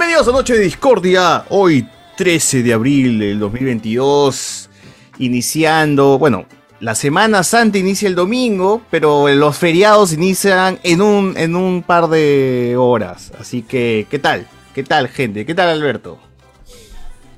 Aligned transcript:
Bienvenidos 0.00 0.28
a 0.28 0.32
Noche 0.32 0.54
de 0.54 0.60
Discordia, 0.60 1.44
hoy 1.50 1.86
13 2.16 2.62
de 2.62 2.72
abril 2.72 3.18
del 3.18 3.38
2022, 3.38 4.70
iniciando, 5.18 6.18
bueno, 6.18 6.46
la 6.80 6.94
Semana 6.94 7.42
Santa 7.42 7.76
inicia 7.76 8.08
el 8.08 8.14
domingo, 8.14 8.80
pero 8.90 9.28
los 9.28 9.58
feriados 9.58 10.14
inician 10.14 10.78
en 10.84 11.02
un, 11.02 11.36
en 11.36 11.54
un 11.54 11.82
par 11.82 12.08
de 12.08 12.76
horas, 12.78 13.30
así 13.38 13.60
que, 13.60 14.06
¿qué 14.10 14.18
tal? 14.18 14.46
¿Qué 14.74 14.84
tal, 14.84 15.06
gente? 15.08 15.44
¿Qué 15.44 15.54
tal, 15.54 15.68
Alberto? 15.68 16.18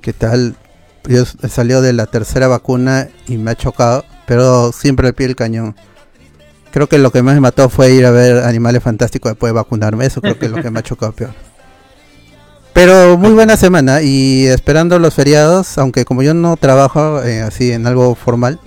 ¿Qué 0.01 0.13
tal? 0.13 0.55
Yo 1.09 1.25
he 1.43 1.49
salido 1.49 1.83
de 1.83 1.93
la 1.93 2.07
tercera 2.07 2.47
vacuna 2.47 3.09
y 3.27 3.39
me 3.39 3.51
ha 3.51 3.57
chocado, 3.57 4.05
pero 4.25 4.71
siempre 4.71 5.09
al 5.09 5.15
pie 5.15 5.27
del 5.27 5.35
cañón. 5.35 5.75
Creo 6.71 6.89
que 6.89 6.99
lo 6.99 7.11
que 7.11 7.23
más 7.23 7.35
me 7.35 7.41
mató 7.41 7.69
fue 7.69 7.93
ir 7.93 8.07
a 8.07 8.13
ver 8.13 8.45
Animales 8.45 8.85
Fantásticos 8.85 9.33
después 9.33 9.51
de 9.51 9.55
vacunarme. 9.55 10.07
Eso 10.07 10.23
creo 10.23 10.39
que 10.39 10.47
es 10.47 10.53
lo 10.53 10.63
que 10.63 10.71
me 10.71 10.79
ha 10.79 10.83
chocado 10.83 11.11
peor. 11.11 11.52
Pero 12.73 13.19
muy 13.19 13.33
buena 13.33 13.57
semana 13.57 14.01
y 14.03 14.47
esperando 14.47 14.99
los 14.99 15.15
feriados, 15.15 15.77
aunque 15.79 16.05
como 16.05 16.23
yo 16.23 16.33
no 16.33 16.57
trabajo 16.57 17.23
eh, 17.23 17.43
así 17.43 17.71
en 17.73 17.87
algo 17.87 18.15
formal, 18.15 18.59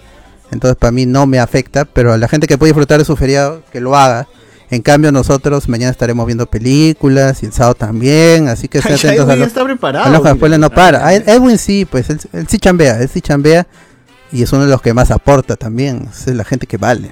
entonces 0.52 0.78
para 0.78 0.92
mí 0.92 1.06
no 1.06 1.26
me 1.26 1.40
afecta, 1.40 1.86
pero 1.86 2.14
a 2.14 2.18
la 2.18 2.28
gente 2.28 2.46
que 2.48 2.58
puede 2.58 2.72
disfrutar 2.72 3.00
de 3.00 3.06
su 3.06 3.16
feriado, 3.16 3.64
que 3.72 3.82
lo 3.82 3.96
haga. 3.96 4.28
En 4.70 4.82
cambio 4.82 5.12
nosotros 5.12 5.70
mañana 5.70 5.92
estaremos 5.92 6.26
viendo 6.26 6.46
películas 6.48 7.42
y 7.44 7.48
el 7.48 7.54
sábado 7.54 7.76
también, 7.76 8.48
así 8.48 8.68
que 8.68 8.78
estén 8.80 8.94
Ay, 8.94 9.00
atentos 9.00 9.28
a 9.30 9.32
Edwin 9.32 9.40
lo- 9.40 9.46
está 9.46 9.64
preparado, 9.64 10.06
a 10.06 10.10
los 10.10 10.60
no 10.60 10.70
para. 10.70 11.14
Edwin 11.14 11.58
sí, 11.58 11.86
pues 11.86 12.10
él, 12.10 12.20
él 12.34 12.48
sí 12.48 12.60
chambea, 12.60 13.00
él 13.00 13.10
sí 13.10 13.22
chambea 13.22 13.66
y 14.32 14.44
es 14.44 14.52
uno 14.54 14.66
de 14.66 14.70
los 14.70 14.82
que 14.82 14.94
más 14.94 15.10
aporta 15.12 15.56
también. 15.56 16.08
Es 16.12 16.28
la 16.28 16.44
gente 16.44 16.68
que 16.68 16.78
vale, 16.78 17.12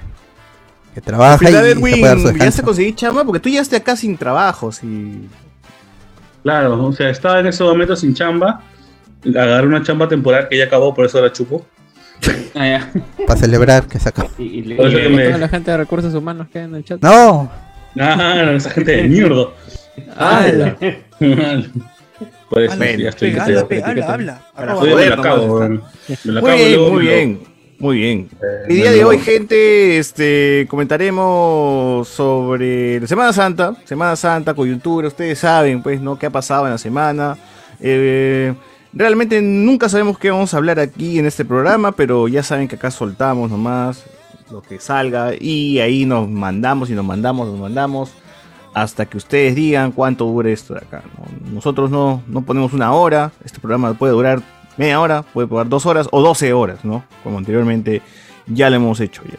que 0.94 1.02
trabaja 1.02 1.44
y, 1.50 1.54
y 1.54 1.56
se 1.74 1.76
puede 1.80 2.02
dar 2.02 2.20
su 2.20 2.28
Edwin, 2.30 2.40
ya 2.40 2.52
se 2.52 2.62
conseguí 2.64 2.94
chamba 2.94 3.24
porque 3.24 3.40
tú 3.40 3.50
ya 3.50 3.62
estás 3.62 3.80
acá 3.80 3.96
sin 3.96 4.18
trabajo, 4.18 4.72
sí. 4.72 5.28
Claro, 6.44 6.84
o 6.86 6.92
sea, 6.94 7.10
estaba 7.10 7.40
en 7.40 7.48
ese 7.48 7.64
momento 7.64 7.96
sin 7.96 8.14
chamba. 8.14 8.62
Agarré 9.26 9.66
una 9.68 9.82
chamba 9.82 10.08
temporal 10.08 10.48
que 10.50 10.58
ya 10.58 10.66
acabó, 10.66 10.94
por 10.94 11.06
eso 11.06 11.22
la 11.22 11.32
chupo. 11.32 11.66
Ah, 12.56 12.68
ya. 12.68 12.92
Para 13.26 13.40
celebrar 13.40 13.88
que 13.88 13.98
saca. 14.00 14.28
Y, 14.38 14.44
y 14.44 14.62
le 14.62 14.76
y 14.76 14.78
que 14.78 14.84
le 14.90 15.10
me- 15.10 15.26
toda 15.26 15.38
la 15.40 15.50
gente 15.50 15.72
de 15.72 15.78
recursos 15.78 16.14
humanos 16.14 16.48
que 16.54 16.60
hay 16.60 16.66
en 16.66 16.76
el 16.76 16.86
chat. 16.86 17.02
No, 17.02 17.52
Ah, 18.00 18.52
esa 18.56 18.70
gente 18.70 18.92
de 18.96 19.04
mierda. 19.04 19.48
¡Hala! 20.16 20.76
Por 22.50 22.62
eso 22.62 22.74
Habla, 22.74 22.92
ya 22.96 23.10
estoy. 23.10 23.32
pega, 23.32 23.46
estoy- 23.48 24.02
habla. 24.02 24.42
Arroba. 24.56 24.84
Me 24.86 25.06
la 25.10 25.16
acabo. 25.16 25.60
Me 25.60 25.80
Muy 26.26 26.38
acabo 26.38 26.54
y 26.54 26.68
bien, 26.68 26.80
muy 26.82 26.92
lo- 26.92 27.00
bien, 27.00 27.44
muy 27.84 27.98
bien. 27.98 28.30
Eh, 28.42 28.66
El 28.70 28.76
día 28.78 28.92
de 28.92 29.04
hoy, 29.04 29.20
gente, 29.20 29.98
este, 29.98 30.66
comentaremos 30.70 32.08
sobre 32.08 33.02
la 33.02 33.08
Semana 33.08 33.34
Santa, 33.34 33.76
Semana 33.84 34.16
Santa, 34.16 34.54
coyuntura, 34.54 35.10
ustedes 35.10 35.40
saben, 35.40 35.84
pues, 35.84 36.00
¿no? 36.00 36.18
¿Qué 36.18 36.28
ha 36.28 36.30
pasado 36.30 36.64
en 36.66 36.72
la 36.72 36.78
semana? 36.78 37.38
Eh, 37.82 38.54
realmente 38.94 39.42
nunca 39.42 39.90
sabemos 39.90 40.18
qué 40.18 40.32
vamos 40.32 40.54
a 40.54 40.58
hablar 40.58 40.80
aquí 40.80 41.20
en 41.20 41.26
este 41.26 41.44
programa, 41.44 41.92
pero 41.92 42.30
ya 42.30 42.42
saben 42.42 42.70
que 42.70 42.78
acá 42.78 42.90
soltamos 42.90 43.52
nomás 43.52 44.06
lo 44.50 44.62
que 44.62 44.80
salga 44.80 45.32
y 45.38 45.80
ahí 45.80 46.06
nos 46.06 46.30
mandamos 46.30 46.90
y 46.90 46.94
nos 46.94 47.04
mandamos, 47.04 47.50
nos 47.50 47.60
mandamos 47.60 48.14
hasta 48.74 49.08
que 49.08 49.18
ustedes 49.18 49.56
digan 49.56 49.92
cuánto 49.92 50.24
dure 50.24 50.54
esto 50.54 50.74
de 50.74 50.80
acá. 50.80 51.04
¿no? 51.18 51.52
Nosotros 51.56 51.92
no, 51.92 52.24
no 52.28 52.44
ponemos 52.44 52.72
una 52.72 52.94
hora, 52.94 53.34
este 53.44 53.60
programa 53.60 53.94
puede 53.94 54.14
durar 54.14 54.42
media 54.78 55.00
hora, 55.00 55.22
puede 55.22 55.48
durar 55.48 55.70
dos 55.70 55.86
horas 55.86 56.08
o 56.12 56.22
12 56.22 56.54
horas, 56.54 56.84
¿no? 56.84 57.04
Como 57.24 57.38
anteriormente 57.38 58.02
ya 58.48 58.70
lo 58.70 58.76
hemos 58.78 59.00
hecho 59.00 59.22
ya. 59.24 59.38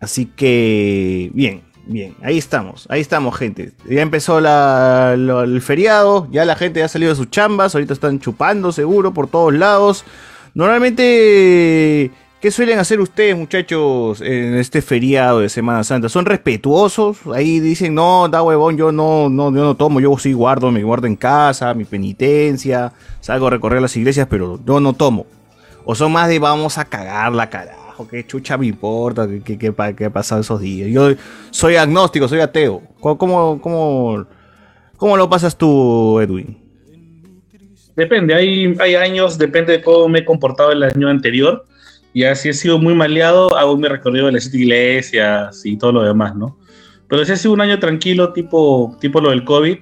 Así 0.00 0.26
que, 0.26 1.30
bien, 1.34 1.62
bien, 1.86 2.14
ahí 2.22 2.38
estamos, 2.38 2.86
ahí 2.88 3.00
estamos, 3.00 3.36
gente. 3.36 3.72
Ya 3.88 4.02
empezó 4.02 4.38
el 4.38 5.60
feriado, 5.62 6.26
ya 6.30 6.44
la 6.44 6.56
gente 6.56 6.80
ya 6.80 6.86
ha 6.86 6.88
salido 6.88 7.10
de 7.10 7.16
sus 7.16 7.30
chambas, 7.30 7.74
ahorita 7.74 7.92
están 7.92 8.18
chupando 8.20 8.72
seguro 8.72 9.12
por 9.12 9.28
todos 9.28 9.52
lados. 9.52 10.04
Normalmente, 10.54 12.10
¿qué 12.40 12.50
suelen 12.50 12.78
hacer 12.78 13.00
ustedes, 13.00 13.36
muchachos, 13.36 14.20
en 14.22 14.54
este 14.54 14.80
feriado 14.80 15.40
de 15.40 15.48
Semana 15.48 15.84
Santa? 15.84 16.08
¿Son 16.08 16.24
respetuosos? 16.24 17.18
Ahí 17.34 17.60
dicen, 17.60 17.94
no, 17.94 18.28
da 18.28 18.42
huevón, 18.42 18.76
yo 18.76 18.90
no, 18.90 19.28
no, 19.28 19.54
yo 19.54 19.62
no 19.62 19.76
tomo, 19.76 20.00
yo 20.00 20.16
sí 20.18 20.32
guardo, 20.32 20.70
me 20.70 20.82
guardo 20.82 21.06
en 21.06 21.16
casa, 21.16 21.74
mi 21.74 21.84
penitencia, 21.84 22.92
salgo 23.20 23.46
a 23.46 23.50
recorrer 23.50 23.82
las 23.82 23.96
iglesias, 23.96 24.26
pero 24.28 24.58
yo 24.64 24.80
no 24.80 24.94
tomo. 24.94 25.26
O 25.84 25.94
son 25.94 26.12
más 26.12 26.28
de 26.28 26.38
vamos 26.38 26.78
a 26.78 26.84
cagarla, 26.84 27.50
carajo, 27.50 28.08
qué 28.08 28.26
chucha 28.26 28.56
me 28.56 28.66
importa, 28.66 29.28
qué, 29.44 29.58
qué, 29.58 29.74
qué 29.96 30.04
ha 30.04 30.10
pasado 30.10 30.40
esos 30.40 30.60
días. 30.60 30.88
Yo 30.90 31.10
soy 31.50 31.76
agnóstico, 31.76 32.26
soy 32.28 32.40
ateo. 32.40 32.82
¿Cómo, 33.00 34.26
lo 35.16 35.30
pasas 35.30 35.56
tú, 35.56 36.20
Edwin? 36.20 36.58
Depende, 37.96 38.34
hay 38.34 38.94
años, 38.94 39.36
depende 39.36 39.72
de 39.72 39.82
cómo 39.82 40.08
me 40.08 40.20
he 40.20 40.24
comportado 40.24 40.72
el 40.72 40.82
año 40.82 41.08
anterior. 41.08 41.66
Y 42.12 42.24
así 42.24 42.48
he 42.48 42.52
sido 42.52 42.78
muy 42.78 42.94
maleado, 42.94 43.56
hago 43.56 43.76
mi 43.76 43.86
recorrido 43.86 44.26
de 44.26 44.32
las 44.32 44.44
siete 44.44 44.58
iglesias 44.58 45.62
y 45.64 45.76
todo 45.76 45.92
lo 45.92 46.02
demás, 46.02 46.34
¿no? 46.34 46.58
Pero 47.08 47.24
si 47.24 47.32
ha 47.32 47.36
sido 47.36 47.54
un 47.54 47.60
año 47.60 47.78
tranquilo, 47.78 48.32
tipo, 48.32 48.96
tipo 49.00 49.20
lo 49.20 49.30
del 49.30 49.44
COVID, 49.44 49.78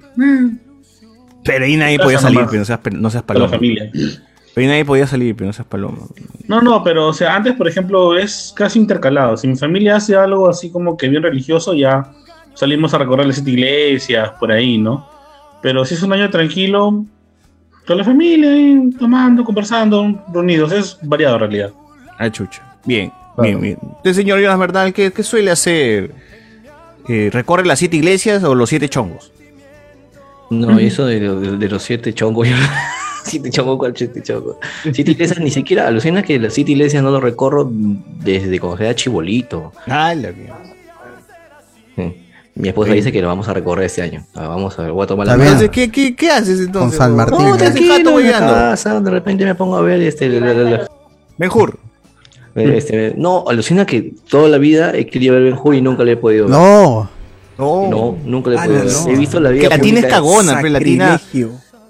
Pero 1.43 1.65
ahí 1.65 1.77
nadie 1.77 1.99
podía 1.99 2.19
salir, 2.19 2.41
pero 2.45 2.59
no 2.59 2.65
seas, 2.65 2.79
no 2.91 3.09
seas 3.09 3.23
con 3.23 3.35
la 3.35 3.39
paloma. 3.41 3.49
familia. 3.49 3.89
Pero 3.91 4.65
ahí 4.65 4.67
nadie 4.67 4.85
podía 4.85 5.07
salir, 5.07 5.35
pero 5.35 5.47
no 5.47 5.53
seas 5.53 5.67
paloma. 5.67 5.99
No, 6.47 6.61
no, 6.61 6.83
pero 6.83 7.07
o 7.07 7.13
sea, 7.13 7.35
antes, 7.35 7.53
por 7.53 7.67
ejemplo, 7.67 8.17
es 8.17 8.53
casi 8.55 8.79
intercalado. 8.79 9.37
Si 9.37 9.47
mi 9.47 9.55
familia 9.55 9.95
hace 9.95 10.15
algo 10.15 10.49
así 10.49 10.71
como 10.71 10.97
que 10.97 11.07
bien 11.07 11.23
religioso, 11.23 11.73
ya 11.73 12.11
salimos 12.55 12.93
a 12.93 12.97
recorrer 12.97 13.25
las 13.25 13.35
siete 13.35 13.51
iglesias, 13.51 14.31
por 14.39 14.51
ahí, 14.51 14.77
¿no? 14.77 15.07
Pero 15.61 15.85
si 15.85 15.93
es 15.93 16.03
un 16.03 16.13
año 16.13 16.29
tranquilo, 16.29 17.05
con 17.85 17.97
la 17.97 18.03
familia, 18.03 18.51
tomando, 18.97 19.43
conversando, 19.43 20.23
reunidos, 20.33 20.71
es 20.71 20.99
variado 21.03 21.35
en 21.35 21.39
realidad. 21.39 21.71
Ah, 22.19 22.29
chucha. 22.29 22.61
Bien, 22.85 23.11
bien, 23.41 23.59
bien. 23.59 23.77
Usted, 23.97 24.13
señor 24.13 24.39
Jonas 24.41 24.59
Bernal, 24.59 24.93
¿qué, 24.93 25.11
qué 25.11 25.23
suele 25.23 25.49
hacer? 25.51 26.11
Eh, 27.07 27.29
¿Recorre 27.33 27.65
las 27.65 27.79
siete 27.79 27.97
iglesias 27.97 28.43
o 28.43 28.53
los 28.53 28.69
siete 28.69 28.87
chongos? 28.89 29.31
No, 30.51 30.77
eso 30.79 31.05
de, 31.05 31.19
de- 31.19 31.57
de 31.57 31.67
los 31.69 31.81
siete 31.83 32.13
chongos. 32.13 32.47
yo- 32.47 32.55
siete 33.23 33.49
chongos, 33.49 33.77
¿cuál 33.77 33.93
siete 33.95 34.21
chongos? 34.21 34.57
Siete 34.93 35.11
iglesias, 35.11 35.39
ni 35.39 35.49
siquiera 35.51 35.87
alucina 35.87 36.21
que 36.23 36.37
las 36.39 36.53
siete 36.53 36.71
iglesias 36.73 37.01
no 37.03 37.09
lo 37.11 37.19
recorro 37.21 37.67
desde 37.71 38.59
cuando 38.59 38.83
era 38.83 38.93
chibolito. 38.95 39.71
Ah, 39.87 40.13
la. 40.13 40.29
Sí. 41.95 42.25
Mi 42.55 42.67
esposa 42.69 42.91
dice 42.93 43.11
que 43.11 43.21
lo 43.21 43.27
vamos 43.29 43.47
a 43.47 43.53
recorrer 43.53 43.85
este 43.85 44.01
año. 44.01 44.25
Ah, 44.35 44.47
Vamos 44.47 44.77
a 44.77 44.83
ver, 44.83 44.91
voy 44.91 45.03
a 45.03 45.07
tomar 45.07 45.27
la. 45.27 45.33
Entonces, 45.35 45.69
¿qué, 45.69 45.89
qué, 45.89 46.13
qué 46.15 46.29
haces 46.29 46.59
entonces? 46.59 46.97
Con 46.97 47.07
San 47.07 47.15
Martín. 47.15 47.37
No, 47.39 47.55
de 47.55 49.11
repente 49.11 49.45
me 49.45 49.55
pongo 49.55 49.77
a 49.77 49.81
ver 49.81 50.01
este, 50.01 50.27
la- 50.27 50.53
la- 50.53 50.69
la- 50.69 50.87
Benjur. 51.37 51.79
Este, 52.59 53.13
no, 53.17 53.45
alucina 53.47 53.85
que 53.85 54.13
toda 54.29 54.49
la 54.49 54.57
vida 54.57 54.91
he 54.95 55.05
querido 55.07 55.35
ver 55.35 55.43
Ben 55.43 55.55
Hur 55.61 55.75
y 55.75 55.81
nunca 55.81 56.03
le 56.03 56.13
he 56.13 56.17
podido 56.17 56.45
ver. 56.45 56.51
no. 56.55 57.09
No. 57.57 57.89
No, 57.89 58.17
nunca 58.23 58.49
le 58.51 58.55
he 58.55 58.59
Ah, 58.59 58.63
podido 58.65 58.79
no, 58.83 58.85
ver. 58.85 58.93
no. 59.05 59.09
He 59.09 59.15
visto 59.17 59.39
la 59.41 59.49
vida 59.49 59.63
Que 59.63 59.69
Latina 59.69 59.99
es 59.99 60.05
cagona, 60.05 60.57
pero 60.61 60.69
Latina. 60.69 61.21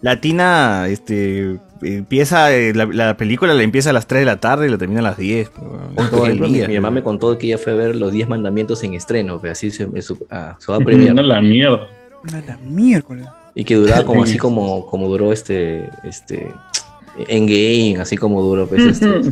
Latina, 0.02 0.88
este, 0.88 1.58
empieza, 1.82 2.56
eh, 2.56 2.74
la, 2.74 2.86
la 2.86 3.18
película 3.18 3.54
la 3.54 3.62
empieza 3.64 3.90
a 3.90 3.94
las 3.94 4.08
3 4.08 4.22
de 4.22 4.26
la 4.26 4.40
tarde 4.40 4.68
y 4.68 4.72
la 4.72 4.78
termina 4.78 5.02
a 5.02 5.04
las 5.04 5.18
10. 5.18 5.50
pues, 5.50 6.10
todo 6.10 6.26
el 6.26 6.32
ejemplo, 6.34 6.48
día. 6.48 6.68
mi 6.68 6.76
mamá 6.76 6.90
me 6.90 7.04
contó 7.04 7.38
que 7.38 7.48
ella 7.48 7.58
fue 7.58 7.74
a 7.74 7.76
ver 7.76 7.96
los 7.96 8.12
10 8.12 8.30
mandamientos 8.30 8.84
en 8.84 8.94
estreno, 8.96 9.40
pero 9.42 9.52
así 9.52 9.70
se, 9.72 9.86
se, 10.02 10.14
ah, 10.32 10.56
se 10.58 10.72
va 10.72 10.78
a 10.78 10.82
premiar. 10.82 11.14
No 11.14 11.22
la 11.22 11.42
mierda. 11.42 11.88
La 12.48 12.58
miércoles. 12.66 13.28
Y 13.56 13.64
que 13.66 13.76
duraba 13.76 14.04
como 14.06 14.24
así 14.24 14.38
como, 14.38 14.86
como 14.88 15.08
duró 15.10 15.32
este, 15.34 15.90
este 16.04 16.48
Endgame, 17.28 17.98
así 18.02 18.16
como 18.18 18.42
duró 18.42 18.68
pues, 18.68 18.82
este, 18.84 19.08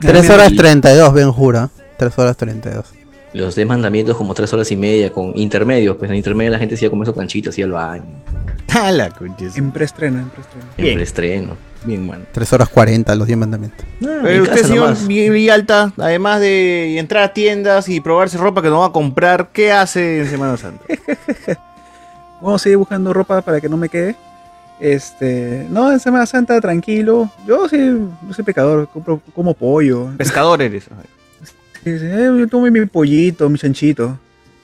3 0.00 0.30
horas 0.30 0.52
32, 0.54 1.12
Ben 1.14 1.32
jura. 1.32 1.70
3 1.98 2.18
horas 2.18 2.36
32. 2.36 2.84
los 3.32 3.54
10 3.54 3.68
mandamientos 3.68 4.16
como 4.16 4.32
3 4.34 4.50
horas 4.54 4.70
y 4.70 4.76
media 4.76 5.10
con 5.12 5.32
intermedios, 5.36 5.96
pues 5.96 6.10
en 6.10 6.16
intermedio 6.16 6.50
la 6.52 6.58
gente 6.58 6.76
se 6.76 6.84
iba 6.84 6.88
a 6.88 6.92
comer 6.92 7.06
su 7.06 7.14
canchito, 7.14 7.50
así 7.50 7.62
al 7.62 7.72
baño, 7.72 8.04
Ah, 8.74 8.90
la 8.92 9.10
concha, 9.10 9.48
sí. 9.50 9.58
En 9.58 9.70
preestreno, 9.72 10.18
en 10.20 10.28
preestreno. 10.30 10.66
en 10.76 10.82
Bien. 10.84 10.94
preestreno. 10.96 11.56
Bien, 11.84 12.06
man. 12.06 12.26
3 12.32 12.52
horas 12.52 12.68
40, 12.68 13.14
los 13.14 13.26
10 13.26 13.38
mandamientos. 13.38 13.86
Pero 14.00 14.28
en 14.28 14.40
usted, 14.42 14.54
casa 14.56 14.68
señor. 14.68 14.98
Miguel 15.06 15.30
Villalta, 15.32 15.92
además 15.98 16.40
de 16.40 16.98
entrar 16.98 17.22
a 17.24 17.32
tiendas 17.32 17.88
y 17.88 18.00
probarse 18.00 18.36
ropa 18.38 18.60
que 18.62 18.68
no 18.68 18.80
va 18.80 18.86
a 18.86 18.92
comprar, 18.92 19.48
¿qué 19.52 19.70
hace 19.72 20.20
en 20.20 20.28
Semana 20.28 20.56
Santa? 20.56 20.84
Vamos 22.42 22.60
a 22.60 22.64
seguir 22.64 22.76
buscando 22.78 23.12
ropa 23.12 23.40
para 23.42 23.60
que 23.60 23.68
no 23.68 23.76
me 23.76 23.88
quede. 23.88 24.14
Este, 24.80 25.66
no, 25.70 25.90
en 25.90 26.00
Semana 26.00 26.26
Santa, 26.26 26.60
tranquilo. 26.60 27.30
Yo 27.46 27.68
sí, 27.68 27.78
no 27.78 28.32
soy 28.34 28.44
pecador, 28.44 28.88
compro, 28.88 29.20
como 29.34 29.54
pollo. 29.54 30.10
Pescador 30.16 30.60
eres. 30.60 30.84
Sí, 31.84 31.98
sí, 31.98 32.04
eh, 32.04 32.30
yo 32.38 32.48
tomo 32.48 32.66
mi 32.70 32.84
pollito, 32.86 33.48
mi 33.48 33.58
chanchito. 33.58 34.18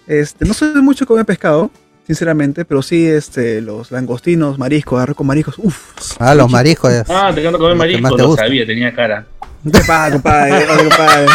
Este, 0.06 0.44
no 0.44 0.52
soy 0.54 0.82
mucho 0.82 1.06
comer 1.06 1.24
pescado, 1.24 1.70
sinceramente, 2.06 2.64
pero 2.64 2.82
sí, 2.82 3.06
este, 3.06 3.60
los 3.60 3.90
langostinos, 3.90 4.58
mariscos, 4.58 5.00
arroz 5.00 5.16
con 5.16 5.26
mariscos, 5.26 5.56
uff. 5.58 6.16
Ah, 6.18 6.34
los 6.34 6.50
mariscos. 6.50 6.92
ya. 6.92 7.04
Ah, 7.08 7.30
te 7.32 7.40
encanta 7.40 7.58
comer 7.58 7.76
Lo 7.76 7.84
que 7.84 8.00
más 8.00 8.12
marisco, 8.12 8.16
te 8.16 8.22
lo 8.22 8.36
sabía, 8.36 8.66
tenía 8.66 8.92
cara. 8.92 9.26
Compadre, 9.62 10.20
compadre. 10.20 11.26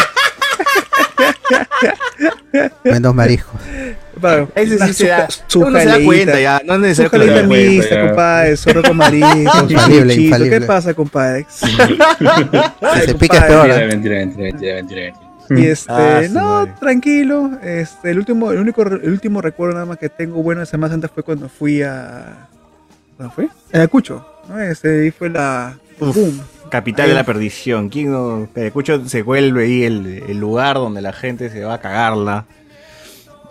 Menos 2.84 3.14
mariscos. 3.14 3.60
Claro, 4.20 4.50
Ese 4.54 4.78
sí 4.86 4.92
se 4.94 5.08
da, 5.08 5.30
su- 5.30 5.42
su 5.46 5.60
uno 5.60 5.78
se 5.78 5.84
da 5.84 5.92
jaleita. 5.92 6.06
cuenta 6.06 6.40
ya, 6.40 6.60
no 6.64 6.74
es 6.74 6.80
necesario 6.80 7.34
que 7.34 7.42
mixta, 7.44 8.06
compadre, 8.08 8.56
zorro 8.56 8.82
con 8.82 8.96
marisco, 8.96 9.30
Infalible, 9.68 10.02
chichito. 10.14 10.20
infalible. 10.24 10.58
¿Qué 10.60 10.66
pasa, 10.66 10.94
compadre? 10.94 11.46
Si 11.48 11.66
se 13.06 13.14
pica 13.14 13.38
es 13.38 13.44
peor. 13.44 13.68
Mentira, 13.68 13.84
¿eh? 13.84 13.86
mentira, 13.86 14.16
mentira, 14.16 14.42
mentira, 14.50 14.74
mentira, 14.74 15.02
mentira. 15.02 15.12
Y 15.50 15.66
este, 15.66 15.92
Ah, 15.92 16.22
no, 16.30 16.40
madre. 16.66 16.72
tranquilo. 16.80 17.50
Este, 17.62 18.10
el 18.10 18.18
último, 18.18 18.50
el 18.50 18.58
único, 18.58 18.82
el 18.82 19.08
último 19.10 19.40
recuerdo 19.40 19.74
nada 19.74 19.86
más 19.86 19.98
que 19.98 20.08
tengo 20.08 20.42
bueno 20.42 20.60
de 20.60 20.66
Semana 20.66 20.92
Santa 20.92 21.08
fue 21.08 21.22
cuando 21.22 21.48
fui 21.48 21.80
a, 21.82 22.48
¿dónde 23.16 23.32
fue? 23.34 23.44
A 23.44 23.76
Ayacucho, 23.78 24.26
¿no? 24.48 24.58
Este, 24.60 25.02
ahí 25.04 25.10
fue 25.12 25.30
la, 25.30 25.78
Uf. 26.00 26.14
boom. 26.16 26.40
Capital 26.68 27.04
Ahí. 27.04 27.10
de 27.10 27.14
la 27.16 27.24
perdición. 27.24 27.88
¿Quién 27.88 28.12
no? 28.12 28.48
Ayacucho 28.56 29.06
se 29.08 29.22
vuelve 29.22 29.64
ahí 29.64 29.84
el, 29.84 30.24
el 30.28 30.38
lugar 30.38 30.76
donde 30.76 31.00
la 31.02 31.12
gente 31.12 31.50
se 31.50 31.64
va 31.64 31.74
a 31.74 31.80
cagarla. 31.80 32.44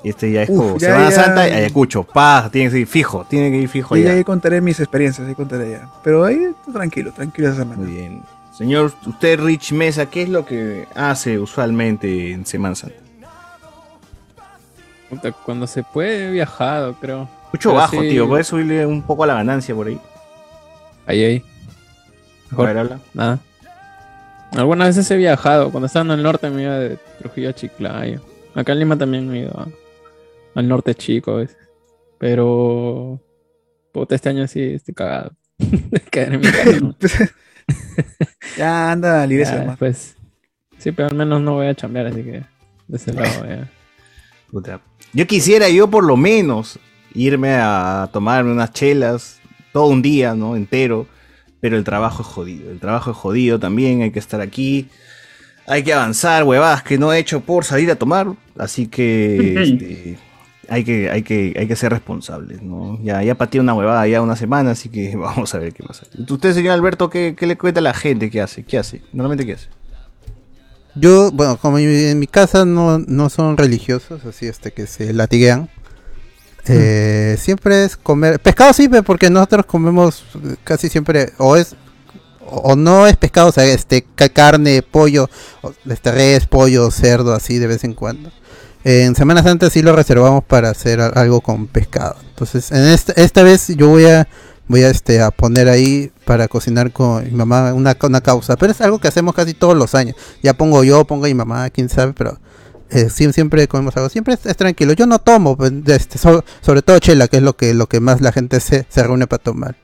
Y 0.04 0.10
este 0.10 0.31
ya 0.31 0.44
es 0.44 0.50
Uf, 0.50 0.58
como 0.58 0.78
ya, 0.78 0.88
Semana 0.90 1.10
ya. 1.10 1.16
Santa 1.16 1.50
y 1.50 1.52
Ayacucho. 1.54 2.04
Pa, 2.04 2.50
tiene 2.52 2.69
que 2.72 2.78
ir 2.80 2.88
fijo, 2.88 3.25
tiene 3.30 3.50
que 3.52 3.58
ir 3.58 3.68
fijo 3.68 3.98
Y 3.98 4.04
ya. 4.04 4.12
ahí 4.12 4.24
contaré 4.24 4.62
mis 4.62 4.80
experiencias, 4.80 5.28
ahí 5.28 5.34
contaré 5.36 5.72
ya. 5.72 5.90
Pero 6.04 6.24
ahí 6.24 6.40
tranquilo, 6.72 7.12
tranquilo 7.12 7.48
esa 7.50 7.58
semana. 7.58 7.81
Muy 7.81 7.92
bien. 7.92 8.22
Señor, 8.58 8.92
usted 9.06 9.40
Rich 9.40 9.72
Mesa, 9.74 10.06
¿qué 10.08 10.24
es 10.24 10.30
lo 10.30 10.46
que 10.46 10.86
hace 10.96 11.38
usualmente 11.40 12.31
en 12.31 12.46
Semana 12.46 12.75
Santa? 12.75 12.96
Cuando 15.46 15.68
se 15.68 15.84
puede, 15.84 16.28
he 16.28 16.31
viajado, 16.31 16.94
creo. 17.00 17.30
Mucho 17.54 17.69
Pero 17.69 17.74
bajo, 17.74 18.02
sí. 18.02 18.10
tío. 18.10 18.28
Puedes 18.28 18.48
subirle 18.48 18.86
un 18.86 19.02
poco 19.02 19.24
a 19.24 19.28
la 19.28 19.36
ganancia 19.36 19.74
por 19.74 19.88
ahí. 19.88 20.00
Ahí, 21.06 21.24
ahí. 21.24 21.44
A 22.51 22.61
ver, 22.63 22.77
habla. 22.77 22.99
Nada. 23.13 23.39
Algunas 24.51 24.88
veces 24.89 25.09
he 25.11 25.17
viajado. 25.17 25.71
Cuando 25.71 25.88
estaba 25.88 26.05
en 26.05 26.11
el 26.11 26.23
norte 26.23 26.49
me 26.49 26.63
iba 26.63 26.79
de 26.79 26.97
Trujillo 27.19 27.49
a 27.49 27.53
Chiclayo. 27.53 28.21
Acá 28.55 28.71
en 28.73 28.79
Lima 28.79 28.97
también 28.97 29.27
me 29.27 29.39
he 29.39 29.41
ido 29.44 29.59
a- 29.59 29.67
al 30.55 30.67
norte 30.67 30.95
chico 30.95 31.31
a 31.31 31.35
veces. 31.38 31.57
Pero... 32.17 33.21
Puta, 33.91 34.15
este 34.15 34.29
año 34.29 34.47
sí 34.47 34.61
estoy 34.61 34.94
cagado. 34.94 35.31
En 36.13 36.39
mi 36.39 36.47
casa, 36.47 36.79
¿no? 36.79 36.95
Ya 38.57 38.91
anda 38.91 39.23
a 39.23 39.27
la 39.27 39.33
iglesia 39.33 39.59
después. 39.59 40.15
Sí, 40.77 40.91
pero 40.91 41.09
al 41.09 41.15
menos 41.15 41.41
no 41.41 41.55
voy 41.55 41.67
a 41.67 41.75
chambear, 41.75 42.07
así 42.07 42.23
que... 42.23 42.44
De 42.88 42.97
ese 42.97 43.13
lado, 43.13 43.45
ya. 43.47 43.69
Puta. 44.51 44.79
Yo 45.13 45.27
quisiera 45.27 45.69
yo 45.69 45.89
por 45.89 46.03
lo 46.05 46.15
menos 46.17 46.79
irme 47.13 47.55
a 47.55 48.09
tomarme 48.13 48.51
unas 48.51 48.71
chelas 48.71 49.39
todo 49.73 49.88
un 49.88 50.01
día, 50.01 50.33
¿no? 50.35 50.55
Entero. 50.55 51.07
Pero 51.59 51.77
el 51.77 51.83
trabajo 51.83 52.21
es 52.21 52.27
jodido. 52.27 52.71
El 52.71 52.80
trabajo 52.80 53.12
es 53.12 53.18
jodido 53.18 53.59
también. 53.59 54.01
Hay 54.01 54.12
que 54.12 54.19
estar 54.19 54.42
aquí. 54.42 54.88
Hay 55.65 55.83
que 55.83 55.94
avanzar, 55.94 56.44
huevadas 56.44 56.83
que 56.83 56.98
no 56.98 57.12
he 57.12 57.19
hecho 57.19 57.42
por 57.42 57.65
salir 57.65 57.92
a 57.92 57.95
tomar. 57.95 58.27
Así 58.57 58.88
que 58.88 59.62
este, 59.62 60.18
hay 60.69 60.83
que, 60.83 61.09
hay 61.09 61.24
que, 61.24 61.54
hay 61.59 61.68
que 61.68 61.75
ser 61.75 61.92
responsables, 61.92 62.62
¿no? 62.62 63.00
Ya, 63.04 63.21
ya 63.21 63.36
pateé 63.36 63.59
una 63.59 63.74
huevada 63.74 64.07
ya 64.07 64.21
una 64.21 64.36
semana, 64.38 64.71
así 64.71 64.88
que 64.89 65.15
vamos 65.18 65.54
a 65.54 65.59
ver 65.59 65.74
qué 65.74 65.83
pasa. 65.83 66.06
Usted, 66.30 66.54
señor 66.54 66.74
Alberto, 66.74 67.09
¿qué, 67.09 67.36
qué 67.38 67.48
le 67.48 67.57
cuenta 67.57 67.80
a 67.80 67.83
la 67.83 67.94
gente? 67.94 68.30
¿Qué 68.30 68.39
hace? 68.42 68.63
¿Qué 68.63 68.77
hace? 68.77 69.01
Normalmente, 69.12 69.45
¿qué 69.45 69.54
hace? 69.54 69.68
Yo, 70.95 71.31
bueno, 71.31 71.57
como 71.57 71.77
en 71.77 72.18
mi- 72.19 72.27
casa 72.27 72.65
no, 72.65 72.98
no 73.00 73.30
son 73.30 73.56
religiosos, 73.57 74.25
así 74.25 74.48
este 74.48 74.71
que 74.71 74.88
se 74.88 75.13
latiguean. 75.13 75.69
Eh, 76.69 77.38
Siempre 77.40 77.86
es 77.86 77.98
comer. 77.98 78.40
Pescado 78.40 78.74
sí, 78.74 78.90
porque 79.06 79.30
nosotros 79.30 79.66
comemos 79.66 80.24
casi 80.64 80.90
siempre, 80.90 81.34
o 81.38 81.56
es. 81.56 81.75
O 82.50 82.78
no 82.78 83.08
es 83.08 83.18
pescado, 83.18 83.50
o 83.50 83.52
sea, 83.52 83.66
este, 83.66 84.06
ca- 84.16 84.30
carne, 84.30 84.81
pollo, 84.81 85.30
este, 85.86 86.12
res, 86.14 86.48
pollo, 86.48 86.90
cerdo, 86.92 87.34
así 87.34 87.58
de 87.58 87.68
vez 87.68 87.84
en 87.84 87.94
cuando. 87.94 88.31
En 88.86 89.16
Semana 89.16 89.44
Santa 89.44 89.69
sí 89.69 89.81
lo 89.81 89.94
reservamos 89.94 90.46
para 90.46 90.69
hacer 90.69 91.02
a- 91.02 91.08
algo 91.08 91.42
con 91.42 91.68
pescado. 91.68 92.16
Entonces, 92.30 92.72
en 92.72 92.84
esta, 92.86 93.12
esta 93.22 93.44
vez 93.44 93.68
yo 93.75 93.90
voy 93.90 94.06
a 94.06 94.28
voy 94.69 94.84
a 94.84 94.90
este 94.90 95.22
a 95.22 95.31
poner 95.31 95.68
ahí 95.69 96.12
para 96.25 96.48
cocinar 96.48 96.92
con 96.94 97.24
mi 97.25 97.31
mamá 97.31 97.74
una, 97.74 97.98
una 98.02 98.22
causa, 98.22 98.56
pero 98.58 98.72
es 98.72 98.80
algo 98.81 99.00
que 99.00 99.08
hacemos 99.10 99.34
casi 99.36 99.54
todos 99.54 99.75
los 99.75 99.94
años. 99.96 100.16
Ya 100.42 100.54
pongo 100.54 100.84
yo, 100.86 101.06
pongo 101.06 101.25
mi 101.25 101.34
mamá, 101.34 101.69
quién 101.69 101.90
sabe, 101.90 102.14
pero 102.14 102.40
eh, 102.89 103.10
siempre 103.10 103.68
comemos 103.68 103.95
algo, 103.98 104.10
siempre 104.10 104.36
es, 104.36 104.57
tranquilo. 104.57 104.94
Yo 104.94 105.06
no 105.07 105.19
tomo, 105.19 105.57
pues, 105.57 105.72
este, 105.88 106.18
so- 106.18 106.44
sobre 106.62 106.81
todo 106.81 107.00
chela, 107.00 107.28
que 107.28 107.38
es 107.38 107.44
lo 107.44 107.56
que 107.56 107.74
que 107.89 108.00
más 108.00 108.22
la 108.22 108.31
gente 108.31 108.60
se, 108.60 108.86
reúne 108.95 109.28
para 109.28 109.44
tomar. 109.44 109.75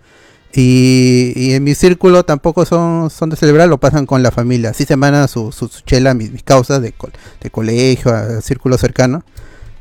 Y, 0.54 1.54
en 1.54 1.64
mi 1.64 1.74
círculo 1.76 2.24
tampoco 2.26 2.66
son, 2.66 3.10
de 3.30 3.36
celebrar, 3.36 3.68
lo 3.70 3.80
pasan 3.80 4.06
con 4.06 4.22
la 4.24 4.32
familia. 4.32 4.70
Así 4.70 4.86
se 4.86 4.96
mandan 4.96 5.28
su, 5.28 5.52
chela, 5.86 6.14
mis, 6.14 6.44
causas 6.44 6.82
de, 6.82 6.94
de 7.42 7.50
colegio, 7.50 8.14
a 8.14 8.42
círculo 8.42 8.78
cercano. 8.78 9.24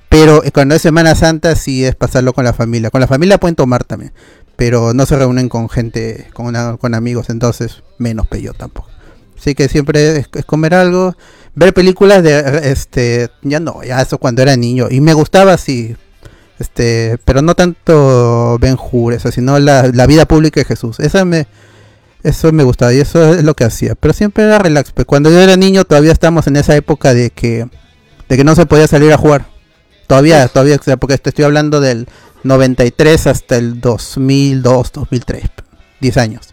Pero 0.08 0.44
eh, 0.44 0.52
cuando 0.52 0.74
es 0.74 0.82
Semana 0.82 1.14
Santa 1.14 1.56
sí 1.56 1.84
es 1.84 1.94
pasarlo 1.94 2.34
con 2.34 2.44
la 2.44 2.52
familia. 2.52 2.90
Con 2.90 3.00
la 3.00 3.06
familia 3.06 3.38
pueden 3.38 3.56
tomar 3.56 3.84
también, 3.84 4.12
pero 4.56 4.92
no 4.92 5.06
se 5.06 5.16
reúnen 5.16 5.48
con 5.48 5.68
gente, 5.70 6.28
con, 6.34 6.54
con 6.76 6.94
amigos, 6.94 7.30
entonces 7.30 7.82
menos 7.98 8.26
pello 8.26 8.52
tampoco. 8.52 8.91
Así 9.42 9.56
que 9.56 9.68
siempre 9.68 10.18
es, 10.18 10.28
es 10.32 10.44
comer 10.44 10.72
algo, 10.72 11.16
ver 11.56 11.74
películas 11.74 12.22
de 12.22 12.70
este, 12.70 13.28
ya 13.42 13.58
no, 13.58 13.82
ya 13.82 14.00
eso 14.00 14.18
cuando 14.18 14.40
era 14.40 14.56
niño 14.56 14.86
y 14.88 15.00
me 15.00 15.14
gustaba 15.14 15.54
así, 15.54 15.96
este, 16.60 17.18
pero 17.24 17.42
no 17.42 17.56
tanto 17.56 18.56
Ben 18.60 18.76
Hur, 18.78 19.14
eso, 19.14 19.32
sino 19.32 19.58
la, 19.58 19.90
la 19.92 20.06
vida 20.06 20.26
pública 20.26 20.60
de 20.60 20.64
Jesús. 20.64 21.00
Esa 21.00 21.24
me, 21.24 21.48
eso 22.22 22.52
me 22.52 22.62
gustaba 22.62 22.94
y 22.94 23.00
eso 23.00 23.34
es 23.34 23.42
lo 23.42 23.54
que 23.54 23.64
hacía. 23.64 23.96
Pero 23.96 24.14
siempre 24.14 24.44
era 24.44 24.60
relax. 24.60 24.92
Pues 24.92 25.06
cuando 25.06 25.28
yo 25.28 25.40
era 25.40 25.56
niño 25.56 25.84
todavía 25.84 26.12
estamos 26.12 26.46
en 26.46 26.54
esa 26.54 26.76
época 26.76 27.12
de 27.12 27.30
que, 27.30 27.66
de 28.28 28.36
que 28.36 28.44
no 28.44 28.54
se 28.54 28.66
podía 28.66 28.86
salir 28.86 29.12
a 29.12 29.18
jugar. 29.18 29.46
Todavía, 30.06 30.46
todavía, 30.46 30.76
o 30.76 30.82
sea, 30.84 30.96
porque 30.98 31.18
te 31.18 31.30
estoy 31.30 31.46
hablando 31.46 31.80
del 31.80 32.06
93 32.44 33.26
hasta 33.26 33.56
el 33.56 33.80
2002, 33.80 34.92
2003, 34.92 35.42
10 36.00 36.16
años. 36.16 36.51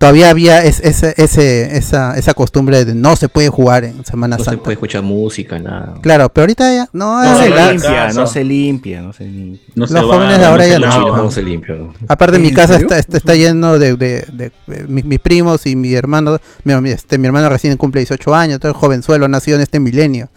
Todavía 0.00 0.30
había 0.30 0.64
es- 0.64 0.80
ese, 0.80 1.12
ese, 1.18 1.76
esa, 1.76 2.16
esa 2.16 2.32
costumbre 2.32 2.86
de 2.86 2.94
no 2.94 3.16
se 3.16 3.28
puede 3.28 3.50
jugar 3.50 3.84
en 3.84 4.02
Semana 4.06 4.38
No 4.38 4.44
se 4.44 4.48
Santa. 4.48 4.62
puede 4.62 4.72
escuchar 4.72 5.02
música, 5.02 5.58
nada. 5.58 5.96
Claro, 6.00 6.30
pero 6.32 6.44
ahorita 6.44 6.72
ya 6.74 6.88
no, 6.94 7.22
No 7.22 7.32
es 7.32 7.38
se 7.38 7.50
limpia, 7.50 8.12
no 8.14 8.26
se 8.26 8.42
limpia, 8.44 9.02
no 9.02 9.12
se 9.12 9.24
limpia. 9.26 9.60
No 9.74 9.86
se 9.86 9.92
Los 9.92 10.04
va, 10.10 10.14
jóvenes 10.14 10.38
no 10.38 10.46
ahora 10.46 10.64
se 10.64 10.70
ya 10.70 10.78
no. 10.78 10.90
Chile 10.90 11.04
no 11.14 11.30
se 11.30 11.42
limpia. 11.42 11.74
¿no? 11.74 11.92
Aparte 12.08 12.38
mi 12.38 12.48
¿En 12.48 12.54
casa 12.54 12.76
está, 12.76 12.98
está, 12.98 13.18
está 13.18 13.34
lleno 13.34 13.78
de, 13.78 13.94
de- 13.96 14.24
de- 14.32 14.52
de 14.66 14.84
mis, 14.88 15.04
mis 15.04 15.18
primos 15.20 15.66
y 15.66 15.76
mi 15.76 15.92
hermano, 15.92 16.38
mi, 16.64 16.88
este, 16.90 17.18
mi 17.18 17.26
hermano 17.26 17.50
recién 17.50 17.76
cumple 17.76 18.00
18 18.00 18.34
años, 18.34 18.58
todo 18.58 18.72
jovenzuelo, 18.72 19.28
nacido 19.28 19.56
en 19.58 19.62
este 19.62 19.80
milenio. 19.80 20.30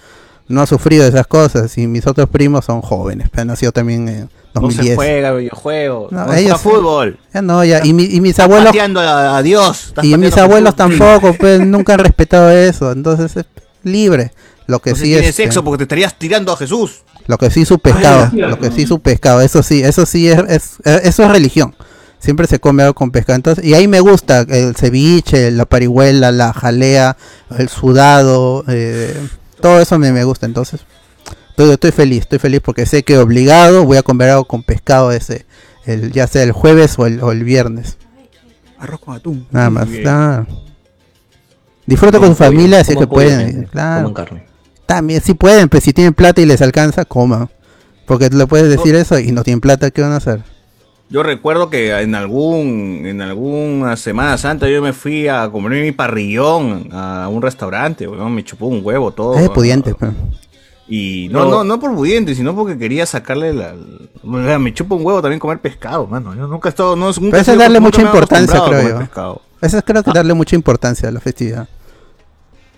No 0.49 0.61
ha 0.61 0.65
sufrido 0.67 1.03
de 1.03 1.09
esas 1.09 1.25
cosas 1.25 1.77
y 1.77 1.87
mis 1.87 2.05
otros 2.05 2.27
primos 2.27 2.65
son 2.65 2.81
jóvenes, 2.81 3.29
pero 3.31 3.43
han 3.43 3.47
nacido 3.47 3.71
también 3.71 4.27
en 4.55 4.61
No 4.61 4.69
se 4.71 4.77
2010. 4.77 4.95
juega 4.95 5.31
videojuegos, 5.33 6.11
No, 6.11 6.25
no, 6.25 6.33
ellos- 6.33 6.61
fútbol. 6.61 7.17
ya 7.33 7.41
no, 7.41 7.63
ya, 7.63 7.81
y, 7.83 7.93
mi- 7.93 8.03
y 8.05 8.21
mis 8.21 8.37
abuelos 8.39 8.67
pateando 8.67 8.99
a, 8.99 9.37
a 9.37 9.41
Dios. 9.41 9.93
y 10.03 10.15
mis 10.17 10.37
abuelos 10.37 10.75
tampoco, 10.75 11.33
pues 11.39 11.59
nunca 11.59 11.93
han 11.93 11.99
respetado 11.99 12.49
eso, 12.51 12.91
entonces 12.91 13.35
es 13.37 13.45
libre. 13.83 14.31
Lo 14.65 14.79
que 14.79 14.91
se 14.91 14.95
sí 14.97 15.03
tiene 15.11 15.27
es 15.27 15.35
sexo 15.35 15.63
porque 15.63 15.79
te 15.79 15.83
estarías 15.83 16.17
tirando 16.17 16.53
a 16.53 16.57
Jesús. 16.57 17.01
Lo 17.27 17.37
que 17.37 17.49
sí 17.49 17.65
su 17.65 17.79
pescado, 17.79 18.29
Ay, 18.31 18.39
lo 18.39 18.59
que 18.59 18.71
sí 18.71 18.85
su 18.87 18.99
pescado, 18.99 19.41
eso 19.41 19.61
sí, 19.63 19.81
eso 19.83 20.05
sí 20.05 20.29
es, 20.29 20.39
es- 20.49 20.73
eh, 20.85 21.01
eso 21.03 21.23
es 21.23 21.31
religión. 21.31 21.75
Siempre 22.19 22.47
se 22.47 22.59
come 22.59 22.83
algo 22.83 22.93
con 22.93 23.11
pescado. 23.11 23.35
Entonces, 23.35 23.65
y 23.65 23.73
ahí 23.73 23.87
me 23.89 23.99
gusta 23.99 24.45
el 24.47 24.75
ceviche, 24.77 25.51
la 25.51 25.65
parihuela, 25.65 26.31
la 26.31 26.53
jalea, 26.53 27.17
el 27.57 27.67
sudado, 27.67 28.63
eh, 28.69 29.13
todo 29.59 29.81
eso 29.81 29.99
me, 29.99 30.13
me 30.13 30.23
gusta. 30.23 30.45
Entonces, 30.45 30.81
estoy, 31.53 31.69
estoy 31.69 31.91
feliz, 31.91 32.21
estoy 32.21 32.39
feliz 32.39 32.61
porque 32.61 32.85
sé 32.85 33.03
que 33.03 33.17
obligado 33.17 33.85
voy 33.85 33.97
a 33.97 34.03
comer 34.03 34.31
algo 34.31 34.45
con 34.45 34.63
pescado 34.63 35.11
ese, 35.11 35.45
el, 35.85 36.11
ya 36.11 36.25
sea 36.25 36.41
el 36.43 36.51
jueves 36.51 36.97
o 36.97 37.05
el, 37.05 37.21
o 37.21 37.31
el 37.31 37.43
viernes. 37.43 37.97
Arroz 38.79 38.99
con 38.99 39.15
atún. 39.15 39.47
Nada 39.51 39.69
más. 39.69 39.87
bien. 39.87 40.01
claro. 40.01 40.47
Disfruta 41.85 42.19
con 42.19 42.29
su 42.29 42.35
familia 42.35 42.83
si 42.83 42.91
es 42.91 42.95
coman 42.95 43.09
que 43.09 43.13
pueden. 43.13 43.47
gente, 43.51 43.67
Claro. 43.67 44.07
Coman 44.07 44.13
carne. 44.13 44.45
También, 44.85 45.21
si 45.21 45.33
pueden, 45.33 45.69
pues 45.69 45.83
si 45.83 45.93
tienen 45.93 46.13
plata 46.13 46.41
y 46.41 46.45
les 46.45 46.61
alcanza, 46.61 47.05
coman. 47.05 47.49
Porque 48.05 48.29
le 48.29 48.47
puedes 48.47 48.69
decir 48.69 48.95
eso 48.95 49.19
y 49.19 49.31
no 49.31 49.43
tienen 49.43 49.61
plata, 49.61 49.91
¿qué 49.91 50.01
van 50.01 50.11
a 50.11 50.17
hacer? 50.17 50.41
Yo 51.09 51.21
recuerdo 51.21 51.69
que 51.69 51.91
en 51.91 52.15
algún 52.15 53.03
en 53.05 53.21
alguna 53.21 53.95
Semana 53.95 54.37
Santa 54.37 54.67
yo 54.67 54.81
me 54.81 54.93
fui 54.93 55.27
a 55.27 55.47
comer 55.49 55.83
mi 55.83 55.91
parrillón 55.91 56.89
a 56.91 57.27
un 57.29 57.41
restaurante, 57.41 58.07
weón, 58.07 58.33
me 58.33 58.43
chupó 58.43 58.65
un 58.65 58.81
huevo 58.83 59.11
todo. 59.11 59.37
es 59.37 59.49
pudiente, 59.49 59.93
pues. 59.93 60.11
Y 60.87 61.29
no, 61.31 61.45
no, 61.49 61.63
no 61.63 61.79
por 61.79 61.95
pudiente, 61.95 62.35
sino 62.35 62.53
porque 62.53 62.77
quería 62.77 63.05
sacarle 63.05 63.53
la... 63.53 63.73
me 64.23 64.73
chupa 64.73 64.95
un 64.95 65.05
huevo 65.05 65.21
también 65.21 65.39
comer 65.39 65.59
pescado, 65.59 66.05
mano. 66.07 66.35
Yo 66.35 66.47
nunca 66.47 66.67
he 66.69 66.71
estado... 66.71 66.95
No, 66.95 67.05
nunca 67.07 67.19
Pero 67.21 67.37
eso 67.37 67.51
es 67.53 67.57
darle 67.57 67.79
mucha 67.79 68.01
importancia, 68.01 68.61
creo 68.67 68.89
yo. 68.89 68.99
pescado. 68.99 69.41
Eso 69.61 69.77
es 69.77 69.83
creo 69.85 70.03
que 70.03 70.11
darle 70.11 70.33
mucha 70.33 70.55
importancia 70.57 71.07
a 71.07 71.11
la 71.11 71.21
festividad. 71.21 71.69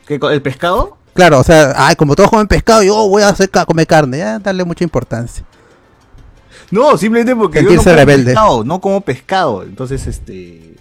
¿Qué, 0.07 0.19
¿El 0.21 0.41
pescado? 0.41 0.97
Claro, 1.15 1.39
o 1.39 1.43
sea, 1.43 1.73
ay, 1.77 1.95
como 1.95 2.13
todos 2.15 2.29
comen 2.29 2.47
pescado, 2.47 2.83
yo 2.83 3.07
voy 3.07 3.23
a 3.23 3.29
hacer 3.29 3.49
ca- 3.49 3.65
comer 3.65 3.87
carne, 3.87 4.19
ya 4.19 4.37
darle 4.37 4.63
mucha 4.65 4.83
importancia. 4.83 5.43
No, 6.69 6.97
simplemente 6.97 7.35
porque 7.35 7.63
yo 7.63 7.71
no 7.71 7.77
como 7.83 7.95
rebelde. 7.95 8.25
pescado, 8.25 8.63
no 8.63 8.81
como 8.81 9.01
pescado. 9.01 9.63
Entonces, 9.63 10.05
este... 10.05 10.75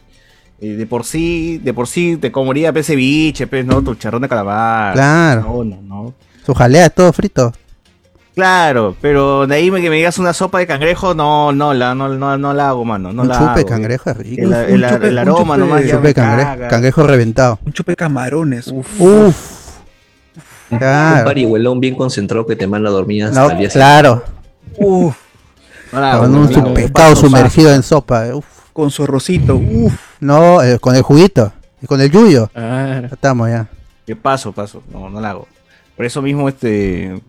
eh, 0.61 0.69
de 0.75 0.87
por 0.87 1.05
sí, 1.05 1.59
de 1.59 1.73
por 1.73 1.87
sí 1.87 2.19
te 2.19 2.31
comería 2.31 2.73
pez 2.73 2.87
ceviche, 2.87 3.47
pez, 3.47 3.65
¿no? 3.65 3.81
Tu 3.83 3.95
charrón 3.95 4.23
de 4.23 4.29
calamar. 4.29 4.93
Claro. 4.95 5.43
No, 5.43 5.65
no, 5.65 5.83
no. 5.83 6.15
Su 6.45 6.55
jalea 6.55 6.87
es 6.87 6.95
todo 6.95 7.13
frito. 7.13 7.53
Claro, 8.35 8.97
pero 9.01 9.47
de 9.47 9.55
ahí 9.55 9.71
me- 9.71 9.81
que 9.81 9.89
me 9.91 9.97
digas 9.97 10.19
una 10.19 10.33
sopa 10.33 10.59
de 10.59 10.67
cangrejo, 10.67 11.15
no, 11.15 11.53
no 11.53 11.73
la, 11.73 11.95
no, 11.95 12.09
no, 12.09 12.37
no 12.37 12.53
la 12.53 12.71
hago, 12.71 12.85
mano. 12.85 13.13
No 13.13 13.23
un 13.23 13.29
la 13.29 13.39
chupe 13.39 13.61
hago. 13.61 13.67
cangrejo 13.69 14.11
es 14.11 14.17
rico. 14.17 14.43
El, 14.43 14.49
Un 14.49 14.55
el- 14.55 14.85
chupe- 14.85 15.05
el 15.07 15.13
un 15.13 15.19
aroma 15.21 15.55
chupe- 15.55 15.59
nomás 15.59 15.85
ya 15.85 15.91
chupe 15.97 16.15
cangrejo, 16.15 16.51
caga. 16.51 16.69
cangrejo 16.69 17.07
reventado. 17.07 17.59
Un 17.65 17.73
chupe 17.73 17.93
de 17.93 17.97
camarones. 17.97 18.67
Uf. 18.69 19.01
Uf. 19.01 19.37
Un 20.71 20.79
parihuelón 20.81 21.79
bien 21.79 21.95
concentrado 21.95 22.45
que 22.47 22.57
te 22.57 22.67
manda 22.67 22.89
a 22.89 22.93
dormir 22.93 23.25
hasta 23.25 23.41
No, 23.41 23.51
el 23.51 23.59
día 23.59 23.69
claro. 23.69 24.25
Uf. 24.79 25.15
Con 25.93 26.35
un 26.35 26.75
pescado 26.75 27.15
sumergido 27.15 27.73
en 27.73 27.83
sopa. 27.85 28.27
eh, 28.27 28.33
uf. 28.35 28.45
Con 28.73 28.91
su 28.91 29.05
arrocito. 29.05 29.55
Uf. 29.55 29.93
No, 30.19 30.61
eh, 30.61 30.81
con 30.81 30.97
el 30.97 31.03
juguito. 31.03 31.53
Y 31.81 31.87
con 31.87 32.01
el 32.01 32.11
yuyo. 32.11 32.51
Ya 32.55 33.09
estamos 33.13 33.49
ya. 33.49 33.69
Que 34.05 34.17
paso, 34.17 34.51
paso. 34.51 34.83
No, 34.93 35.09
no 35.09 35.21
la 35.21 35.31
hago. 35.31 35.47
Por 35.97 36.07
eso 36.07 36.23
mismo, 36.23 36.49
este. 36.49 37.21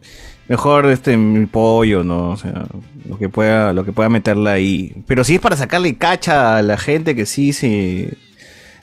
Mejor 0.47 0.85
este 0.91 1.17
mi 1.17 1.47
pollo, 1.47 2.03
¿no? 2.03 2.29
O 2.29 2.37
sea, 2.37 2.65
lo 3.09 3.17
que 3.17 3.29
pueda, 3.29 3.73
lo 3.73 3.83
que 3.83 3.91
pueda 3.91 4.09
meterla 4.09 4.51
ahí. 4.51 4.95
Pero 5.07 5.23
si 5.23 5.35
es 5.35 5.41
para 5.41 5.57
sacarle 5.57 5.95
cacha 5.95 6.57
a 6.57 6.61
la 6.61 6.77
gente 6.77 7.15
que 7.15 7.25
sí 7.25 7.53
se. 7.53 8.17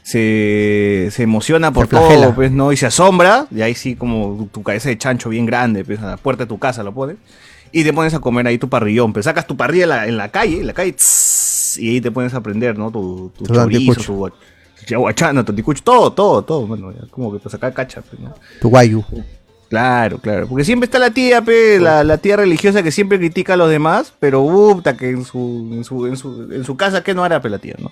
Se, 0.02 1.10
se 1.12 1.22
emociona 1.22 1.70
por 1.72 1.86
flagela. 1.86 2.22
todo, 2.26 2.34
pues, 2.34 2.50
¿no? 2.50 2.72
Y 2.72 2.76
se 2.76 2.86
asombra, 2.86 3.46
y 3.54 3.62
ahí 3.62 3.76
sí, 3.76 3.94
como 3.94 4.48
tu, 4.52 4.64
cabeza 4.64 4.88
de 4.88 4.98
chancho 4.98 5.28
bien 5.28 5.46
grande, 5.46 5.84
pues, 5.84 6.00
a 6.00 6.06
la 6.06 6.16
puerta 6.16 6.42
de 6.42 6.48
tu 6.48 6.58
casa 6.58 6.82
lo 6.82 6.92
pones, 6.92 7.18
y 7.70 7.84
te 7.84 7.92
pones 7.92 8.12
a 8.12 8.18
comer 8.18 8.48
ahí 8.48 8.58
tu 8.58 8.68
parrillón, 8.68 9.12
pues 9.12 9.26
sacas 9.26 9.46
tu 9.46 9.56
parrilla 9.56 9.84
en 9.84 9.88
la, 9.88 10.08
en 10.08 10.16
la 10.16 10.28
calle, 10.32 10.58
en 10.58 10.66
la 10.66 10.72
calle, 10.72 10.92
tss, 10.92 11.78
y 11.78 11.88
ahí 11.90 12.00
te 12.00 12.10
pones 12.10 12.34
a 12.34 12.40
prender, 12.40 12.76
¿no? 12.76 12.90
Tu, 12.90 13.30
tu 13.38 13.44
Tu 13.44 13.54
chorizo, 13.54 13.94
tu, 13.94 14.28
tu 14.28 14.86
yaguachana, 14.86 15.44
tu 15.44 15.52
anticucho, 15.52 15.84
todo, 15.84 16.12
todo, 16.12 16.42
todo, 16.42 16.66
bueno, 16.66 16.90
ya, 16.90 17.06
como 17.08 17.32
que 17.32 17.38
para 17.38 17.50
sacar 17.50 17.72
cacha, 17.72 18.02
pues, 18.02 18.20
¿no? 18.20 18.34
Tu 18.60 18.68
guayu. 18.68 19.04
Claro, 19.72 20.18
claro. 20.18 20.46
Porque 20.48 20.64
siempre 20.64 20.84
está 20.84 20.98
la 20.98 21.12
tía, 21.12 21.40
pe, 21.40 21.80
la, 21.80 22.04
la 22.04 22.18
tía 22.18 22.36
religiosa 22.36 22.82
que 22.82 22.90
siempre 22.92 23.16
critica 23.18 23.54
a 23.54 23.56
los 23.56 23.70
demás, 23.70 24.12
pero 24.20 24.42
puta, 24.44 24.98
que 24.98 25.08
en 25.08 25.24
su, 25.24 25.70
en 25.72 25.82
su, 25.82 26.06
en 26.06 26.16
su, 26.18 26.52
en 26.52 26.62
su 26.62 26.76
casa, 26.76 27.02
¿qué 27.02 27.14
no 27.14 27.24
hará, 27.24 27.40
pe, 27.40 27.48
la 27.48 27.58
tía, 27.58 27.74
no? 27.78 27.90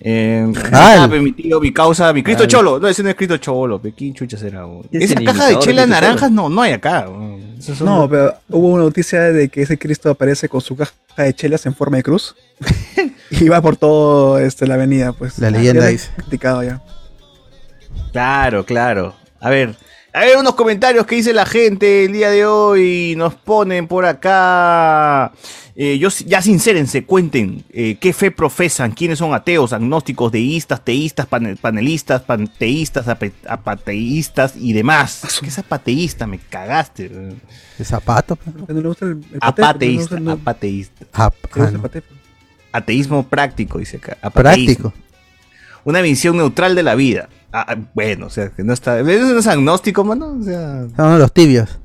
Eh, 0.00 0.46
Ah, 0.70 1.00
ah, 1.02 1.08
pe, 1.10 1.18
mi 1.18 1.32
tío, 1.32 1.58
mi 1.58 1.72
causa, 1.72 2.12
mi 2.12 2.22
Cristo 2.22 2.46
Cholo. 2.46 2.78
No, 2.78 2.86
ese 2.86 3.02
no 3.02 3.08
es 3.08 3.16
Cristo 3.16 3.38
Cholo, 3.38 3.80
pe, 3.82 3.92
¿quién 3.92 4.14
chucha 4.14 4.36
será? 4.38 4.64
Esa 4.92 5.16
caja 5.16 5.46
de 5.48 5.58
chela 5.58 5.82
Cristo 5.82 5.86
naranjas 6.00 6.30
no, 6.30 6.48
no 6.48 6.62
hay 6.62 6.74
acá. 6.74 7.06
son- 7.06 7.84
No, 7.84 8.08
pero 8.08 8.32
hubo 8.48 8.68
una 8.68 8.84
noticia 8.84 9.20
de 9.20 9.48
que 9.48 9.62
ese 9.62 9.76
Cristo 9.78 10.10
aparece 10.10 10.48
con 10.48 10.60
su 10.60 10.76
caja 10.76 10.92
de 11.16 11.34
chelas 11.34 11.66
en 11.66 11.74
forma 11.74 11.96
de 11.96 12.04
cruz. 12.04 12.36
y 13.32 13.48
va 13.48 13.60
por 13.60 13.76
todo 13.76 14.38
este, 14.38 14.64
la 14.68 14.74
avenida, 14.74 15.12
pues. 15.12 15.40
La 15.40 15.50
leyenda 15.50 15.88
dice. 15.88 16.10
Criticado 16.14 16.62
ya. 16.62 16.80
Claro, 18.12 18.64
claro. 18.64 19.14
A 19.40 19.50
ver, 19.50 19.74
a 20.12 20.20
ver 20.20 20.36
unos 20.38 20.54
comentarios 20.54 21.06
que 21.06 21.16
dice 21.16 21.32
la 21.32 21.46
gente 21.46 22.04
el 22.04 22.12
día 22.12 22.30
de 22.30 22.44
hoy. 22.46 23.14
Nos 23.16 23.34
ponen 23.34 23.86
por 23.86 24.04
acá. 24.06 25.32
Eh, 25.76 25.98
yo, 25.98 26.08
ya 26.26 26.42
sincérense, 26.42 27.04
cuenten 27.04 27.64
eh, 27.72 27.96
qué 28.00 28.12
fe 28.12 28.30
profesan, 28.30 28.90
quiénes 28.92 29.18
son 29.18 29.32
ateos, 29.32 29.72
agnósticos, 29.72 30.30
deístas, 30.30 30.84
teístas, 30.84 31.26
pane- 31.26 31.56
panelistas, 31.56 32.20
panteístas, 32.22 33.06
ape- 33.06 33.32
apateístas 33.48 34.54
y 34.56 34.72
demás. 34.74 35.22
¿Qué 35.40 35.46
es 35.46 35.58
apateísta? 35.58 36.26
Me 36.26 36.38
cagaste. 36.38 37.08
¿De 37.08 37.84
zapato? 37.84 38.36
¿No 38.68 38.80
le 38.80 38.88
gusta 38.88 39.06
el? 39.06 39.24
Apateísta, 39.40 40.16
¿No 40.16 40.20
le 40.20 40.26
gusta- 40.32 40.42
apateísta. 40.42 41.06
Ah, 41.14 41.30
¿te 41.30 41.60
ah, 41.62 41.70
no. 41.70 41.82
Ateísmo 42.72 43.26
práctico, 43.26 43.78
dice 43.78 43.96
acá. 43.96 44.18
apateísmo. 44.20 44.90
Práctico. 44.90 44.92
Una 45.84 46.02
visión 46.02 46.36
neutral 46.36 46.74
de 46.74 46.82
la 46.82 46.94
vida. 46.94 47.28
Ah, 47.52 47.66
ah, 47.68 47.76
bueno, 47.94 48.26
o 48.26 48.30
sea, 48.30 48.48
que 48.50 48.62
no 48.62 48.72
está. 48.72 49.00
¿Eso 49.00 49.08
no 49.34 49.38
es 49.40 49.46
agnóstico, 49.46 50.04
mano? 50.04 50.36
O 50.40 50.42
sea. 50.42 50.86
Son 50.96 51.18
los 51.18 51.32
tibios. 51.32 51.78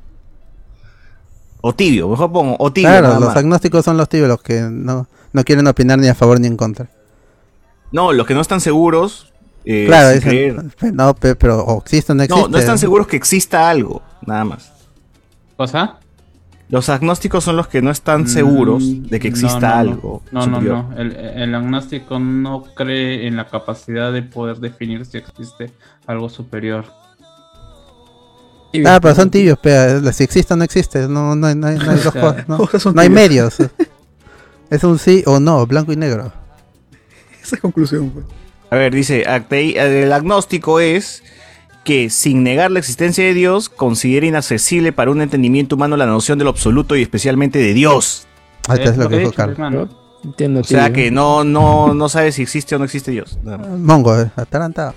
O 1.61 1.73
tibio, 1.73 2.07
mejor 2.07 2.31
pongo. 2.31 2.55
O 2.59 2.71
tibio. 2.71 2.89
Claro, 2.89 3.07
nada 3.07 3.19
los 3.19 3.29
más. 3.29 3.37
agnósticos 3.37 3.83
son 3.83 3.97
los 3.97 4.07
tibios, 4.07 4.27
los 4.29 4.41
que 4.41 4.61
no, 4.61 5.07
no 5.33 5.43
quieren 5.43 5.65
opinar 5.67 5.97
ni 5.97 6.07
a 6.07 6.13
favor 6.15 6.39
ni 6.39 6.47
en 6.47 6.57
contra. 6.57 6.87
No, 7.91 8.13
los 8.13 8.27
que 8.27 8.35
no 8.35 8.41
están 8.41 8.61
seguros. 8.61 9.31
eh, 9.65 9.85
claro, 9.87 10.09
dicen, 10.11 10.29
creer. 10.29 10.63
pe- 10.79 10.91
no, 10.91 11.15
pe- 11.15 11.35
pero 11.35 11.63
o 11.63 11.81
existe 11.81 12.11
o 12.11 12.15
no 12.15 12.21
existe. 12.23 12.41
No, 12.43 12.47
no 12.49 12.57
están 12.59 12.77
seguros 12.77 13.07
que 13.07 13.15
exista 13.15 13.67
algo, 13.67 14.03
nada 14.27 14.43
más. 14.45 14.71
¿Cosa? 15.57 15.97
Los 16.69 16.89
agnósticos 16.89 17.43
son 17.43 17.57
los 17.57 17.67
que 17.67 17.81
no 17.83 17.91
están 17.91 18.27
seguros 18.27 18.83
de 19.09 19.19
que 19.19 19.29
Mm, 19.29 19.31
exista 19.33 19.59
no, 19.59 19.59
no, 19.59 19.69
no. 19.69 19.91
algo. 19.91 20.23
No, 20.31 20.39
no, 20.47 20.55
superior. 20.57 20.85
no. 20.89 20.97
El, 20.97 21.15
el 21.15 21.55
agnóstico 21.55 22.17
no 22.19 22.63
cree 22.75 23.27
en 23.27 23.35
la 23.37 23.47
capacidad 23.47 24.11
de 24.11 24.23
poder 24.23 24.57
definir 24.57 25.05
si 25.05 25.17
existe 25.19 25.71
algo 26.07 26.27
superior. 26.29 26.85
Ah, 28.85 28.99
pero 29.01 29.15
son 29.15 29.29
tibios, 29.31 29.57
pe, 29.59 30.11
si 30.11 30.23
existe 30.23 30.53
o 30.53 30.57
no 30.57 30.63
existe, 30.65 31.07
no, 31.07 31.33
no, 31.35 31.47
hay- 31.47 31.55
no, 31.55 31.67
hay- 31.67 31.77
no 31.77 31.91
hay 31.91 31.97
dos 32.03 32.11
sea, 32.13 32.45
cosas, 32.45 32.93
no, 32.93 33.01
hay 33.01 33.09
medios. 33.09 33.57
Es 34.69 34.83
un 34.83 34.97
sí 34.97 35.23
o 35.27 35.39
no, 35.39 35.63
blanco 35.67 35.93
y 35.93 35.95
negro. 35.95 36.33
Esa 37.41 37.55
es 37.55 37.61
conclusión, 37.61 38.09
pues. 38.09 38.25
A 38.71 38.75
ver, 38.77 38.91
dice, 38.93 39.23
el 39.51 40.11
agnóstico 40.11 40.79
es 40.79 41.21
que 41.85 42.09
sin 42.09 42.43
negar 42.43 42.71
la 42.71 42.79
existencia 42.79 43.23
de 43.23 43.33
Dios, 43.33 43.69
considera 43.69 44.25
inaccesible 44.25 44.91
para 44.91 45.11
un 45.11 45.21
entendimiento 45.21 45.75
humano 45.75 45.95
la 45.95 46.05
noción 46.05 46.37
de 46.37 46.43
lo 46.43 46.49
absoluto 46.49 46.97
y 46.97 47.01
especialmente 47.03 47.59
de 47.59 47.73
Dios. 47.73 48.27
Ah, 48.67 48.75
es 48.75 48.97
lo 48.97 49.07
que 49.07 49.19
dijo 49.19 49.31
Carlos. 49.31 49.89
Entiendo, 50.23 50.61
O 50.61 50.63
sea 50.63 50.85
tío. 50.87 50.93
que 50.95 51.11
no, 51.11 51.43
no, 51.43 51.93
no 51.93 52.09
sabe 52.09 52.31
si 52.31 52.41
existe 52.41 52.75
o 52.75 52.79
no 52.79 52.85
existe 52.85 53.11
Dios. 53.11 53.37
más. 53.43 53.59
Mongo, 53.69 54.19
eh, 54.19 54.31
atarantado. 54.35 54.95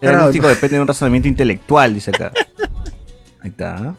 El 0.00 0.08
agnóstico 0.10 0.46
depende 0.46 0.76
de 0.76 0.82
un 0.82 0.88
razonamiento 0.88 1.26
intelectual, 1.26 1.94
dice 1.94 2.10
acá. 2.10 2.32
Ahí 3.40 3.48
está. 3.50 3.94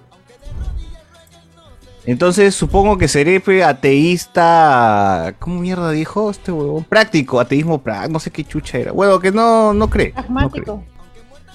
Entonces 2.06 2.54
supongo 2.56 2.98
que 2.98 3.08
seré 3.08 3.40
pe, 3.40 3.64
ateísta. 3.64 5.34
¿Cómo 5.40 5.60
mierda 5.60 5.92
dijo 5.92 6.30
este 6.30 6.52
huevón? 6.52 6.84
Práctico, 6.84 7.40
ateísmo 7.40 7.82
práctico. 7.82 8.14
No 8.14 8.20
sé 8.20 8.32
qué 8.32 8.44
chucha 8.44 8.78
era. 8.78 8.92
Bueno, 8.92 9.20
que 9.20 9.32
no, 9.32 9.74
no 9.74 9.90
cree. 9.90 10.14
No 10.14 10.50
cree. 10.50 10.64
Pragmático. 10.64 10.84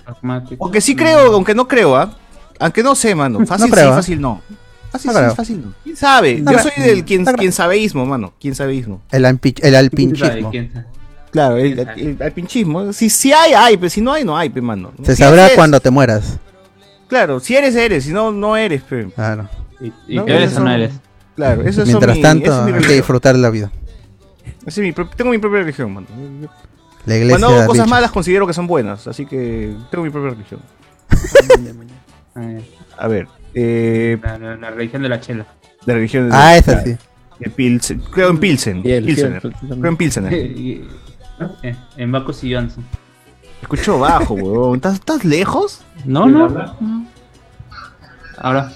Pragmático. 0.05 0.65
Aunque 0.65 0.81
sí 0.81 0.95
creo, 0.95 1.33
aunque 1.35 1.55
no 1.55 1.67
creo, 1.67 1.97
¿ah? 1.97 2.17
Aunque 2.61 2.83
no 2.83 2.95
sé, 2.95 3.15
mano. 3.15 3.45
Fácil 3.47 3.71
creo, 3.71 3.87
sí, 3.87 3.91
¿ah? 3.93 3.95
fácil 3.97 4.21
no. 4.21 4.43
Fácil 4.93 5.09
No 5.09 5.13
sí, 5.13 5.19
creo. 5.19 5.35
fácil 5.35 5.63
no. 5.65 5.75
¿Quién 5.83 5.97
sabe? 5.97 6.41
No 6.41 6.53
Yo 6.53 6.59
creo. 6.59 6.73
soy 6.75 6.85
del 6.85 7.05
quien, 7.05 7.21
No 7.23 7.27
creo. 7.27 7.37
quien 7.39 7.53
sabeísmo, 7.53 8.07
mano. 8.07 8.33
Quien 8.41 8.55
sabeísmo. 8.55 9.01
El, 9.11 9.25
el 9.25 9.75
alpinchismo. 9.75 10.53
Claro, 11.33 11.57
el, 11.57 11.79
el, 11.79 11.89
el 11.99 12.23
alpinchismo. 12.23 12.93
Si, 12.93 13.11
si 13.11 13.33
hay, 13.33 13.53
hay, 13.55 13.77
pero 13.77 13.91
si 13.91 14.01
no 14.01 14.13
hay, 14.13 14.25
no 14.25 14.37
hay, 14.39 14.51
pe, 14.51 14.61
mano. 14.61 14.93
Se 15.03 15.17
Si 15.17 15.23
sabrá 15.23 15.47
eres, 15.47 15.57
cuando 15.57 15.81
te 15.81 15.91
mueras. 15.91 16.39
Claro, 17.09 17.41
si 17.41 17.57
eres, 17.57 17.75
eres. 17.75 18.05
Si 18.05 18.13
no, 18.13 18.31
no 18.31 18.57
eres, 18.57 18.83
pe. 18.83 19.07
Claro. 19.15 19.49
¿Y, 19.81 19.93
y 20.07 20.17
No, 20.17 20.25
qué 20.27 20.37
eres 20.37 20.57
o 20.57 20.61
no 20.61 20.71
eres? 20.71 20.93
Claro, 21.35 21.63
eso 21.63 21.83
es 21.83 21.89
Mientras 21.89 22.15
mi, 22.17 22.23
tanto, 22.23 22.61
es 22.61 22.65
mi 22.67 22.73
hay 22.79 22.85
que 22.85 22.93
disfrutar 22.95 23.35
de 23.35 23.41
la 23.41 23.51
vida. 23.51 23.73
Es 24.65 24.79
mi 24.79 24.93
tengo 24.93 25.31
mi 25.33 25.39
propia 25.39 25.59
religión, 25.61 25.93
mano. 25.93 26.07
La 27.07 27.17
iglesia 27.17 27.39
Cuando 27.39 27.49
hago 27.59 27.67
cosas 27.69 27.85
bicho. 27.85 27.95
malas 27.95 28.11
considero 28.11 28.47
que 28.47 28.53
son 28.55 28.67
buenas, 28.67 29.07
así 29.07 29.27
que 29.27 29.75
tengo 29.91 30.05
mi 30.05 30.11
propia 30.11 30.31
religión. 30.31 30.61
A 32.99 33.09
ver, 33.09 33.29
eh, 33.55 34.19
La, 34.23 34.39
la- 34.39 34.57
la 34.57 34.71
religión 34.71 35.03
de 35.03 35.09
la 35.09 35.21
chela. 35.21 35.47
la 35.87 35.95
religión 35.95 36.31
de, 36.31 36.37
Ah, 36.37 36.57
esa 36.57 36.83
sí. 36.83 36.97
de 37.39 37.51
Pilsen. 37.51 38.01
Creo 38.11 38.31
en 38.31 38.39
Pilsen. 38.39 38.83
El- 38.85 39.05
Pilsener. 39.05 39.41
Creo 39.43 39.87
en 39.87 39.97
Pilsener. 39.97 40.33
Eh, 40.33 40.85
en 41.97 42.13
Bacchus 42.13 42.45
y 42.45 42.55
Johnson. 42.55 42.85
Escucho 43.63 43.99
bajo, 43.99 44.35
huevón. 44.35 44.77
¿Estás, 44.77 44.95
¿Estás 44.95 45.25
lejos? 45.25 45.83
No, 46.05 46.27
no. 46.27 46.49
Ahora. 48.39 48.73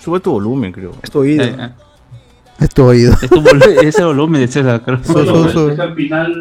Sube 0.00 0.18
tu 0.20 0.32
volumen, 0.32 0.72
creo. 0.72 0.92
Es 1.02 1.10
tu 1.10 1.20
oído. 1.20 1.44
Eh, 2.60 2.62
eh, 2.62 2.64
Es 2.64 2.68
tu 2.70 2.84
oído. 2.84 3.12
es 3.20 3.28
tu 3.30 3.42
volu- 3.42 3.82
ese 3.82 4.04
volumen 4.04 4.40
de 4.40 4.48
César, 4.48 4.82
creo. 4.84 5.00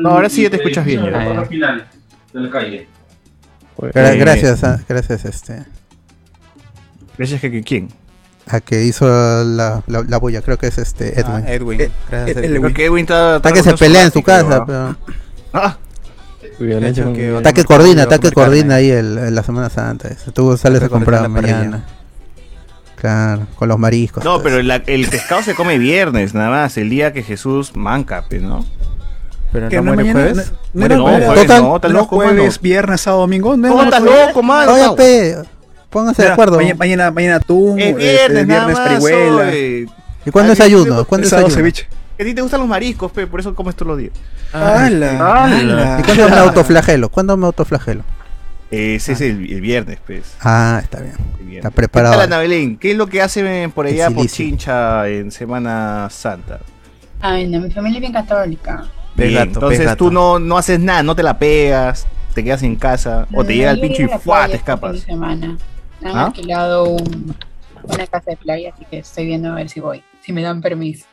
No, 0.01 0.09
ahora 0.09 0.29
sí 0.29 0.43
ya 0.43 0.49
te 0.49 0.57
escuchas 0.57 0.85
bien. 0.85 1.01
Ah, 1.13 1.33
ya. 1.33 1.45
final 1.45 1.87
de 2.33 2.39
la 2.39 2.49
calle. 2.49 2.87
Gra- 3.77 4.13
Eh, 4.13 4.17
gracias, 4.17 4.63
a, 4.63 4.79
gracias 4.87 5.25
este, 5.25 5.63
Gracias 7.17 7.41
que, 7.41 7.51
que 7.51 7.63
quién. 7.63 7.89
a 8.47 8.59
que 8.59 8.83
hizo 8.83 9.07
la, 9.07 9.81
la, 9.87 10.03
la 10.07 10.17
bulla. 10.17 10.41
Creo 10.41 10.57
que 10.57 10.67
es 10.67 10.77
este 10.77 11.19
Edwin. 11.19 11.43
Ah, 11.47 11.51
Edwin. 11.53 11.81
Eh, 11.81 11.91
Gracias, 12.09 12.37
eh, 12.37 12.39
Edwin. 12.45 12.65
Edwin. 12.65 12.75
Edwin 12.81 13.01
está, 13.01 13.35
Está 13.37 13.51
que 13.51 13.63
se 13.63 13.73
pelea 13.75 14.03
en 14.03 14.11
su 14.11 14.21
casa, 14.21 14.57
¿ah? 14.57 14.63
pero 14.65 14.95
Ah, 15.53 15.77
coordina, 17.67 18.03
a 18.03 18.77
ahí 18.77 18.89
el, 18.91 19.17
el- 19.17 19.35
la 19.35 19.43
Semana 19.43 19.69
Santa. 19.69 20.07
eso. 20.09 20.31
Tú 20.31 20.55
sales 20.57 20.81
a 20.83 20.89
comprar 20.89 21.27
mañana. 21.29 21.85
Claro, 23.01 23.47
con 23.55 23.67
los 23.67 23.79
mariscos. 23.79 24.23
No, 24.23 24.41
pero 24.43 24.61
la- 24.61 24.75
el 24.85 25.07
pescado 25.07 25.41
se 25.41 25.55
come 25.55 25.79
viernes, 25.79 26.35
nada 26.35 26.51
más. 26.51 26.77
El 26.77 26.89
día 26.91 27.11
que 27.13 27.23
Jesús 27.23 27.75
manca, 27.75 28.25
pe, 28.29 28.37
¿no? 28.39 28.63
Pero 29.51 29.69
¿Que 29.69 29.77
no 29.77 29.81
no 29.81 29.91
es 29.91 29.95
muere 29.95 30.13
mañana? 30.13 30.31
jueves. 30.33 30.51
¿No- 30.51 30.53
no 30.53 30.79
Muere 30.79 30.95
No, 30.95 31.03
jueves. 31.03 31.25
jueves, 31.25 31.41
Total, 31.47 31.61
no, 31.63 31.75
estás 31.77 31.91
¿No 31.91 31.97
loco, 31.99 32.15
jueves, 32.17 32.35
mano. 32.37 32.53
viernes, 32.61 33.01
sábado, 33.01 33.21
domingo? 33.21 33.57
No, 33.57 33.67
¿Cómo 33.69 33.81
no, 33.81 33.89
estás 33.89 33.99
jueves. 34.03 34.27
loco, 34.27 34.43
mano? 34.43 34.71
Oye, 34.73 34.89
pe, 34.95 35.35
pónganse 35.89 36.21
de 36.21 36.25
Mira, 36.27 36.33
acuerdo. 36.33 36.57
Mañana, 36.57 36.75
mañana, 36.77 37.11
mañana 37.11 37.35
atún, 37.37 37.79
Es 37.79 37.87
este, 37.87 37.97
viernes, 38.03 38.47
nada 38.47 38.65
viernes 38.67 38.77
más. 38.77 38.87
parihuela, 38.87 39.47
oye. 39.49 39.85
¿Y 40.25 40.29
cuándo 40.31 40.53
es 40.53 40.59
Ay, 40.61 40.67
ayuno? 40.67 41.05
¿Cuándo 41.05 41.25
es 41.25 41.29
sábado 41.31 41.47
ayuno? 41.47 41.59
ceviche. 41.59 41.87
Que 42.17 42.23
a 42.23 42.25
ti 42.27 42.33
te 42.35 42.41
gustan 42.43 42.59
los 42.59 42.69
mariscos, 42.69 43.11
pe, 43.11 43.25
por 43.25 43.39
eso 43.39 43.55
comes 43.55 43.75
todos 43.75 43.87
los 43.87 43.97
días. 43.97 44.11
¡Hala! 44.53 45.43
¡Hala! 45.45 45.97
¿Y 45.99 46.03
cuándo 46.03 46.29
me 46.29 46.35
autoflagelo? 46.37 47.09
¿Cuándo 47.09 47.35
me 47.35 47.47
autoflagelo? 47.47 48.03
Ese 48.71 49.11
es 49.11 49.21
el, 49.21 49.51
el 49.51 49.61
viernes, 49.61 49.99
pues. 50.05 50.35
Ah, 50.39 50.79
está 50.81 51.01
bien. 51.01 51.15
Está 51.55 51.69
preparado. 51.69 52.27
¿Qué 52.27 52.37
Belén? 52.37 52.77
¿Qué 52.77 52.91
es 52.91 52.97
lo 52.97 53.07
que 53.07 53.21
hacen 53.21 53.69
por 53.71 53.85
allá 53.85 54.09
por. 54.09 54.25
Chincha 54.27 55.07
en 55.09 55.29
Semana 55.31 56.07
Santa? 56.09 56.59
Ay, 57.19 57.47
no, 57.47 57.59
mi 57.59 57.69
familia 57.69 57.97
es 57.97 58.01
bien 58.01 58.13
católica. 58.13 58.77
Bien, 59.15 59.29
Pegato, 59.29 59.43
entonces 59.49 59.79
pegato. 59.79 59.97
tú 60.05 60.11
no, 60.11 60.39
no 60.39 60.57
haces 60.57 60.79
nada, 60.79 61.03
no 61.03 61.15
te 61.15 61.21
la 61.21 61.37
pegas, 61.37 62.07
te 62.33 62.43
quedas 62.43 62.63
en 62.63 62.77
casa, 62.77 63.27
o 63.33 63.43
te 63.43 63.51
No, 63.51 63.57
llega 63.57 63.71
el 63.71 63.79
pincho 63.81 64.03
y 64.03 64.07
¡fua! 64.07 64.39
te 64.39 64.45
este 64.45 64.57
escapas. 64.57 64.93
de 64.93 64.99
semana. 65.01 65.57
Han 66.03 66.17
¿Ah? 66.17 66.25
alquilado 66.27 66.85
un- 66.85 67.35
una 67.83 68.07
casa 68.07 68.31
de 68.31 68.37
playa, 68.37 68.71
así 68.73 68.85
que 68.89 68.99
estoy 68.99 69.25
viendo 69.25 69.51
a 69.51 69.55
ver 69.55 69.67
si 69.69 69.81
voy, 69.81 70.01
si 70.21 70.31
me 70.31 70.41
dan 70.41 70.61
permiso. 70.61 71.05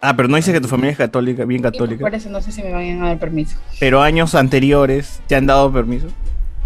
Ah, 0.00 0.16
pero 0.16 0.28
no 0.28 0.36
dices 0.36 0.54
que 0.54 0.60
tu 0.60 0.68
familia 0.68 0.92
es 0.92 0.98
católica, 0.98 1.44
bien 1.44 1.62
católica. 1.62 2.00
por 2.02 2.14
eso 2.14 2.28
no 2.30 2.40
sé 2.40 2.50
si 2.50 2.62
me 2.62 2.72
van 2.72 3.02
a 3.02 3.08
dar 3.08 3.18
permiso. 3.18 3.58
Pero 3.78 4.02
años 4.02 4.34
anteriores 4.34 5.20
te 5.26 5.36
han 5.36 5.46
dado 5.46 5.70
permiso. 5.72 6.06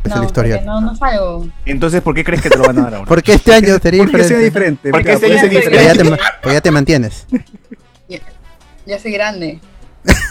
Es 0.04 0.10
no, 0.10 0.16
el 0.20 0.24
historial. 0.26 0.58
porque 0.60 0.66
no, 0.66 0.80
no 0.80 0.96
salgo. 0.96 1.46
Entonces, 1.66 2.00
¿por 2.02 2.14
qué 2.14 2.24
crees 2.24 2.40
que 2.42 2.48
te 2.50 2.56
lo 2.56 2.64
van 2.64 2.78
a 2.78 2.82
dar 2.82 2.94
ahora? 2.94 3.06
Porque 3.08 3.34
este 3.34 3.52
año 3.54 3.78
sería 3.78 4.02
Porque 4.02 4.24
sea 4.24 4.38
diferente. 4.38 4.88
diferente. 4.88 4.90
Porque 4.90 5.12
este 5.12 5.26
año 5.26 5.40
sería 5.40 5.60
Porque 5.60 5.76
ya, 5.76 5.92
te, 5.92 6.02
diferente. 6.02 6.24
ya 6.52 6.60
te 6.60 6.70
mantienes. 6.70 7.26
Ya 8.86 8.98
soy 8.98 9.12
grande. 9.12 9.60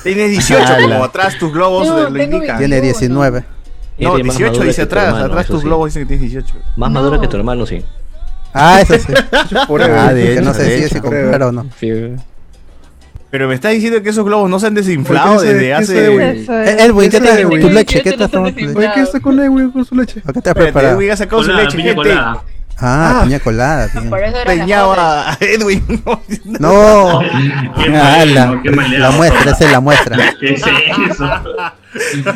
Tienes 0.03 0.31
18, 0.31 0.63
Ala. 0.65 0.81
como 0.81 1.03
atrás 1.03 1.37
tus 1.37 1.53
globos 1.53 1.87
No, 1.87 2.09
lo 2.09 2.23
indican. 2.23 2.57
Tiene 2.57 2.81
21. 2.81 2.81
19. 2.81 3.43
No, 3.99 4.13
Eres 4.15 4.25
más 4.25 4.37
18 4.37 4.51
madura 4.51 4.65
dice 4.67 4.81
atrás, 4.81 5.05
hermano, 5.07 5.25
atrás 5.25 5.45
tus 5.47 5.59
sí. 5.61 5.65
globos 5.67 5.85
dicen 5.93 6.01
que 6.03 6.07
tienes 6.17 6.31
18. 6.31 6.55
Más 6.75 6.89
No. 6.91 6.99
madura 7.01 7.21
que 7.21 7.27
tu 7.27 7.37
hermano, 7.37 7.65
sí. 7.65 7.85
Ah, 8.53 8.81
eso 8.81 8.95
sí. 8.95 9.13
Ah, 9.69 10.13
de 10.13 10.23
que 10.23 10.33
hecho, 10.33 10.41
no 10.41 10.53
sé 10.53 10.83
si 10.87 10.95
si 10.95 10.99
comprar 10.99 11.43
o 11.43 11.51
no. 11.51 11.65
Sí, 11.79 11.91
Pero 13.31 13.47
me 13.47 13.53
estás 13.53 13.73
diciendo 13.73 14.01
que 14.01 14.09
esos 14.09 14.25
globos 14.25 14.49
no 14.49 14.59
se 14.59 14.67
han 14.67 14.73
desinflado 14.73 15.39
desde 15.41 15.71
ese 15.71 15.73
hace... 15.75 16.05
Edwin- 16.07 16.47
Eh, 16.49 17.09
¿qué 17.11 17.19
te 17.19 17.31
de 17.35 17.43
tu 17.43 17.55
Edwin. 17.57 17.73
leche? 17.75 18.01
¿Qué 18.01 18.11
tomando? 18.13 18.49
sé 18.49 18.53
tu 18.65 18.79
leche? 18.79 18.91
¿qué 18.95 19.01
está 19.01 19.19
con 19.19 19.39
Edwin 19.39 19.71
con 19.71 19.85
su 19.85 19.95
leche? 19.95 20.21
¿A 20.25 20.33
qué 20.33 20.41
te 20.41 20.49
has 20.49 20.55
Espérate, 20.55 20.63
preparado? 20.73 20.95
Edwin 20.95 21.11
ha 21.11 21.17
sacado 21.17 21.43
su 21.43 21.51
leche, 21.53 21.77
piña 21.77 21.89
gente. 21.93 21.95
colada. 22.09 22.43
Ah, 22.81 23.19
Ah. 23.19 23.23
piña 23.25 23.39
colada. 23.39 23.89
Peñaba 24.45 25.31
a 25.31 25.37
Edwin. 25.41 25.83
No. 26.45 27.19
Qué 27.21 27.95
Ah, 27.95 28.25
la, 28.25 28.59
qué 28.63 28.71
muestra, 28.71 29.51
esa 29.51 29.65
es 29.65 29.71
la 29.71 29.79
muestra. 29.79 30.17
¿Qué 30.39 30.53
es 30.53 30.63
eso? 31.11 31.25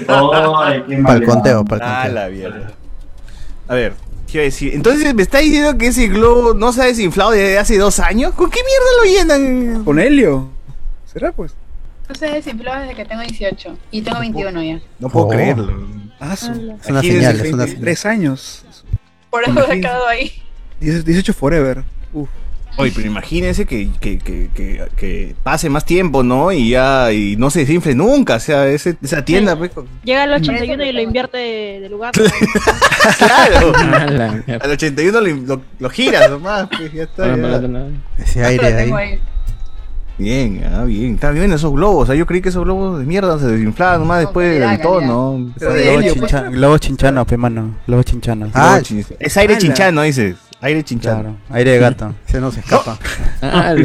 Ay, 0.07 0.83
qué 0.87 0.97
Para 0.97 1.15
el 1.19 1.23
conteo, 1.25 1.65
para 1.65 1.85
el 1.85 1.91
Ah, 1.91 2.01
conteo. 2.03 2.13
la 2.23 2.29
mierda. 2.29 2.71
A 3.67 3.73
ver, 3.75 3.93
¿qué 4.27 4.33
iba 4.37 4.41
a 4.41 4.45
decir? 4.45 4.73
Entonces, 4.75 5.13
¿me 5.15 5.23
está 5.23 5.39
diciendo 5.39 5.77
que 5.77 5.87
ese 5.87 6.07
globo 6.07 6.53
no 6.53 6.71
se 6.73 6.81
ha 6.81 6.85
desinflado 6.85 7.31
desde 7.31 7.57
hace 7.57 7.77
dos 7.77 7.99
años? 7.99 8.33
¿Con 8.33 8.49
qué 8.51 8.59
mierda 8.63 9.35
lo 9.37 9.43
llenan? 9.43 9.83
¿Con 9.83 9.99
Helio? 9.99 10.49
¿Será 11.13 11.31
pues? 11.31 11.53
No 12.09 12.15
sé, 12.15 12.27
desinflado 12.31 12.81
desde 12.81 12.95
que 12.95 13.05
tengo 13.05 13.21
18 13.21 13.77
y 13.91 14.01
tengo 14.01 14.19
21 14.19 14.63
ya. 14.63 14.79
No 14.99 15.09
puedo 15.09 15.27
Oh. 15.27 15.29
creerlo. 15.29 15.87
Ah, 16.19 16.35
su. 16.35 16.51
Es 16.51 16.89
una 16.89 16.99
Aquí 16.99 17.11
señal, 17.11 17.39
es 17.39 17.53
una 17.53 17.65
años. 18.05 18.65
Por 19.29 19.43
eso 19.43 19.71
he 19.71 19.79
quedado 19.81 20.07
ahí. 20.07 20.31
18 20.79 21.33
forever. 21.33 21.83
Uf. 22.13 22.29
Oye, 22.75 22.91
pero 22.95 23.07
imagínense 23.07 23.65
que, 23.65 23.89
que, 23.99 24.17
que, 24.17 24.49
que, 24.53 24.83
que 24.97 25.35
pase 25.43 25.69
más 25.69 25.85
tiempo, 25.85 26.23
¿no? 26.23 26.51
Y 26.51 26.71
ya 26.71 27.11
y 27.11 27.35
no 27.35 27.51
se 27.51 27.59
desinfle 27.59 27.93
nunca. 27.93 28.35
O 28.37 28.39
sea, 28.39 28.67
ese- 28.67 28.97
esa 29.01 29.23
tienda, 29.23 29.55
pues, 29.55 29.69
con- 29.71 29.87
Llega 30.03 30.23
al 30.23 30.31
Por 30.31 30.41
eso 30.41 30.51
81 30.53 30.83
y 30.85 30.91
lo 30.91 31.01
invierte 31.01 31.37
de, 31.37 31.79
de 31.81 31.89
lugar. 31.89 32.13
claro. 33.17 33.73
Ah. 33.83 34.57
Al 34.61 34.71
81 34.71 35.21
lo, 35.21 35.35
lo, 35.35 35.61
lo 35.79 35.89
giras 35.89 36.29
nomás, 36.29 36.67
pues 36.75 36.91
ya 36.91 37.03
está. 37.03 37.25
Ah, 37.25 37.27
ya. 37.29 37.35
no, 37.37 37.61
no, 37.61 37.67
no. 37.67 37.97
Ese 38.17 38.43
aire 38.43 38.65
ahí. 38.73 38.91
ahí. 38.91 39.19
Bien, 40.23 40.63
ah, 40.73 40.83
bien. 40.85 41.15
Está 41.15 41.31
bien 41.31 41.51
esos 41.51 41.71
globos. 41.73 42.03
O 42.03 42.05
sea, 42.05 42.15
yo 42.15 42.25
creí 42.25 42.41
que 42.41 42.47
esos 42.49 42.63
globos 42.63 42.97
de 42.99 43.05
mierda 43.05 43.37
se 43.39 43.47
desinflaban 43.47 43.99
nomás 43.99 44.17
No, 44.17 44.21
después 44.21 44.59
del 44.59 44.79
tono. 44.81 45.33
calidad. 45.33 45.53
Pero 45.59 45.73
de 45.73 45.83
Globo, 45.83 45.99
Helio, 45.99 46.13
chincha- 46.13 46.41
pues. 46.41 46.51
globo 46.53 46.77
chinchano, 46.77 47.25
pe 47.25 47.37
mano. 47.37 47.75
Globo 47.87 48.03
chinchano. 48.03 48.49
Ah, 48.53 48.79
Es 49.19 49.37
aire 49.37 49.53
ala. 49.55 49.61
chinchano, 49.61 50.01
dices. 50.03 50.35
Aire 50.61 50.81
chinchano. 50.83 51.21
claro. 51.21 51.35
Aire 51.49 51.71
de 51.71 51.79
gato. 51.79 52.13
Se 52.25 52.39
nos 52.39 52.57
escapa. 52.57 52.97
Ah, 53.41 53.73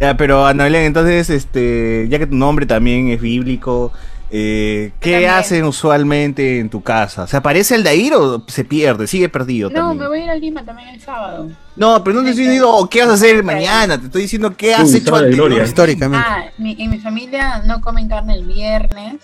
Ya, 0.00 0.16
pero 0.16 0.44
Ana 0.46 0.64
Belén, 0.64 0.82
entonces, 0.84 1.30
este, 1.30 2.06
ya 2.10 2.18
que 2.18 2.26
tu 2.26 2.34
nombre 2.36 2.66
también 2.66 3.08
es 3.08 3.20
bíblico, 3.20 3.92
eh, 4.30 4.92
¿qué 5.00 5.12
También. 5.12 5.30
hacen 5.30 5.64
usualmente 5.64 6.58
en 6.58 6.68
tu 6.68 6.82
casa? 6.82 7.26
¿Se 7.26 7.36
aparece 7.36 7.74
el 7.76 7.84
Dair 7.84 8.14
o 8.14 8.44
se 8.48 8.64
pierde? 8.64 9.06
Sigue 9.06 9.28
perdido 9.28 9.70
No, 9.70 9.76
también. 9.90 9.98
me 9.98 10.08
voy 10.08 10.20
a 10.20 10.24
ir 10.24 10.30
a 10.30 10.34
Lima 10.34 10.64
también 10.64 10.88
el 10.88 11.00
sábado. 11.00 11.48
No, 11.76 12.02
pero 12.02 12.16
no 12.16 12.22
te 12.24 12.30
estoy 12.30 12.44
diciendo 12.46 12.70
"Oh, 12.70 12.88
qué 12.88 13.00
vas 13.02 13.10
a 13.10 13.14
hacer 13.14 13.42
mañana, 13.44 13.98
te 13.98 14.06
estoy 14.06 14.22
diciendo 14.22 14.56
qué 14.56 14.74
has 14.74 14.90
Uy, 14.90 14.96
hecho 14.98 15.14
antes. 15.14 15.68
Históricamente. 15.68 16.26
Ah, 16.28 16.46
mi, 16.58 16.76
en 16.78 16.90
mi 16.90 16.98
familia 16.98 17.62
no 17.64 17.80
comen 17.80 18.08
carne 18.08 18.34
el 18.34 18.44
viernes 18.46 19.14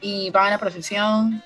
y 0.00 0.30
van 0.30 0.46
a 0.48 0.50
la 0.50 0.58
procesión. 0.58 1.42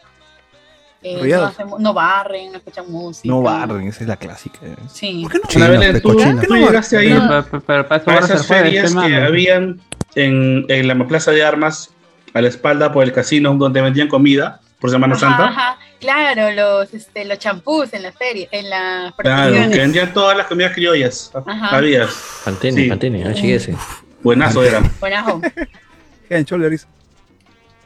Eh, 1.02 1.14
no, 1.14 1.22
Rayados. 1.22 1.50
hacen- 1.52 1.68
no 1.78 1.94
barren, 1.94 2.50
no 2.52 2.58
escuchan 2.58 2.90
música. 2.90 3.28
No 3.28 3.40
barren, 3.42 3.86
esa 3.86 4.00
es 4.02 4.08
la 4.08 4.16
clásica. 4.16 4.58
eh. 4.62 4.74
Sí. 4.92 5.20
¿Por 5.22 5.32
qué 5.32 5.38
no? 5.38 5.48
Chino, 5.48 5.68
Belén, 5.70 6.00
tú, 6.02 6.12
llegaste 6.56 6.96
ahí 6.98 7.10
No. 7.10 7.44
Pero, 7.44 7.62
pero 7.86 7.86
para 8.04 8.18
esas 8.20 8.46
ferias 8.46 8.92
que 8.94 9.14
habían 9.16 9.80
en, 10.16 10.64
en 10.68 10.88
la 10.88 11.06
Plaza 11.06 11.30
de 11.30 11.44
Armas, 11.44 11.90
a 12.36 12.40
la 12.42 12.48
espalda 12.48 12.92
por 12.92 13.02
el 13.04 13.12
casino, 13.12 13.54
donde 13.54 13.80
vendían 13.80 14.08
comida 14.08 14.60
por 14.78 14.90
Semana 14.90 15.14
Ajá, 15.14 15.20
Santa. 15.20 15.44
ajá. 15.48 15.78
Claro, 16.00 16.50
los, 16.52 16.92
este, 16.92 17.24
los 17.24 17.38
champús 17.38 17.94
en 17.94 18.02
la 18.02 18.12
feria, 18.12 18.46
en 18.52 18.68
las 18.68 19.14
Claro, 19.14 19.54
que 19.70 19.78
vendían 19.78 20.12
todas 20.12 20.36
las 20.36 20.46
comidas 20.46 20.72
criollas. 20.74 21.30
Ajá. 21.46 21.76
Había. 21.76 22.06
Pantene, 22.44 22.82
Sí. 22.82 22.88
Pantene, 22.88 23.24
HGS. 23.24 23.70
Buenazo 24.22 24.62
era. 24.62 24.80
Risa. 26.68 26.86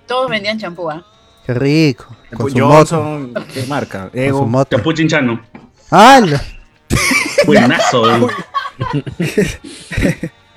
Todos 0.06 0.28
vendían 0.28 0.58
champú, 0.58 0.90
¿ah? 0.90 1.06
Qué 1.46 1.54
rico. 1.54 2.16
Con 2.36 2.50
su 2.50 2.58
moto. 2.58 3.30
¿qué 3.54 3.64
marca? 3.68 4.02
Con 4.02 4.12
su 4.12 4.18
Ego. 4.18 4.46
moto. 4.46 4.76
Capuchinchano. 4.76 5.40
¡Hala! 5.90 6.42
Buenazo. 7.46 8.02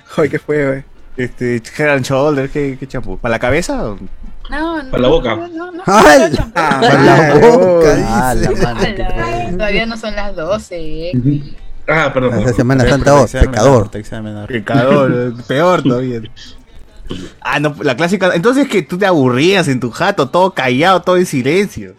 Joder, 0.08 0.30
qué 0.30 0.38
fue, 0.38 0.66
güey. 0.66 0.84
Este, 1.16 1.62
Head 1.78 1.88
and 1.90 2.04
Shoulder, 2.04 2.50
¿qué, 2.50 2.76
qué 2.78 2.86
champú? 2.88 3.18
¿Para 3.18 3.34
la 3.34 3.38
cabeza? 3.38 3.90
o- 3.90 3.98
No, 4.50 4.82
no. 4.82 4.90
Para 4.90 5.02
la 5.02 5.08
boca. 5.08 5.36
No, 5.36 5.48
no, 5.48 5.72
no. 5.72 5.82
Ah, 5.86 6.78
Para 6.80 7.02
la 7.02 7.34
boca. 7.48 7.96
Ah, 8.08 8.34
la 8.34 8.50
mano. 8.50 9.50
Todavía 9.52 9.86
no 9.86 9.96
son 9.96 10.14
las 10.16 10.34
12. 10.34 10.76
eh. 11.10 11.12
Ah, 11.88 12.10
perdón. 12.12 12.40
Esa 12.40 12.54
Semana 12.54 12.88
Santa, 12.88 13.12
menor, 13.12 13.30
pecador. 13.30 13.90
Pecador, 14.48 15.34
peor 15.46 15.82
todavía. 15.82 16.20
Ah, 17.42 17.60
no, 17.60 17.76
la 17.82 17.94
clásica. 17.96 18.30
Entonces 18.34 18.66
que 18.66 18.82
tú 18.82 18.96
te 18.98 19.06
aburrías 19.06 19.68
en 19.68 19.78
tu 19.78 19.90
jato, 19.90 20.28
todo 20.30 20.52
callado, 20.52 21.02
todo 21.02 21.16
en 21.18 21.26
silencio. 21.26 21.94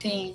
Sí. 0.00 0.34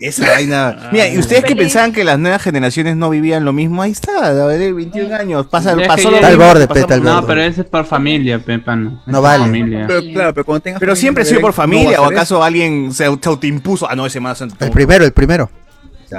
Esa 0.00 0.26
vaina. 0.26 0.88
Mira, 0.92 1.08
y 1.08 1.18
ustedes 1.18 1.44
que 1.44 1.54
pensaban 1.54 1.92
que 1.92 2.04
las 2.04 2.18
nuevas 2.18 2.40
generaciones 2.42 2.96
no 2.96 3.10
vivían 3.10 3.44
lo 3.44 3.52
mismo, 3.52 3.82
ahí 3.82 3.90
está, 3.92 4.28
a 4.28 4.46
ver, 4.46 4.72
21 4.72 5.14
años, 5.14 5.46
pasa, 5.46 5.76
Ya 5.78 5.86
pasó 5.86 5.96
que 5.96 6.04
lo 6.04 6.10
ya- 6.12 6.16
Está 6.16 6.26
al 6.28 6.32
mismo 6.38 6.46
borde, 6.46 6.60
pe, 6.62 6.68
pasamos 6.68 6.82
está 6.82 6.94
al 6.94 7.02
No, 7.02 7.14
borde. 7.16 7.26
pero 7.26 7.40
ese 7.42 7.60
es 7.60 7.66
por 7.66 7.84
familia, 7.84 8.38
Pepano. 8.38 9.02
No 9.06 9.20
vale. 9.22 9.44
Familia. 9.44 9.84
Pero 9.86 10.00
claro, 10.12 10.34
pero 10.34 10.44
cuando 10.46 10.62
tengas 10.62 10.80
Pero 10.80 10.90
familia, 10.92 11.00
siempre 11.00 11.22
ha 11.22 11.26
sido 11.26 11.40
por 11.42 11.50
no 11.50 11.54
familia, 11.54 12.00
o 12.00 12.04
hacer 12.06 12.16
acaso 12.16 12.42
alguien 12.42 12.92
se, 12.92 13.04
se 13.04 13.28
autoimpuso. 13.28 13.88
Ah, 13.90 13.94
no, 13.94 14.06
ese 14.06 14.20
más. 14.20 14.40
El 14.40 14.70
primero, 14.70 15.04
el 15.04 15.12
primero. 15.12 15.50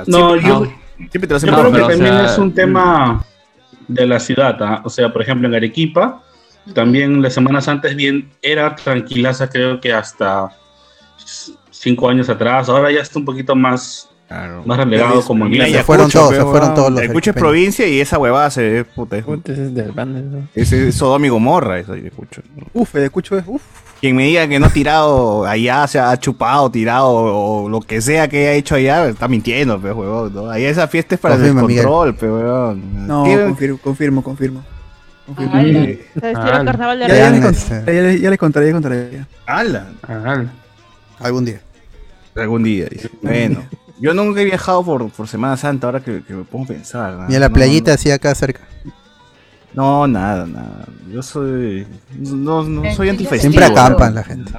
No, 0.08 0.30
siempre, 0.36 0.48
yo, 0.48 0.66
siempre 1.10 1.22
te 1.22 1.28
lo 1.30 1.36
hacen 1.38 1.50
yo 1.50 1.56
No, 1.56 1.70
creo 1.72 1.88
que 1.88 1.94
también 1.94 2.14
sea- 2.14 2.26
es 2.26 2.38
un 2.38 2.54
tema 2.54 3.26
de 3.88 4.06
la 4.06 4.20
ciudad. 4.20 4.58
¿ah? 4.62 4.82
O 4.86 4.90
sea, 4.90 5.12
por 5.12 5.22
ejemplo, 5.24 5.48
en 5.48 5.56
Arequipa, 5.56 6.22
también 6.76 7.22
las 7.22 7.34
semanas 7.34 7.68
antes 7.68 7.96
bien 7.96 8.30
era 8.44 8.76
tranquilaza, 8.76 9.50
creo 9.50 9.82
que 9.82 9.92
hasta 9.92 10.50
cinco 11.70 12.10
años 12.10 12.30
atrás. 12.30 12.70
Ahora 12.70 12.92
ya 12.92 13.02
está 13.02 13.20
un 13.20 13.26
poquito 13.26 13.56
más, 13.56 14.08
Claro. 14.28 14.64
más 14.66 14.78
relegado 14.78 15.22
como 15.24 15.46
en. 15.46 15.54
Se 15.54 15.84
fueron 15.84 16.06
Ayacucho, 16.06 16.20
todos, 16.20 16.36
se 16.36 16.42
fueron 16.44 16.74
todos 16.74 16.92
los 16.92 17.00
Ayacucho 17.02 17.32
es 17.32 17.36
provincia 17.36 17.88
y 17.88 18.00
esa 18.00 18.18
huevada 18.18 18.50
se 18.50 18.62
ve, 18.70 18.84
puta, 18.86 19.18
es, 19.18 19.26
Puta, 19.26 19.52
ese 19.52 19.66
es 19.66 19.74
del 19.76 19.94
es, 20.56 20.72
es 20.72 20.96
Sodoma 20.96 21.26
y 21.26 21.30
Gomorra, 21.30 21.80
eso 21.80 21.94
Ayacucho. 21.94 22.42
Uf, 22.74 22.96
el 22.96 23.04
escucho 23.04 23.38
es. 23.38 23.44
Uf. 23.48 23.62
Quien 24.00 24.16
me 24.16 24.24
diga 24.24 24.48
que 24.48 24.58
no 24.58 24.66
ha 24.66 24.70
tirado 24.70 25.46
allá, 25.46 25.86
se 25.86 26.00
ha 26.00 26.18
chupado, 26.18 26.72
tirado 26.72 27.08
o 27.12 27.70
lo 27.70 27.82
que 27.82 28.02
sea 28.02 28.28
que 28.28 28.48
haya 28.48 28.54
hecho 28.54 28.74
allá, 28.76 29.06
está 29.08 29.28
mintiendo, 29.28 29.80
pe, 29.80 29.92
huevón, 29.92 30.34
¿no? 30.34 30.50
Allá 30.50 30.70
esa 30.70 30.88
fiesta 30.88 31.14
es 31.16 31.22
para 31.22 31.36
Confirma, 31.36 31.62
el 31.62 31.68
descontrol, 31.68 32.16
pe, 32.16 32.26
huevón. 32.32 33.08
No, 33.08 33.24
¿Qué- 33.26 33.44
confirmo, 33.44 33.78
confirmo, 33.78 34.24
confirmo. 34.24 34.64
confirmo. 35.28 35.52
Ay, 35.54 35.76
eh, 35.76 36.08
Se 36.20 36.32
estilo 36.32 36.52
Ah, 36.54 36.64
carnaval 36.66 37.00
de 37.00 37.08
Ya, 37.10 37.16
ya, 37.16 37.30
les 37.32 37.70
ya, 37.70 37.84
les- 37.92 38.22
ya 38.22 38.30
les 38.32 38.40
contaré, 38.40 38.66
ya 38.68 38.72
les 38.74 38.82
contaré. 38.82 39.10
ya. 39.12 39.28
ala, 39.46 39.88
Algún 41.22 41.46
día. 41.46 41.62
algún 42.36 42.64
día, 42.64 42.86
dice. 42.90 43.10
Bueno, 43.22 43.64
yo 44.00 44.14
nunca 44.14 44.42
he 44.42 44.46
viajado 44.46 44.84
por, 44.84 45.10
por 45.12 45.28
Semana 45.28 45.58
Santa, 45.58 45.88
ahora 45.88 46.00
que, 46.00 46.24
que 46.24 46.34
me 46.34 46.44
pongo 46.44 46.66
a 46.66 46.68
pensar. 46.70 47.14
¿no? 47.14 47.28
Ni 47.28 47.36
a 47.36 47.40
la 47.40 47.50
No, 47.50 47.54
playita 47.56 47.94
así 47.94 48.10
acá 48.12 48.34
cerca. 48.36 48.62
No, 49.74 50.06
nada, 50.08 50.46
nada. 50.46 50.86
Yo 51.12 51.22
soy. 51.24 51.88
No, 52.20 52.64
no 52.64 52.82
soy 52.82 52.82
Tranquilo. 52.82 53.12
antifestivo. 53.12 53.40
Siempre 53.54 53.66
acampan 53.66 54.16
la 54.16 54.24
gente. 54.24 54.52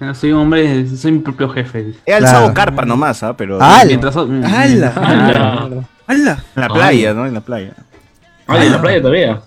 No, 0.00 0.14
soy 0.14 0.32
un 0.32 0.40
hombre, 0.40 0.86
soy 0.96 1.12
mi 1.12 1.18
propio 1.20 1.48
jefe. 1.48 1.94
He 2.04 2.12
alzado 2.14 2.38
Claro. 2.52 2.54
carpa 2.54 2.84
nomás, 2.84 3.22
¿ah? 3.22 3.36
Pero. 3.36 3.58
Ah, 3.60 3.82
Mientras 3.86 4.16
¡Hala! 4.16 4.92
Ah, 4.96 5.68
¡Hala! 6.06 6.44
En 6.56 6.60
la 6.62 6.68
playa, 6.68 7.14
¿no? 7.14 7.26
En 7.26 7.34
la 7.34 7.40
playa. 7.40 7.74
Ah, 8.46 8.64
en 8.64 8.72
la 8.72 8.80
playa 8.80 9.00
todavía. 9.00 9.40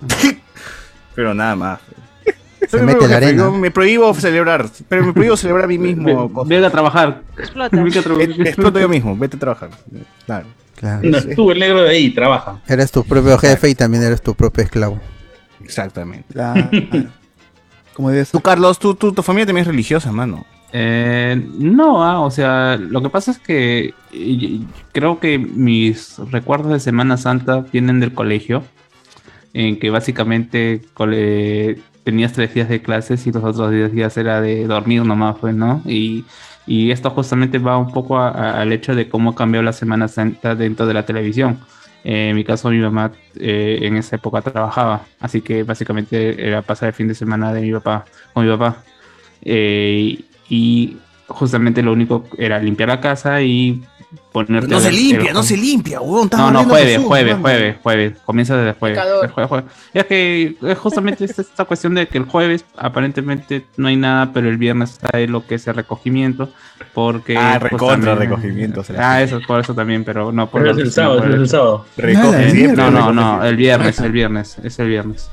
Pero 1.14 1.34
nada 1.34 1.56
más. 1.56 1.80
Soy 1.80 1.94
mi 2.60 2.86
mete 2.86 2.98
propio 2.98 3.08
la 3.08 3.14
jefe, 3.14 3.26
arena. 3.26 3.42
yo 3.44 3.52
me 3.52 3.70
prohíbo 3.70 4.14
celebrar, 4.14 4.66
pero 4.88 5.04
me 5.06 5.12
prohíbo 5.12 5.36
celebrar 5.36 5.64
a 5.64 5.68
mí 5.68 5.78
mismo. 5.78 6.28
Venga 6.44 6.66
a 6.68 6.70
trabajar. 6.70 7.22
Explota. 7.38 7.76
Venga 7.76 8.00
a 8.00 8.02
trabajar. 8.02 8.30
Exploto 8.46 8.80
yo 8.80 8.88
mismo, 8.88 9.16
vete 9.16 9.36
a 9.36 9.40
trabajar. 9.40 9.70
Claro. 10.26 10.46
Claro. 10.76 11.08
No, 11.08 11.18
tú, 11.34 11.50
el 11.52 11.58
negro 11.58 11.82
de 11.82 11.88
ahí, 11.90 12.10
trabaja. 12.10 12.60
Eres 12.68 12.90
tu 12.92 13.02
propio 13.04 13.38
jefe 13.38 13.70
y 13.70 13.74
también 13.74 14.02
eres 14.02 14.20
tu 14.20 14.34
propio 14.34 14.62
esclavo. 14.64 15.00
Exactamente. 15.64 16.32
Claro. 16.34 16.68
Como 17.94 18.10
debe 18.10 18.26
Tú. 18.26 18.40
Carlos, 18.40 18.78
tú, 18.78 18.94
tú- 18.94 19.12
tu 19.12 19.22
familia 19.22 19.46
también 19.46 19.62
es 19.62 19.68
religiosa, 19.68 20.12
mano. 20.12 20.44
Eh, 20.72 21.40
no, 21.58 22.04
ah, 22.04 22.20
o 22.20 22.30
sea, 22.30 22.76
lo 22.76 23.00
que 23.00 23.08
pasa 23.08 23.30
es 23.30 23.38
que 23.38 23.94
creo 24.92 25.18
que 25.18 25.38
mis 25.38 26.18
recuerdos 26.30 26.72
de 26.72 26.80
Semana 26.80 27.16
Santa 27.16 27.64
vienen 27.72 28.00
del 28.00 28.12
colegio, 28.12 28.62
en 29.54 29.78
que 29.78 29.88
básicamente 29.88 30.82
cole- 30.92 31.78
tenías 32.06 32.32
tres 32.32 32.54
días 32.54 32.68
de 32.70 32.80
clases 32.82 33.26
y 33.26 33.32
los 33.32 33.44
otros 33.44 33.70
diez 33.72 33.92
días 33.92 34.16
era 34.16 34.40
de 34.40 34.66
dormir 34.66 35.04
nomás, 35.04 35.36
pues, 35.40 35.54
¿no? 35.54 35.82
Y, 35.86 36.24
y 36.66 36.90
esto 36.92 37.10
justamente 37.10 37.58
va 37.58 37.76
un 37.78 37.92
poco 37.92 38.18
a- 38.18 38.30
a- 38.30 38.60
al 38.62 38.72
hecho 38.72 38.94
de 38.94 39.08
cómo 39.10 39.30
ha 39.30 39.34
cambiado 39.34 39.64
la 39.64 39.72
Semana 39.72 40.08
Santa 40.08 40.54
dentro 40.54 40.86
de 40.86 40.94
la 40.94 41.04
televisión. 41.06 41.58
Eh, 42.04 42.30
en 42.30 42.36
mi 42.36 42.44
caso, 42.44 42.70
mi 42.70 42.78
mamá 42.78 43.12
eh, 43.40 43.80
en 43.82 43.96
esa 43.96 44.16
época 44.16 44.40
trabajaba, 44.42 45.02
así 45.20 45.42
que 45.42 45.64
básicamente 45.64 46.46
era 46.48 46.62
pasar 46.62 46.88
el 46.88 46.94
fin 46.94 47.08
de 47.08 47.14
semana 47.14 47.52
de 47.52 47.62
mi 47.62 47.72
papá 47.72 48.04
con 48.32 48.44
mi 48.46 48.50
papá. 48.56 48.84
Eh, 49.42 50.20
y 50.48 50.96
justamente 51.28 51.82
lo 51.82 51.92
único 51.92 52.24
era 52.38 52.58
limpiar 52.60 52.88
la 52.88 53.00
casa 53.00 53.42
y 53.42 53.82
ponerte. 54.32 54.68
No 54.68 54.80
se 54.80 54.92
limpia, 54.92 55.32
no 55.32 55.42
se 55.42 55.56
limpia, 55.56 56.00
huevón. 56.00 56.28
No, 56.32 56.50
no, 56.50 56.64
jueves, 56.64 56.98
jueves, 57.02 57.32
mano. 57.32 57.42
jueves, 57.42 57.76
jueves. 57.82 58.18
Comienza 58.24 58.56
desde 58.56 58.78
jueves. 58.78 58.98
Pecador. 58.98 59.24
El 59.24 59.30
jueves, 59.30 59.48
jueves. 59.48 59.70
Y 59.94 59.98
es 59.98 60.04
que 60.06 60.56
es 60.62 60.78
justamente 60.78 61.24
esta, 61.24 61.42
esta 61.42 61.64
cuestión 61.64 61.94
de 61.94 62.06
que 62.08 62.18
el 62.18 62.24
jueves 62.24 62.64
aparentemente 62.76 63.66
no 63.76 63.88
hay 63.88 63.96
nada, 63.96 64.32
pero 64.32 64.48
el 64.48 64.56
viernes 64.58 64.98
hay 65.12 65.26
lo 65.26 65.46
que 65.46 65.56
es 65.56 65.66
el 65.66 65.74
recogimiento. 65.74 66.50
Porque. 66.94 67.36
Ah, 67.36 67.58
recontra 67.58 67.96
justamente- 67.96 68.24
recogimiento, 68.24 68.82
Ah, 68.98 69.22
eso 69.22 69.40
por 69.46 69.60
eso 69.60 69.74
también, 69.74 70.04
pero 70.04 70.32
no 70.32 70.48
por 70.48 70.62
Pero 70.62 70.72
es 70.74 70.78
el 70.78 70.92
sábado, 70.92 71.24
es 71.24 71.34
el 71.34 71.48
sábado. 71.48 71.84
Recoge 71.96 72.24
Nada, 72.32 72.50
siempre, 72.50 72.76
no, 72.84 72.90
no, 72.90 73.12
no, 73.12 73.44
el 73.44 73.56
viernes, 73.56 73.98
el 74.00 74.12
viernes, 74.12 74.58
es 74.62 74.78
el 74.78 74.88
viernes. 74.88 75.30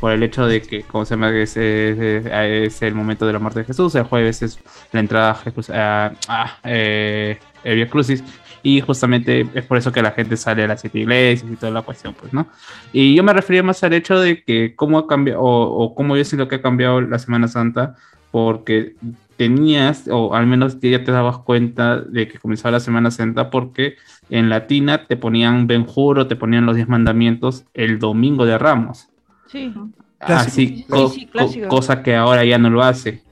Por 0.00 0.12
el 0.12 0.22
hecho 0.22 0.46
de 0.46 0.60
que, 0.60 0.82
como 0.82 1.06
se 1.06 1.14
llama, 1.14 1.30
es, 1.30 1.56
es- 1.56 2.26
es 2.26 2.82
el 2.82 2.94
momento 2.94 3.26
de 3.26 3.32
la 3.32 3.38
muerte 3.38 3.60
de 3.60 3.64
Jesús, 3.64 3.94
el 3.94 4.02
jueves 4.04 4.42
es 4.42 4.58
la 4.92 5.00
entrada 5.00 5.30
a 5.30 5.34
Jesús, 5.36 5.70
a- 5.70 6.12
a, 6.28 6.58
eh, 6.64 7.38
el 7.66 7.76
Via 7.76 7.88
Crucis, 7.88 8.22
y 8.62 8.80
justamente 8.80 9.46
es 9.54 9.64
por 9.64 9.76
eso 9.78 9.92
que 9.92 10.02
la 10.02 10.10
gente 10.12 10.36
sale 10.36 10.64
a 10.64 10.66
las 10.66 10.80
siete 10.80 10.98
iglesias 11.00 11.50
y 11.52 11.56
toda 11.56 11.70
la 11.72 11.82
cuestión, 11.82 12.14
pues, 12.18 12.32
¿no? 12.32 12.46
Y 12.92 13.14
yo 13.14 13.22
me 13.22 13.32
refería 13.32 13.62
más 13.62 13.82
al 13.84 13.92
hecho 13.92 14.18
de 14.18 14.42
que 14.42 14.74
cómo 14.74 14.98
ha 14.98 15.06
cambiado, 15.06 15.40
o, 15.40 15.84
o 15.84 15.94
cómo 15.94 16.16
yo 16.16 16.24
siento 16.24 16.48
que 16.48 16.56
ha 16.56 16.62
cambiado 16.62 17.00
la 17.00 17.18
Semana 17.18 17.46
Santa, 17.48 17.94
porque 18.30 18.96
tenías, 19.36 20.08
o 20.10 20.34
al 20.34 20.46
menos 20.46 20.80
ya 20.80 21.04
te 21.04 21.12
dabas 21.12 21.38
cuenta 21.38 22.00
de 22.00 22.26
que 22.26 22.38
comenzaba 22.38 22.72
la 22.72 22.80
Semana 22.80 23.10
Santa, 23.10 23.50
porque 23.50 23.96
en 24.30 24.48
Latina 24.48 25.06
te 25.06 25.16
ponían 25.16 25.66
Benjuro, 25.66 26.26
te 26.26 26.36
ponían 26.36 26.66
los 26.66 26.74
diez 26.76 26.88
mandamientos 26.88 27.64
el 27.74 27.98
domingo 27.98 28.46
de 28.46 28.58
Ramos. 28.58 29.08
Sí. 29.46 29.72
Así, 30.18 30.66
Sí, 30.78 30.86
co- 30.88 31.08
sí, 31.10 31.26
co- 31.26 31.32
clásico. 31.32 31.68
cosa 31.68 32.02
que 32.02 32.16
ahora 32.16 32.44
ya 32.44 32.58
no 32.58 32.70
lo 32.70 32.82
hace. 32.82 33.22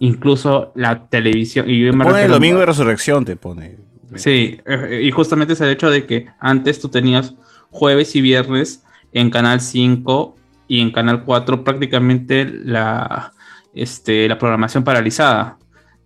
Incluso 0.00 0.72
la 0.74 1.08
televisión. 1.08 1.68
Y 1.68 1.84
yo 1.86 1.92
me 1.92 2.04
Pone 2.04 2.24
el 2.24 2.30
domingo 2.30 2.58
de 2.60 2.66
resurrección, 2.66 3.24
te 3.24 3.36
pone. 3.36 3.76
Sí, 4.14 4.58
eh, 4.64 5.00
y 5.04 5.10
justamente 5.10 5.52
es 5.54 5.60
el 5.60 5.70
hecho 5.70 5.90
de 5.90 6.06
que 6.06 6.26
antes 6.40 6.80
tú 6.80 6.88
tenías 6.88 7.34
jueves 7.70 8.14
y 8.16 8.20
viernes 8.22 8.84
en 9.12 9.30
Canal 9.30 9.60
5 9.60 10.36
y 10.68 10.80
en 10.80 10.90
Canal 10.92 11.24
4 11.24 11.64
prácticamente 11.64 12.44
la, 12.46 13.32
este, 13.74 14.28
la 14.28 14.38
programación 14.38 14.84
paralizada. 14.84 15.58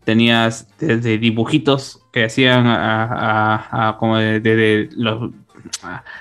Tenías 0.05 0.66
desde 0.81 1.16
dibujitos 1.18 2.00
que 2.12 2.24
hacían 2.24 2.66
a, 2.66 3.05
a- 3.05 3.88
a- 3.90 3.96
como 3.98 4.16
de, 4.18 4.40
de- 4.40 4.57
de 4.57 4.88
los, 4.96 5.31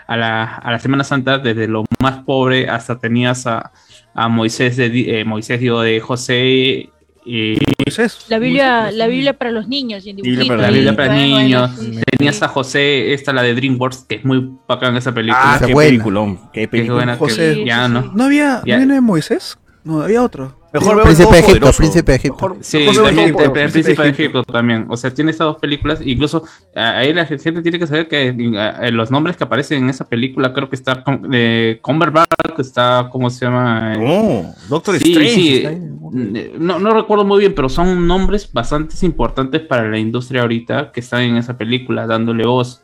a, 0.07 0.17
la, 0.17 0.43
a 0.57 0.71
la 0.71 0.77
Semana 0.79 1.03
Santa, 1.03 1.39
desde 1.39 1.67
lo 1.67 1.85
más 1.99 2.19
pobre 2.23 2.69
hasta 2.69 2.99
tenías 2.99 3.47
a, 3.47 3.71
a 4.13 4.27
Moisés, 4.27 4.77
de, 4.77 5.21
eh, 5.21 5.25
Moisés 5.25 5.59
digo, 5.59 5.81
de 5.81 5.99
José 5.99 6.89
y 7.25 7.55
Moisés. 7.85 8.25
La 8.29 8.39
Biblia, 8.39 8.91
la 8.91 9.07
Biblia 9.07 9.37
para 9.37 9.51
los 9.51 9.67
niños. 9.67 10.05
y 10.05 10.11
en 10.11 10.15
Biblia 10.17 10.31
dibujitos. 10.43 10.57
para 10.57 10.61
la 10.69 10.73
Biblia 10.73 10.95
para 10.95 11.07
Bueno, 11.13 11.29
bueno, 11.29 11.43
niños. 11.43 11.71
sí. 11.79 12.01
Tenías 12.17 12.41
a 12.43 12.47
José, 12.47 13.13
esta 13.13 13.33
la 13.33 13.41
de 13.43 13.53
DreamWorks, 13.55 14.05
que 14.07 14.15
es 14.15 14.25
muy 14.25 14.51
bacán 14.67 14.95
esa 14.97 15.13
película. 15.13 15.39
Ah, 15.43 15.55
Esa 15.57 15.67
qué 15.67 15.73
buena. 15.73 15.89
peliculón. 15.89 16.37
Qué 16.53 16.61
que 16.61 16.67
película. 16.67 16.95
buena, 16.95 17.13
que 17.13 17.19
José. 17.19 17.63
ya 17.65 17.87
no. 17.87 18.11
¿No 18.15 18.23
había, 18.25 18.61
Ya. 18.65 18.75
¿no 18.77 18.85
viene 18.85 19.01
Moisés? 19.01 19.57
No, 19.83 20.01
había 20.01 20.21
otro. 20.23 20.60
Mejor 20.73 20.95
veo 20.95 21.03
Príncipe 21.05 21.31
de 21.33 21.39
Egipto. 21.39 21.71
Príncipe 21.77 22.11
de 22.11 22.15
Egipto. 22.17 22.35
Mejor- 22.49 22.57
Sí, 22.63 22.77
mejor 22.79 22.95
también 23.05 23.71
Príncipe 23.71 24.03
de 24.03 24.09
Egipto 24.09 24.43
también. 24.43 24.85
O 24.89 24.95
sea, 24.97 25.13
tiene 25.13 25.31
estas 25.31 25.45
dos 25.47 25.57
películas. 25.57 25.99
Incluso 26.05 26.43
ah, 26.75 26.97
ahí 26.97 27.13
la 27.13 27.25
gente 27.25 27.61
tiene 27.61 27.77
que 27.79 27.87
saber 27.87 28.07
que 28.07 28.33
los 28.91 29.11
nombres 29.11 29.35
que 29.37 29.43
aparecen 29.43 29.83
en 29.83 29.89
esa 29.89 30.07
película, 30.07 30.53
creo 30.53 30.69
que 30.69 30.75
está 30.75 31.03
con- 31.03 31.23
de 31.29 31.79
Cumberbatch, 31.81 32.29
está, 32.59 33.09
¿cómo 33.11 33.29
se 33.29 33.45
llama? 33.45 33.95
No, 33.97 34.53
Doctor 34.69 34.97
Sí, 34.99 35.11
Strange. 35.11 35.33
sí, 35.35 35.63
eh, 35.65 36.53
No, 36.57 36.79
no 36.79 36.93
recuerdo 36.93 37.25
muy 37.25 37.39
bien, 37.39 37.53
pero 37.55 37.67
son 37.69 38.07
nombres 38.07 38.51
bastante 38.51 38.95
importantes 39.05 39.61
para 39.61 39.89
la 39.89 39.97
industria 39.97 40.41
ahorita 40.41 40.91
que 40.91 40.99
están 41.01 41.21
en 41.23 41.37
esa 41.37 41.57
película, 41.57 42.07
dándole 42.07 42.45
voz. 42.45 42.81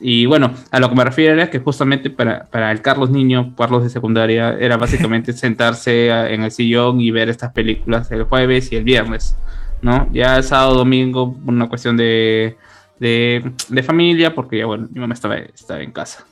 Y 0.00 0.26
bueno, 0.26 0.52
a 0.70 0.80
lo 0.80 0.88
que 0.88 0.96
me 0.96 1.04
refiero 1.04 1.34
era 1.34 1.50
que 1.50 1.60
justamente 1.60 2.10
para, 2.10 2.46
para 2.46 2.72
el 2.72 2.82
Carlos 2.82 3.10
Niño, 3.10 3.54
Carlos 3.56 3.82
de 3.82 3.90
secundaria, 3.90 4.56
era 4.58 4.76
básicamente 4.76 5.32
sentarse 5.34 6.08
en 6.08 6.42
el 6.42 6.50
sillón 6.50 7.00
y 7.00 7.10
ver 7.10 7.28
estas 7.28 7.52
películas 7.52 8.10
el 8.10 8.24
jueves 8.24 8.72
y 8.72 8.76
el 8.76 8.84
viernes, 8.84 9.36
¿no? 9.82 10.08
Ya 10.12 10.36
el 10.36 10.42
sábado, 10.44 10.74
domingo, 10.74 11.36
una 11.46 11.68
cuestión 11.68 11.96
de, 11.96 12.56
de, 12.98 13.52
de 13.68 13.82
familia, 13.82 14.34
porque 14.34 14.58
ya 14.58 14.66
bueno, 14.66 14.88
mi 14.92 15.00
mamá 15.00 15.14
estaba, 15.14 15.36
estaba 15.36 15.80
en 15.80 15.92
casa. 15.92 16.26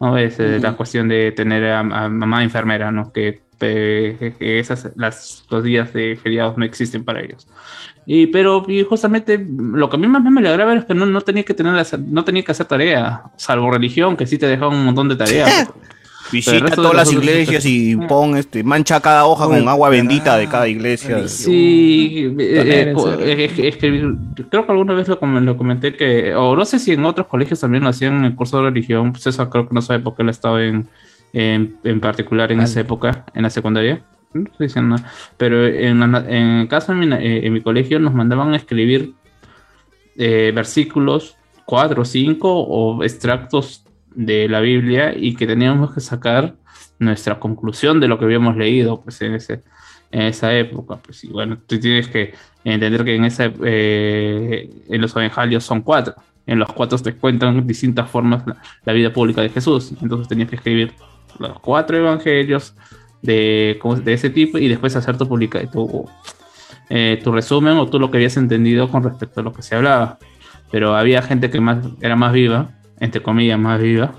¿no? 0.00 0.16
Es 0.16 0.40
eh, 0.40 0.58
la 0.60 0.72
cuestión 0.72 1.08
de 1.08 1.32
tener 1.32 1.64
a, 1.66 1.80
a 1.80 2.08
mamá 2.08 2.42
enfermera, 2.42 2.90
¿no? 2.90 3.12
Que 3.12 3.42
esas, 4.40 4.90
las, 4.96 5.44
los 5.50 5.62
días 5.64 5.92
de 5.92 6.18
feriados 6.22 6.56
no 6.56 6.64
existen 6.64 7.04
para 7.04 7.20
ellos. 7.20 7.46
Y, 8.06 8.26
pero 8.28 8.64
y 8.66 8.82
justamente 8.84 9.44
lo 9.48 9.88
que 9.88 9.96
a 9.96 9.98
mí 9.98 10.06
más 10.08 10.22
me 10.24 10.40
alegraba 10.40 10.74
es 10.74 10.84
que 10.84 10.94
no, 10.94 11.06
no 11.06 11.20
tenía 11.20 11.44
que 11.44 11.54
tener 11.54 11.74
no 12.08 12.24
tenía 12.24 12.42
que 12.42 12.52
hacer 12.52 12.66
tarea, 12.66 13.22
salvo 13.36 13.70
religión, 13.70 14.16
que 14.16 14.26
sí 14.26 14.38
te 14.38 14.46
dejaba 14.46 14.70
un 14.74 14.84
montón 14.84 15.08
de 15.08 15.16
tareas. 15.16 15.70
Visita 16.32 16.70
todas 16.76 16.94
las 16.94 17.12
iglesias 17.12 17.64
y 17.66 17.96
pon 17.96 18.36
este, 18.36 18.62
mancha 18.62 19.00
cada 19.00 19.24
hoja 19.26 19.46
con 19.46 19.66
agua 19.68 19.88
bendita 19.88 20.36
de 20.36 20.46
cada 20.48 20.68
iglesia. 20.68 21.26
Sí, 21.26 22.32
eh, 22.38 22.92
eh, 22.92 22.94
eh, 23.20 23.44
es 23.46 23.52
que- 23.52 23.68
es 23.68 23.76
que 23.76 24.14
creo 24.48 24.64
que 24.64 24.70
alguna 24.72 24.94
vez 24.94 25.08
lo, 25.08 25.18
lo 25.20 25.56
comenté 25.56 25.96
que, 25.96 26.32
o 26.36 26.54
no 26.54 26.64
sé 26.64 26.78
si 26.78 26.92
en 26.92 27.04
otros 27.04 27.26
colegios 27.26 27.58
también 27.58 27.82
lo 27.82 27.90
hacían 27.90 28.18
en 28.18 28.24
el 28.26 28.36
curso 28.36 28.58
de 28.58 28.64
religión, 28.70 29.10
pues 29.12 29.26
eso 29.26 29.50
creo 29.50 29.68
que 29.68 29.74
no 29.74 29.82
sabe 29.82 30.00
por 30.00 30.14
qué 30.14 30.22
él 30.22 30.28
estaba 30.28 30.62
en, 30.62 30.88
en, 31.32 31.78
en 31.84 32.00
particular 32.00 32.52
en 32.52 32.60
esa 32.60 32.80
época, 32.80 33.24
en 33.34 33.42
la 33.42 33.50
secundaria. 33.50 34.02
No 34.32 34.44
estoy 34.44 34.68
diciendo 34.68 34.96
nada. 34.96 35.10
Pero 35.36 35.66
en, 35.66 35.98
la- 36.12 36.24
en 36.28 36.66
casa, 36.68 36.92
en 36.92 36.98
mi, 37.00 37.06
eh, 37.14 37.46
en 37.46 37.52
mi 37.52 37.60
colegio, 37.60 37.98
nos 37.98 38.14
mandaban 38.14 38.52
a 38.52 38.56
escribir 38.56 39.14
eh, 40.16 40.52
versículos, 40.54 41.36
cuatro 41.64 42.04
cinco, 42.04 42.52
o 42.52 43.02
extractos 43.02 43.84
de 44.14 44.48
la 44.48 44.60
Biblia 44.60 45.14
y 45.16 45.34
que 45.34 45.46
teníamos 45.46 45.94
que 45.94 46.00
sacar 46.00 46.54
nuestra 46.98 47.38
conclusión 47.38 48.00
de 48.00 48.08
lo 48.08 48.18
que 48.18 48.24
habíamos 48.24 48.56
leído 48.56 49.00
pues, 49.00 49.20
en, 49.22 49.34
ese, 49.34 49.62
en 50.10 50.22
esa 50.22 50.56
época. 50.56 50.96
Pues, 50.96 51.24
y 51.24 51.28
bueno, 51.28 51.58
tú 51.66 51.78
tienes 51.80 52.08
que 52.08 52.34
entender 52.64 53.04
que 53.04 53.14
en, 53.14 53.24
esa, 53.24 53.50
eh, 53.64 54.68
en 54.88 55.00
los 55.00 55.14
evangelios 55.16 55.64
son 55.64 55.82
cuatro. 55.82 56.14
En 56.46 56.58
los 56.58 56.72
cuatro 56.72 56.98
te 56.98 57.14
cuentan 57.14 57.66
distintas 57.66 58.10
formas 58.10 58.46
la, 58.46 58.56
la 58.84 58.92
vida 58.92 59.12
pública 59.12 59.40
de 59.40 59.48
Jesús. 59.48 59.92
Entonces 60.02 60.28
tenías 60.28 60.48
que 60.50 60.56
escribir 60.56 60.92
los 61.38 61.58
cuatro 61.60 61.96
evangelios 61.96 62.74
de, 63.22 63.78
de 64.04 64.12
ese 64.12 64.30
tipo 64.30 64.58
y 64.58 64.68
después 64.68 64.96
hacer 64.96 65.16
tu, 65.16 65.28
publica, 65.28 65.64
tu, 65.70 66.08
eh, 66.88 67.20
tu 67.22 67.32
resumen 67.32 67.76
o 67.76 67.86
tú 67.86 67.98
lo 67.98 68.10
que 68.10 68.18
habías 68.18 68.36
entendido 68.36 68.88
con 68.88 69.02
respecto 69.02 69.40
a 69.40 69.42
lo 69.42 69.52
que 69.52 69.62
se 69.62 69.74
hablaba. 69.76 70.18
Pero 70.70 70.96
había 70.96 71.22
gente 71.22 71.50
que 71.50 71.60
más, 71.60 71.78
era 72.00 72.16
más 72.16 72.32
viva, 72.32 72.70
entre 72.98 73.22
comillas, 73.22 73.58
más 73.58 73.80
viva, 73.80 74.12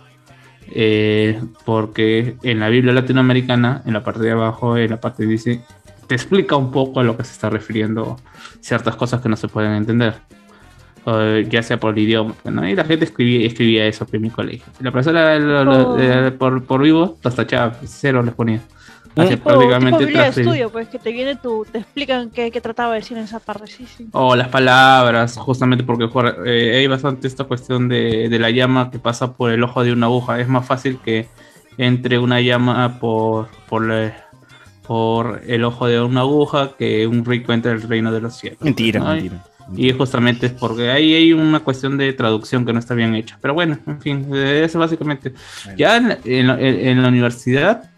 eh, 0.73 1.41
porque 1.65 2.37
en 2.43 2.59
la 2.59 2.69
Biblia 2.69 2.93
latinoamericana, 2.93 3.81
en 3.85 3.93
la 3.93 4.03
parte 4.03 4.21
de 4.21 4.31
abajo, 4.31 4.77
en 4.77 4.91
la 4.91 4.99
parte 4.99 5.25
dice, 5.25 5.61
te 6.07 6.15
explica 6.15 6.55
un 6.55 6.71
poco 6.71 6.99
a 6.99 7.03
lo 7.03 7.15
que 7.15 7.23
se 7.23 7.33
está 7.33 7.49
refiriendo 7.49 8.17
ciertas 8.59 8.95
cosas 8.95 9.21
que 9.21 9.29
no 9.29 9.37
se 9.37 9.47
pueden 9.47 9.73
entender, 9.73 10.15
eh, 11.05 11.47
ya 11.49 11.63
sea 11.63 11.79
por 11.79 11.93
el 11.97 11.99
idioma. 12.03 12.33
¿no? 12.45 12.67
Y 12.67 12.75
la 12.75 12.83
gente 12.85 13.05
escribía, 13.05 13.45
escribía 13.47 13.85
eso 13.87 14.05
en 14.11 14.21
mi 14.21 14.29
colegio. 14.29 14.65
La 14.79 14.91
profesora 14.91 15.37
lo- 15.39 15.63
lo- 15.65 15.89
Oh. 15.93 15.99
eh, 15.99 16.31
por, 16.31 16.63
por 16.65 16.81
vivo 16.81 17.17
los 17.23 17.35
tachaba, 17.35 17.73
cero 17.85 18.21
les 18.23 18.33
ponía. 18.33 18.61
Así 19.17 19.31
Tipo, 19.31 19.43
prácticamente 19.49 20.05
tipo 20.05 20.19
de 20.19 20.27
estudio, 20.29 20.69
pues 20.69 20.87
que 20.87 20.97
te 20.97 21.11
viene 21.11 21.35
tu, 21.35 21.65
te 21.69 21.79
explican 21.79 22.29
qué, 22.29 22.49
qué 22.49 22.61
trataba 22.61 22.93
de 22.93 22.99
decir 23.01 23.17
en 23.17 23.25
esa 23.25 23.39
parte, 23.41 23.67
sí, 23.67 23.85
sí. 23.85 24.07
O 24.13 24.37
las 24.37 24.47
palabras, 24.47 25.35
justamente 25.37 25.83
porque 25.83 26.07
eh, 26.45 26.77
hay 26.77 26.87
bastante 26.87 27.27
esta 27.27 27.43
cuestión 27.43 27.89
de, 27.89 28.29
de 28.29 28.39
la 28.39 28.49
llama 28.51 28.89
que 28.89 28.99
pasa 28.99 29.33
por 29.33 29.51
el 29.51 29.61
ojo 29.63 29.83
de 29.83 29.91
una 29.91 30.05
aguja. 30.05 30.39
Es 30.39 30.47
más 30.47 30.65
fácil 30.65 30.97
que 31.03 31.27
entre 31.77 32.19
una 32.19 32.39
llama 32.39 32.99
por, 33.01 33.49
por, 33.67 33.85
la- 33.85 34.15
por 34.87 35.41
el 35.45 35.65
ojo 35.65 35.87
de 35.87 35.99
una 35.99 36.21
aguja 36.21 36.71
que 36.77 37.05
un 37.05 37.25
rico 37.25 37.51
entra 37.51 37.73
al 37.73 37.81
reino 37.81 38.13
de 38.13 38.21
los 38.21 38.37
cielos. 38.37 38.61
Mentira, 38.61 39.01
¿no? 39.01 39.07
mentira. 39.09 39.43
Y 39.75 39.91
justamente 39.93 40.47
es 40.47 40.51
porque 40.51 40.91
ahí 40.91 41.13
hay 41.13 41.33
una 41.33 41.59
cuestión 41.61 41.97
de 41.97 42.11
traducción 42.13 42.65
que 42.65 42.73
no 42.73 42.79
está 42.79 42.93
bien 42.93 43.15
hecha. 43.15 43.37
Pero 43.41 43.53
bueno, 43.53 43.77
en 43.87 44.01
fin, 44.01 44.27
eh, 44.33 44.63
eso 44.65 44.79
básicamente. 44.79 45.33
Ya 45.77 45.97
en, 45.97 46.17
en 46.25 46.49
en 46.59 47.01
la 47.01 47.07
universidad, 47.07 47.89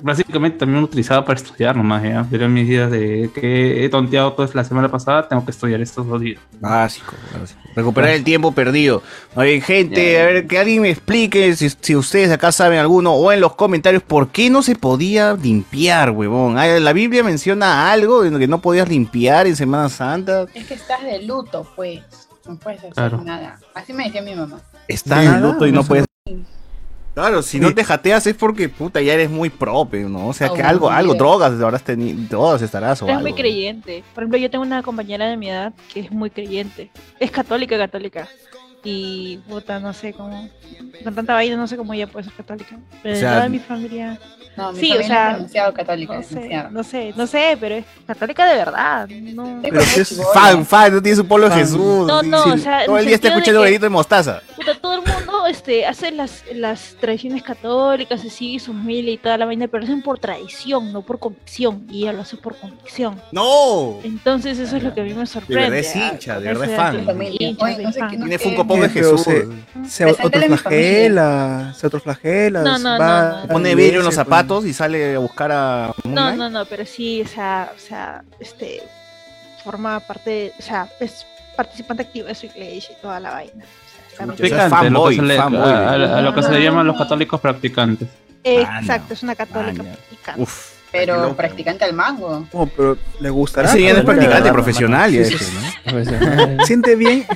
básicamente 0.00 0.58
también 0.58 0.82
utilizaba 0.82 1.24
para 1.24 1.38
estudiar 1.40 1.76
nomás. 1.76 2.02
Ya. 2.02 2.26
Eran 2.32 2.52
mis 2.52 2.68
días 2.68 2.90
de 2.90 3.30
que 3.34 3.84
he 3.84 3.88
tonteado 3.88 4.32
toda 4.32 4.48
la 4.54 4.64
semana 4.64 4.90
pasada, 4.90 5.28
tengo 5.28 5.44
que 5.44 5.50
estudiar 5.50 5.80
estos 5.80 6.06
dos 6.06 6.20
días. 6.20 6.40
Básico, 6.60 7.14
básico. 7.38 7.60
Recuperar 7.74 8.10
el 8.10 8.24
tiempo 8.24 8.52
perdido. 8.52 9.02
Oye, 9.34 9.60
gente, 9.60 10.20
a 10.20 10.24
ver, 10.26 10.46
que 10.46 10.58
alguien 10.58 10.82
me 10.82 10.90
explique 10.90 11.54
si, 11.56 11.68
si 11.70 11.96
ustedes 11.96 12.30
acá 12.30 12.50
saben 12.52 12.78
alguno 12.78 13.12
o 13.14 13.30
en 13.32 13.40
los 13.40 13.54
comentarios 13.54 14.02
por 14.02 14.28
qué 14.28 14.50
no 14.50 14.62
se 14.62 14.74
podía 14.74 15.34
limpiar, 15.34 16.10
huevón. 16.10 16.58
Ah, 16.58 16.66
La 16.78 16.92
Biblia 16.92 17.22
menciona 17.22 17.90
algo 17.92 18.22
de 18.22 18.38
que 18.38 18.48
no 18.48 18.60
podías 18.60 18.88
limpiar 18.88 19.46
en 19.46 19.56
Semana 19.56 19.88
Santa. 19.88 20.46
Es 20.54 20.66
que 20.66 20.74
estás 20.74 21.02
de 21.02 21.22
luto, 21.22 21.66
pues. 21.76 22.00
No 22.46 22.56
puedes 22.58 22.78
hacer 22.80 22.92
Claro. 22.94 23.20
nada. 23.22 23.58
Así 23.74 23.92
me 23.92 24.04
decía 24.04 24.22
mi 24.22 24.34
mamá. 24.34 24.58
Estás 24.88 25.26
en 25.26 25.42
luto 25.42 25.66
y 25.66 25.72
no 25.72 25.84
puedes. 25.84 26.06
Claro, 27.18 27.42
si 27.42 27.58
no 27.58 27.74
te 27.74 27.82
jateas 27.82 28.24
es 28.28 28.36
porque 28.36 28.68
puta 28.68 29.02
ya 29.02 29.12
eres 29.12 29.28
muy 29.28 29.50
propio, 29.50 30.08
¿no? 30.08 30.28
O 30.28 30.32
sea 30.32 30.50
que 30.50 30.62
algo, 30.62 30.88
algo, 30.88 31.14
drogas 31.14 31.60
habrás 31.60 31.82
tenido, 31.82 32.16
drogas 32.28 32.62
estarás 32.62 33.02
o 33.02 33.06
Es 33.06 33.10
algo. 33.10 33.22
muy 33.22 33.32
creyente. 33.32 34.04
Por 34.14 34.22
ejemplo, 34.22 34.38
yo 34.38 34.48
tengo 34.48 34.64
una 34.64 34.84
compañera 34.84 35.26
de 35.26 35.36
mi 35.36 35.50
edad 35.50 35.72
que 35.92 35.98
es 35.98 36.12
muy 36.12 36.30
creyente. 36.30 36.92
Es 37.18 37.32
católica, 37.32 37.76
católica. 37.76 38.28
Y 38.84 39.38
puta, 39.48 39.80
no 39.80 39.92
sé 39.94 40.12
cómo. 40.12 40.48
Con 41.02 41.12
tanta 41.16 41.34
vaina, 41.34 41.56
no 41.56 41.66
sé 41.66 41.76
cómo 41.76 41.92
ella 41.92 42.06
puede 42.06 42.26
ser 42.26 42.34
católica. 42.34 42.78
Pero 43.02 43.16
O 43.16 43.18
sea, 43.18 43.34
toda 43.34 43.48
mi 43.48 43.58
familia. 43.58 44.16
No, 44.58 44.72
mi 44.72 44.80
sí, 44.80 44.92
o 44.92 45.02
sea. 45.04 45.30
es 45.30 45.36
demasiado 45.36 45.72
católica. 45.72 46.14
No 46.14 46.22
sé, 46.24 46.34
demasiado. 46.34 46.70
no 46.70 46.82
sé, 46.82 47.12
no 47.16 47.26
sé, 47.28 47.56
pero 47.60 47.76
es 47.76 47.84
católica 48.06 48.44
de 48.44 48.56
verdad. 48.56 49.08
No, 49.08 49.60
Pero 49.62 49.80
es 49.80 50.20
fan, 50.34 50.66
fan, 50.66 50.94
no 50.94 51.00
tiene 51.00 51.16
su 51.16 51.26
pueblo 51.26 51.48
de 51.48 51.52
Fan. 51.52 51.60
Jesús. 51.60 52.06
No, 52.06 52.22
no, 52.22 52.42
Sí, 52.42 52.50
o 52.50 52.58
sea, 52.58 52.84
todo 52.86 52.98
el 52.98 53.06
día 53.06 53.14
está 53.14 53.28
de 53.28 53.34
escuchando 53.34 53.60
granito 53.60 53.84
de 53.84 53.90
mostaza. 53.90 54.42
Puta, 54.56 54.74
todo 54.74 54.94
el 54.94 55.02
mundo 55.02 55.46
este, 55.46 55.86
hace 55.86 56.10
las, 56.10 56.42
las 56.52 56.96
tradiciones 57.00 57.42
católicas, 57.44 58.20
se 58.20 58.30
sigue 58.30 58.58
su 58.58 58.72
familia 58.72 59.12
y 59.12 59.18
toda 59.18 59.38
la 59.38 59.46
vaina, 59.46 59.68
pero 59.68 59.82
lo 59.82 59.86
hacen 59.86 60.02
por 60.02 60.18
tradición, 60.18 60.92
no 60.92 61.02
por 61.02 61.20
convicción. 61.20 61.86
Y 61.88 62.02
ella 62.02 62.14
lo 62.14 62.22
hace 62.22 62.36
por 62.36 62.56
convicción. 62.56 63.20
¡No! 63.30 64.00
Entonces 64.02 64.58
eso 64.58 64.76
es 64.76 64.82
lo 64.82 64.92
que 64.92 65.02
a 65.02 65.04
mí 65.04 65.14
me 65.14 65.26
sorprende. 65.26 65.70
verdad 65.70 65.78
es 65.78 65.94
ah, 65.94 66.10
hincha, 66.12 66.40
de 66.40 66.46
verdad 66.48 66.68
es 66.68 67.96
fan. 67.96 68.10
Tiene 68.10 68.38
Funko 68.38 68.66
Pop 68.66 68.80
de 68.80 68.88
Jesús. 68.88 69.22
se, 69.22 69.46
se 69.88 70.04
autoflagela, 70.04 71.72
se 71.76 71.86
autoflagela. 71.86 72.62
No, 72.62 72.78
no, 72.78 72.98
no, 72.98 73.48
Pone 73.48 73.74
vidrio 73.74 74.00
en 74.00 74.06
los 74.06 74.18
iglesia, 74.18 74.47
y 74.64 74.72
sale 74.72 75.14
a 75.14 75.18
buscar 75.18 75.50
a 75.52 75.92
Moon 76.04 76.14
No, 76.14 76.22
Knight. 76.22 76.38
no, 76.38 76.50
no, 76.50 76.64
pero 76.66 76.84
sí, 76.86 77.22
o 77.22 77.26
sea, 77.28 77.72
o 77.74 77.78
sea, 77.78 78.22
este, 78.40 78.82
forma 79.62 80.00
parte, 80.00 80.52
o 80.58 80.62
sea, 80.62 80.88
es 81.00 81.26
participante 81.56 82.02
activo 82.04 82.26
de 82.28 82.34
su 82.34 82.46
iglesia 82.46 82.94
y 82.98 83.02
toda 83.02 83.20
la 83.20 83.30
vaina. 83.32 83.64
O 83.64 83.90
sea, 83.90 84.08
está 84.10 84.24
bien. 84.24 84.36
Practicante, 84.36 84.70
fanboy, 84.76 85.16
lo 85.16 85.22
que 85.22 85.28
se 85.28 85.34
le- 85.34 85.36
fanboy. 85.42 85.60
a, 85.72 85.78
a- 85.90 86.18
a 86.18 86.22
lo 86.22 86.34
que 86.34 86.42
se 86.42 86.50
le 86.50 86.56
Ah. 86.56 86.60
llaman 86.60 86.86
los 86.86 86.96
católicos 86.96 87.40
practicantes. 87.40 88.08
Exacto, 88.44 89.14
es 89.14 89.22
una 89.22 89.34
católica 89.34 89.82
Maña. 89.82 89.94
practicante. 89.94 90.42
Uf. 90.42 90.72
Pero 90.90 91.36
practicante 91.36 91.84
al 91.84 91.92
mango. 91.92 92.46
Oh, 92.52 92.66
pero 92.66 92.96
le 93.20 93.28
gustará. 93.28 93.70
No 93.74 93.78
es 93.78 94.04
practicante, 94.04 94.50
profesional. 94.52 95.10
Sí, 95.10 95.24
sí, 95.38 95.44
¿no? 95.92 96.64
Siente 96.66 96.96
bien. 96.96 97.26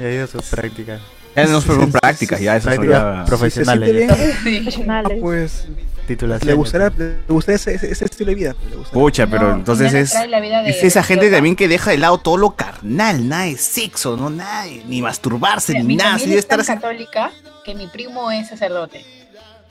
Ya 0.00 0.06
ha 0.06 0.10
ido 0.10 0.24
a 0.24 0.26
su 0.26 0.38
práctica. 0.40 0.98
Ya 1.36 1.44
no 1.46 1.60
son 1.60 1.92
prácticas, 1.92 2.40
ya 2.40 2.56
esas 2.56 2.74
son 2.74 2.86
Prácticas 2.86 3.18
ya... 3.18 3.24
profesionales. 3.26 4.10
Sí. 4.42 4.56
Profesionales. 4.62 5.18
Pues 5.20 5.68
Titulación. 6.06 6.48
le 6.48 6.54
gustará, 6.54 6.92
le 6.96 7.16
gustará 7.28 7.56
ese, 7.56 7.74
ese- 7.74 7.90
ese 7.90 8.04
estilo 8.04 8.28
de 8.30 8.34
vida. 8.34 8.56
Pucha, 8.92 9.26
pero 9.26 9.48
No, 9.50 9.54
entonces 9.56 9.92
es, 9.94 10.12
de 10.12 10.70
es 10.70 10.82
esa 10.84 11.02
gente 11.02 11.30
también 11.30 11.56
que 11.56 11.68
deja 11.68 11.90
de 11.90 11.98
lado 11.98 12.18
todo 12.18 12.36
lo 12.36 12.50
carnal, 12.56 13.28
nada 13.28 13.44
de 13.44 13.56
sexo, 13.56 14.16
no 14.16 14.30
nada, 14.30 14.64
de- 14.64 14.82
ni 14.86 15.02
masturbarse, 15.02 15.72
Mira, 15.72 15.82
ni 15.82 15.88
mi 15.88 15.96
nada, 15.96 16.16
de 16.18 16.24
es 16.24 16.30
estar 16.38 16.64
católica 16.64 17.30
que 17.64 17.74
mi 17.74 17.86
primo 17.88 18.30
es 18.30 18.48
sacerdote. 18.48 19.04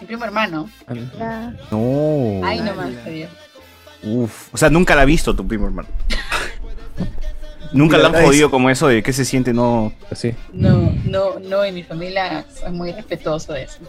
Mi 0.01 0.07
primo 0.07 0.25
hermano. 0.25 0.69
No. 1.71 2.41
Ay, 2.43 2.59
no 2.61 2.75
más. 2.75 2.89
Uf, 4.03 4.49
o 4.53 4.57
sea, 4.57 4.69
nunca 4.69 4.93
la 4.95 5.03
ha 5.03 5.05
visto 5.05 5.35
tu 5.35 5.47
primo 5.47 5.65
hermano. 5.65 5.87
Nunca 7.71 7.97
Y 7.97 8.01
la 8.01 8.07
han 8.07 8.13
jodido 8.25 8.47
es- 8.47 8.51
como 8.51 8.69
eso 8.69 8.87
de 8.87 9.03
que 9.03 9.11
se 9.11 9.25
siente 9.25 9.51
no. 9.53 9.91
Así. 10.09 10.33
No, 10.53 10.93
no, 11.03 11.39
no, 11.39 11.63
en 11.63 11.75
mi 11.75 11.83
familia 11.83 12.45
es 12.65 12.71
muy 12.71 12.91
respetuoso 12.91 13.53
de 13.53 13.63
eso. 13.63 13.79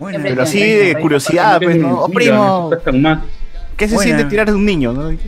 Bueno, 0.00 0.18
Pero 0.22 0.42
así 0.42 0.60
de 0.60 0.98
curiosidad, 0.98 1.60
pues, 1.62 1.76
¿no? 1.76 2.04
Oh, 2.04 2.08
primo, 2.08 2.70
no. 2.94 3.22
¿qué 3.76 3.86
se 3.86 3.98
siente 3.98 4.24
tirar 4.24 4.46
de 4.46 4.54
un 4.54 4.64
niño? 4.64 4.94
¿no? 4.94 5.10
no, 5.10 5.18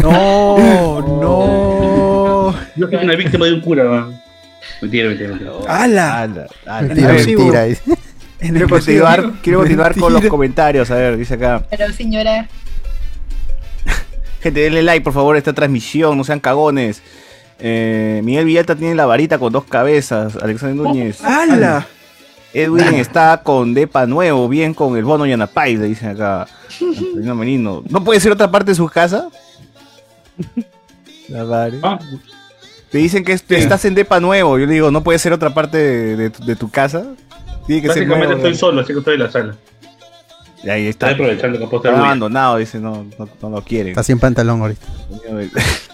no, 0.00 1.00
no. 1.20 2.54
Yo 2.76 2.86
soy 2.86 2.96
una 3.02 3.16
víctima 3.16 3.46
de 3.46 3.54
un 3.54 3.60
cura. 3.60 3.84
man. 3.84 4.22
Mentira, 4.80 5.08
mentira, 5.08 5.30
mentira. 5.30 5.50
¡Hala! 5.66 6.22
Ala, 6.22 6.46
ala. 6.64 6.82
Mentira, 6.82 7.12
mentira. 7.12 7.66
Quiero 8.38 8.68
continuar, 8.68 9.32
quiero 9.42 9.58
continuar 9.58 9.96
con 9.98 10.12
los 10.12 10.24
comentarios, 10.26 10.88
a 10.92 10.94
ver, 10.94 11.16
dice 11.16 11.34
acá. 11.34 11.66
Pero 11.70 11.92
señora, 11.92 12.48
Gente, 14.42 14.60
denle 14.60 14.82
like 14.82 15.04
por 15.04 15.12
favor 15.12 15.36
a 15.36 15.38
esta 15.38 15.52
transmisión, 15.52 16.16
no 16.16 16.24
sean 16.24 16.40
cagones. 16.40 17.02
Eh, 17.64 18.20
Miguel 18.24 18.44
Villalta 18.44 18.74
tiene 18.74 18.94
la 18.96 19.06
varita 19.06 19.38
con 19.38 19.52
dos 19.52 19.64
cabezas. 19.64 20.36
Alexander 20.36 20.76
Núñez. 20.76 21.22
¡Hala! 21.22 21.86
Edwin 22.52 22.94
está 22.94 23.40
con 23.44 23.72
Depa 23.72 24.04
nuevo, 24.06 24.48
bien 24.48 24.74
con 24.74 24.96
el 24.96 25.04
bono 25.04 25.24
Yanapay, 25.26 25.76
le 25.76 25.86
dicen 25.86 26.10
acá. 26.10 26.46
Antonio 26.80 27.34
Merino. 27.36 27.82
¿No 27.88 28.02
puede 28.02 28.18
ser 28.20 28.32
otra 28.32 28.50
parte 28.50 28.72
de 28.72 28.74
su 28.74 28.86
casa? 28.88 29.28
La 31.28 31.44
vare. 31.44 31.78
Ah, 31.82 31.98
Te 32.90 32.98
dicen 32.98 33.24
que 33.24 33.32
est- 33.32 33.50
estás 33.52 33.84
en 33.84 33.94
Depa 33.94 34.18
nuevo. 34.20 34.58
Yo 34.58 34.66
le 34.66 34.72
digo, 34.74 34.90
¿no 34.90 35.02
puede 35.04 35.18
ser 35.18 35.32
otra 35.32 35.54
parte 35.54 35.78
de, 35.78 36.16
de 36.16 36.30
tu, 36.30 36.44
de 36.44 36.56
tu 36.56 36.68
casa? 36.70 37.04
Tiene 37.66 37.80
que 37.80 37.88
ser 37.88 37.98
básicamente 37.98 38.26
nuevo. 38.34 38.48
estoy 38.48 38.54
solo, 38.56 38.80
así 38.80 38.92
que 38.92 38.98
estoy 38.98 39.14
en 39.14 39.20
la 39.20 39.30
sala. 39.30 39.54
Y 40.64 40.68
ahí 40.68 40.88
está. 40.88 41.10
Estoy 41.10 41.24
aprovechando 41.26 41.70
que 41.70 41.76
Está 41.76 41.88
abandonado, 41.98 42.56
dice, 42.56 42.78
no, 42.80 43.06
no, 43.18 43.28
no 43.40 43.50
lo 43.50 43.62
quieren. 43.62 43.88
Está 43.92 44.02
sin 44.02 44.18
pantalón 44.18 44.60
ahorita. 44.60 44.84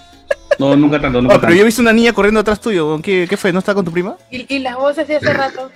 No, 0.59 0.77
nunca 0.77 1.01
tanto, 1.01 1.19
No, 1.19 1.23
nunca 1.23 1.35
pero 1.35 1.41
tanto. 1.43 1.55
yo 1.57 1.63
he 1.63 1.65
visto 1.65 1.81
una 1.83 1.93
niña 1.93 2.13
corriendo 2.13 2.41
atrás 2.41 2.61
tuyo. 2.61 3.01
¿Qué, 3.03 3.27
qué 3.29 3.37
fue? 3.37 3.53
¿No 3.53 3.61
está 3.61 3.75
con 3.75 3.85
tu 3.85 3.93
prima? 3.93 4.17
¿y, 4.31 4.53
y 4.55 4.59
las 4.59 4.77
voces 4.77 5.07
de 5.07 5.17
hace 5.17 5.33
rato? 5.33 5.71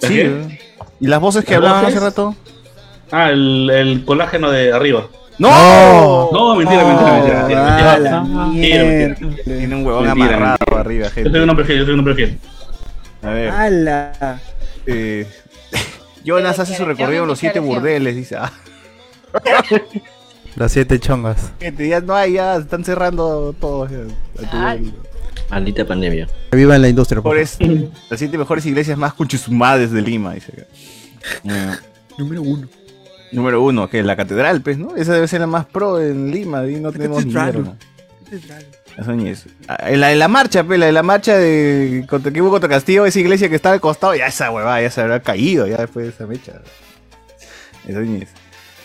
¿La 0.00 0.08
Sí. 0.08 0.14
qué? 0.14 0.58
¿Y 1.00 1.06
las 1.06 1.20
voces 1.20 1.44
que 1.44 1.52
¿Las 1.52 1.58
hablaban 1.58 1.82
voces? 1.82 1.96
hace 1.96 2.04
rato? 2.04 2.34
Ah, 3.12 3.30
el, 3.30 3.70
el 3.70 4.04
colágeno 4.04 4.50
de 4.50 4.72
arriba. 4.72 5.06
¡No! 5.38 6.30
No, 6.32 6.56
mentira, 6.56 6.84
mentira, 6.84 7.12
mentira. 7.12 7.38
mentira, 7.38 7.92
¡A 7.92 7.98
la 8.00 8.20
mentira. 8.22 8.44
Mentira, 8.44 8.84
mentira. 8.84 9.26
mierda! 9.28 9.44
Tiene 9.58 9.74
un 9.76 9.86
huevón 9.86 10.04
Mentira, 10.04 10.26
amarrado 10.26 10.56
mentira. 10.58 10.80
arriba, 10.80 11.06
Yo 11.06 11.14
soy 11.14 11.22
gente. 11.22 11.40
un 11.42 11.50
hombre 11.50 11.64
fiel, 11.64 11.78
yo 11.78 11.84
soy 11.84 11.94
un 11.94 11.98
hombre 12.00 12.14
fiel. 12.16 12.38
A 13.22 13.30
ver. 13.30 13.50
¡Hala! 13.50 14.40
Eh, 14.86 15.26
Jonas 16.24 16.58
hace 16.58 16.74
su 16.76 16.84
recorrido 16.84 17.22
en 17.22 17.28
los 17.28 17.38
siete 17.38 17.60
burdeles, 17.60 18.16
dice. 18.16 18.36
Los 20.58 20.72
siete 20.72 20.98
chongas. 20.98 21.52
gente, 21.60 21.88
ya 21.88 22.00
no 22.00 22.14
hay, 22.14 22.32
ya 22.34 22.56
se 22.56 22.62
están 22.62 22.84
cerrando 22.84 23.54
todos. 23.60 23.90
Maldita 25.50 25.86
pandemia. 25.86 26.28
Que 26.50 26.56
viva 26.56 26.76
en 26.76 26.82
la 26.82 26.88
industria. 26.88 27.22
por 27.22 27.36
Mejores- 27.36 27.58
las 28.10 28.18
siete 28.18 28.36
mejores 28.36 28.66
iglesias 28.66 28.98
más 28.98 29.14
cuchusumades 29.14 29.92
de 29.92 30.02
Lima, 30.02 30.34
dice 30.34 30.52
acá. 30.52 30.62
Eh, 31.44 31.76
Número 32.18 32.42
uno. 32.42 32.68
número 33.32 33.62
uno, 33.62 33.88
que 33.88 34.00
es 34.00 34.04
la 34.04 34.16
catedral, 34.16 34.60
pues, 34.62 34.76
¿no? 34.78 34.96
Esa 34.96 35.12
debe 35.14 35.28
ser 35.28 35.40
la 35.40 35.46
más 35.46 35.64
pro 35.66 36.00
en 36.00 36.30
Lima, 36.32 36.66
y 36.66 36.80
no 36.80 36.90
tenemos 36.92 37.24
ni 37.24 37.32
catedral. 37.32 37.62
mierda. 37.62 38.58
Eso 38.98 39.12
ni 39.12 39.28
es. 39.28 39.46
Ah, 39.68 39.78
En 39.90 40.00
la, 40.00 40.10
en 40.12 40.18
la 40.18 40.26
marcha, 40.28 40.64
pe, 40.64 40.76
la 40.76 40.86
de 40.86 40.92
la 40.92 41.04
marcha 41.04 41.36
de 41.38 42.04
contra, 42.10 42.32
que 42.32 42.42
hubo 42.42 42.50
contra 42.50 42.68
Castillo, 42.68 43.06
esa 43.06 43.20
iglesia 43.20 43.48
que 43.48 43.54
estaba 43.54 43.74
al 43.74 43.80
costado, 43.80 44.14
ya 44.16 44.26
esa 44.26 44.50
huevada 44.50 44.82
ya 44.82 44.90
se 44.90 45.00
habrá 45.00 45.20
caído 45.22 45.66
ya 45.68 45.76
después 45.76 46.04
de 46.06 46.10
esa 46.12 46.26
mecha. 46.26 46.52
Eso 47.86 48.00
ni 48.00 48.22
es. 48.22 48.28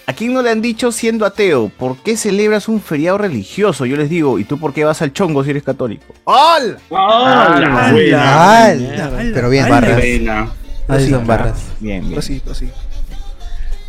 ¿A 0.06 0.14
quién 0.14 0.34
no 0.34 0.42
le 0.42 0.50
han 0.50 0.62
dicho 0.62 0.92
siendo 0.92 1.26
ateo? 1.26 1.70
¿Por 1.70 1.98
qué 1.98 2.18
celebras 2.18 2.68
un 2.68 2.82
feriado 2.82 3.18
religioso? 3.18 3.86
Yo 3.86 3.96
les 3.96 4.10
digo, 4.10 4.38
¿y 4.38 4.44
tú 4.44 4.60
por 4.60 4.74
qué 4.74 4.84
vas 4.84 5.02
al 5.02 5.14
chongo 5.14 5.44
si 5.44 5.52
eres 5.52 5.64
católico? 5.64 6.14
¡Hola! 6.26 6.78
¡Ah, 6.92 7.58
la 7.60 7.92
buena! 7.94 8.64
¡Hala! 8.66 9.32
Pero 9.34 9.50
bien, 9.50 9.64
¡Qué 9.66 9.72
barras. 9.72 9.98
buena! 9.98 10.50
Ahí 10.90 11.06
sí, 11.06 11.10
son 11.12 11.26
barras. 11.26 11.56
Bien, 11.80 12.02
bien. 12.02 12.10
Pero 12.10 12.22
sí, 12.22 12.42
pero 12.44 12.54
sí. 12.54 12.70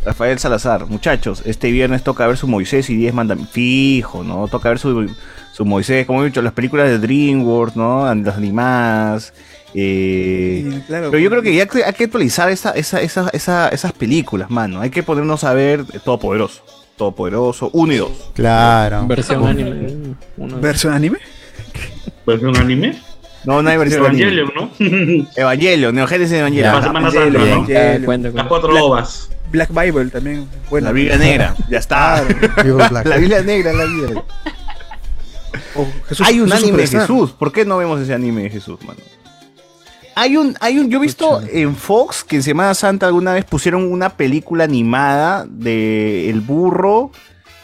Rafael 0.05 0.39
Salazar, 0.39 0.85
muchachos, 0.85 1.41
este 1.45 1.71
viernes 1.71 2.03
toca 2.03 2.27
ver 2.27 2.37
su 2.37 2.47
Moisés 2.47 2.89
y 2.89 2.95
10 2.95 3.13
mandamientos. 3.13 3.53
Fijo, 3.53 4.23
¿no? 4.23 4.47
Toca 4.47 4.69
ver 4.69 4.79
su, 4.79 5.11
su 5.51 5.65
Moisés, 5.65 6.05
como 6.05 6.21
he 6.23 6.27
dicho, 6.27 6.41
las 6.41 6.53
películas 6.53 6.87
de 6.89 6.99
DreamWorks, 6.99 7.75
¿no? 7.75 8.13
Las 8.15 8.37
animadas. 8.37 9.33
Eh, 9.75 10.81
claro. 10.87 11.11
Pero 11.11 11.21
yo 11.21 11.29
creo 11.29 11.41
que 11.41 11.53
ya 11.53 11.63
hay 11.63 11.93
que 11.93 12.03
actualizar 12.05 12.49
esa, 12.49 12.71
esa, 12.71 13.01
esa, 13.01 13.29
esa- 13.29 13.69
esas 13.69 13.91
películas, 13.93 14.49
mano. 14.49 14.79
Hay 14.81 14.89
que 14.89 15.03
ponernos 15.03 15.43
a 15.43 15.53
ver 15.53 15.83
Todopoderoso. 16.03 16.63
Todopoderoso 16.97 17.69
1 17.73 17.93
y 17.93 17.97
2. 17.97 18.09
Claro. 18.35 19.05
Versión 19.07 19.45
anime. 19.45 20.15
¿Versión 20.61 20.93
anime? 20.93 21.17
¿Versión 22.25 22.55
anime? 22.57 23.01
No, 23.43 23.61
no 23.61 23.69
hay 23.69 23.77
versión 23.77 24.05
anime. 24.05 24.23
Evangelion, 24.23 24.51
¿no? 24.55 25.27
Evangelion, 25.35 25.93
Neogénesis 25.95 26.37
Evangelion. 26.37 26.73
La 26.75 26.81
Semana 26.81 27.11
Santa, 27.11 27.37
¿no? 27.39 27.45
Evangelion. 27.45 28.33
Las 28.35 28.47
cuatro 28.47 28.85
ovas. 28.85 29.29
Black 29.51 29.69
Bible 29.71 30.05
también. 30.09 30.47
Bueno, 30.69 30.85
La 30.87 30.91
Biblia 30.93 31.17
Negra, 31.19 31.55
ya 31.69 31.77
está. 31.79 32.23
La 33.03 33.17
Biblia 33.17 33.41
Negra, 33.43 33.73
la 33.73 33.85
Biblia. 33.85 34.23
Jesús- 36.09 36.25
hay 36.25 36.39
un 36.39 36.49
Jesús 36.49 36.63
anime 36.63 36.81
de. 36.83 36.87
Jesús. 36.87 37.31
¿Por 37.31 37.51
qué 37.51 37.65
no 37.65 37.77
vemos 37.77 37.99
ese 38.01 38.13
anime 38.13 38.43
de 38.43 38.49
Jesús, 38.49 38.79
mano? 38.85 38.99
Hay 40.15 40.37
un, 40.37 40.55
hay 40.61 40.79
un, 40.79 40.89
yo 40.89 40.97
he 40.97 41.01
visto 41.01 41.41
en 41.51 41.75
Fox 41.75 42.23
que 42.23 42.37
en 42.37 42.43
Semana 42.43 42.73
Santa 42.73 43.05
alguna 43.07 43.33
vez 43.33 43.43
pusieron 43.45 43.91
una 43.91 44.09
película 44.11 44.63
animada 44.63 45.45
de 45.49 46.29
El 46.29 46.39
Burro 46.41 47.11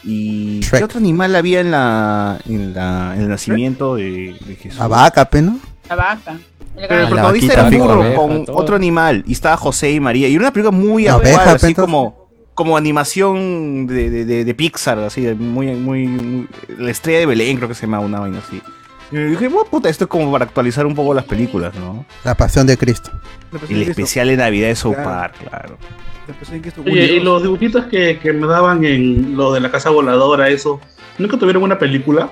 y 0.04 0.60
¿qué 0.60 0.84
otro 0.84 0.98
animal 0.98 1.34
había 1.34 1.60
en 1.60 1.70
la, 1.70 2.38
en 2.46 2.74
la, 2.74 3.12
en 3.16 3.22
el 3.22 3.28
nacimiento 3.28 3.94
de, 3.96 4.36
de 4.46 4.56
Jesús? 4.56 4.78
La 4.78 4.88
vaca, 4.88 5.28
¿no? 5.40 5.58
La 5.88 5.96
vaca. 5.96 6.32
El 6.76 6.88
Pero 6.88 7.02
el 7.02 7.08
protagonista 7.08 7.52
era 7.52 7.62
un 7.64 7.78
burro 7.78 8.14
con 8.14 8.44
otro 8.54 8.76
animal 8.76 9.24
y 9.26 9.32
estaba 9.32 9.56
José 9.56 9.92
y 9.92 10.00
María 10.00 10.28
y 10.28 10.34
era 10.34 10.42
una 10.44 10.52
película 10.52 10.76
muy 10.76 11.04
La 11.04 11.14
actual, 11.14 11.48
así 11.56 11.74
como 11.74 12.22
como 12.54 12.76
animación 12.76 13.86
de, 13.86 14.10
de, 14.10 14.24
de- 14.26 14.44
de 14.44 14.54
Pixar, 14.54 14.98
así 14.98 15.22
de 15.22 15.34
muy, 15.34 15.68
muy, 15.74 16.06
muy- 16.06 16.48
la 16.78 16.90
estrella 16.90 17.20
de 17.20 17.26
Belén 17.26 17.56
creo 17.56 17.68
que 17.68 17.74
se 17.74 17.82
llama 17.86 18.00
una 18.00 18.20
vaina 18.20 18.40
así. 18.46 18.60
Y 19.12 19.16
yo 19.16 19.26
dije, 19.26 19.48
bueno, 19.48 19.68
puta, 19.70 19.88
esto 19.90 20.04
es 20.04 20.08
como 20.10 20.32
para 20.32 20.46
actualizar 20.46 20.86
un 20.86 20.94
poco 20.94 21.12
las 21.12 21.24
películas, 21.24 21.74
¿no? 21.74 22.04
La 22.24 22.34
pasión 22.34 22.66
de 22.66 22.78
Cristo. 22.78 23.10
Y 23.68 23.74
el 23.74 23.82
especial 23.82 24.28
de 24.28 24.38
Navidad 24.38 24.68
de 24.68 24.74
South 24.76 24.94
Claro. 24.94 25.10
Park, 25.10 25.34
claro. 25.48 25.78
Oye, 26.86 27.04
y 27.16 27.20
los 27.20 27.42
dibujitos 27.42 27.84
que, 27.86 28.18
que 28.18 28.32
me 28.32 28.46
daban 28.46 28.84
en 28.84 29.36
lo 29.36 29.52
de 29.52 29.60
la 29.60 29.70
casa 29.70 29.90
voladora, 29.90 30.48
eso, 30.48 30.80
¿nunca 31.18 31.36
tuvieron 31.36 31.62
una 31.62 31.78
película? 31.78 32.30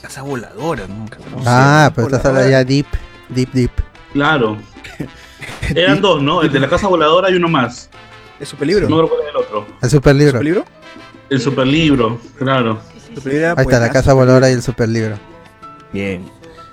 Casa 0.00 0.22
voladora, 0.22 0.86
¿no? 0.86 1.06
Ah, 1.46 1.90
pero 1.94 2.06
estás 2.06 2.24
hablando 2.26 2.50
ya 2.50 2.62
deep, 2.64 2.86
deep, 3.28 3.50
deep. 3.52 3.70
Claro. 4.12 4.58
Eran 5.74 6.00
dos, 6.00 6.22
¿no? 6.22 6.42
El 6.42 6.52
de 6.52 6.60
la 6.60 6.68
casa 6.68 6.86
voladora 6.86 7.30
y 7.30 7.34
uno 7.34 7.48
más. 7.48 7.90
¿El 8.38 8.46
superlibro? 8.46 8.88
No 8.88 9.02
recuerdo 9.02 9.24
el 9.28 9.36
otro. 9.36 9.66
El 9.80 9.90
super 9.90 10.14
libro. 10.14 10.32
¿Superlibro? 10.32 10.64
El 11.30 11.40
superlibro, 11.40 12.20
claro. 12.38 12.78
Ahí 13.26 13.64
está 13.64 13.80
la 13.80 13.90
casa 13.90 14.12
voladora 14.12 14.48
y 14.50 14.52
el 14.52 14.62
super 14.62 14.88
libro. 14.88 15.16
Bien. 15.92 16.24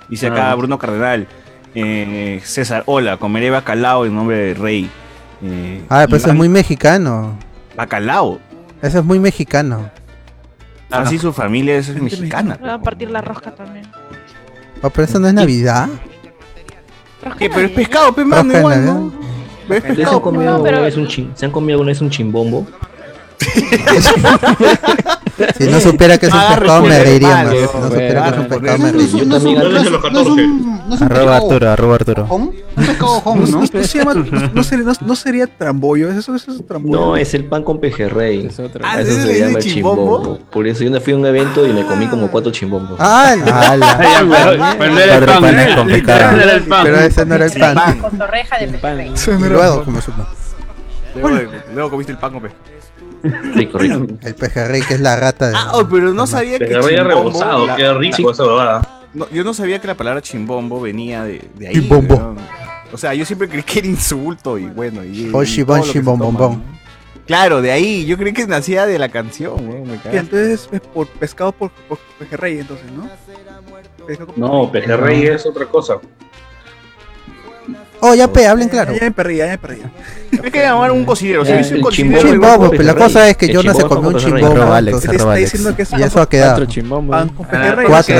Dice 0.08 0.26
Ah. 0.28 0.32
acá 0.32 0.54
Bruno 0.54 0.78
Cardenal. 0.78 1.26
eh, 1.74 2.40
César, 2.44 2.82
hola, 2.86 3.16
comeré 3.18 3.48
bacalao 3.50 4.04
en 4.04 4.14
nombre 4.14 4.36
del 4.36 4.56
rey. 4.56 4.90
Eh, 5.42 5.82
Ah, 5.88 6.02
pero 6.06 6.16
eso 6.16 6.28
es 6.30 6.34
muy 6.34 6.48
mexicano. 6.48 7.38
Bacalao. 7.76 8.40
Eso 8.82 8.98
es 8.98 9.04
muy 9.04 9.18
mexicano. 9.20 9.88
Así 10.90 11.16
su 11.18 11.32
familia 11.32 11.76
es 11.76 11.88
mexicana. 11.94 12.58
Va 12.64 12.74
a 12.74 12.80
partir 12.82 13.08
la 13.10 13.20
rosca 13.20 13.54
también. 13.54 13.86
Oh, 14.82 14.90
pero 14.90 15.04
eso 15.04 15.20
no 15.20 15.28
es 15.28 15.34
Navidad. 15.34 15.88
¿Qué? 17.38 17.48
Pero 17.48 17.66
es 17.66 17.72
pescado, 17.72 18.12
pe, 18.14 18.24
mano, 18.24 18.52
de 18.52 18.58
igual. 18.58 18.84
¿no? 18.84 19.12
Es 19.68 19.76
¿Ustedes 19.76 19.84
han 19.90 19.96
pescado, 19.96 20.22
comido, 20.22 20.62
pe. 20.62 20.68
alguna 20.70 20.80
vez 20.80 20.96
un 20.96 21.06
chin- 21.06 21.30
¿Se 21.36 21.44
han 21.46 21.52
comido 21.52 21.74
alguna 21.74 21.90
vez 21.90 22.00
un 22.00 22.10
chimbombo? 22.10 22.66
Si 25.58 25.66
no 25.68 25.80
supiera 25.80 26.18
que 26.18 26.26
es 26.26 26.32
un 26.32 26.38
Ah, 26.38 26.56
pescado, 26.58 26.82
me 26.82 26.88
responde, 26.88 27.04
reiría 27.04 27.28
más. 27.28 27.50
Si 27.50 27.56
no 27.56 27.70
pues, 27.70 27.92
supiera 27.92 28.22
que 28.22 28.28
es 28.30 28.36
un 28.36 28.44
ah, 28.44 28.48
pescado, 28.48 28.58
pues, 28.60 28.80
me 28.80 28.92
reiría. 28.92 29.18
Yo 29.18 29.28
también 29.28 29.58
No 29.58 29.78
es 29.78 29.84
de 29.84 29.90
los 29.90 30.02
14. 30.02 30.30
No 30.30 30.94
es 30.94 31.00
un 31.00 31.06
Arroba 31.06 31.36
Arturo, 31.36 31.70
arroba 31.70 31.94
Arturo. 31.96 32.26
home, 32.28 32.50
un 32.76 32.84
pescado 32.86 33.22
home, 33.24 33.40
¿No, 33.42 33.46
¿no? 33.46 33.60
no 33.72 33.82
se 33.84 33.98
llama, 33.98 34.14
no, 34.14 34.50
no 34.52 34.62
sería, 34.64 34.84
no, 34.84 34.92
no 35.00 35.16
sería 35.16 35.46
trambollo? 35.46 36.10
¿Eso, 36.10 36.34
eso 36.34 36.52
es 36.52 36.66
trambollo? 36.66 37.00
No, 37.00 37.16
es 37.16 37.32
el 37.34 37.44
pan 37.44 37.62
con 37.62 37.78
pejerrey. 37.80 38.48
Ah, 38.82 39.00
eso 39.00 39.10
¿ese 39.12 39.22
se 39.22 39.38
llama 39.40 39.58
chimbombo? 39.60 40.38
Por 40.50 40.66
eso 40.66 40.84
yo 40.84 40.90
me 40.90 41.00
fui 41.00 41.12
a 41.12 41.16
un 41.16 41.26
evento 41.26 41.66
y 41.66 41.72
me 41.72 41.84
comí 41.84 42.06
como 42.08 42.28
cuatro 42.30 42.50
chimbombos. 42.52 42.96
¡Ah! 42.98 43.34
Ya, 43.44 43.96
pero- 43.98 44.76
pero 44.78 44.92
no 44.92 44.98
era 45.00 45.16
el 45.16 45.24
pan, 45.24 45.58
¿eh? 45.58 45.74
con 45.74 45.90
era 45.90 46.52
el 46.54 46.62
pan. 46.64 46.84
Pero 46.84 47.00
ese 47.00 47.26
no 47.26 47.34
era 47.34 47.46
el 47.46 47.52
pan. 47.52 47.98
Con 48.00 48.18
torreja 48.18 48.58
de 48.58 48.68
pejerrey. 48.68 49.12
Luego, 49.48 49.84
como 49.84 50.00
supo. 50.00 50.26
Luego, 51.14 51.50
luego 51.74 51.90
comiste 51.90 52.12
el 52.12 52.18
pan, 52.18 52.40
pe. 52.40 52.50
Rico, 53.22 53.78
rico. 53.78 54.06
El 54.22 54.34
pejerrey, 54.34 54.82
que 54.82 54.94
es 54.94 55.00
la 55.00 55.16
rata 55.16 55.48
de. 55.50 55.56
Ah, 55.56 55.72
oh, 55.74 55.86
pero 55.88 56.12
no 56.12 56.26
sabía 56.26 56.58
que 56.58 56.66
Pejerrey 56.66 56.96
rebozado, 56.96 57.66
la- 57.66 57.76
qué 57.76 57.92
rico 57.94 58.30
esa 58.30 58.44
bobada. 58.44 59.00
No, 59.12 59.28
yo 59.30 59.42
no 59.44 59.52
sabía 59.54 59.80
que 59.80 59.86
la 59.88 59.96
palabra 59.96 60.22
chimbombo 60.22 60.80
venía 60.80 61.24
de, 61.24 61.42
de 61.56 61.68
ahí. 61.68 61.74
Chimbombo. 61.74 62.36
O 62.92 62.96
sea, 62.96 63.12
yo 63.14 63.24
siempre 63.24 63.48
creí 63.48 63.62
que 63.62 63.80
era 63.80 63.88
insulto 63.88 64.56
y 64.58 64.66
bueno. 64.66 65.04
Y, 65.04 65.26
y 65.26 65.30
Oshi, 65.32 65.64
todo 65.64 65.76
lo 65.76 65.80
bon, 65.80 65.80
que 65.82 65.86
se 65.86 65.92
chimbombom. 65.92 66.36
toma, 66.36 66.56
¿no? 66.56 66.62
Claro, 67.26 67.60
de 67.62 67.70
ahí. 67.72 68.04
Yo 68.06 68.16
creí 68.16 68.32
que 68.32 68.46
nacía 68.46 68.86
de 68.86 68.98
la 68.98 69.08
canción, 69.08 69.54
weón. 69.68 69.82
Me 69.88 69.94
Y 70.12 70.16
entonces 70.16 70.68
es 70.72 70.80
por 70.80 71.06
pescado 71.06 71.52
por, 71.52 71.70
por 71.88 71.98
pejerrey, 72.18 72.58
entonces, 72.60 72.86
¿no? 72.92 73.08
Pescado 74.06 74.28
por 74.28 74.38
No, 74.38 74.70
pejerrey 74.72 75.26
es 75.26 75.46
otra 75.46 75.66
cosa. 75.66 75.98
Oh, 78.02 78.14
ya 78.14 78.28
pe, 78.32 78.46
hablen 78.46 78.68
claro. 78.68 78.94
Ya 78.94 79.00
me 79.02 79.10
perdí, 79.12 79.36
ya 79.36 79.46
me 79.46 79.58
perdí. 79.58 79.82
Hay 80.42 80.50
que 80.50 80.60
llamar 80.62 80.90
un 80.92 81.04
cocinero. 81.04 81.44
Si 81.44 81.52
hubiese 81.52 81.70
un 81.72 81.76
el 81.76 81.82
cocinero. 81.82 82.20
igual- 82.20 82.32
Chimbombo, 82.32 82.70
pero 82.70 82.82
la 82.84 82.94
cosa 82.94 83.28
es 83.28 83.36
que 83.36 83.48
yo 83.48 83.62
no 83.62 83.74
se 83.74 83.82
comió 83.84 84.08
un. 84.10 84.44
Arroba 84.44 84.76
Alex, 84.78 85.04
está 85.04 85.34
diciendo 85.34 85.76
que 85.76 85.82
Y 85.98 86.02
eso 86.02 86.20
ha 86.20 86.28
quedado. 86.28 86.66
Cuatro. 87.36 88.16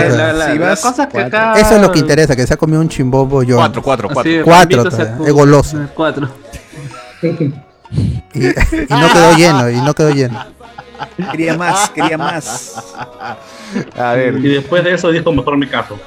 Eso 1.56 1.76
es 1.76 1.80
lo 1.80 1.92
que 1.92 1.98
interesa, 1.98 2.36
que 2.36 2.46
se 2.46 2.54
ha 2.54 2.56
comido 2.56 2.80
un 2.80 2.88
chimbombo 2.88 3.42
yo. 3.42 3.56
Cuatro, 3.56 3.82
cuatro, 3.82 4.08
cuatro. 4.12 4.32
Así, 4.32 4.42
Cuatro 4.42 4.82
es 5.26 5.32
goloso. 5.32 5.78
Cuatro. 5.94 6.28
Y, 8.32 8.46
y 8.46 8.54
no 8.88 9.12
quedó 9.12 9.36
lleno, 9.36 9.70
y 9.70 9.76
no 9.80 9.94
quedó 9.94 10.10
lleno. 10.10 10.44
Quería 11.32 11.56
más, 11.56 11.90
quería 11.90 12.18
más. 12.18 12.74
A 13.96 14.12
ver. 14.14 14.34
Y 14.36 14.48
después 14.54 14.84
de 14.84 14.94
eso 14.94 15.10
dijo, 15.10 15.32
mejor 15.32 15.56
me 15.56 15.68
caso. 15.68 15.98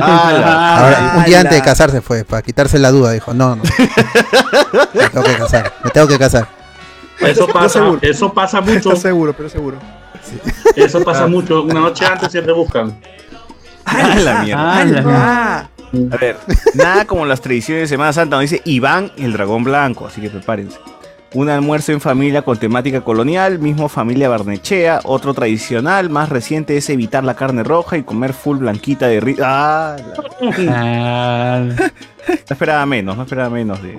Ahora, 0.00 1.14
un 1.18 1.24
día 1.24 1.40
antes 1.40 1.54
de 1.56 1.62
casarse 1.62 2.00
fue, 2.00 2.24
para 2.24 2.42
quitarse 2.42 2.78
la 2.78 2.90
duda, 2.90 3.12
dijo, 3.12 3.32
no, 3.34 3.56
no. 3.56 3.62
Me 4.94 5.08
tengo 5.08 5.24
que 5.24 5.36
casar, 5.36 5.72
me 5.84 5.90
tengo 5.90 6.06
que 6.08 6.18
casar. 6.18 6.48
Eso 7.20 7.46
pasa, 7.46 7.68
seguro. 7.80 7.98
eso 8.02 8.32
pasa 8.32 8.60
mucho, 8.60 8.96
seguro, 8.96 9.32
pero 9.36 9.48
seguro. 9.48 9.78
eso 10.76 11.02
pasa 11.04 11.26
mucho. 11.26 11.62
Una 11.62 11.80
noche 11.80 12.04
antes 12.04 12.30
siempre 12.32 12.52
buscan. 12.52 12.98
Ah, 13.84 14.14
la 14.18 14.42
mierda. 14.42 14.80
Ah, 14.80 14.84
la- 14.84 15.02
Ah, 15.06 15.68
A 16.12 16.16
ver, 16.16 16.36
nada 16.74 17.04
como 17.04 17.24
las 17.24 17.40
tradiciones 17.40 17.82
de 17.82 17.88
Semana 17.94 18.12
Santa, 18.12 18.34
nos 18.36 18.42
dice 18.50 18.60
Iván 18.64 19.12
el 19.16 19.32
dragón 19.32 19.62
blanco, 19.62 20.06
así 20.08 20.20
que 20.20 20.28
prepárense. 20.30 20.76
Un 21.34 21.48
almuerzo 21.48 21.90
en 21.92 22.00
familia 22.00 22.42
con 22.42 22.56
temática 22.58 23.00
colonial, 23.00 23.58
mismo 23.58 23.88
familia 23.88 24.28
Barnechea, 24.28 25.00
otro 25.02 25.34
tradicional, 25.34 26.08
más 26.08 26.28
reciente 26.28 26.76
es 26.76 26.88
evitar 26.90 27.24
la 27.24 27.34
carne 27.34 27.64
roja 27.64 27.96
y 27.96 28.04
comer 28.04 28.32
full 28.32 28.58
blanquita 28.58 29.08
de 29.08 29.20
ri- 29.20 29.40
Ah, 29.42 29.96
la- 30.48 30.70
Ah, 30.70 31.64
no 31.68 31.84
esperaba 32.48 32.86
menos, 32.86 33.16
no 33.16 33.24
esperaba 33.24 33.50
menos 33.50 33.82
de, 33.82 33.98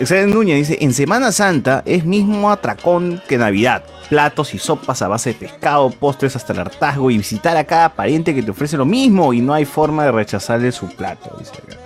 César 0.00 0.26
Núñez 0.26 0.56
dice, 0.68 0.78
en 0.82 0.92
Semana 0.92 1.30
Santa 1.30 1.82
es 1.86 2.04
mismo 2.04 2.50
atracón 2.50 3.20
que 3.28 3.38
Navidad. 3.38 3.84
Platos 4.08 4.54
y 4.54 4.58
sopas 4.58 5.02
a 5.02 5.08
base 5.08 5.30
de 5.32 5.38
pescado, 5.38 5.90
postres 5.90 6.34
hasta 6.34 6.52
el 6.52 6.60
hartazgo 6.60 7.10
y 7.10 7.18
visitar 7.18 7.56
a 7.56 7.64
cada 7.64 7.90
pariente 7.90 8.34
que 8.34 8.42
te 8.42 8.50
ofrece 8.52 8.76
lo 8.76 8.84
mismo 8.84 9.32
y 9.32 9.40
no 9.40 9.52
hay 9.52 9.64
forma 9.64 10.04
de 10.04 10.12
rechazarle 10.12 10.72
su 10.72 10.88
plato. 10.88 11.36
Dice 11.38 11.52
acá. 11.52 11.76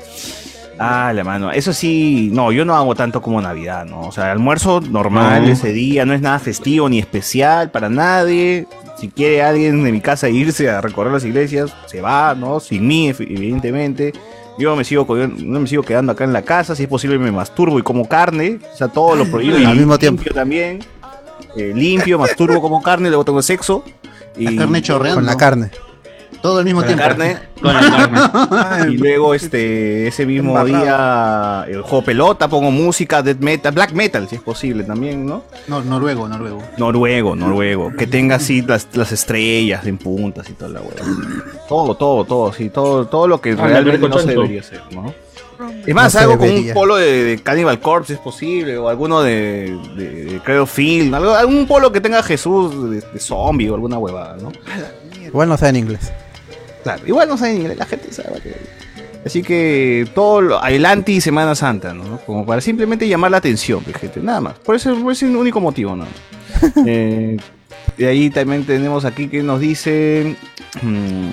Ah, 0.83 1.13
la 1.13 1.25
mano. 1.25 1.51
Eso 1.53 1.73
sí, 1.75 2.31
no, 2.33 2.51
yo 2.53 2.65
no 2.65 2.75
hago 2.75 2.95
tanto 2.95 3.21
como 3.21 3.41
Navidad, 3.43 3.85
¿no? 3.85 4.01
O 4.01 4.13
sea, 4.13 4.33
almuerzo 4.33 4.81
normal 4.81 5.45
No. 5.47 5.53
ese 5.53 5.73
día, 5.73 6.07
no 6.07 6.15
es 6.15 6.23
nada 6.23 6.39
festivo 6.39 6.89
ni 6.89 6.99
especial 6.99 7.71
para 7.71 7.89
nadie. 7.91 8.67
Si 8.97 9.09
quiere 9.09 9.43
alguien 9.43 9.85
de 9.85 9.93
mi 9.93 10.01
casa 10.01 10.29
irse 10.29 10.71
a 10.71 10.81
recorrer 10.81 11.13
las 11.13 11.25
iglesias, 11.25 11.75
se 11.87 12.01
va, 12.01 12.35
¿no? 12.35 12.61
Sin 12.61 12.87
mí, 12.87 13.11
ev- 13.11 13.21
evidentemente. 13.29 14.13
Yo 14.59 14.75
me 14.77 14.85
sigo, 14.85 15.07
no 15.17 15.61
me 15.61 15.67
sigo 15.67 15.83
quedando 15.83 16.13
acá 16.13 16.25
en 16.25 16.33
la 16.33 16.43
casa, 16.43 16.75
si 16.75 16.83
es 16.83 16.89
posible 16.89 17.19
me 17.19 17.31
masturbo 17.33 17.79
y 17.79 17.83
como 17.83 18.07
carne, 18.09 18.59
o 18.73 18.77
sea, 18.77 18.89
todo 18.89 19.17
lo 19.17 19.25
prohibido. 19.31 19.59
y 19.59 19.65
Al 19.65 19.77
mismo 19.77 19.93
limpio 19.95 19.99
tiempo. 19.99 20.25
también. 20.35 20.81
Eh, 21.57 21.73
limpio, 21.75 22.19
masturbo 22.19 22.61
como 22.61 22.83
carne, 22.83 23.09
luego 23.09 23.25
tengo 23.25 23.43
sexo. 23.43 23.85
Y, 24.37 24.45
La 24.45 24.63
carne 24.63 24.83
chorreando. 24.83 25.17
Con 25.21 25.27
la 25.27 25.37
carne. 25.37 25.71
Todo 26.43 26.59
al 26.59 26.65
mismo 26.65 26.81
con 26.81 26.89
la 26.91 26.97
tiempo. 26.97 27.05
carne. 27.19 27.39
con 27.61 27.75
la 27.75 28.61
carne. 28.61 28.93
Y 28.93 28.97
luego 28.97 29.35
este 29.35 30.07
ese 30.09 30.25
mismo 30.25 30.59
Embarrado. 30.59 31.65
día 31.67 31.77
el 31.77 31.83
juego 31.83 32.03
pelota, 32.05 32.49
pongo 32.49 32.71
música, 32.71 33.23
death 33.23 33.41
metal, 33.41 33.73
black 33.73 33.93
metal 33.93 34.29
si 34.29 34.37
es 34.37 34.43
posible 34.43 34.85
también, 34.85 35.27
¿no? 35.27 35.43
No, 35.69 35.83
noruego, 35.83 36.29
noruego. 36.29 36.63
Noruego, 36.79 37.37
noruego, 37.37 37.93
que 37.97 38.07
tenga 38.07 38.37
así 38.37 38.63
las, 38.63 38.89
las 38.95 39.13
estrellas 39.13 39.87
en 39.87 39.99
puntas 39.99 40.49
y 40.49 40.55
toda 40.55 40.71
la 40.71 40.81
hueá. 40.81 41.05
Todo, 41.69 41.95
todo, 41.95 42.25
todo, 42.25 42.53
sí, 42.53 42.71
todo, 42.71 43.07
todo 43.07 43.29
lo 43.29 43.41
que 43.41 43.53
Ah, 43.53 43.67
realmente 43.67 43.99
me 43.99 44.09
no 44.09 44.19
se 44.19 44.29
debería 44.29 44.61
hacer, 44.61 44.81
¿no? 44.93 45.13
Es 45.87 45.95
más, 45.95 46.15
No 46.15 46.21
algo 46.21 46.39
con 46.39 46.49
un 46.49 46.71
polo 46.73 46.97
de, 46.97 47.23
de 47.23 47.39
Cannibal 47.43 47.81
Corpse 47.81 48.15
es 48.15 48.19
posible, 48.19 48.79
o 48.79 48.89
alguno 48.89 49.21
de, 49.23 49.79
de, 49.95 50.25
de 50.25 50.41
Credo 50.41 50.65
Film, 50.65 51.13
algo, 51.13 51.35
algún 51.35 51.67
polo 51.67 51.93
que 51.93 52.01
tenga 52.01 52.23
Jesús 52.23 52.91
de, 52.91 53.03
de 53.03 53.19
zombie 53.21 53.69
o 53.69 53.75
alguna 53.75 53.99
huevada, 53.99 54.39
¿no? 54.41 54.51
Igual 55.27 55.51
no 55.51 55.59
sabe 55.59 55.71
en 55.71 55.77
inglés. 55.77 56.11
Claro, 56.83 57.03
igual 57.07 57.29
no 57.29 57.37
sabe 57.37 57.55
inglés, 57.55 57.77
la 57.79 57.87
gente 57.87 58.13
sabe 58.13 58.41
que... 58.41 58.55
Así 59.25 59.43
que 59.43 60.09
todo 60.15 60.41
lo, 60.41 60.65
el 60.65 60.87
anti 60.87 61.21
Semana 61.21 61.55
Santa, 61.55 61.93
¿no? 61.93 62.19
Como 62.25 62.47
para 62.47 62.63
simplemente 62.63 63.07
llamar 63.07 63.31
la 63.31 63.37
atención, 63.37 63.83
pues, 63.85 63.97
gente, 63.99 64.19
nada 64.21 64.41
más. 64.41 64.59
Por 64.61 64.77
eso 64.77 65.11
es 65.11 65.23
el 65.23 65.37
único 65.37 65.61
motivo, 65.61 65.95
¿no? 65.97 66.07
Eh, 66.87 67.37
de 67.99 68.07
ahí 68.07 68.31
también 68.31 68.65
tenemos 68.65 69.05
aquí 69.05 69.29
que 69.29 69.43
nos 69.43 69.61
dice... 69.61 70.37
mm, 70.83 71.29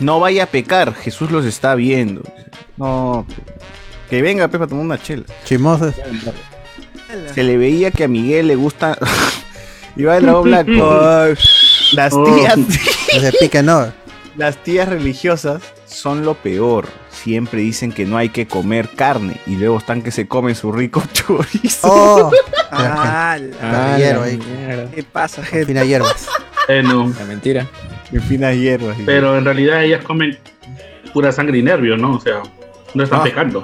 No 0.00 0.20
vaya 0.20 0.44
a 0.44 0.46
pecar, 0.46 0.94
Jesús 0.94 1.30
los 1.30 1.46
está 1.46 1.74
viendo. 1.74 2.22
No, 2.76 3.26
que 4.10 4.20
venga 4.20 4.48
Pepa 4.48 4.64
a 4.64 4.66
tomar 4.66 4.84
una 4.84 5.02
chela. 5.02 5.24
Chimosos. 5.44 5.94
Se 7.34 7.42
le 7.42 7.56
veía 7.56 7.90
que 7.90 8.04
a 8.04 8.08
Miguel 8.08 8.48
le 8.48 8.56
gusta. 8.56 8.98
Iba 9.96 10.16
el 10.18 10.22
dragón 10.24 10.44
blanco. 10.44 11.00
Las 11.92 12.12
tías. 12.12 12.58
Se 13.20 13.32
pique, 13.32 13.62
no. 13.62 13.92
Las 14.40 14.56
tías 14.56 14.88
religiosas 14.88 15.60
son 15.84 16.24
lo 16.24 16.32
peor. 16.32 16.86
Siempre 17.10 17.60
dicen 17.60 17.92
que 17.92 18.06
no 18.06 18.16
hay 18.16 18.30
que 18.30 18.46
comer 18.48 18.88
carne 18.88 19.36
y 19.46 19.56
luego 19.56 19.76
están 19.76 20.00
que 20.00 20.10
se 20.10 20.26
comen 20.26 20.54
su 20.54 20.72
rico 20.72 21.02
chorizo. 21.12 21.88
Oh, 21.92 22.30
Ah, 22.70 23.36
la 23.60 23.98
hierba 23.98 24.24
ahí. 24.24 24.38
¿Qué 24.94 25.02
pasa, 25.02 25.42
gente? 25.44 25.66
Fina 25.66 25.84
hierbas. 25.84 26.26
Eh, 26.68 26.82
no. 26.82 27.12
La 27.18 27.24
mentira. 27.26 27.66
En 28.10 28.22
finas 28.22 28.56
hierbas. 28.56 28.96
Pero 29.04 29.36
en 29.36 29.44
realidad 29.44 29.84
ellas 29.84 30.02
comen 30.04 30.38
pura 31.12 31.32
sangre 31.32 31.58
y 31.58 31.62
nervio, 31.62 31.98
¿no? 31.98 32.14
O 32.14 32.20
sea, 32.20 32.42
no 32.94 33.04
están 33.04 33.20
Ah. 33.20 33.24
pecando. 33.24 33.62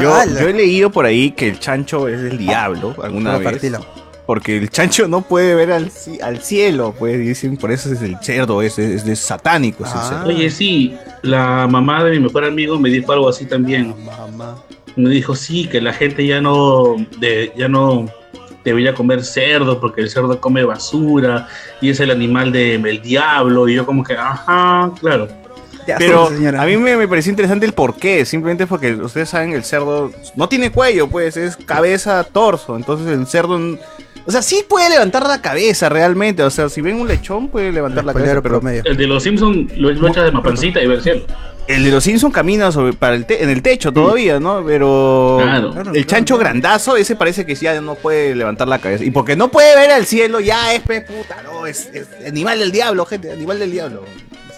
Yo, 0.00 0.14
¡Hala! 0.14 0.40
yo 0.40 0.48
he 0.48 0.54
leído 0.54 0.88
por 0.90 1.04
ahí 1.04 1.32
que 1.32 1.48
el 1.48 1.58
chancho 1.60 2.08
es 2.08 2.20
el 2.20 2.38
diablo 2.38 2.94
alguna 3.02 3.30
Una 3.32 3.38
vez. 3.38 3.44
partila. 3.52 3.80
Porque 4.26 4.56
el 4.56 4.70
chancho 4.70 5.06
no 5.06 5.20
puede 5.20 5.54
ver 5.54 5.70
al, 5.70 5.90
ci- 5.90 6.20
al 6.22 6.40
cielo, 6.42 6.94
pues 6.98 7.18
dicen, 7.18 7.56
por 7.58 7.70
eso 7.70 7.92
es 7.92 8.00
el 8.00 8.16
cerdo, 8.22 8.62
es, 8.62 8.78
es, 8.78 9.06
es 9.06 9.18
satánico. 9.18 9.84
es 9.84 9.92
el 9.92 9.98
Ah. 9.98 10.08
cerdo. 10.08 10.28
Oye, 10.28 10.50
sí, 10.50 10.96
la 11.22 11.66
mamá 11.66 12.02
de 12.04 12.12
mi 12.12 12.20
mejor 12.20 12.44
amigo 12.44 12.78
me 12.78 12.88
dijo 12.88 13.12
algo 13.12 13.28
así 13.28 13.44
también. 13.44 13.94
Me 14.96 15.10
dijo, 15.10 15.34
sí, 15.34 15.66
que 15.68 15.80
la 15.80 15.92
gente 15.92 16.26
ya 16.26 16.40
no, 16.40 16.96
de, 17.18 17.52
ya 17.56 17.68
no 17.68 18.06
debería 18.64 18.94
comer 18.94 19.22
cerdo 19.24 19.78
porque 19.78 20.00
el 20.00 20.08
cerdo 20.08 20.40
come 20.40 20.64
basura 20.64 21.46
y 21.82 21.90
es 21.90 22.00
el 22.00 22.10
animal 22.10 22.50
del 22.50 23.02
diablo. 23.02 23.68
Y 23.68 23.74
yo 23.74 23.84
como 23.84 24.02
que, 24.04 24.14
ajá, 24.14 24.90
claro. 25.00 25.28
Ya, 25.86 25.96
Pero 25.98 26.28
a 26.28 26.64
mí 26.64 26.78
me, 26.78 26.96
me 26.96 27.06
pareció 27.06 27.28
interesante 27.28 27.66
el 27.66 27.74
porqué, 27.74 28.24
simplemente 28.24 28.66
porque 28.66 28.94
ustedes 28.94 29.28
saben 29.28 29.52
el 29.52 29.64
cerdo 29.64 30.10
no 30.34 30.48
tiene 30.48 30.72
cuello, 30.72 31.08
pues 31.08 31.36
es 31.36 31.56
cabeza, 31.58 32.24
torso, 32.24 32.74
entonces 32.76 33.06
el 33.08 33.26
cerdo, 33.26 33.60
o 34.26 34.30
sea, 34.30 34.42
sí 34.42 34.64
puede 34.68 34.88
levantar 34.90 35.26
la 35.26 35.40
cabeza 35.42 35.88
realmente, 35.88 36.42
o 36.42 36.50
sea, 36.50 36.68
si 36.68 36.80
ven 36.80 36.96
un 37.00 37.08
lechón 37.08 37.48
puede 37.48 37.72
levantar 37.72 38.04
la 38.04 38.12
cabeza, 38.12 38.40
pero 38.42 38.42
promedio. 38.60 38.82
El 38.84 38.96
de 38.96 39.06
los 39.06 39.22
Simpsons 39.22 39.76
lo, 39.76 39.90
lo 39.90 40.08
echa 40.08 40.22
de 40.22 40.32
mapancita 40.32 40.82
y 40.82 40.86
ve 40.86 40.94
el 40.94 41.02
cielo. 41.02 41.26
el 41.66 41.84
de 41.84 41.90
los 41.90 42.04
Simpson 42.04 42.30
camina 42.30 42.70
sobre, 42.72 42.92
para 42.92 43.14
el 43.16 43.24
te- 43.26 43.42
en 43.42 43.48
el 43.50 43.62
techo 43.62 43.90
todavía, 43.92 44.38
¿no? 44.40 44.62
Pero 44.66 45.38
Claro. 45.42 45.68
El 45.68 45.72
claro, 45.82 46.02
chancho 46.04 46.34
claro. 46.36 46.50
grandazo, 46.50 46.96
ese 46.96 47.16
parece 47.16 47.46
que 47.46 47.54
ya 47.54 47.80
no 47.80 47.94
puede 47.94 48.34
levantar 48.34 48.68
la 48.68 48.78
cabeza. 48.78 49.04
Y 49.04 49.10
porque 49.10 49.34
no 49.36 49.48
puede 49.50 49.74
ver 49.76 49.90
al 49.90 50.04
cielo, 50.06 50.40
ya 50.40 50.74
es 50.74 50.80
pe 50.82 51.00
puta, 51.02 51.42
no, 51.42 51.66
es, 51.66 51.88
es 51.94 52.06
animal 52.26 52.58
del 52.58 52.70
diablo, 52.72 53.06
gente, 53.06 53.32
animal 53.32 53.58
del 53.58 53.70
diablo. 53.72 54.04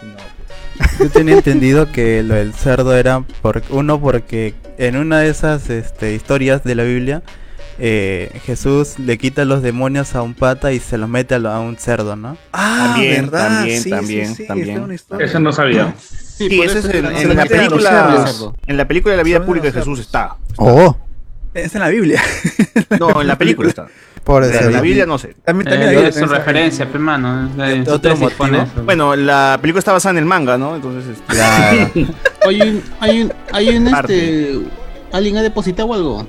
No. 0.03 1.05
Yo 1.05 1.11
tenía 1.11 1.35
entendido 1.35 1.91
que 1.91 2.23
lo 2.23 2.35
del 2.35 2.53
cerdo 2.53 2.97
era 2.97 3.23
por, 3.43 3.63
uno 3.71 4.01
porque 4.01 4.55
en 4.79 4.97
una 4.97 5.21
de 5.21 5.31
esas 5.31 5.71
este, 5.71 6.13
historias 6.15 6.65
de 6.65 6.75
la 6.75 6.83
Biblia 6.83 7.23
eh, 7.79 8.41
Jesús 8.45 8.99
le 8.99 9.19
quita 9.19 9.45
los 9.45 9.63
demonios 9.63 10.15
a 10.15 10.23
un 10.23 10.35
pata 10.35 10.73
y 10.73 10.81
se 10.81 10.97
los 10.99 11.09
mete 11.09 11.35
a, 11.35 11.39
lo- 11.39 11.51
a 11.51 11.61
un 11.61 11.77
cerdo, 11.77 12.17
¿no? 12.17 12.37
Ah, 12.53 12.93
También, 12.95 13.25
¿verdad? 13.31 13.49
también, 13.59 13.83
Sí, 13.83 13.91
también, 13.91 14.29
sí, 14.29 14.35
sí, 14.43 14.47
también. 14.47 14.99
Eso 15.21 15.41
no 15.41 15.53
sabía. 15.53 15.95
Sí, 15.99 16.49
por 16.57 16.67
eso 16.67 16.79
eso 16.79 16.89
es 16.91 16.95
en, 16.95 17.37
la 17.37 17.47
película. 17.47 18.27
En 18.67 18.77
la 18.77 18.87
película 18.89 19.13
de 19.13 19.17
la 19.19 19.23
vida 19.23 19.45
pública 19.45 19.67
de 19.67 19.73
Jesús 19.73 20.01
está. 20.01 20.37
Oh, 20.57 20.97
Está 21.55 21.79
en 21.79 21.85
la 21.85 21.89
Biblia. 21.89 22.23
No, 23.01 23.21
en 23.23 23.27
la 23.27 23.37
película 23.39 23.69
está. 23.71 23.87
pobre 24.23 24.47
En 24.59 24.73
la. 24.73 24.81
Biblia 24.83 25.07
no 25.07 25.17
sé. 25.19 25.35
También, 25.45 25.67
Eh, 25.69 25.71
también 25.81 26.05
es 26.07 26.15
su 26.15 26.27
referencia, 26.27 26.87
pe 26.91 26.99
mano. 26.99 27.51
Otro 27.83 27.95
su 27.95 27.99
tesis 28.01 28.21
motivo. 28.21 28.37
pone 28.39 28.59
eso. 28.63 28.85
Bueno, 28.85 29.17
la 29.17 29.59
película 29.61 29.79
está 29.79 29.93
basada 29.93 30.11
en 30.13 30.19
el 30.19 30.27
manga, 30.27 30.59
¿no? 30.59 30.77
Entonces, 30.77 31.17
este, 31.17 32.07
Hay 32.47 32.61
un, 32.61 32.83
hay 33.01 33.23
un, 33.23 33.33
hay 33.53 33.69
un 33.77 33.89
este. 33.89 34.61
¿Alguien 35.13 35.39
ha 35.39 35.43
depositado 35.43 35.95
algo? 35.95 36.27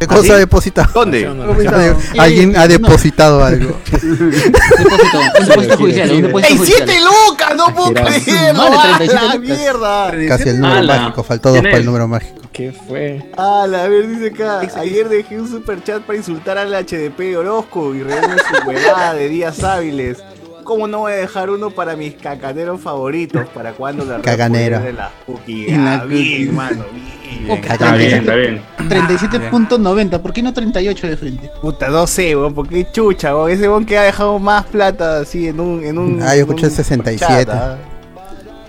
¿Qué 0.00 0.06
cosa 0.06 0.22
¿sí? 0.22 0.30
ha 0.32 0.36
depositado? 0.38 0.88
¿dónde? 0.94 1.26
Alguien 2.18 2.56
ha 2.56 2.62
no. 2.62 2.68
depositado 2.68 3.44
algo. 3.44 3.76
Depósito, 3.92 5.18
un 5.40 5.46
depósito 5.46 5.76
judicial, 5.76 6.10
un 6.12 6.22
depósito 6.22 6.52
¡Ey, 6.54 6.60
siete 6.64 6.94
lucas! 7.00 7.54
¡No 7.54 7.74
puedo 7.74 7.92
creerlo! 7.92 8.62
Vale, 8.62 8.76
¡A 8.78 8.96
37 8.96 9.14
la 9.14 9.34
lucas. 9.34 9.40
mierda! 9.40 10.12
Casi 10.28 10.48
el 10.48 10.60
número 10.60 10.78
Ala. 10.80 10.96
mágico. 11.00 11.22
Faltó 11.22 11.48
dos 11.50 11.58
¿Quién 11.58 11.70
para 11.70 11.76
el 11.78 11.84
número 11.84 12.08
mágico. 12.08 12.40
¿Qué 12.50 12.72
fue? 12.72 13.30
Ah, 13.36 13.66
la 13.68 13.88
ver, 13.88 14.08
dice 14.08 14.28
acá. 14.34 14.60
Ayer 14.80 15.08
dejé 15.08 15.38
un 15.38 15.48
super 15.48 15.84
chat 15.84 16.02
para 16.02 16.16
insultar 16.18 16.56
al 16.56 16.72
HDP 16.72 17.36
Orozco 17.38 17.94
y 17.94 18.02
reúne 18.02 18.36
su 18.38 18.68
huevada 18.68 19.12
de 19.14 19.28
días 19.28 19.62
hábiles. 19.62 20.18
¿Cómo 20.64 20.86
no 20.86 20.98
voy 21.00 21.12
a 21.12 21.16
dejar 21.16 21.50
uno 21.50 21.70
para 21.70 21.96
mis 21.96 22.14
cacaneros 22.14 22.80
favoritos? 22.80 23.48
¿Para 23.48 23.72
cuando 23.72 24.04
la 24.04 24.20
Caganero. 24.20 24.80
de 24.80 24.92
la 24.92 25.10
cookie? 25.26 25.70
En 25.70 25.84
la 25.84 25.94
Ah, 25.94 26.04
bien, 26.04 26.46
cookie. 26.46 26.56
mano, 26.56 26.84
bien. 26.92 27.50
Oh, 27.50 27.54
Está 27.54 27.94
bien, 27.94 28.14
está 28.18 28.34
bien. 28.34 28.60
37.90, 28.88 30.18
¿por 30.20 30.32
qué 30.32 30.42
no 30.42 30.52
38 30.52 31.06
de 31.06 31.16
frente? 31.16 31.50
Puta, 31.62 31.88
no 31.88 32.06
sé, 32.06 32.36
weón, 32.36 32.54
porque 32.54 32.86
chucha, 32.92 33.34
weón. 33.34 33.50
Ese 33.50 33.68
weón 33.68 33.84
que 33.86 33.96
ha 33.98 34.02
dejado 34.02 34.38
más 34.38 34.64
plata 34.66 35.20
así 35.20 35.48
en 35.48 35.60
un. 35.60 35.84
En 35.84 35.98
un 35.98 36.22
Ah, 36.22 36.34
yo 36.34 36.40
escuché 36.42 36.66
un 36.66 36.72
67. 36.72 37.44
chat, 37.46 37.48
ah. 37.54 37.76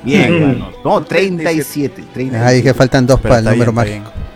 Bien, 0.04 0.42
mano. 0.48 0.70
No, 0.84 1.04
37. 1.04 2.04
37. 2.14 2.38
Ah, 2.38 2.52
dije 2.52 2.74
faltan 2.74 3.06
dos 3.06 3.20
Pero 3.20 3.30
para 3.36 3.39
el 3.39 3.46
número 3.46 3.72
bien, 3.72 3.76
mágico. 3.76 4.12
Bien, 4.16 4.31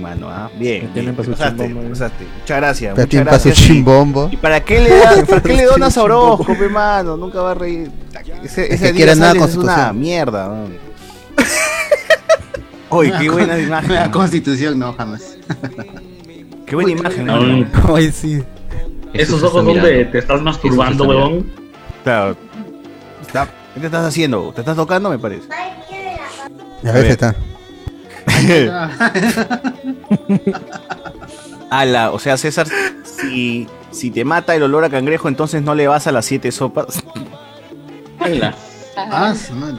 mano, 0.00 0.28
ah. 0.30 0.50
Bien. 0.58 0.90
Bien. 0.92 1.14
Pasaste, 1.14 1.64
eh. 1.66 1.74
pasaste. 1.90 2.24
Muchas 2.40 2.56
gracias. 2.56 2.98
Muchas 2.98 3.24
gracias. 3.24 3.56
chimbombo. 3.56 4.28
¿Y 4.32 4.36
para 4.36 4.62
qué 4.64 4.80
le, 4.80 4.90
da, 4.90 5.24
para 5.26 5.42
qué 5.42 5.54
le 5.54 5.64
donas 5.64 5.96
a 5.96 6.02
Orozco, 6.02 6.56
pe, 6.56 6.68
mano? 6.68 7.16
Nunca 7.16 7.40
va 7.40 7.52
a 7.52 7.54
reír. 7.54 7.90
Ese, 8.42 8.66
Es 8.66 8.74
ese 8.82 8.86
que 8.92 9.04
día 9.04 9.14
sales 9.14 9.42
es 9.50 9.56
una 9.56 9.92
mierda, 9.92 10.48
weón. 10.48 10.76
Uy, 12.90 13.12
qué 13.18 13.30
buena 13.30 13.56
La 13.56 13.62
imagen. 13.62 14.10
constitución, 14.10 14.78
no, 14.78 14.92
jamás. 14.94 15.36
Qué 16.66 16.76
buena 16.76 16.92
imagen, 16.92 17.26
No, 17.26 17.96
sí. 18.12 18.42
Esos 19.12 19.42
ojos 19.42 19.64
son 19.64 19.82
de 19.82 20.04
te 20.04 20.18
estás 20.18 20.40
masturbando, 20.40 21.04
huevón. 21.04 21.50
Claro. 22.04 22.36
Está- 23.20 23.48
¿Qué 23.74 23.80
te 23.80 23.86
estás 23.86 24.06
haciendo? 24.06 24.52
¿Te 24.54 24.60
estás 24.60 24.76
tocando, 24.76 25.10
me 25.10 25.18
parece? 25.18 25.48
A 26.84 26.92
ver, 26.92 27.06
está. 27.06 27.34
Ala, 31.70 32.10
o 32.10 32.18
sea, 32.18 32.36
César, 32.36 32.66
si, 33.04 33.68
si 33.90 34.10
te 34.10 34.24
mata 34.24 34.54
el 34.56 34.62
olor 34.64 34.84
a 34.84 34.90
cangrejo, 34.90 35.28
entonces 35.28 35.62
no 35.62 35.74
le 35.74 35.86
vas 35.86 36.06
a 36.06 36.12
las 36.12 36.24
siete 36.24 36.50
sopas. 36.52 37.02
Ah, 38.96 39.34
su 39.34 39.54
madre. 39.54 39.78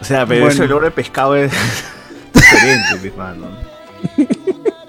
O 0.00 0.04
sea, 0.04 0.26
pero 0.26 0.40
Bueno. 0.42 0.54
ese 0.54 0.62
olor 0.64 0.84
de 0.84 0.90
pescado 0.90 1.36
es 1.36 1.52
diferente, 2.34 2.96
pues, 3.00 3.16
mano. 3.16 3.46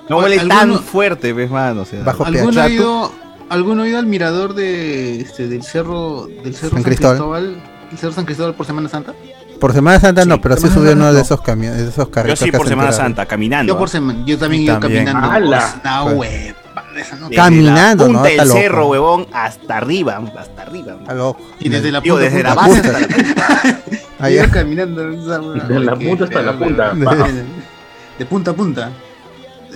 No 0.08 0.20
huele 0.20 0.38
tan 0.38 0.52
¿Alguno- 0.52 0.80
fuerte, 0.82 1.34
pues, 1.34 1.50
mano. 1.50 1.82
O 1.82 1.86
sea, 1.86 2.04
Bajo 2.04 2.26
¿Alguno 2.26 2.62
ha 2.62 2.70
ido, 2.70 3.12
¿Alguno 3.50 3.84
ha 3.84 3.88
ido 3.88 4.00
al 4.00 4.06
mirador 4.06 4.54
de, 4.54 5.20
este, 5.22 5.48
del 5.48 5.64
cerro, 5.64 6.28
del 6.44 6.54
cerro 6.56 6.70
San 6.70 6.78
San, 6.78 6.84
Cristóbal. 6.84 7.18
Cristóbal? 7.18 7.64
¿El 7.92 7.98
cerro 7.98 8.14
San 8.14 8.26
Cristóbal 8.26 8.56
por 8.56 8.66
Semana 8.66 8.88
Santa? 8.88 9.14
Por 9.62 9.74
Semana 9.74 9.99
Santa 9.99 10.26
no, 10.26 10.36
Sí, 10.36 10.41
pero 10.43 10.57
sí 10.57 10.68
subió 10.70 10.91
uno 10.93 11.14
de 11.14 11.22
esos 11.22 11.39
camiones, 11.41 11.78
de 11.78 11.84
esos 11.89 12.05
Yo 12.07 12.12
carritos 12.12 12.39
sí 12.39 12.51
que 12.51 12.57
por 12.57 12.68
Semana. 12.68 12.91
Santa, 12.91 13.26
caminando. 13.28 13.72
Yo 13.74 13.78
por 13.80 13.89
semana, 13.89 14.20
yo 14.26 14.38
también 14.38 14.66
También. 14.66 15.05
caminando. 15.05 15.32
¡Hala! 15.32 15.76
Una 16.05 16.16
Pues. 16.18 16.55
esa 16.97 17.16
no- 17.18 17.30
Desde 17.30 17.36
Caminando, 17.36 18.03
la 18.07 18.14
punta 18.14 18.20
¿no? 18.22 18.24
del 18.24 18.38
loco. 18.47 18.59
cerro, 18.59 18.88
huevón, 18.89 19.28
hasta 19.32 19.78
arriba, 19.78 20.22
hasta 20.38 20.62
arriba. 20.64 20.95
Y 21.59 21.70
desde 21.70 21.91
la 21.91 22.01
Digo, 22.01 22.16
punta, 22.16 22.30
desde 22.30 22.43
la 22.43 22.55
punta, 22.55 22.68
base 22.68 22.82
punta. 22.82 22.97
hasta 22.97 24.20
la 24.20 24.30
es. 24.30 24.51
caminando. 24.51 25.09
esa 25.12 25.41
hueva, 25.41 25.64
De 25.68 25.80
la 25.80 25.95
punta 25.95 26.24
hasta 26.26 26.41
la 26.41 26.57
punta. 26.57 26.93
De 28.20 28.26
punta 28.26 28.51
a 28.51 28.53
punta. 28.55 28.89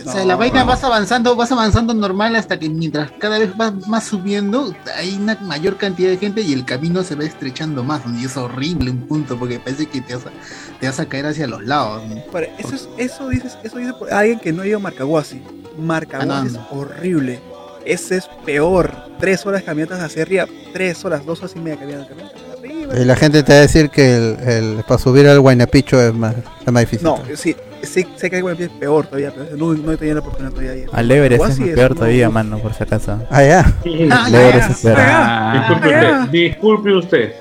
O 0.08 0.12
sea, 0.12 0.26
la 0.26 0.36
vaina 0.36 0.64
vas 0.64 0.84
avanzando, 0.84 1.36
vas 1.36 1.52
avanzando 1.52 1.94
normal 1.94 2.36
hasta 2.36 2.60
que 2.60 2.70
mientras 2.70 3.12
cada 3.20 3.40
vez 3.40 3.56
vas 3.58 3.88
más 3.88 4.04
subiendo, 4.06 4.74
hay 4.98 5.16
una 5.16 5.36
mayor 5.42 5.78
cantidad 5.78 6.10
de 6.10 6.18
gente 6.18 6.42
y 6.42 6.54
el 6.54 6.64
camino 6.66 7.04
se 7.04 7.16
va 7.16 7.24
estrechando 7.24 7.84
más. 7.84 8.02
Y 8.20 8.26
es 8.26 8.38
horrible 8.38 8.92
un 8.92 9.02
punto 9.08 9.38
porque 9.38 9.60
parece 9.60 9.88
que 9.88 10.02
te 10.02 10.16
vas 10.16 10.26
a, 10.28 10.32
te 10.80 10.88
vas 10.88 11.00
a 11.00 11.06
caer 11.08 11.26
hacia 11.26 11.48
los 11.48 11.64
lados. 11.64 12.04
Pero 12.32 12.48
eso, 12.58 12.76
es, 12.76 12.88
eso 12.98 13.30
dices, 13.30 13.58
eso 13.64 13.78
dice 13.78 13.94
por 13.94 14.14
alguien 14.14 14.40
que 14.40 14.54
no 14.54 14.62
ha 14.62 14.68
ido 14.68 14.78
a 14.78 14.82
Marcahuasi. 14.82 15.42
Marcahuasi 15.80 16.30
Ah, 16.32 16.44
no, 16.44 16.48
es 16.48 16.60
horrible. 16.72 17.40
Ese 17.86 18.18
es 18.18 18.28
peor. 18.46 18.92
Tres 19.20 19.46
horas 19.46 19.64
caminatas 19.64 20.00
hacia 20.02 20.24
arriba, 20.24 20.46
tres 20.74 21.04
horas, 21.06 21.26
dos 21.26 21.40
horas 21.40 21.54
y 21.56 21.60
media 21.60 21.78
caminando, 21.80 22.08
caminando 22.08 22.34
hacia 22.36 22.54
arriba. 22.60 23.00
Y 23.00 23.06
la 23.06 23.16
gente 23.16 23.44
te 23.44 23.54
va 23.54 23.60
a 23.60 23.62
decir 23.62 23.90
que 23.90 24.16
el, 24.16 24.38
el- 24.48 24.84
para 24.88 25.00
subir 25.00 25.28
al 25.28 25.40
Guaynapicho 25.40 26.02
es 26.02 26.14
más, 26.14 26.36
es 26.66 26.72
más 26.74 26.82
difícil. 26.82 27.04
No, 27.06 27.20
sí, 27.36 27.56
sí, 27.86 28.06
sé 28.16 28.30
que 28.30 28.38
hay 28.38 28.44
es 28.60 28.70
peor 28.70 29.06
todavía, 29.08 29.32
pero 29.36 29.56
no, 29.58 29.74
no 29.74 29.92
he 29.92 29.98
tenido 29.98 30.16
la 30.16 30.22
oportunidad 30.22 30.52
todavía 30.52 30.72
de 30.72 30.80
ir. 30.82 30.90
Al 30.92 31.12
Everest 31.12 31.60
es 31.60 31.60
peor 31.76 31.96
todavía, 31.96 32.26
no- 32.28 32.32
mano, 32.34 32.60
por 32.60 32.74
si 32.74 32.84
acaso. 32.84 33.20
Ah, 33.30 33.44
ya. 33.44 33.60
Ah, 33.66 33.82
El 33.86 34.10
ya, 34.32 34.50
Everest 34.50 34.68
ya. 34.70 34.74
es 34.74 34.80
peor. 34.82 34.98
Ah, 35.00 35.54
Disculpe 35.68 35.88
usted, 35.88 36.30
disculpe 36.32 36.94
usted. 36.96 37.34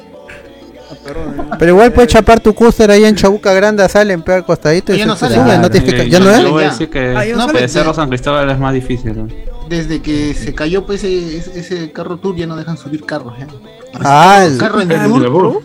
Ah, 0.91 0.95
perdón, 1.03 1.49
Pero 1.59 1.73
igual 1.73 1.93
puedes 1.93 2.13
chapar 2.13 2.41
tu 2.41 2.55
cúster 2.55 2.91
ahí 2.91 3.05
en 3.05 3.15
Chabuca 3.17 3.53
Grande, 3.55 3.89
salen 3.89 4.23
peor 4.23 4.39
al 4.39 4.45
costadito 4.45 4.93
y 4.95 4.99
Ya 4.99 5.05
se 5.05 5.09
no 5.09 5.17
sale. 5.17 5.35
claro, 5.37 5.63
no 5.63 5.71
tienes 5.71 5.91
que 5.91 5.97
eh, 5.97 6.03
ca- 6.05 6.09
¿Ya 6.09 6.19
yo- 6.19 6.25
no 6.25 6.31
yo 6.31 6.37
es? 6.47 6.51
voy 6.51 6.63
a 6.63 6.67
Ya. 6.67 6.73
decir 6.73 6.91
que 6.91 7.15
Ah, 7.17 7.25
ya 7.25 7.37
no 7.37 7.47
No, 7.53 7.59
el 7.59 7.69
Cerro 7.69 7.95
San 7.95 8.09
Cristóbal 8.09 8.51
es 8.51 8.59
más 8.59 8.75
difícil. 8.75 9.17
¿no? 9.17 9.29
Desde 9.69 10.03
que 10.03 10.35
se 10.35 10.55
cayó 10.55 10.85
pues 10.85 11.03
ese, 11.05 11.39
ese- 11.39 11.59
ese 11.59 11.93
carro 11.93 12.19
tour 12.19 12.37
ya 12.37 12.47
no 12.47 12.55
dejan 12.57 12.77
subir 12.77 13.05
carros. 13.05 13.33
¿eh? 13.39 13.47
Ah, 13.95 14.45
el- 14.47 14.59
carro 14.59 14.81
en 14.83 14.93
Ah, 14.93 15.05
tour, 15.07 15.23
seguro. 15.23 15.63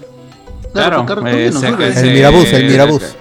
Claro, 0.74 0.98
porque 1.06 1.14
ahora 1.14 1.22
eh, 1.32 1.50
todavía 1.50 1.52
no 1.52 1.60
se- 1.60 1.94
sube. 1.96 2.08
El 2.08 2.14
Mirabús, 2.16 2.54
el 2.54 2.66
Mirabús. 2.70 3.16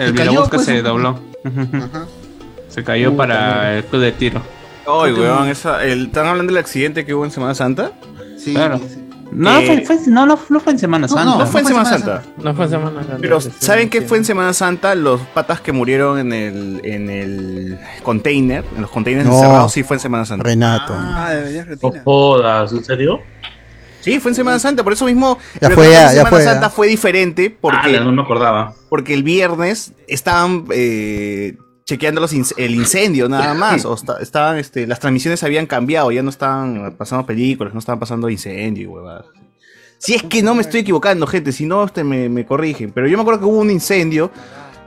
El 0.00 0.14
que 0.14 0.24
pues, 0.50 0.64
se 0.64 0.82
dobló. 0.82 1.18
Se 2.68 2.84
cayó 2.84 3.16
para 3.16 3.76
el 3.78 3.84
club 3.84 4.02
de 4.02 4.12
tiro. 4.12 4.40
Ay, 4.86 5.12
weón, 5.12 5.48
esa, 5.48 5.84
el, 5.84 6.06
¿están 6.06 6.26
hablando 6.26 6.52
del 6.52 6.58
accidente 6.62 7.04
que 7.04 7.14
hubo 7.14 7.24
en 7.24 7.30
Semana 7.30 7.54
Santa? 7.54 7.92
Sí, 8.38 8.54
Claro. 8.54 8.78
sí. 8.78 9.06
No, 9.32 9.58
Eh, 9.60 9.84
fue, 9.86 9.96
fue- 9.98 10.06
no, 10.12 10.26
no, 10.26 10.38
no 10.48 10.60
fue 10.60 10.72
en 10.72 10.78
Semana 10.80 11.06
No, 11.06 11.14
Santa. 11.14 11.38
No 11.38 11.46
fue 11.46 11.60
en 11.60 11.66
Semana 11.68 11.98
Semana 11.98 12.22
Santa. 12.22 12.42
No 12.42 12.54
fue 12.54 12.68
Semana 12.68 13.00
Santa. 13.02 13.18
Pero, 13.20 13.40
sí, 13.40 13.50
¿saben 13.60 13.88
qué 13.88 14.00
sí. 14.00 14.06
fue 14.08 14.18
en 14.18 14.24
Semana 14.24 14.52
Santa? 14.52 14.94
Los 14.96 15.20
patas 15.20 15.60
que 15.60 15.70
murieron 15.72 16.18
en 16.18 16.32
el, 16.32 16.80
en 16.84 17.10
el 17.10 17.78
container, 18.02 18.64
en 18.74 18.82
los 18.82 18.90
containers 18.90 19.26
No. 19.28 19.34
encerrados, 19.34 19.72
sí 19.72 19.82
fue 19.84 19.96
en 19.96 20.00
Semana 20.00 20.24
Santa. 20.24 20.42
Renato. 20.44 20.94
Ah, 20.96 21.30
de 21.32 21.64
No 21.80 21.92
jodas, 22.04 22.72
¿en 22.72 22.84
serio? 22.84 23.20
Sí, 24.00 24.18
fue 24.20 24.30
en 24.30 24.34
Semana 24.34 24.58
Santa, 24.58 24.82
por 24.84 24.92
eso 24.92 25.04
mismo. 25.06 25.38
Ya 25.60 25.70
fue, 25.70 25.90
ya, 25.90 26.08
Semana 26.10 26.38
ya. 26.38 26.44
Santa 26.44 26.70
fue 26.70 26.88
diferente 26.88 27.50
porque, 27.50 27.96
Ah, 27.96 28.00
no 28.04 28.12
me 28.12 28.22
acordaba. 28.22 28.74
porque 28.88 29.14
el 29.14 29.22
viernes 29.22 29.92
estaban 30.08 30.64
eh, 30.72 31.56
chequeando 31.84 32.20
los 32.20 32.32
el 32.32 32.74
incendio 32.74 33.28
nada 33.28 33.52
más. 33.54 33.84
O 33.84 33.94
esta- 33.94 34.18
estaban, 34.20 34.58
este, 34.58 34.86
las 34.86 35.00
transmisiones 35.00 35.42
habían 35.42 35.66
cambiado, 35.66 36.10
ya 36.12 36.22
no 36.22 36.30
estaban 36.30 36.94
pasando 36.96 37.26
películas, 37.26 37.72
no 37.74 37.80
estaban 37.80 37.98
pasando 37.98 38.28
incendio 38.30 38.84
y 38.84 38.86
huevadas. 38.86 39.26
Si 39.98 40.14
es 40.14 40.22
que 40.22 40.42
no 40.42 40.54
me 40.54 40.62
estoy 40.62 40.80
equivocando, 40.80 41.26
gente, 41.26 41.52
si 41.52 41.66
no, 41.66 41.84
este, 41.84 42.04
me, 42.04 42.30
me 42.30 42.46
corrigen. 42.46 42.90
Pero 42.92 43.06
yo 43.06 43.18
me 43.18 43.20
acuerdo 43.22 43.40
que 43.40 43.46
hubo 43.46 43.58
un 43.58 43.70
incendio, 43.70 44.30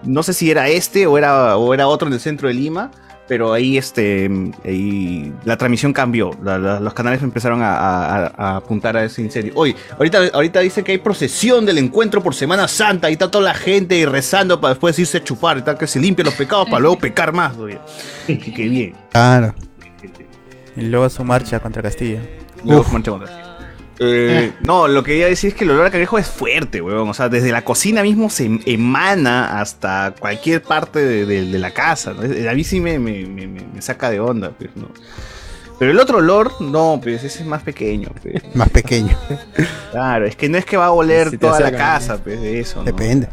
no 0.01 0.24
sé 0.24 0.34
si 0.34 0.49
era 0.49 0.70
este 0.70 1.05
o 1.05 1.20
era, 1.20 1.55
o 1.55 1.72
era 1.76 1.88
otro 1.88 2.07
en 2.07 2.16
el 2.16 2.20
centro 2.20 2.47
de 2.47 2.55
Lima, 2.55 2.89
pero 3.28 3.53
ahí, 3.53 3.78
este, 3.78 4.30
ahí 4.65 5.34
la 5.45 5.57
transmisión 5.57 5.93
cambió. 5.93 6.32
La- 6.43 6.57
la- 6.57 6.80
los 6.80 6.93
canales 6.93 7.21
empezaron 7.24 7.61
a, 7.61 7.74
a- 7.76 8.34
a 8.38 8.55
apuntar 8.57 8.97
a 8.97 9.03
ese 9.05 9.21
incendio. 9.21 9.53
Hoy, 9.55 9.76
ahorita, 9.97 10.19
ahorita 10.34 10.59
dice 10.59 10.84
que 10.84 10.91
hay 10.93 10.97
procesión 10.97 11.65
del 11.65 11.78
encuentro 11.78 12.21
por 12.21 12.36
Semana 12.36 12.67
Santa 12.67 13.09
y 13.09 13.13
está 13.13 13.32
toda 13.32 13.45
la 13.45 13.53
gente 13.53 14.05
rezando 14.05 14.59
para 14.59 14.74
después 14.74 14.97
irse 14.99 15.17
a 15.19 15.24
chupar, 15.24 15.57
y 15.57 15.61
tal, 15.61 15.78
que 15.78 15.88
se 15.88 15.99
limpien 15.99 16.26
los 16.26 16.36
pecados 16.36 16.65
para 16.69 16.80
luego 16.82 16.97
pecar 16.97 17.32
más. 17.34 17.55
oye. 17.57 17.80
Qué 18.28 18.67
bien. 18.69 18.93
Claro. 19.11 19.55
Y 20.76 20.82
luego 20.82 21.09
su 21.09 21.24
marcha 21.24 21.59
contra 21.59 21.82
Castilla. 21.82 22.19
Luego 22.65 22.84
marcha 22.91 23.11
contra. 23.11 23.53
Eh, 23.99 24.53
no, 24.61 24.87
lo 24.87 25.03
que 25.03 25.15
iba 25.17 25.27
a 25.27 25.29
decir 25.29 25.49
es 25.49 25.55
que 25.55 25.63
el 25.63 25.71
olor 25.71 25.85
a 25.85 25.91
cangrejo 25.91 26.17
es 26.17 26.27
fuerte, 26.27 26.81
weón. 26.81 27.07
O 27.09 27.13
sea, 27.13 27.29
desde 27.29 27.51
la 27.51 27.63
cocina 27.63 28.01
mismo 28.01 28.29
se 28.29 28.45
em- 28.45 28.59
emana 28.65 29.59
hasta 29.61 30.13
cualquier 30.19 30.61
parte 30.63 30.99
de, 30.99 31.25
de- 31.25 31.45
de 31.45 31.59
la 31.59 31.71
casa. 31.71 32.13
¿no? 32.13 32.21
A 32.21 32.53
mí 32.53 32.63
sí 32.63 32.79
me, 32.79 32.97
me- 32.99 33.25
me- 33.25 33.47
me- 33.47 33.81
saca 33.81 34.09
de 34.09 34.19
onda, 34.19 34.49
pues, 34.51 34.71
¿no? 34.75 34.87
Pero 35.79 35.91
el 35.91 35.99
otro 35.99 36.17
olor, 36.19 36.61
no, 36.61 36.99
pues 37.03 37.23
ese 37.23 37.41
es 37.41 37.45
más 37.47 37.61
pequeño. 37.63 38.09
pues. 38.21 38.41
Más 38.55 38.69
pequeño. 38.69 39.17
Claro, 39.91 40.25
es 40.25 40.35
que 40.35 40.47
no 40.49 40.57
es 40.57 40.65
que 40.65 40.77
va 40.77 40.85
a 40.87 40.91
oler 40.91 41.29
Si 41.31 41.37
toda 41.37 41.59
la 41.59 41.71
casa, 41.71 42.17
pues, 42.23 42.39
de 42.41 42.59
eso. 42.59 42.79
¿no? 42.79 42.85
Depende. 42.85 43.27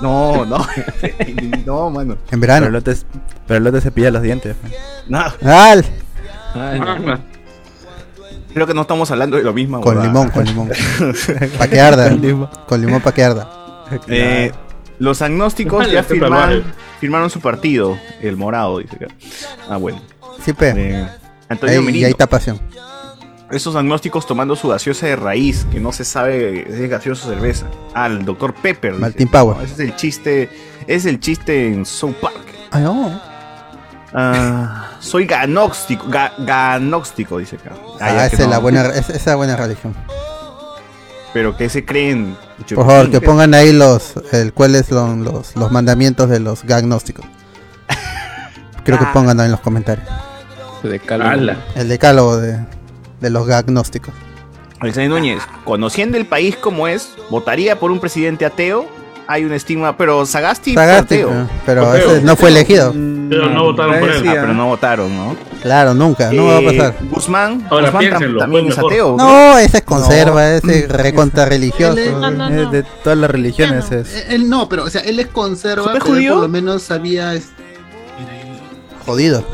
No, 0.00 0.44
no. 0.44 0.66
no, 1.66 1.90
mano. 1.90 2.14
En 2.30 2.40
Pero 2.40 2.40
verano. 2.40 2.66
el 2.78 2.82
pero 3.46 3.58
el 3.58 3.66
otro 3.66 3.80
se 3.80 3.90
pilla 3.90 4.10
los 4.10 4.22
dientes. 4.22 4.56
pues. 4.60 4.72
No, 5.08 5.20
¡Al! 5.44 5.84
Ay, 6.54 6.80
no. 6.80 7.31
Creo 8.52 8.66
que 8.66 8.74
no 8.74 8.82
estamos 8.82 9.10
hablando 9.10 9.36
de 9.36 9.42
lo 9.42 9.52
mismo. 9.52 9.80
Con 9.80 10.02
limón, 10.02 10.30
con 10.30 10.44
limón. 10.44 10.70
Pa' 11.58 11.68
que 11.68 11.80
arda. 11.80 12.10
Con 12.10 12.20
limón. 12.20 12.48
Con 12.66 12.80
limón 12.80 13.00
pa' 13.00 13.12
que 13.12 13.24
arda. 13.24 13.48
Eh, 14.08 14.52
los 14.98 15.20
agnósticos 15.22 15.90
ya 15.90 16.00
está 16.00 16.14
firmaron, 16.14 16.62
firmaron 17.00 17.28
su 17.30 17.40
partido, 17.40 17.98
el 18.20 18.36
morado, 18.36 18.78
dice 18.78 18.96
acá. 18.96 19.06
Ah, 19.68 19.76
bueno. 19.76 20.00
Sí, 20.44 20.52
pe. 20.52 20.72
Eh, 20.76 21.08
Antonio 21.48 21.80
Ahí, 21.80 21.98
y 21.98 22.04
ahí 22.04 22.10
está 22.10 22.26
pasión. 22.26 22.60
Esos 23.50 23.76
agnósticos 23.76 24.26
tomando 24.26 24.56
su 24.56 24.68
gaseosa 24.68 25.06
de 25.06 25.16
raíz, 25.16 25.66
que 25.70 25.78
no 25.78 25.92
se 25.92 26.04
sabe 26.04 26.64
si 26.68 26.84
es 26.84 26.88
gaseosa 26.88 27.26
o 27.26 27.30
cerveza. 27.30 27.66
Ah, 27.94 28.06
el 28.06 28.24
Dr. 28.24 28.54
Pepper. 28.54 28.92
dice. 28.92 29.00
Martin 29.02 29.28
Power. 29.28 29.56
No, 29.56 29.62
ese 29.62 29.74
es 29.74 29.80
el 29.80 29.96
chiste. 29.96 30.48
Es 30.86 31.04
el 31.04 31.20
chiste 31.20 31.68
en 31.68 31.84
South 31.84 32.14
Park. 32.20 32.40
Ay, 32.70 32.82
no. 32.82 33.31
Ah, 34.14 34.90
soy 35.00 35.26
ganóstico. 35.26 36.06
ga- 36.08 36.32
ganóstico, 36.38 37.38
dice 37.38 37.56
acá. 37.56 37.70
Ah, 38.00 38.08
Ah, 38.20 38.26
esa 38.26 38.42
es 38.42 38.48
la 38.48 38.58
buena, 38.58 38.82
esa 38.86 38.98
esa 39.00 39.12
es 39.12 39.26
la 39.26 39.36
buena 39.36 39.56
religión. 39.56 39.94
Pero 41.32 41.56
que 41.56 41.68
se 41.70 41.84
creen. 41.84 42.36
Por 42.74 42.86
favor, 42.86 43.10
que 43.10 43.20
pongan 43.20 43.54
ahí 43.54 43.72
los, 43.72 44.14
el, 44.32 44.52
cuáles 44.52 44.86
son 44.86 45.24
los, 45.24 45.56
los 45.56 45.72
mandamientos 45.72 46.28
de 46.28 46.40
los 46.40 46.62
gagnósticos. 46.64 47.24
Creo 48.84 48.98
que 48.98 49.04
Ah. 49.06 49.12
pongan 49.12 49.40
ahí 49.40 49.46
en 49.46 49.52
los 49.52 49.60
comentarios. 49.60 50.06
De 50.82 50.98
calor. 50.98 51.26
Ala. 51.28 51.56
El 51.74 51.88
decálogo 51.88 52.36
de, 52.36 52.58
de 53.20 53.30
los 53.30 53.46
gagnósticos. 53.46 54.12
Alexander 54.80 55.10
Núñez, 55.10 55.40
conociendo 55.64 56.18
el 56.18 56.26
país 56.26 56.56
como 56.56 56.88
es, 56.88 57.10
¿votaría 57.30 57.78
por 57.78 57.92
un 57.92 58.00
presidente 58.00 58.44
ateo? 58.44 58.86
Hay 59.28 59.44
un 59.44 59.52
estigma, 59.52 59.96
pero 59.96 60.26
Sagasti 60.26 60.74
fue 60.74 60.82
Sagasti, 60.84 61.14
ateo. 61.14 61.48
pero- 61.64 61.94
ese 61.94 62.22
no 62.22 62.36
fue 62.36 62.50
elegido. 62.50 62.92
Pero 62.92 63.48
no 63.48 63.62
votaron 63.64 64.00
por 64.00 64.10
él. 64.10 64.24
Ah, 64.28 64.32
pero 64.32 64.52
no 64.52 64.66
votaron, 64.66 65.16
¿no? 65.16 65.36
Claro, 65.62 65.94
nunca, 65.94 66.32
no 66.32 66.46
va 66.46 66.56
a 66.56 66.60
Eh, 66.60 66.76
pasar. 66.76 66.94
Guzmán, 67.08 67.66
Ahora 67.70 67.86
Guzmán 67.86 68.00
piénsenlo, 68.00 68.38
también 68.40 68.66
es 68.66 68.76
mejor. 68.76 68.92
ateo. 68.92 69.16
No, 69.16 69.58
ese 69.58 69.76
es 69.78 69.82
conserva, 69.84 70.50
ese 70.56 70.78
es 70.80 70.88
recontra 70.88 71.46
religioso. 71.46 71.92
Él 71.98 72.08
es- 72.08 72.12
No, 72.12 72.30
no, 72.30 72.48
Es 72.48 72.52
no. 72.64 72.70
de 72.72 72.82
todas 72.82 73.16
las 73.18 73.30
religiones 73.30 73.90
es. 73.92 74.12
Eh, 74.14 74.24
Él 74.30 74.50
no, 74.50 74.68
pero, 74.68 74.84
o 74.84 74.90
sea, 74.90 75.00
él 75.02 75.18
es 75.20 75.28
conserva, 75.28 75.84
¿Fue 75.84 75.92
pero 75.94 76.06
él 76.06 76.10
judío? 76.12 76.32
por 76.34 76.42
lo 76.42 76.48
menos 76.48 76.82
sabía. 76.82 77.32
este, 77.34 77.52
Jodido. 79.06 79.44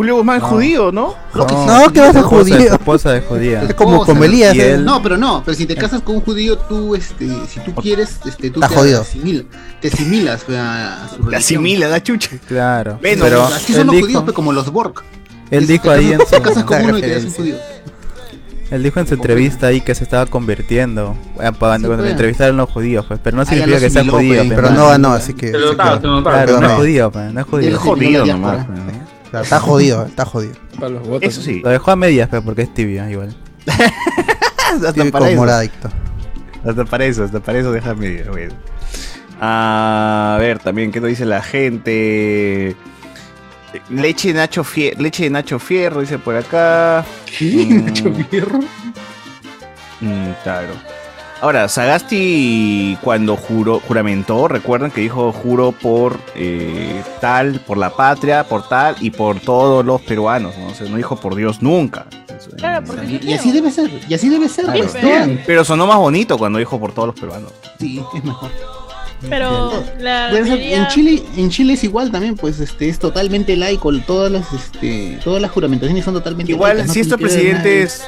Julio 0.00 0.16
Guzmán 0.16 0.36
es 0.36 0.42
No. 0.42 0.48
judío, 0.48 0.92
¿no? 0.92 1.10
Sí, 1.10 1.38
No, 1.66 1.92
que 1.92 2.00
vas 2.00 2.16
a 2.16 2.20
esposa- 2.20 2.22
judío. 2.24 2.56
Su 2.68 2.74
esposa 2.74 3.16
es 3.18 3.24
judía. 3.26 3.62
Es 3.64 3.74
como, 3.74 3.92
esposa, 3.96 4.12
como 4.12 4.24
Elías. 4.24 4.54
y 4.54 4.60
¿eh? 4.62 4.72
él- 4.72 4.84
No, 4.86 5.02
pero 5.02 5.18
no, 5.18 5.42
pero 5.44 5.54
si 5.54 5.66
te 5.66 5.76
casas 5.76 6.00
con 6.00 6.16
un 6.16 6.22
judío, 6.22 6.56
tú, 6.56 6.94
este, 6.94 7.28
si 7.46 7.60
tú 7.60 7.74
quieres, 7.74 8.18
este, 8.24 8.50
tú 8.50 8.60
te 8.60 8.66
jodido. 8.68 9.02
asimil- 9.04 9.44
te 9.82 9.88
asimilas 9.88 10.42
pues, 10.46 10.56
a 10.58 11.06
su 11.08 11.16
La 11.16 11.24
religión. 11.26 11.34
asimila, 11.34 11.88
la 11.88 12.02
chucha. 12.02 12.30
Claro. 12.48 12.98
Bueno, 13.02 13.24
pero 13.24 13.44
Así 13.44 13.72
son 13.74 13.80
él 13.82 13.86
los 13.88 13.94
dijo, 13.96 14.06
judíos, 14.06 14.22
pues, 14.24 14.34
como 14.34 14.52
los 14.54 14.70
Borg. 14.72 15.02
él 15.50 15.66
dijo 15.66 15.82
te 15.84 15.90
ahí 15.90 16.12
en 16.12 16.20
su, 16.20 16.26
te 16.26 16.40
casas 16.40 16.64
con 16.64 16.82
uno 16.82 16.96
y 16.98 17.00
te 17.02 17.14
das 17.14 17.24
un 17.24 17.32
judío. 17.32 17.56
él 18.70 18.82
dijo 18.84 19.00
en 19.00 19.06
su 19.08 19.14
entrevista 19.14 19.66
ahí 19.66 19.80
que 19.80 19.94
se 19.96 20.04
estaba 20.04 20.24
convirtiendo 20.26 21.16
eh, 21.42 21.50
cuando, 21.58 21.88
pues. 21.88 22.00
le 22.00 22.10
entrevistaron 22.12 22.56
los 22.56 22.70
judíos, 22.70 23.04
pues, 23.06 23.18
pero 23.22 23.36
no 23.36 23.44
significa 23.44 23.74
lo 23.74 23.80
que 23.80 23.90
sea 23.90 24.04
judío, 24.04 24.36
pues, 24.36 24.48
pe, 24.48 24.54
Pero 24.54 24.70
no 24.70 24.86
ganó, 24.88 25.12
así 25.12 25.34
que. 25.34 25.50
Se 25.50 25.58
sí, 25.58 25.64
notaba, 25.64 25.94
se 25.96 26.00
claro. 26.00 26.16
notaba. 26.16 26.36
Claro, 26.44 26.60
no 26.60 26.66
es 26.66 26.72
no. 26.72 26.78
judío, 26.78 27.10
pe, 27.10 27.18
no 27.18 27.40
es 27.40 27.46
Él 27.66 27.76
judío. 27.76 27.96
vino 27.96 28.24
de 28.24 28.32
nomás, 28.32 28.66
Está 29.32 29.60
jodido, 29.60 30.04
está 30.06 30.24
jodido. 30.24 30.54
Para 30.76 30.88
los 30.90 31.06
votos. 31.06 31.28
Eso 31.28 31.42
sí. 31.42 31.60
Lo 31.62 31.70
dejó 31.70 31.90
a 31.92 31.96
medias, 31.96 32.28
pe, 32.28 32.40
porque 32.42 32.62
es 32.62 32.74
tibio, 32.74 33.08
igual. 33.08 33.34
Hasta 34.74 34.92
Tiene 34.92 35.10
para 35.10 35.24
como 35.26 35.30
eso. 35.32 35.40
moradicto. 35.40 35.88
Hasta 36.64 36.84
para 36.84 37.04
eso, 37.06 37.24
hasta 37.24 37.40
para 37.40 37.58
eso 37.58 37.72
déjame. 37.72 38.22
bueno. 38.24 38.54
A 39.40 40.36
ver, 40.38 40.58
también, 40.58 40.92
¿qué 40.92 41.00
nos 41.00 41.08
dice 41.08 41.24
la 41.24 41.42
gente? 41.42 42.76
Leche 43.88 44.28
de 44.28 44.34
Nacho 44.34 44.64
Fierro, 44.64 45.00
leche 45.00 45.24
de 45.24 45.30
Nacho 45.30 45.58
Fierro, 45.58 46.00
dice 46.00 46.18
por 46.18 46.36
acá. 46.36 47.04
¿Qué? 47.38 47.66
Mm. 47.68 47.84
¿Nacho 47.86 48.12
Fierro? 48.30 48.58
Mm, 50.00 50.32
claro. 50.42 50.74
Ahora, 51.40 51.68
Sagasti 51.68 52.98
cuando 53.02 53.34
juró, 53.36 53.80
juramentó, 53.80 54.46
recuerdan 54.46 54.90
que 54.90 55.00
dijo 55.00 55.32
juro 55.32 55.72
por 55.72 56.18
eh, 56.34 57.02
tal, 57.20 57.60
por 57.60 57.78
la 57.78 57.90
patria, 57.90 58.44
por 58.44 58.68
tal 58.68 58.96
y 59.00 59.10
por 59.10 59.40
todos 59.40 59.84
los 59.84 60.02
peruanos, 60.02 60.56
¿no? 60.58 60.66
O 60.66 60.74
sea, 60.74 60.86
no 60.88 60.96
dijo 60.96 61.16
por 61.16 61.34
Dios 61.34 61.62
nunca. 61.62 62.06
Claro, 62.56 62.84
porque 62.86 63.06
Y, 63.06 63.30
y 63.30 63.32
así 63.32 63.52
debe 63.52 63.70
ser, 63.70 63.90
y 64.06 64.12
así 64.12 64.28
debe 64.28 64.48
ser. 64.48 64.66
Claro. 64.66 65.38
Pero 65.46 65.64
sonó 65.64 65.86
más 65.86 65.96
bonito 65.96 66.36
cuando 66.36 66.58
dijo 66.58 66.78
por 66.78 66.92
todos 66.92 67.08
los 67.08 67.18
peruanos. 67.18 67.52
Sí, 67.78 68.02
es 68.14 68.24
mejor. 68.24 68.50
Pero 69.28 69.84
la 70.00 70.30
mayoría- 70.32 70.76
en 70.78 70.88
Chile, 70.88 71.22
en 71.36 71.50
Chile 71.50 71.74
es 71.74 71.84
igual 71.84 72.10
también, 72.10 72.36
pues 72.36 72.58
este 72.60 72.88
es 72.88 72.98
totalmente 72.98 73.56
laico, 73.56 73.92
todas 74.00 74.30
las 74.32 74.52
este, 74.52 75.18
todas 75.22 75.42
las 75.42 75.50
juramentaciones 75.50 76.04
son 76.04 76.14
totalmente 76.14 76.52
Igual, 76.52 76.78
laicas, 76.78 76.88
no 76.88 76.94
si 76.94 77.00
estos 77.00 77.20
presidentes 77.20 78.02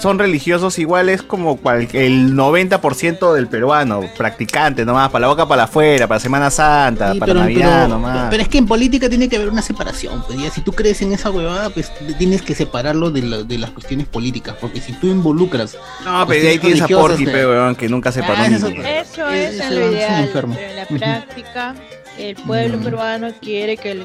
son 0.00 0.18
religiosos, 0.18 0.78
igual 0.80 1.08
es 1.08 1.22
como 1.22 1.56
cual- 1.58 1.88
el 1.92 2.34
90% 2.34 3.32
del 3.34 3.46
peruano, 3.46 4.00
practicante 4.16 4.84
nomás, 4.84 5.10
para 5.10 5.22
la 5.22 5.28
boca 5.28 5.46
para 5.46 5.64
afuera, 5.64 6.06
para 6.08 6.18
Semana 6.18 6.50
Santa, 6.50 7.12
Sí, 7.12 7.18
para 7.20 7.30
pero, 7.32 7.40
Navidad 7.44 7.82
pero- 7.84 7.88
nomás. 7.88 8.26
pero 8.30 8.42
es 8.42 8.48
que 8.48 8.58
en 8.58 8.66
política 8.66 9.08
tiene 9.08 9.28
que 9.28 9.36
haber 9.36 9.48
una 9.48 9.62
separación, 9.62 10.22
pues 10.26 10.38
ya 10.40 10.50
si 10.50 10.60
tú 10.62 10.72
crees 10.72 11.00
en 11.02 11.12
esa 11.12 11.30
huevada, 11.30 11.70
pues 11.70 11.92
tienes 12.18 12.42
que 12.42 12.54
separarlo 12.54 13.10
de, 13.10 13.22
la- 13.22 13.42
de 13.44 13.58
las 13.58 13.70
cuestiones 13.70 14.06
políticas, 14.08 14.56
porque 14.60 14.80
si 14.80 14.92
tú 14.94 15.06
involucras 15.06 15.76
no, 16.04 16.26
pero 16.26 16.48
ahí 16.48 16.58
tienes 16.58 16.82
a 16.82 16.88
Porky, 16.88 17.24
eh, 17.24 17.28
pe, 17.28 17.46
weón, 17.46 17.76
que 17.76 17.88
nunca 17.88 18.10
se 18.10 18.20
Ah, 18.22 18.46
es. 18.46 18.52
Eso 18.54 18.68
Eh, 19.30 19.48
es 19.48 19.60
es 19.60 19.70
lo 19.70 19.86
un 19.86 19.92
ideal, 19.92 20.24
enfermo. 20.24 20.55
Pero 20.56 20.68
en 20.70 20.76
la 20.76 20.86
práctica 20.86 21.74
el 22.18 22.34
pueblo 22.36 22.78
Mm. 22.78 22.82
peruano 22.84 23.28
quiere 23.40 23.76
que 23.76 23.90
el 23.92 24.04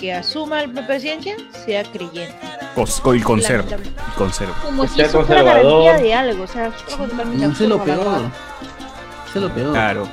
que 0.00 0.12
asuma 0.12 0.66
la 0.66 0.86
presidencia 0.86 1.36
sea 1.64 1.82
creyente. 1.84 2.34
Cos- 2.74 3.00
co- 3.00 3.14
y 3.14 3.20
conserva. 3.22 3.64
Y 3.74 4.18
conserva. 4.18 4.54
Como 4.62 4.86
si 4.86 5.00
eso 5.00 5.24
fuera 5.24 5.42
garantía 5.42 5.96
de 5.96 6.14
algo, 6.14 6.44
o 6.44 6.46
sea, 6.46 6.70
No 7.34 7.54
sé 7.54 7.66
lo 7.66 7.82
peor. 7.82 8.22
Sé 9.32 9.40
lo 9.40 9.48
peor. 9.50 9.72
Claro. 9.72 10.08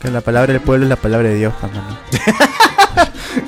Que 0.00 0.10
la 0.10 0.20
palabra 0.20 0.52
del 0.52 0.60
pueblo 0.60 0.84
es 0.84 0.90
la 0.90 0.96
palabra 0.96 1.28
de 1.28 1.36
Dios, 1.36 1.54
pe, 1.60 1.66
mano. 1.68 1.98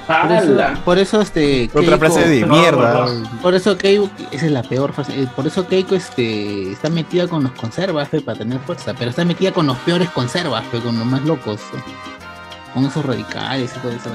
Por 0.06 0.32
eso, 0.32 0.52
¡Hala! 0.52 0.74
por 0.84 0.98
eso 0.98 1.20
este. 1.22 1.70
Otra 1.74 1.96
frase 1.98 2.28
de 2.28 2.44
mierda. 2.44 3.06
Por 3.40 3.54
eso 3.54 3.76
Keiko, 3.78 4.10
esa 4.30 4.46
es 4.46 4.52
la 4.52 4.62
peor 4.62 4.92
frase. 4.92 5.18
eh, 5.22 5.26
Por 5.34 5.46
eso 5.46 5.66
Keiko 5.66 5.94
este, 5.94 6.72
está 6.72 6.90
metida 6.90 7.26
con 7.26 7.42
los 7.42 7.52
conservas, 7.52 8.08
fe, 8.08 8.20
para 8.20 8.38
tener 8.38 8.58
fuerza. 8.60 8.92
Pero 8.98 9.10
está 9.10 9.24
metida 9.24 9.52
con 9.52 9.66
los 9.66 9.78
peores 9.78 10.10
conservas, 10.10 10.64
fe, 10.66 10.80
con 10.80 10.98
los 10.98 11.06
más 11.06 11.22
locos. 11.22 11.60
fe. 11.60 11.78
Con 12.74 12.84
esos 12.84 13.04
radicales 13.06 13.72
y 13.76 13.78
todo 13.80 13.92
eso. 13.92 14.10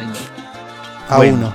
A 1.09 1.17
Bueno. 1.17 1.37
uno. 1.37 1.53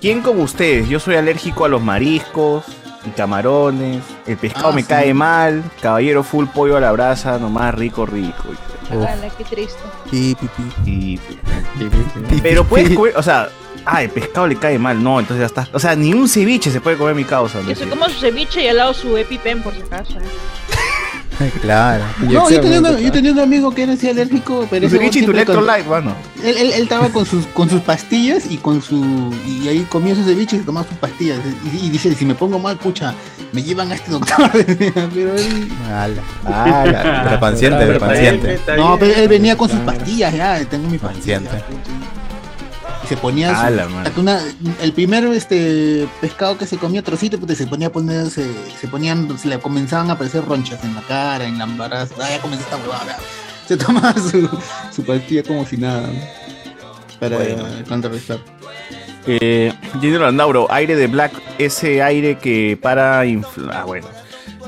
¿Quién 0.00 0.20
como 0.20 0.42
ustedes? 0.42 0.88
Yo 0.88 1.00
soy 1.00 1.14
alérgico 1.16 1.64
a 1.64 1.68
los 1.68 1.80
mariscos 1.82 2.64
y 3.06 3.10
camarones. 3.10 4.02
El 4.26 4.36
pescado 4.36 4.68
Ah, 4.68 4.72
me 4.72 4.82
sí. 4.82 4.88
cae 4.88 5.12
mal. 5.14 5.62
Caballero 5.80 6.22
full 6.22 6.46
pollo 6.46 6.76
a 6.76 6.80
la 6.80 6.92
brasa, 6.92 7.38
nomás 7.38 7.74
rico, 7.74 8.06
rico. 8.06 8.44
Ala, 8.90 9.28
qué 9.38 9.44
triste. 9.44 9.78
Y 10.10 10.34
pipí. 10.34 10.62
Y- 10.86 11.20
Pero 12.42 12.64
puedes 12.64 12.94
comer, 12.94 13.16
o 13.16 13.22
sea, 13.22 13.48
ah, 13.86 14.02
el 14.02 14.10
pescado 14.10 14.46
le 14.46 14.56
cae 14.56 14.78
mal. 14.78 15.02
No, 15.02 15.18
entonces 15.18 15.40
ya 15.40 15.46
está. 15.46 15.68
O 15.72 15.78
sea, 15.78 15.94
ni 15.96 16.12
un 16.12 16.28
ceviche 16.28 16.70
se 16.70 16.80
puede 16.80 16.96
comer 16.96 17.14
mi 17.14 17.24
causa. 17.24 17.60
Que 17.66 17.74
se 17.74 17.86
¿no? 17.86 17.92
coma 17.92 18.08
su 18.08 18.20
ceviche 18.20 18.62
y 18.64 18.68
al 18.68 18.76
lado 18.76 18.92
su 18.94 19.16
EpiPen 19.16 19.62
por 19.62 19.74
si 19.74 19.80
acaso. 19.82 20.18
¿eh? 20.18 20.22
claro. 21.60 22.04
No, 22.20 22.48
yo 22.50 22.60
tenía, 22.60 22.80
un- 22.80 22.98
yo 22.98 23.12
tenía 23.12 23.32
un 23.32 23.40
amigo 23.40 23.70
que 23.74 23.82
era 23.84 23.92
así 23.92 24.08
alérgico, 24.08 24.66
pero 24.70 24.86
ese 24.86 24.98
tu 25.22 25.30
electrolyte, 25.30 25.88
mano. 25.88 26.14
Él, 26.42 26.56
él, 26.58 26.72
él 26.72 26.82
estaba 26.82 27.08
con 27.10 27.24
sus, 27.24 27.46
con 27.48 27.68
sus 27.70 27.80
pastillas 27.80 28.50
y 28.50 28.56
con 28.56 28.82
su. 28.82 29.32
Y 29.46 29.68
ahí 29.68 29.86
comía 29.88 30.14
su 30.14 30.24
ceviche 30.24 30.56
y 30.56 30.58
se 30.60 30.64
tomaba 30.64 30.86
sus 30.86 30.96
pastillas. 30.98 31.38
Y, 31.72 31.86
y 31.86 31.90
dice, 31.90 32.14
si 32.14 32.24
me 32.24 32.34
pongo 32.34 32.58
mal, 32.58 32.76
pucha, 32.76 33.14
me 33.52 33.62
llevan 33.62 33.90
a 33.92 33.94
este 33.94 34.10
doctor. 34.10 34.50
pero 34.52 35.34
él. 35.36 35.68
Ala. 35.90 36.22
Pero 37.24 37.40
paciente, 37.40 37.84
pero 37.86 37.98
paciente. 38.00 38.60
No, 38.76 38.98
pero 38.98 39.14
él 39.14 39.28
venía 39.28 39.56
con 39.56 39.68
sus 39.68 39.80
pastillas, 39.80 40.34
ya, 40.34 40.64
tengo 40.64 40.88
mi 40.88 40.98
pastilla. 40.98 41.40
Paciente. 41.40 41.64
Y 43.04 43.06
se 43.08 43.16
ponía 43.16 43.50
su- 44.14 44.20
una- 44.20 44.40
el 44.80 44.92
primer 44.92 45.24
este 45.26 46.06
pescado 46.20 46.56
que 46.56 46.66
se 46.66 46.76
comía 46.78 47.02
trocito, 47.02 47.38
pues 47.40 47.58
se 47.58 47.66
ponía 47.66 47.88
a 47.88 47.92
poner, 47.92 48.30
se, 48.30 48.46
se 48.80 48.88
ponían, 48.88 49.36
se 49.38 49.48
le 49.48 49.58
comenzaban 49.58 50.08
a 50.10 50.14
aparecer 50.14 50.44
ronchas 50.44 50.82
en 50.84 50.94
la 50.94 51.02
cara, 51.02 51.44
en 51.44 51.58
la 51.58 51.64
embarazo. 51.64 52.14
Ah, 52.20 52.28
ya 52.30 52.40
comenzó 52.40 52.64
esta 52.64 52.76
huevada. 52.76 53.16
Se 53.66 53.76
tomaba 53.76 54.12
su, 54.30 54.48
su 54.94 55.04
pastilla 55.04 55.42
como 55.44 55.64
si 55.64 55.76
nada. 55.76 56.08
Para 57.20 57.36
Bueno. 57.36 57.64
contrarrestar. 57.88 58.38
Eh, 59.26 59.72
Gino 60.00 60.18
Landauro, 60.18 60.66
aire 60.70 60.96
de 60.96 61.06
Black, 61.06 61.32
ese 61.58 62.02
aire 62.02 62.38
que 62.38 62.76
para 62.82 63.24
infla... 63.24 63.80
Ah, 63.82 63.84
bueno. 63.84 64.08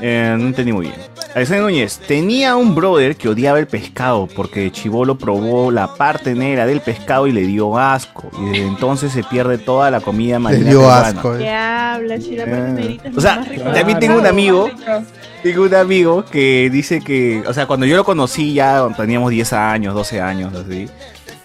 Eh, 0.01 0.35
no 0.39 0.47
entendí 0.47 0.73
muy 0.73 0.87
bien. 0.87 0.99
Alexander 1.35 1.65
Núñez, 1.65 1.99
tenía 2.07 2.55
un 2.55 2.77
brother 2.77 3.17
que 3.17 3.29
odiaba 3.29 3.59
el 3.59 3.67
pescado 3.67 4.29
porque 4.29 4.61
de 4.61 4.71
chivolo 4.73 5.19
probó 5.19 5.73
la 5.73 5.93
parte 5.95 6.33
negra 6.35 6.65
del 6.65 6.81
pescado 6.81 7.27
y 7.27 7.33
le 7.33 7.41
dio 7.43 7.77
asco. 7.77 8.31
Y 8.41 8.45
desde 8.51 8.67
entonces 8.69 9.11
se 9.13 9.25
pierde 9.25 9.59
toda 9.59 9.91
la 9.91 10.01
comida 10.01 10.39
marina. 10.39 10.71
dio 10.71 10.79
peruana. 10.81 11.09
asco, 11.09 11.37
¿Qué 11.39 11.51
hablas? 11.51 12.23
Si 12.23 12.37
la 12.37 12.45
Eh, 12.45 12.47
parte 12.47 12.73
negrita 12.73 13.09
es 13.09 13.17
O 13.17 13.21
sea, 13.21 13.37
más 13.37 13.49
rico 13.49 13.65
también 13.73 13.99
tengo 13.99 14.19
un 14.19 14.27
amigo, 14.27 14.71
tengo 15.43 15.65
un 15.65 15.75
amigo 15.75 16.25
que 16.25 16.71
dice 16.71 17.01
que, 17.01 17.43
o 17.47 17.53
sea, 17.53 17.67
cuando 17.67 17.85
yo 17.85 17.97
lo 17.97 18.05
conocí 18.05 18.55
ya 18.55 18.87
teníamos 18.97 19.31
10 19.33 19.53
años, 19.55 19.93
12 19.93 20.21
años, 20.21 20.55
así. 20.55 20.89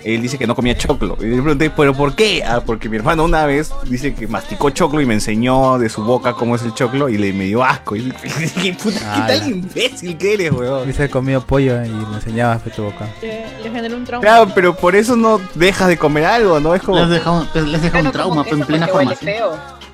Él 0.03 0.21
dice 0.21 0.37
que 0.37 0.47
no 0.47 0.55
comía 0.55 0.77
choclo. 0.77 1.17
Y 1.19 1.25
le 1.25 1.41
pregunté, 1.41 1.69
¿pero 1.69 1.93
por 1.93 2.15
qué? 2.15 2.41
Ah, 2.45 2.61
porque 2.65 2.87
mi 2.87 2.95
hermano 2.95 3.25
una 3.25 3.45
vez 3.45 3.71
dice 3.85 4.13
que 4.15 4.27
masticó 4.27 4.69
choclo 4.69 5.01
y 5.01 5.05
me 5.05 5.13
enseñó 5.13 5.77
de 5.77 5.89
su 5.89 6.03
boca 6.03 6.33
cómo 6.33 6.55
es 6.55 6.61
el 6.63 6.73
choclo 6.73 7.09
y 7.09 7.17
le 7.17 7.33
me 7.33 7.45
dio 7.45 7.63
asco. 7.63 7.95
Y 7.97 8.01
dije, 8.39 8.77
puta, 8.81 8.99
¿qué 8.99 9.05
Ala. 9.05 9.27
tal 9.27 9.49
imbécil 9.49 10.17
que 10.17 10.33
eres, 10.35 10.51
weón? 10.51 10.83
Hubiese 10.83 11.09
comido 11.09 11.41
pollo 11.41 11.83
y 11.83 11.89
me 11.89 12.15
enseñabas 12.15 12.63
de 12.63 12.71
tu 12.71 12.83
boca. 12.83 13.07
Le, 13.21 13.45
le 13.61 13.69
generó 13.71 13.97
un 13.97 14.05
trauma. 14.05 14.21
Claro, 14.21 14.51
pero 14.55 14.73
por 14.75 14.95
eso 14.95 15.17
no 15.17 15.41
dejas 15.55 15.89
de 15.89 15.97
comer 15.97 16.23
algo, 16.25 16.59
¿no? 16.61 16.73
Es 16.75 16.81
como... 16.81 16.95
Les 16.97 17.03
has 17.05 17.09
dejado, 17.11 17.47
les 17.53 17.81
dejado 17.81 18.05
un 18.05 18.11
trauma 18.11 18.45
en 18.49 18.59
plena 18.61 18.87
formación. 18.87 19.49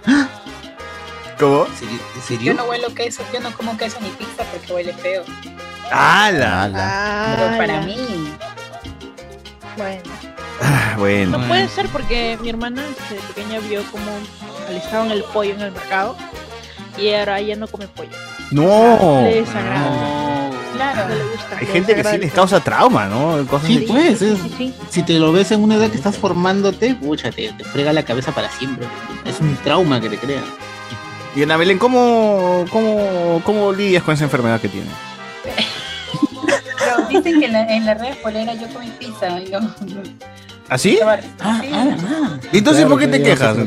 ¿Cómo? 1.40 1.66
¿En 1.66 1.72
Yo 2.16 2.22
serio? 2.26 2.54
no 2.54 2.64
huelo 2.66 2.94
queso, 2.94 3.22
yo 3.34 3.40
no 3.42 3.52
como 3.58 3.76
queso 3.78 3.98
ni 4.02 4.10
pizza 4.10 4.44
porque 4.52 4.72
huele 4.72 4.94
feo. 4.94 5.24
¡Hala! 5.92 7.36
Pero 7.36 7.58
para 7.58 7.82
mí, 7.82 7.98
Bueno, 9.78 10.02
Ah, 10.62 10.96
Bueno. 10.98 11.38
no 11.38 11.48
puede 11.48 11.68
ser 11.68 11.88
porque 11.90 12.38
mi 12.42 12.50
hermana 12.50 12.82
desde 13.10 13.22
pequeña 13.28 13.60
vio 13.60 13.84
como 13.92 14.06
alistaban 14.70 15.12
el 15.12 15.24
pollo 15.26 15.54
en 15.54 15.62
el 15.62 15.72
mercado 15.74 16.16
y 16.98 17.12
ahora 17.14 17.40
ella 17.40 17.56
no 17.58 17.68
come 17.68 17.88
pollo. 17.90 18.10
No. 18.52 19.22
Le 19.24 19.42
desagrada. 19.42 19.80
No. 20.50 20.56
Claro, 20.76 21.10
no 21.10 21.16
le 21.16 21.24
gusta. 21.26 21.58
Hay 21.60 21.66
le 21.66 21.72
gente 21.74 21.96
que 21.96 22.04
sí 22.04 22.18
les 22.18 22.32
causa 22.34 22.60
trauma, 22.62 23.06
¿no? 23.08 23.46
Cosas 23.48 23.68
Sí, 23.68 23.78
de- 23.80 23.88
pues, 23.88 24.22
es- 24.22 24.40
Sí, 24.40 24.54
sí. 24.58 24.74
si 24.90 25.04
te 25.04 25.20
lo 25.20 25.32
ves 25.34 25.52
en 25.52 25.62
una 25.64 25.76
edad 25.76 25.90
que 25.90 25.98
estás 25.98 26.18
formándote, 26.18 26.96
pucha, 26.96 27.32
te, 27.32 27.52
te 27.52 27.64
frega 27.66 27.92
la 27.92 28.04
cabeza 28.04 28.32
para 28.32 28.50
siempre. 28.50 28.88
Es 29.26 29.40
un 29.42 29.56
trauma 29.58 30.00
que 30.00 30.10
te 30.10 30.18
crea. 30.18 30.42
Y 31.36 31.44
Ana 31.44 31.58
Belén, 31.58 31.78
¿cómo, 31.80 32.66
cómo, 32.72 33.42
¿cómo 33.44 33.74
lidias 33.74 34.04
con 34.04 34.14
esa 34.14 34.24
enfermedad 34.24 34.62
que 34.62 34.70
tienes? 34.70 34.94
dicen 37.10 37.40
que 37.40 37.46
en 37.46 37.54
la, 37.54 37.62
en 37.74 37.86
la 37.86 37.94
red 37.94 38.16
polera 38.24 38.54
yo 38.54 38.68
comí 38.74 38.90
pizza. 39.00 39.40
Y 39.40 39.50
no, 39.50 39.60
¿Así? 40.68 40.98
Ah, 41.06 41.18
Sí, 41.22 41.28
ah, 41.42 41.62
ah. 41.72 42.40
¿Y 42.52 42.58
entonces 42.58 42.86
Claro, 42.86 42.90
por 42.90 43.00
qué 43.00 43.08
te 43.08 43.22
quejas? 43.24 43.58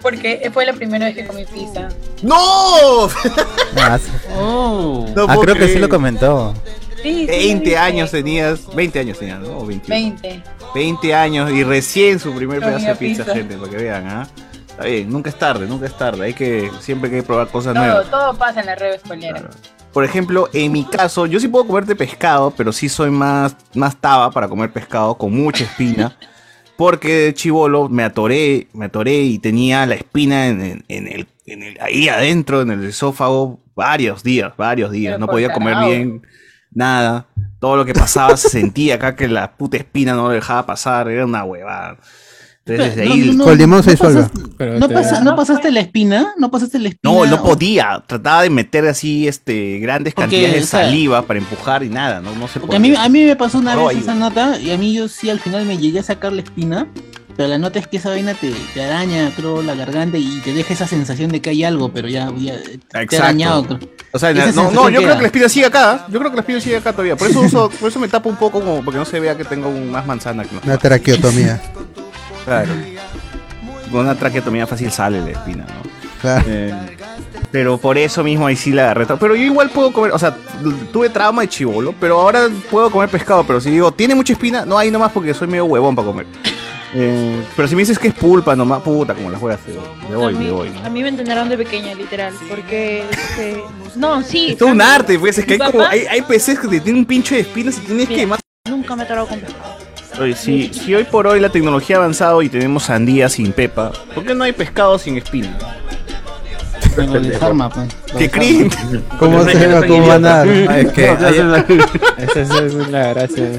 porque 0.00 0.50
fue 0.52 0.64
la 0.64 0.72
primera 0.72 1.06
vez 1.06 1.14
que 1.14 1.26
comí 1.26 1.44
pizza. 1.44 1.88
¡No! 2.22 3.08
Ah. 3.76 3.98
Oh. 4.36 5.06
No 5.14 5.26
Ah, 5.28 5.36
creo 5.40 5.54
que 5.56 5.68
sí 5.68 5.78
lo 5.78 5.88
comentó. 5.88 6.54
Sí, 7.02 7.20
sí, 7.20 7.26
20 7.26 7.68
sí. 7.70 7.76
años 7.76 8.10
tenías, 8.10 8.74
20 8.74 8.98
años 8.98 9.18
tenías, 9.18 9.40
¿no? 9.40 9.58
O 9.58 9.66
21. 9.66 10.16
20. 10.20 10.42
20 10.74 11.14
años 11.14 11.50
y 11.52 11.62
recién 11.64 12.18
su 12.18 12.32
primer 12.34 12.58
Comía 12.60 12.76
pedazo 12.78 12.92
de 12.92 12.96
pizza, 12.96 13.22
pizza. 13.24 13.36
gente, 13.36 13.56
para 13.56 13.70
que 13.70 13.76
vean, 13.76 14.06
¿ah? 14.08 14.26
Está 14.68 14.84
bien, 14.84 15.10
nunca 15.10 15.30
es 15.30 15.38
tarde, 15.38 15.66
nunca 15.66 15.86
es 15.86 15.96
tarde. 15.96 16.24
Hay 16.26 16.34
que, 16.34 16.70
siempre 16.80 17.08
hay 17.10 17.16
que 17.18 17.22
probar 17.22 17.48
cosas 17.48 17.74
Todo, 17.74 17.84
nuevas. 17.84 18.10
todo 18.10 18.34
pasa 18.36 18.60
en 18.60 18.66
la 18.66 18.74
red 18.74 19.00
polera. 19.02 19.38
Claro. 19.40 19.54
Por 19.92 20.04
ejemplo, 20.04 20.48
en 20.52 20.70
mi 20.72 20.84
caso, 20.84 21.26
yo 21.26 21.40
sí 21.40 21.48
puedo 21.48 21.66
comer 21.66 21.86
de 21.86 21.96
pescado, 21.96 22.52
pero 22.56 22.72
sí 22.72 22.88
soy 22.88 23.10
más, 23.10 23.56
más 23.74 23.96
taba 23.96 24.30
para 24.30 24.48
comer 24.48 24.70
pescado 24.72 25.16
con 25.16 25.32
mucha 25.32 25.64
espina. 25.64 26.16
Porque 26.76 27.32
chivolo 27.34 27.88
me 27.88 28.04
atoré, 28.04 28.68
me 28.72 28.84
atoré 28.84 29.22
y 29.22 29.38
tenía 29.40 29.84
la 29.86 29.96
espina 29.96 30.46
en, 30.46 30.60
en- 30.60 30.84
en 30.88 31.08
el, 31.08 31.26
en 31.46 31.62
el- 31.64 31.78
ahí 31.80 32.08
adentro, 32.08 32.60
en 32.60 32.70
el 32.70 32.84
esófago, 32.84 33.58
varios 33.74 34.22
días, 34.22 34.52
varios 34.56 34.92
días. 34.92 35.14
Pero 35.14 35.18
No 35.18 35.26
podía 35.26 35.52
comer 35.52 35.74
bien, 35.88 36.22
nada. 36.70 37.26
Todo 37.58 37.76
lo 37.76 37.84
que 37.84 37.94
pasaba 37.94 38.36
se 38.36 38.48
sentía 38.50 38.94
acá 38.96 39.16
que 39.16 39.26
la 39.26 39.56
puta 39.56 39.76
espina 39.78 40.12
no 40.14 40.24
lo 40.28 40.34
dejaba 40.34 40.66
pasar, 40.66 41.08
era 41.08 41.24
una 41.24 41.42
huevada. 41.42 41.96
Entonces 42.68 42.96
desde 42.96 43.08
No, 43.08 43.14
ahí... 43.14 43.20
no, 43.28 43.32
no, 43.34 43.44
Con 43.44 43.58
limón 43.58 43.82
se 43.82 43.86
no 43.88 43.92
disuelve. 43.92 44.20
pasaste- 44.22 44.48
Pero 44.58 44.78
¿No, 44.78 44.88
te- 44.88 44.94
pasa- 44.94 45.20
¿No 45.20 45.36
pasaste 45.36 45.70
la 45.70 45.80
espina? 45.80 46.34
¿No 46.36 46.50
pasaste 46.50 46.78
la 46.78 46.88
espina? 46.88 47.12
No, 47.14 47.26
no 47.26 47.36
o- 47.36 47.42
podía. 47.42 48.02
Trataba 48.06 48.42
de 48.42 48.50
meter 48.50 48.86
así 48.86 49.26
este 49.28 49.78
grandes 49.78 50.14
Porque, 50.14 50.30
cantidades 50.30 50.54
de 50.56 50.62
o 50.62 50.66
sea, 50.66 50.84
saliva 50.84 51.22
para 51.22 51.38
empujar 51.38 51.82
y 51.82 51.88
nada, 51.88 52.20
no, 52.20 52.34
no 52.34 52.48
se 52.48 52.60
Porque 52.60 52.76
podía. 52.76 52.76
a 52.76 52.80
mí, 52.80 53.06
a 53.06 53.08
mí 53.08 53.24
me 53.24 53.36
pasó 53.36 53.58
una 53.58 53.74
vez 53.76 53.86
ahí, 53.88 53.98
esa 53.98 54.14
nota 54.14 54.58
y 54.60 54.70
a 54.70 54.78
mí 54.78 54.92
yo 54.94 55.08
sí 55.08 55.30
al 55.30 55.40
final 55.40 55.64
me 55.64 55.78
llegué 55.78 56.00
a 56.00 56.02
sacar 56.02 56.32
la 56.32 56.42
espina, 56.42 56.86
pero 57.36 57.48
la 57.48 57.58
nota 57.58 57.78
es 57.78 57.86
que 57.86 57.98
esa 57.98 58.08
vaina 58.10 58.34
te, 58.34 58.52
te 58.74 58.82
araña, 58.82 59.30
creo, 59.36 59.62
la 59.62 59.74
garganta 59.76 60.18
y 60.18 60.40
te 60.44 60.52
deja 60.52 60.74
esa 60.74 60.86
sensación 60.88 61.30
de 61.30 61.40
que 61.40 61.50
hay 61.50 61.62
algo, 61.62 61.92
pero 61.92 62.08
ya, 62.08 62.32
ya 62.36 62.54
te 63.08 63.16
ha 63.16 63.20
arañado. 63.20 63.64
creo. 63.64 63.78
O 64.10 64.18
sea, 64.18 64.30
Esa 64.30 64.52
no, 64.70 64.88
yo 64.88 65.00
creo 65.02 65.14
que 65.16 65.20
la 65.22 65.26
espina 65.26 65.48
sigue 65.50 65.66
acá. 65.66 66.06
Yo 66.10 66.18
creo 66.18 66.30
que 66.30 66.36
la 66.36 66.40
espina 66.40 66.60
sigue 66.60 66.76
acá 66.78 66.92
todavía. 66.92 67.14
Por 67.14 67.28
eso 67.28 67.40
uso, 67.42 67.70
por 67.78 67.90
eso 67.90 68.00
me 68.00 68.08
tapo 68.08 68.28
un 68.30 68.36
poco 68.36 68.58
como 68.60 68.82
porque 68.82 68.98
no 68.98 69.04
se 69.04 69.20
vea 69.20 69.36
que 69.36 69.44
tengo 69.44 69.68
un- 69.68 69.90
más 69.92 70.06
manzana 70.06 70.44
que 70.44 70.54
no. 70.54 70.62
Una 70.64 70.78
traqueotomía. 70.78 71.60
Claro. 72.48 72.72
Con 73.90 74.00
una 74.00 74.14
traqueotomía 74.14 74.66
fácil 74.66 74.90
sale 74.90 75.20
la 75.20 75.30
espina, 75.30 75.64
¿no? 75.64 75.90
Claro. 76.20 76.44
Eh, 76.48 76.74
pero 77.50 77.78
por 77.78 77.96
eso 77.96 78.24
mismo 78.24 78.46
ahí 78.46 78.56
sí 78.56 78.72
la 78.72 78.84
agarré. 78.84 79.06
Pero 79.18 79.34
yo 79.34 79.42
igual 79.42 79.70
puedo 79.70 79.92
comer, 79.92 80.12
o 80.12 80.18
sea, 80.18 80.36
tuve 80.92 81.08
trauma 81.10 81.42
de 81.42 81.48
chivolo, 81.48 81.94
pero 81.98 82.20
ahora 82.20 82.48
puedo 82.70 82.90
comer 82.90 83.08
pescado. 83.08 83.44
Pero 83.44 83.60
si 83.60 83.70
digo, 83.70 83.92
¿tiene 83.92 84.14
mucha 84.14 84.32
espina? 84.32 84.64
No, 84.64 84.76
ahí 84.76 84.90
nomás 84.90 85.12
porque 85.12 85.32
soy 85.32 85.48
medio 85.48 85.66
huevón 85.66 85.94
para 85.94 86.06
comer. 86.06 86.26
Eh, 86.94 87.42
pero 87.54 87.68
si 87.68 87.74
me 87.74 87.82
dices 87.82 87.98
que 87.98 88.08
es 88.08 88.14
pulpa 88.14 88.56
nomás, 88.56 88.80
puta, 88.82 89.14
como 89.14 89.30
la 89.30 89.38
juegas, 89.38 89.60
le 90.08 90.16
voy, 90.16 90.34
a, 90.34 90.38
mí, 90.38 90.44
le 90.46 90.50
voy. 90.52 90.72
a 90.82 90.88
mí 90.88 91.02
me 91.02 91.10
entrenaron 91.10 91.48
de 91.50 91.58
pequeña, 91.58 91.94
literal, 91.94 92.32
porque... 92.48 93.04
este, 93.10 93.62
no, 93.94 94.22
sí. 94.22 94.52
Es 94.52 94.58
todo 94.58 94.70
un 94.70 94.80
arte, 94.80 95.18
pues, 95.18 95.36
es 95.36 95.44
que 95.44 95.54
hay, 95.54 95.58
como, 95.58 95.84
hay, 95.84 96.06
hay 96.06 96.22
peces 96.22 96.58
que 96.58 96.66
te 96.66 96.80
tienen 96.80 97.00
un 97.00 97.04
pincho 97.04 97.34
de 97.34 97.42
espinas 97.42 97.76
y 97.76 97.80
tienes 97.80 98.08
Mira, 98.08 98.20
que 98.20 98.26
más... 98.26 98.40
Nunca 98.66 98.96
me 98.96 99.04
he 99.04 99.06
con 99.06 99.26
pescado. 99.26 99.87
Oye, 100.20 100.34
si, 100.34 100.72
si 100.72 100.94
hoy 100.94 101.04
por 101.04 101.26
hoy 101.26 101.40
la 101.40 101.48
tecnología 101.48 101.96
ha 101.96 101.98
avanzado 102.00 102.42
y 102.42 102.48
tenemos 102.48 102.84
sandía 102.84 103.28
sin 103.28 103.52
pepa, 103.52 103.92
¿por 104.14 104.24
qué 104.24 104.34
no 104.34 104.44
hay 104.44 104.52
pescado 104.52 104.98
sin 104.98 105.16
espina? 105.16 105.56
Desarma, 106.96 107.70
pues. 107.70 107.88
¡Qué 108.18 108.28
cringe! 108.28 108.74
¿Cómo 109.20 109.44
se 109.44 109.66
va? 109.68 109.86
¿Cómo 109.86 110.06
van 110.08 110.24
a 110.26 110.44
dar? 110.44 110.48
Ah, 110.68 110.80
es 110.80 110.92
que 110.92 111.04
Esa 111.12 111.28
hay- 111.28 111.36
es 112.66 112.74
la- 112.88 113.14
gracia. 113.14 113.50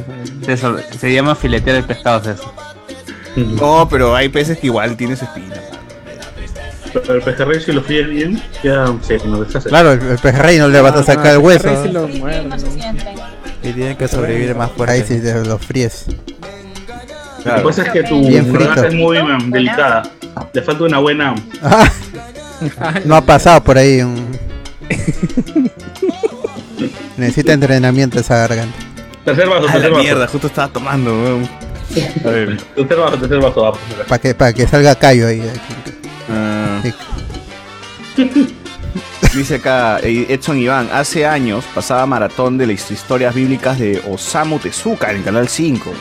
Eso, 0.45 0.75
se 0.97 1.13
llama 1.13 1.35
filetear 1.35 1.77
el 1.77 1.83
pescado, 1.85 2.29
eso. 2.29 2.53
No, 3.37 3.87
pero 3.89 4.13
hay 4.15 4.27
peces 4.27 4.57
que 4.57 4.67
igual 4.67 4.97
tienen 4.97 5.15
su 5.15 5.23
espina. 5.23 5.55
Pero 6.91 7.13
el 7.15 7.21
pejerrey, 7.21 7.61
si 7.61 7.71
lo 7.71 7.81
fríes 7.83 8.09
bien, 8.09 8.41
ya 8.63 8.93
se 9.01 9.19
no 9.25 9.41
deshace. 9.43 9.69
Claro, 9.69 9.93
el, 9.93 9.99
pejerrey 10.17 10.57
no 10.57 10.67
le 10.67 10.81
vas 10.81 10.95
a 10.95 11.03
sacar 11.03 11.33
el 11.33 11.37
hueso. 11.37 11.69
Muerde. 12.17 12.49
Y 13.63 13.73
tienen 13.73 13.97
que 13.97 14.07
sobrevivir 14.07 14.55
más 14.55 14.71
fuerte. 14.71 14.95
Ahí 14.95 15.03
sí 15.07 15.19
te 15.19 15.33
lo 15.43 15.57
fríes. 15.57 16.05
Lo 17.45 17.55
que 17.55 17.61
pasa 17.61 17.83
es 17.83 17.89
que 17.91 18.03
tu 18.03 18.23
garganta 18.23 18.87
es 18.87 18.93
muy 18.93 19.21
mm, 19.21 19.51
delicada. 19.51 20.03
Le 20.53 20.61
falta 20.61 20.83
una 20.83 20.99
buena. 20.99 21.35
Ah, 21.61 21.89
no 23.05 23.15
ha 23.15 23.21
pasado 23.21 23.63
por 23.63 23.77
ahí 23.77 24.01
un... 24.01 24.37
Necesita 27.17 27.53
entrenamiento 27.53 28.19
esa 28.19 28.37
garganta. 28.37 28.77
Tercer 29.25 29.47
vaso, 29.47 29.65
la 29.65 29.71
tercer 29.73 29.91
vaso. 29.91 30.03
mierda, 30.03 30.27
justo 30.27 30.47
estaba 30.47 30.67
tomando, 30.67 31.11
weón. 31.11 31.49
A 32.25 32.29
ver. 32.29 32.57
Tercer 32.75 32.97
vaso, 32.97 33.17
tercer 33.17 33.39
vaso. 33.39 33.61
va, 33.61 33.73
Para 34.07 34.19
que, 34.19 34.35
para 34.35 34.53
que 34.53 34.67
salga 34.67 34.95
callo 34.95 35.27
ahí. 35.27 35.41
Ah. 36.29 36.81
Sí. 36.83 36.95
Dice 39.33 39.55
acá 39.55 39.99
eh, 40.01 40.25
Edson 40.29 40.57
Iván, 40.57 40.89
hace 40.91 41.25
años 41.25 41.65
pasaba 41.75 42.05
maratón 42.05 42.57
de 42.57 42.65
las 42.65 42.89
historias 42.89 43.35
bíblicas 43.35 43.77
de 43.77 44.01
Osamu 44.09 44.59
Tezuka 44.59 45.11
en 45.11 45.17
el 45.17 45.23
canal 45.23 45.47
5. 45.47 45.85
Wow. 45.85 45.95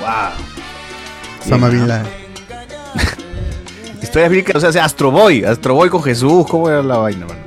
Osama 1.44 1.68
Bin. 1.68 1.86
Historias 4.02 4.30
bíblicas, 4.30 4.56
o 4.56 4.60
sea, 4.60 4.72
sea, 4.72 4.84
Astro 4.84 5.10
Boy, 5.10 5.44
Astro 5.44 5.74
Boy 5.74 5.90
con 5.90 6.02
Jesús, 6.02 6.46
¿cómo 6.48 6.70
era 6.70 6.82
la 6.82 6.98
vaina, 6.98 7.26
mano? 7.26 7.40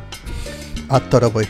Actor, 0.89 1.31
boy. 1.31 1.47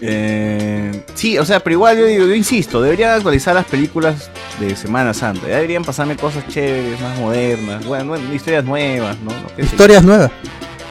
Eh, 0.00 1.04
sí, 1.14 1.38
o 1.38 1.44
sea, 1.44 1.60
pero 1.60 1.74
igual 1.74 1.96
yo 1.96 2.34
insisto, 2.34 2.82
deberían 2.82 3.12
actualizar 3.12 3.54
las 3.54 3.64
películas 3.64 4.30
de 4.60 4.76
Semana 4.76 5.14
Santa. 5.14 5.48
Ya 5.48 5.56
deberían 5.56 5.84
pasarme 5.84 6.16
cosas 6.16 6.46
chéveres, 6.48 7.00
más 7.00 7.18
modernas, 7.18 7.84
bueno, 7.86 8.16
historias 8.32 8.64
nuevas, 8.64 9.16
¿no? 9.20 9.32
Qué. 9.56 9.62
Historias 9.62 10.04
nuevas. 10.04 10.30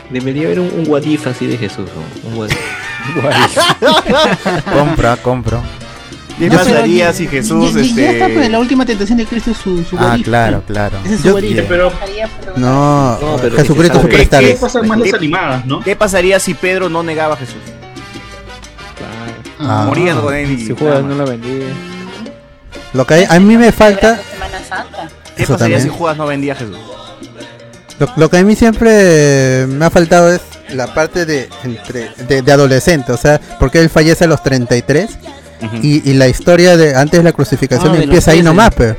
Debería 0.10 0.46
haber 0.46 0.60
un, 0.60 0.72
un 0.78 0.84
what 0.88 1.04
if 1.04 1.26
así 1.28 1.48
de 1.48 1.58
Jesús. 1.58 1.88
¿no? 2.24 2.30
Un 2.30 2.38
what 2.38 2.50
Compra, 4.74 5.18
compro. 5.18 5.62
¿Qué 6.38 6.50
No, 6.50 6.58
pasaría 6.58 7.14
si 7.14 7.28
Jesús, 7.28 7.74
ya, 7.74 7.82
ya 7.82 7.86
este... 7.88 8.10
está, 8.14 8.28
pues, 8.34 8.50
la 8.50 8.60
última 8.60 8.86
tentación 8.86 9.18
de 9.18 9.26
Cristo 9.26 9.52
es 9.52 9.58
su, 9.58 9.84
su 9.86 9.98
Ah, 9.98 10.18
if, 10.18 10.26
claro, 10.26 10.62
claro. 10.68 10.98
Ese 11.06 11.14
es 11.16 11.22
su 11.22 11.28
Yo- 11.30 11.36
what 11.36 11.44
if. 11.44 11.62
Pero, 11.68 11.92
No, 12.58 13.18
No, 13.20 13.38
pero 13.42 13.56
Jesucristo 13.56 14.00
es 14.02 14.06
que 14.08 14.28
¿qué. 14.30 14.40
¿qué 14.48 14.58
pasan 14.60 14.86
más 14.88 15.00
las 15.00 15.14
animadas, 15.14 15.66
no? 15.66 15.80
¿Qué 15.80 15.96
pasaría 15.96 16.40
si 16.42 16.54
Pedro 16.54 16.90
no 16.90 17.04
negaba 17.04 17.36
a 17.36 17.38
Jesús? 17.38 17.56
Ah. 19.60 19.86
Morían 19.88 20.20
con 20.20 20.34
él 20.36 20.52
y 20.52 20.66
Si 20.66 20.76
Judas 20.76 21.04
no 21.04 21.16
lo 21.16 21.26
vendía. 21.26 21.68
Lo 22.94 23.08
que 23.08 23.14
hay- 23.14 23.26
a 23.30 23.40
mí 23.40 23.56
me 23.58 23.72
falta, 23.72 24.18
Semana 24.22 24.60
Santa. 24.68 25.08
¿Qué 25.38 25.44
Eso 25.44 25.54
pasaría 25.54 25.78
también. 25.78 25.94
si 25.94 25.98
Judas 25.98 26.18
no 26.18 26.26
vendía 26.26 26.54
a 26.54 26.56
Jesús? 26.58 26.78
Lo, 28.00 28.08
lo 28.18 28.30
que 28.30 28.38
a 28.38 28.44
mí 28.44 28.56
siempre 28.56 29.66
me 29.68 29.86
ha 29.86 29.90
faltado 29.90 30.32
es 30.34 30.42
la 30.74 30.94
parte 30.94 31.26
de, 31.26 31.48
entre, 31.64 32.10
de, 32.28 32.42
de 32.42 32.52
adolescente, 32.52 33.12
o 33.12 33.18
sea, 33.18 33.40
porque 33.60 33.80
él 33.80 33.90
fallece 33.90 34.24
a 34.24 34.28
los 34.28 34.42
33 34.44 35.10
Ujú. 35.62 35.76
y, 35.82 36.02
y 36.10 36.14
la 36.16 36.28
historia 36.28 36.76
de 36.76 36.96
antes 36.96 37.20
de 37.20 37.24
la 37.24 37.32
crucificación 37.32 37.94
Ah, 37.96 38.04
empieza 38.04 38.32
ahí 38.32 38.38
13. 38.40 38.44
nomás, 38.44 38.72
pero 38.76 38.96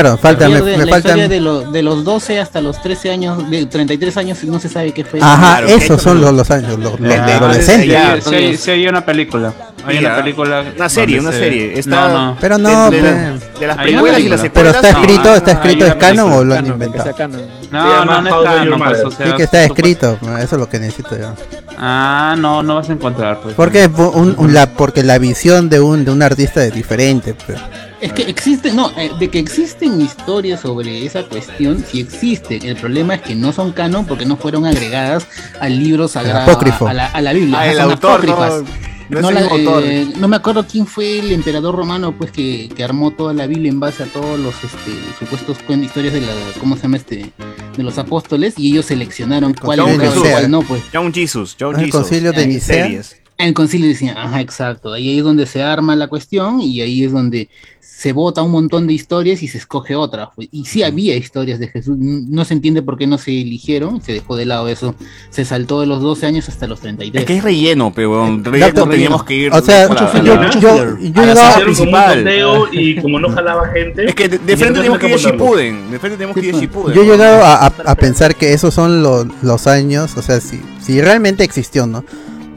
claro, 0.00 0.16
falta, 0.16 0.48
me, 0.48 0.60
me 0.62 0.70
la 0.78 0.86
falta. 0.86 0.96
historia 0.98 1.28
de, 1.28 1.40
lo- 1.40 1.70
de 1.70 1.82
los 1.82 2.02
12 2.04 2.40
hasta 2.40 2.60
los 2.60 2.80
13 2.82 3.10
años, 3.10 3.50
de 3.50 3.66
33 3.66 4.16
años, 4.16 4.42
no 4.44 4.58
se 4.58 4.68
sabe 4.68 4.92
qué 4.92 5.04
fue. 5.04 5.20
Ajá, 5.22 5.58
Claro, 5.58 5.68
esos 5.68 6.02
son 6.02 6.20
los, 6.20 6.32
los 6.32 6.50
años, 6.50 6.78
los, 6.78 6.98
los 6.98 7.00
De- 7.00 7.08
de- 7.08 7.32
adolescentes. 7.32 7.88
Ya, 7.88 8.20
Sí, 8.20 8.34
hay, 8.34 8.56
sí 8.56 8.70
hay 8.70 8.88
una 8.88 9.04
película. 9.04 9.52
Hay 9.84 9.98
una 9.98 10.16
película. 10.16 10.64
una 10.76 10.88
serie, 10.88 11.20
una 11.20 11.32
se- 11.32 11.38
serie. 11.38 11.78
Está- 11.78 12.08
No, 12.08 12.26
no. 12.26 12.36
Pero 12.40 12.58
no, 12.58 12.90
de, 12.90 13.02
de 13.02 13.12
de 13.60 13.66
las 13.66 13.76
precuelas 13.76 14.20
y 14.20 14.28
las 14.28 14.40
pero 14.52 14.70
está 14.70 14.92
no, 14.92 14.98
escrito, 15.00 15.30
ah, 15.30 15.36
está 15.36 15.52
escrito, 15.52 15.86
¿es 15.86 15.94
canon 15.96 16.32
o 16.32 16.44
lo 16.44 16.54
han 16.54 16.66
inventado? 16.66 17.28
No, 17.70 18.04
no, 18.04 18.22
no 18.22 18.28
es 18.42 18.44
canon, 18.48 18.78
pues, 18.80 19.04
o 19.04 19.10
sea, 19.10 19.26
Sí 19.26 19.32
que 19.36 19.42
está 19.44 19.64
escrito, 19.64 20.18
eso 20.22 20.42
es 20.42 20.52
lo 20.52 20.68
que 20.68 20.78
necesito 20.78 21.18
yo. 21.18 21.34
Ah, 21.78 22.34
no, 22.38 22.62
no 22.62 22.76
vas 22.76 22.88
a 22.88 22.92
encontrar. 22.92 23.40
Pues, 23.42 23.54
Porque, 23.54 23.86
un- 23.86 24.34
un- 24.38 24.54
la, 24.54 24.66
porque 24.66 25.02
la 25.02 25.18
visión 25.18 25.68
de 25.68 25.80
un, 25.80 26.04
de 26.04 26.10
un 26.12 26.22
artista 26.22 26.64
es 26.64 26.72
diferente. 26.74 27.34
pues. 27.46 27.58
Es 28.02 28.12
que 28.12 28.22
existen, 28.22 28.74
no, 28.76 28.90
eh, 28.98 29.10
de 29.18 29.28
que 29.30 29.38
existen 29.38 30.00
historias 30.00 30.60
sobre 30.60 31.06
esa 31.06 31.22
cuestión, 31.24 31.84
sí 31.88 32.00
existen. 32.00 32.64
El 32.66 32.76
problema 32.76 33.14
es 33.14 33.22
que 33.22 33.34
no 33.36 33.52
son 33.52 33.72
canon 33.72 34.04
porque 34.06 34.26
no 34.26 34.36
fueron 34.36 34.66
agregadas 34.66 35.26
al 35.60 35.78
libro 35.78 36.08
sagrado, 36.08 36.58
a 36.88 36.92
la, 36.92 37.06
a 37.06 37.20
la 37.20 37.32
Biblia. 37.32 37.58
Ah, 37.60 37.66
el 37.70 37.76
son 37.76 37.90
autor, 37.92 38.26
no, 38.26 38.32
apócrifas. 38.34 38.64
no 39.08 39.18
es 39.18 39.22
No, 39.22 39.28
el 39.28 39.64
la- 39.64 39.80
eh, 39.84 40.08
no 40.18 40.26
me 40.26 40.34
acuerdo 40.36 40.66
quién 40.66 40.86
fue 40.86 41.20
el 41.20 41.30
emperador 41.32 41.76
romano 41.76 42.12
pues 42.18 42.32
que, 42.32 42.68
que 42.74 42.82
armó 42.82 43.12
toda 43.12 43.34
la 43.34 43.46
Biblia 43.46 43.70
en 43.70 43.78
base 43.78 44.02
a 44.02 44.06
todos 44.06 44.38
los 44.38 44.54
este, 44.64 44.92
supuestos 45.18 45.58
historias 45.80 46.12
de 46.14 46.22
la 46.22 46.32
cómo 46.58 46.74
se 46.76 46.82
llama 46.82 46.96
este 46.96 47.30
de 47.76 47.82
los 47.84 47.98
apóstoles 47.98 48.54
y 48.58 48.72
ellos 48.72 48.86
seleccionaron 48.86 49.54
cuál 49.54 49.78
era 49.80 50.10
cuál 50.12 50.50
no 50.50 50.62
pues 50.62 50.82
John 50.92 51.12
Jesus, 51.14 51.56
John 51.58 51.76
El 51.78 51.86
Jesus. 51.86 52.00
concilio 52.00 52.32
de 52.32 52.42
En 52.42 52.48
Nicea. 52.48 53.02
El 53.48 53.54
concilio 53.54 53.88
decían 53.88 54.16
ajá 54.16 54.40
exacto 54.40 54.92
ahí 54.92 55.18
es 55.18 55.24
donde 55.24 55.46
se 55.46 55.62
arma 55.62 55.96
la 55.96 56.08
cuestión 56.08 56.60
y 56.60 56.80
ahí 56.80 57.04
es 57.04 57.12
donde 57.12 57.48
se 57.80 58.12
vota 58.12 58.42
un 58.42 58.50
montón 58.50 58.86
de 58.88 58.94
historias 58.94 59.42
y 59.44 59.48
se 59.48 59.58
escoge 59.58 59.94
otra 59.94 60.30
y 60.50 60.64
sí 60.64 60.82
había 60.82 61.14
historias 61.16 61.60
de 61.60 61.68
Jesús 61.68 61.96
no 61.98 62.44
se 62.44 62.54
entiende 62.54 62.82
por 62.82 62.98
qué 62.98 63.06
no 63.06 63.16
se 63.18 63.30
eligieron 63.40 64.02
se 64.02 64.12
dejó 64.12 64.34
de 64.36 64.44
lado 64.46 64.66
eso 64.68 64.94
se 65.30 65.44
saltó 65.44 65.80
de 65.80 65.86
los 65.86 66.00
12 66.00 66.26
años 66.26 66.48
hasta 66.48 66.66
los 66.66 66.80
33 66.80 67.20
Es 67.22 67.26
que 67.26 67.36
es 67.36 67.44
relleno, 67.44 67.92
pero 67.94 68.26
en 68.26 68.42
realidad 68.44 68.68
Dato- 68.68 68.86
no 68.86 68.90
teníamos 68.92 69.22
que 69.24 69.34
ir 69.34 69.52
O 69.52 69.60
sea, 69.60 69.84
a 69.86 69.88
la- 70.22 70.50
yo, 70.50 70.60
yo, 70.60 70.98
yo 70.98 71.22
un 71.58 71.64
principal. 71.64 72.14
sondeo 72.18 72.68
y 72.72 72.96
como 73.00 73.20
no 73.20 73.28
jalaba 73.30 73.68
gente. 73.68 74.04
Es 74.08 74.14
que 74.14 74.28
de, 74.28 74.56
frente 74.56 74.78
tenemos 74.80 74.98
que 74.98 75.08
ir 75.08 75.14
a. 75.14 75.16
Shippuden. 75.18 75.90
De 75.90 75.98
frente 75.98 76.16
tenemos 76.18 76.34
que 76.36 76.46
ir 76.48 76.54
a 76.54 76.58
Shippuden. 76.58 76.94
Yo 76.96 77.02
he 77.02 77.06
llegado 77.06 77.44
a, 77.44 77.66
a- 77.66 77.72
a 77.86 77.94
pensar 77.94 78.34
que 78.34 78.52
esos 78.52 78.74
son 78.74 79.02
lo- 79.02 79.24
los 79.42 79.66
años, 79.66 80.16
o 80.16 80.22
sea, 80.22 80.40
si, 80.40 80.60
si 80.80 81.00
realmente 81.00 81.44
existió, 81.44 81.86
¿no? 81.86 82.04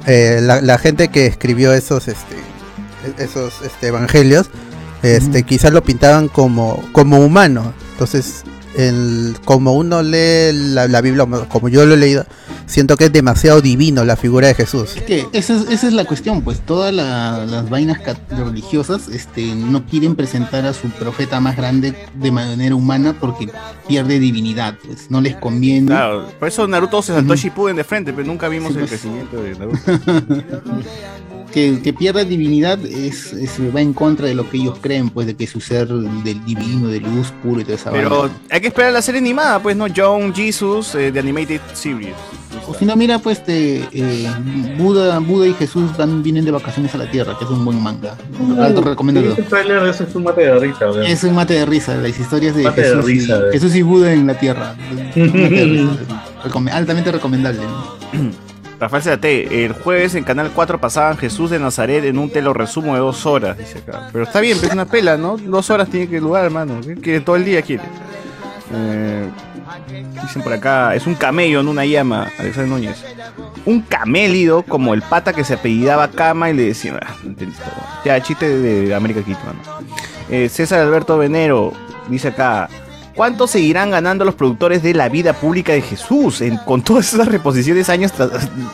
Eh, 0.08 0.40
la, 0.42 0.62
la 0.62 0.78
gente 0.78 1.08
que 1.08 1.26
escribió 1.26 1.74
esos, 1.74 2.08
este, 2.08 2.36
esos 3.18 3.62
este, 3.64 3.88
evangelios, 3.88 4.50
este, 5.04 5.44
quizás 5.44 5.72
lo 5.72 5.84
pintaban 5.84 6.28
como, 6.28 6.84
como 6.92 7.20
humano. 7.20 7.74
Entonces, 7.92 8.44
el, 8.78 9.36
como 9.46 9.74
uno 9.74 10.02
lee 10.04 10.52
la, 10.54 10.88
la 10.88 11.02
Biblia, 11.02 11.26
como 11.50 11.70
yo 11.70 11.86
lo 11.86 11.94
he 11.94 11.98
leído, 11.98 12.26
siento 12.66 12.98
que 12.98 13.06
es 13.06 13.14
demasiado 13.14 13.62
divino 13.62 14.04
la 14.06 14.16
figura 14.16 14.48
de 14.48 14.56
Jesús. 14.56 14.96
Es 14.96 15.04
que 15.04 15.28
esa 15.34 15.56
es, 15.56 15.70
esa 15.70 15.88
es 15.88 15.94
la 15.94 16.06
cuestión, 16.06 16.42
pues 16.42 16.62
todas 16.62 16.94
la- 16.94 17.46
las 17.46 17.70
vainas 17.70 18.00
religiosas 18.30 19.08
este, 19.10 19.54
no 19.56 19.86
quieren 19.86 20.16
presentar 20.16 20.66
a 20.66 20.74
su 20.74 20.90
profeta 20.90 21.40
más 21.40 21.56
grande 21.58 21.96
de 22.16 22.32
manera 22.32 22.76
humana 22.76 23.16
porque 23.20 23.50
pierde 23.88 24.20
divinidad, 24.20 24.76
pues 24.86 25.10
no 25.12 25.22
les 25.22 25.36
conviene. 25.36 25.88
Claro, 25.88 26.28
por 26.40 26.48
eso 26.48 26.68
Naruto 26.68 27.02
se 27.02 27.14
saltó 27.14 27.34
a 27.34 27.36
Ujú. 27.36 27.42
Shippuden 27.44 27.76
de 27.76 27.84
frente, 27.84 28.14
pero 28.14 28.28
nunca 28.28 28.48
vimos 28.48 28.74
Sí, 28.74 28.80
el 28.80 28.86
pues. 28.88 28.90
crecimiento 29.02 29.42
de 29.42 29.56
Naruto. 29.56 29.80
Que, 31.56 31.80
que 31.82 31.94
pierda 31.94 32.26
divinidad 32.26 32.86
es, 32.86 33.32
es- 33.32 33.60
va 33.74 33.80
en 33.80 33.94
contra 33.94 34.28
de 34.28 34.36
lo 34.36 34.50
que 34.50 34.58
ellos 34.58 34.78
creen, 34.82 35.10
pues 35.10 35.26
de 35.26 35.36
que 35.38 35.48
su 35.48 35.62
ser 35.62 35.88
del 35.88 36.44
divino, 36.46 36.90
de 36.90 37.00
luz 37.00 37.32
puro 37.42 37.62
y 37.62 37.64
toda 37.64 37.76
esa 37.78 37.92
Pero 37.92 38.10
vaina. 38.24 38.36
hay 38.52 38.60
que 38.60 38.68
esperar 38.68 38.92
la 38.92 39.02
serie 39.02 39.22
animada, 39.22 39.60
pues, 39.64 39.78
¿no? 39.78 39.86
John 39.96 40.36
Jesus 40.36 40.94
eh, 40.96 41.14
de 41.14 41.20
Animated 41.22 41.62
Series. 41.74 42.14
O 42.68 42.74
si 42.74 42.84
no, 42.84 42.96
mira, 42.98 43.20
pues 43.20 43.46
de, 43.46 43.86
eh, 43.94 44.30
Buda, 44.78 45.18
Buda 45.20 45.48
y 45.48 45.54
Jesús 45.54 45.96
van, 45.98 46.22
vienen 46.24 46.44
de 46.44 46.52
vacaciones 46.52 46.94
a 46.94 46.98
la 46.98 47.10
Tierra, 47.10 47.38
que 47.40 47.46
es 47.46 47.50
un 47.52 47.64
buen 47.64 47.82
manga. 47.82 48.18
Alto 48.60 48.82
recomendado. 48.82 49.34
Trailer 49.48 49.82
de 49.84 49.92
eso 49.92 50.04
es 50.04 50.14
un 50.14 50.24
mate 50.24 50.42
de 50.42 50.60
risa, 50.60 50.92
weón. 50.92 51.04
Es 51.06 51.24
un 51.24 51.36
mate 51.36 51.54
de 51.54 51.66
risa, 51.66 51.96
las 51.96 52.20
historias 52.20 52.54
de, 52.56 52.64
Mate 52.64 52.82
de 52.82 52.88
Jesús, 52.90 53.06
risa, 53.06 53.40
y. 53.50 53.54
Jesús 53.54 53.76
y 53.76 53.82
Buda 53.82 54.12
en 54.12 54.28
la 54.28 54.38
Tierra. 54.38 54.76
Un 55.16 55.28
mate 55.28 55.56
de 55.56 55.66
risa. 55.66 55.98
Recome- 56.44 56.72
altamente 56.72 57.12
recomendable. 57.14 57.62
¿no? 58.86 58.90
Rafael 58.90 59.04
Zate, 59.04 59.66
el 59.66 59.74
jueves 59.74 60.16
en 60.16 60.24
Canal 60.24 60.52
4 60.54 60.80
pasaban 60.80 61.18
Jesús 61.18 61.50
de 61.50 61.60
Nazaret 61.60 62.04
en 62.06 62.18
un 62.18 62.30
telo 62.30 62.54
resumo 62.54 62.94
de 62.94 63.00
dos 63.00 63.26
horas, 63.26 63.58
dice 63.58 63.80
acá. 63.80 64.10
Pero 64.12 64.24
está 64.24 64.40
bien, 64.40 64.58
pero 64.58 64.68
es 64.68 64.74
una 64.74 64.86
pela, 64.86 65.18
¿no? 65.18 65.38
Dos 65.38 65.70
horas 65.70 65.90
tiene 65.90 66.08
que 66.08 66.20
lugar, 66.22 66.46
hermano. 66.46 66.80
Que 67.02 67.20
todo 67.20 67.36
el 67.36 67.46
día 67.46 67.62
quiere. 67.62 67.84
Eh, 68.74 69.30
dicen 70.22 70.42
por 70.42 70.54
acá, 70.54 70.96
es 70.96 71.08
un 71.08 71.16
camello, 71.16 71.60
en 71.60 71.68
una 71.68 71.86
llama, 71.86 72.32
Alexander 72.38 72.72
Núñez. 72.72 73.04
Un 73.66 73.82
camélido 73.82 74.64
como 74.64 74.94
el 74.94 75.02
pata 75.02 75.34
que 75.34 75.44
se 75.44 75.56
apellidaba 75.56 76.10
Cama 76.10 76.50
y 76.50 76.54
le 76.54 76.64
decía, 76.66 77.00
ah, 77.02 77.16
no. 77.24 77.34
Ya, 78.04 78.22
chiste 78.22 78.48
de 78.48 78.94
América 78.94 79.22
Kid, 79.22 79.36
mano. 79.46 79.84
Eh, 80.30 80.50
César 80.50 80.80
Alberto 80.80 81.18
Venero 81.18 81.74
dice 82.10 82.30
acá, 82.30 82.70
¿cuánto 83.16 83.48
seguirán 83.48 83.92
ganando 83.92 84.26
los 84.26 84.36
productores 84.36 84.84
de 84.84 84.94
la 84.94 85.10
vida 85.10 85.34
pública 85.34 85.74
de 85.74 85.82
Jesús 85.82 86.42
en- 86.42 86.58
con 86.58 86.82
todas 86.84 87.14
esas 87.14 87.28
reposiciones 87.28 87.90
años 87.90 88.12
tras... 88.12 88.30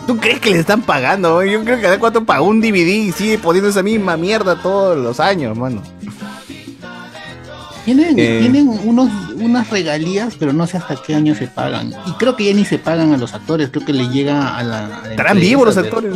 ¿Tú 0.08 0.18
crees 0.18 0.40
que 0.40 0.50
les 0.50 0.60
están 0.60 0.82
pagando? 0.82 1.44
Yo 1.44 1.64
creo 1.64 1.76
que 1.78 1.84
cada 1.84 2.00
cuánto 2.00 2.26
pagó 2.26 2.46
un 2.48 2.60
DVD 2.62 2.88
y 2.88 3.12
sigue 3.12 3.38
poniendo 3.38 3.70
esa 3.70 3.84
misma 3.84 4.18
mierda 4.18 4.62
todos 4.62 4.98
los 4.98 5.20
años, 5.20 5.58
mano. 5.58 5.82
Tienen, 7.86 8.14
Eh. 8.20 8.38
tienen 8.42 8.68
unos, 8.68 9.10
unas 9.36 9.70
regalías, 9.72 10.36
pero 10.38 10.54
no 10.54 10.68
sé 10.68 10.78
hasta 10.78 10.96
qué 11.06 11.16
año 11.16 11.34
se 11.34 11.48
pagan. 11.48 11.92
Y 12.06 12.12
creo 12.14 12.36
que 12.36 12.46
ya 12.46 12.54
ni 12.54 12.64
se 12.64 12.78
pagan 12.78 13.12
a 13.14 13.18
los 13.18 13.34
actores, 13.34 13.70
creo 13.72 13.84
que 13.84 13.94
le 13.94 14.08
llega 14.10 14.56
a 14.56 14.62
la. 14.64 14.86
a 14.86 15.02
la 15.02 15.10
¿Estarán 15.10 15.40
vivos 15.40 15.66
los 15.66 15.76
pero- 15.76 15.88
actores? 15.88 16.16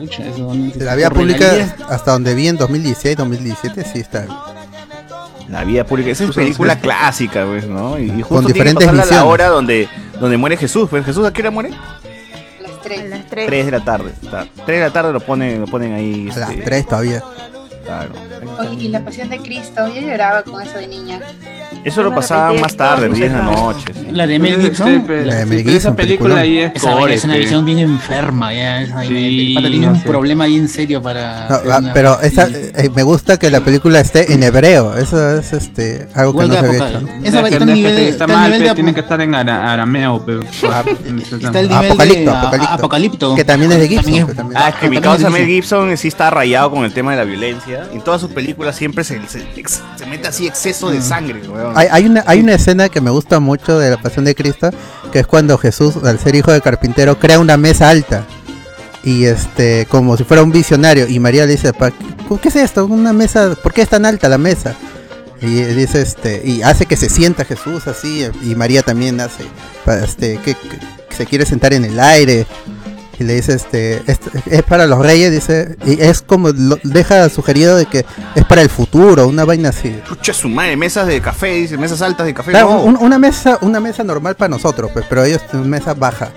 Pucha, 0.00 0.26
eso 0.26 0.52
no- 0.52 0.72
La 0.84 0.96
vía 0.96 1.08
pública, 1.08 1.38
regalías. 1.52 1.74
hasta 1.88 2.10
donde 2.10 2.34
vi 2.34 2.48
en 2.48 2.56
2016, 2.56 3.16
2017, 3.16 3.84
sí 3.92 4.00
está. 4.00 4.26
La 5.54 5.62
vida 5.62 5.84
pública, 5.84 6.10
esa 6.10 6.24
es 6.24 6.30
Pues, 6.30 6.44
película 6.44 6.80
clásica, 6.80 7.46
pues, 7.46 7.68
¿no? 7.68 7.96
Y, 7.96 8.06
y 8.06 8.22
justo 8.22 8.34
Con 8.34 8.46
tiene 8.46 8.58
que 8.58 8.80
diferentes 8.80 9.12
a 9.12 9.14
la 9.14 9.24
hora 9.24 9.46
donde, 9.46 9.88
donde 10.18 10.36
muere 10.36 10.56
Jesús. 10.56 10.90
Pues 10.90 11.04
Jesús, 11.04 11.24
¿a 11.24 11.32
qué 11.32 11.42
hora 11.42 11.52
muere? 11.52 11.70
Las 11.70 12.82
tres. 12.82 13.08
Las 13.08 13.24
tres. 13.26 13.46
3 13.46 13.66
de 13.66 13.70
la 13.70 13.84
tarde. 13.84 14.12
Está. 14.20 14.48
3 14.66 14.66
de 14.66 14.80
la 14.80 14.90
tarde 14.90 15.12
lo 15.12 15.20
ponen, 15.20 15.60
lo 15.60 15.68
ponen 15.68 15.92
ahí. 15.92 16.28
A 16.34 16.38
las 16.40 16.50
este, 16.50 16.62
3 16.62 16.86
todavía. 16.88 17.22
Claro. 17.84 18.12
Oye, 18.58 18.84
y 18.84 18.88
la 18.88 19.00
pasión 19.04 19.28
de 19.28 19.38
Cristo, 19.38 19.86
yo 19.94 20.00
lloraba 20.00 20.42
con 20.42 20.60
eso 20.62 20.78
de 20.78 20.86
niña. 20.86 21.20
Eso 21.84 22.02
lo 22.02 22.14
pasaban 22.14 22.58
más 22.60 22.72
de 22.72 22.78
tarde, 22.78 23.06
todo. 23.08 23.16
10 23.16 23.32
de 23.32 23.38
la 23.38 23.44
noche. 23.44 23.84
sí. 23.92 24.06
La 24.10 24.26
de 24.26 24.38
Mel 24.38 24.60
Gibson. 24.62 24.88
este, 24.88 25.24
La 25.26 25.34
de 25.34 25.42
sí, 25.42 25.48
Mel 25.50 25.58
Gibson, 25.58 25.76
esa 25.76 25.94
película 25.96 26.40
ahí 26.40 26.58
es 26.58 26.72
Esa 26.76 27.10
es 27.10 27.24
una 27.24 27.36
visión 27.36 27.64
bien 27.66 27.78
enferma, 27.80 28.54
ya. 28.54 28.80
Esa 28.82 29.02
Sí, 29.02 29.48
el 29.48 29.54
pata 29.54 29.68
tiene 29.68 29.88
un 29.88 29.96
sí. 29.96 30.02
problema 30.06 30.46
bien 30.46 30.68
serio 30.68 31.02
para. 31.02 31.46
No, 31.48 31.56
ah, 31.70 31.78
una- 31.80 31.92
pero 31.92 32.20
esta, 32.22 32.48
y- 32.48 32.54
eh, 32.74 32.90
me 32.94 33.02
gusta 33.02 33.36
que 33.38 33.50
la 33.50 33.60
película 33.60 34.00
esté 34.00 34.32
en 34.32 34.42
hebreo. 34.42 34.96
Eso 34.96 35.38
es 35.38 35.52
este 35.52 36.08
algo 36.14 36.38
que 36.40 36.46
no 36.46 36.52
se 36.54 36.58
había 36.60 36.72
hecho. 36.76 36.84
Esa 36.86 36.98
Es 36.98 37.00
va- 37.00 37.02
que- 37.02 37.24
está 37.24 37.34
al 37.34 37.52
es 37.52 37.58
que 37.58 37.64
nivel 37.74 37.96
de- 37.96 38.08
está 38.08 38.10
está 38.10 38.24
al 38.24 38.30
mal, 38.40 38.50
nivel 38.52 38.68
de 38.68 38.74
tiene 38.74 38.94
que 38.94 39.00
estar 39.00 39.20
en 39.20 39.34
ara- 39.34 39.72
arameo, 39.72 40.24
pero. 40.24 40.40
Está 40.54 41.58
al 41.58 41.68
nivel 41.68 41.86
Apocalipto, 41.90 42.20
de 42.20 42.30
a- 42.30 42.40
Apocalipto. 42.40 42.72
Apocalipto. 42.74 43.34
Que 43.34 43.44
también 43.44 43.72
es 43.72 43.78
de 43.80 43.88
Gibson. 43.88 44.52
Ah, 44.54 44.70
es 44.70 44.74
que 44.76 44.88
mi 44.88 45.00
causa 45.00 45.28
Mel. 45.28 45.46
Gibson 45.46 45.96
sí 45.98 46.08
está 46.08 46.30
rayado 46.30 46.70
con 46.70 46.84
el 46.84 46.92
tema 46.94 47.10
de 47.10 47.18
la 47.18 47.24
violencia. 47.24 47.73
En 47.92 48.02
todas 48.02 48.20
sus 48.20 48.30
películas 48.30 48.76
siempre 48.76 49.04
se, 49.04 49.20
se, 49.28 50.06
mete 50.06 50.28
así 50.28 50.46
exceso 50.46 50.90
de 50.90 51.00
sangre, 51.02 51.40
weón. 51.48 51.72
Hay, 51.76 51.88
hay 51.90 52.06
una, 52.06 52.22
hay 52.26 52.40
una 52.40 52.54
escena 52.54 52.88
que 52.88 53.00
me 53.00 53.10
gusta 53.10 53.40
mucho 53.40 53.78
de 53.78 53.90
la 53.90 53.96
Pasión 53.96 54.24
de 54.24 54.34
Cristo, 54.34 54.70
que 55.12 55.20
es 55.20 55.26
cuando 55.26 55.56
Jesús, 55.58 55.96
al 56.04 56.18
ser 56.18 56.34
hijo 56.34 56.52
de 56.52 56.60
carpintero, 56.60 57.18
crea 57.18 57.38
una 57.38 57.56
mesa 57.56 57.90
alta. 57.90 58.24
Y 59.02 59.24
este, 59.26 59.86
como 59.90 60.16
si 60.16 60.24
fuera 60.24 60.42
un 60.42 60.50
visionario. 60.50 61.06
Y 61.08 61.18
María 61.20 61.44
le 61.44 61.52
dice, 61.52 61.72
"Pa- 61.72 61.90
¿qué 61.90 62.48
es 62.48 62.56
esto? 62.56 62.86
Una 62.86 63.12
mesa, 63.12 63.54
¿por 63.62 63.72
qué 63.74 63.82
es 63.82 63.88
tan 63.88 64.06
alta 64.06 64.28
la 64.28 64.38
mesa? 64.38 64.74
Y 65.42 65.46
dice 65.46 66.00
este, 66.00 66.40
y 66.44 66.62
hace 66.62 66.86
que 66.86 66.96
se 66.96 67.10
sienta 67.10 67.44
Jesús 67.44 67.86
así, 67.86 68.26
y 68.42 68.54
María 68.54 68.82
también 68.82 69.20
hace, 69.20 69.44
este, 70.02 70.38
que, 70.38 70.54
que- 70.54 70.78
que 71.08 71.14
se 71.16 71.26
quiere 71.26 71.44
sentar 71.44 71.74
en 71.74 71.84
el 71.84 72.00
aire. 72.00 72.46
Y 73.18 73.24
le 73.24 73.34
dice, 73.34 73.54
este, 73.54 74.02
es, 74.06 74.18
es 74.46 74.62
para 74.64 74.86
los 74.86 74.98
reyes, 74.98 75.30
dice, 75.30 75.76
y 75.86 76.00
es 76.02 76.20
como, 76.22 76.48
lo, 76.50 76.78
deja 76.82 77.28
sugerido 77.28 77.76
de 77.76 77.86
que 77.86 78.04
es 78.34 78.44
para 78.44 78.60
el 78.62 78.68
futuro, 78.68 79.28
una 79.28 79.44
vaina 79.44 79.68
así. 79.68 79.94
Chucha 80.08 80.32
su 80.34 80.48
madre, 80.48 80.76
mesas 80.76 81.06
de 81.06 81.20
café, 81.20 81.48
dice, 81.54 81.78
mesas 81.78 82.02
altas 82.02 82.26
de 82.26 82.34
café. 82.34 82.50
Claro, 82.50 82.70
no. 82.70 82.82
un- 82.82 82.96
una 82.96 83.18
mesa, 83.18 83.58
una 83.60 83.78
mesa 83.80 84.02
normal 84.02 84.34
para 84.34 84.48
nosotros, 84.48 84.90
pues, 84.92 85.04
pero 85.08 85.22
ellos 85.24 85.40
tienen 85.48 85.70
mesa 85.70 85.94
baja 85.94 86.30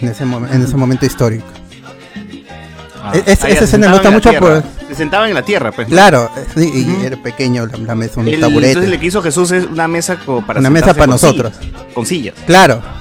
en 0.00 0.08
ese, 0.08 0.22
en 0.22 0.62
ese 0.62 0.76
momento 0.76 1.04
histórico. 1.04 1.46
Ah, 3.02 3.12
es- 3.14 3.26
esa 3.44 3.48
escena 3.64 3.88
me 3.88 3.92
gusta 3.94 4.10
mucho 4.10 4.30
tierra. 4.30 4.60
por- 4.62 4.88
Se 4.88 4.94
sentaban 4.94 5.28
en 5.28 5.34
la 5.34 5.42
tierra, 5.42 5.70
pues. 5.72 5.88
Claro, 5.88 6.30
eh, 6.36 6.44
sí, 6.54 6.70
y 7.00 7.04
era 7.06 7.16
pequeño 7.22 7.66
la, 7.66 7.76
la 7.78 7.94
mesa, 7.94 8.20
un 8.20 8.28
El- 8.28 8.40
taburete. 8.40 8.68
entonces 8.68 8.90
le 8.90 9.00
quiso 9.00 9.22
Jesús 9.22 9.50
es 9.52 9.64
una 9.66 9.86
mesa 9.88 10.16
para 10.46 10.60
Una 10.60 10.70
mesa 10.70 10.86
para 10.88 10.98
con 11.00 11.10
nosotros. 11.10 11.52
sillas, 11.60 11.82
con 11.94 12.06
sillas. 12.06 12.34
Claro, 12.46 12.82
Ah, 12.84 13.00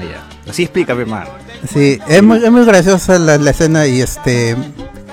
ya. 0.00 0.24
Así 0.48 0.62
explícame, 0.64 1.02
hermano. 1.02 1.30
sí, 1.68 1.98
es 2.08 2.22
muy, 2.22 2.42
es 2.44 2.50
muy 2.50 2.64
graciosa 2.64 3.18
la, 3.18 3.36
la 3.38 3.50
escena 3.50 3.86
y 3.86 4.00
este, 4.00 4.56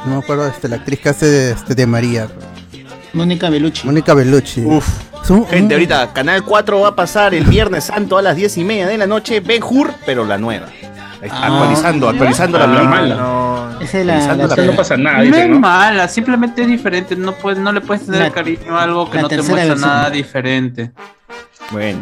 no 0.06 0.12
me 0.14 0.18
acuerdo, 0.18 0.48
este, 0.48 0.68
la 0.70 0.78
actriz 0.78 1.00
que 1.00 1.10
hace 1.10 1.26
de, 1.26 1.52
este, 1.52 1.76
de 1.76 1.86
María, 1.88 2.28
Mónica 3.14 3.50
Bellucci. 3.50 3.86
Mónica 3.86 4.14
Bellucci. 4.14 4.62
Uf. 4.66 4.88
Un- 5.30 5.48
Gente, 5.48 5.66
un- 5.68 5.72
ahorita 5.74 6.14
Canal 6.14 6.44
4 6.44 6.82
va 6.82 6.90
a 6.90 6.96
pasar 6.96 7.34
el 7.34 7.46
Viernes 7.46 7.86
Santo 7.86 8.18
a 8.18 8.22
las 8.22 8.36
10 8.36 8.58
y 8.58 8.64
media 8.64 8.88
de 8.88 8.98
la 8.98 9.08
noche. 9.08 9.40
Ben 9.40 9.64
Hur, 9.64 9.92
pero 10.06 10.24
la 10.26 10.38
nueva. 10.38 10.68
Ahí 10.68 11.30
está, 11.30 11.38
Ah. 11.44 11.48
actualizando, 11.48 12.10
actualizando 12.10 12.58
la 12.60 12.66
Ah, 12.66 12.68
la 12.68 12.84
mala. 12.84 13.16
No. 13.16 13.80
Esa 13.82 14.00
es 14.02 14.06
la, 14.06 14.14
Actualizando 14.18 14.48
la- 14.48 14.56
la 14.56 14.66
No 14.72 14.76
pasa 14.78 14.98
nada, 14.98 15.24
No 15.24 15.36
es 15.38 15.50
mala, 15.50 16.08
simplemente 16.10 16.62
es 16.62 16.68
diferente. 16.68 17.16
No, 17.16 17.32
puedes, 17.34 17.58
no 17.60 17.72
le 17.72 17.82
puedes 17.82 18.06
tener 18.06 18.22
La- 18.22 18.32
cariño 18.32 18.78
a 18.78 18.84
algo 18.84 19.10
que 19.10 19.20
no 19.22 19.28
te 19.30 19.38
muestra 19.38 19.56
versión. 19.56 19.82
nada 19.82 20.10
diferente. 20.12 20.92
Bueno. 21.72 22.00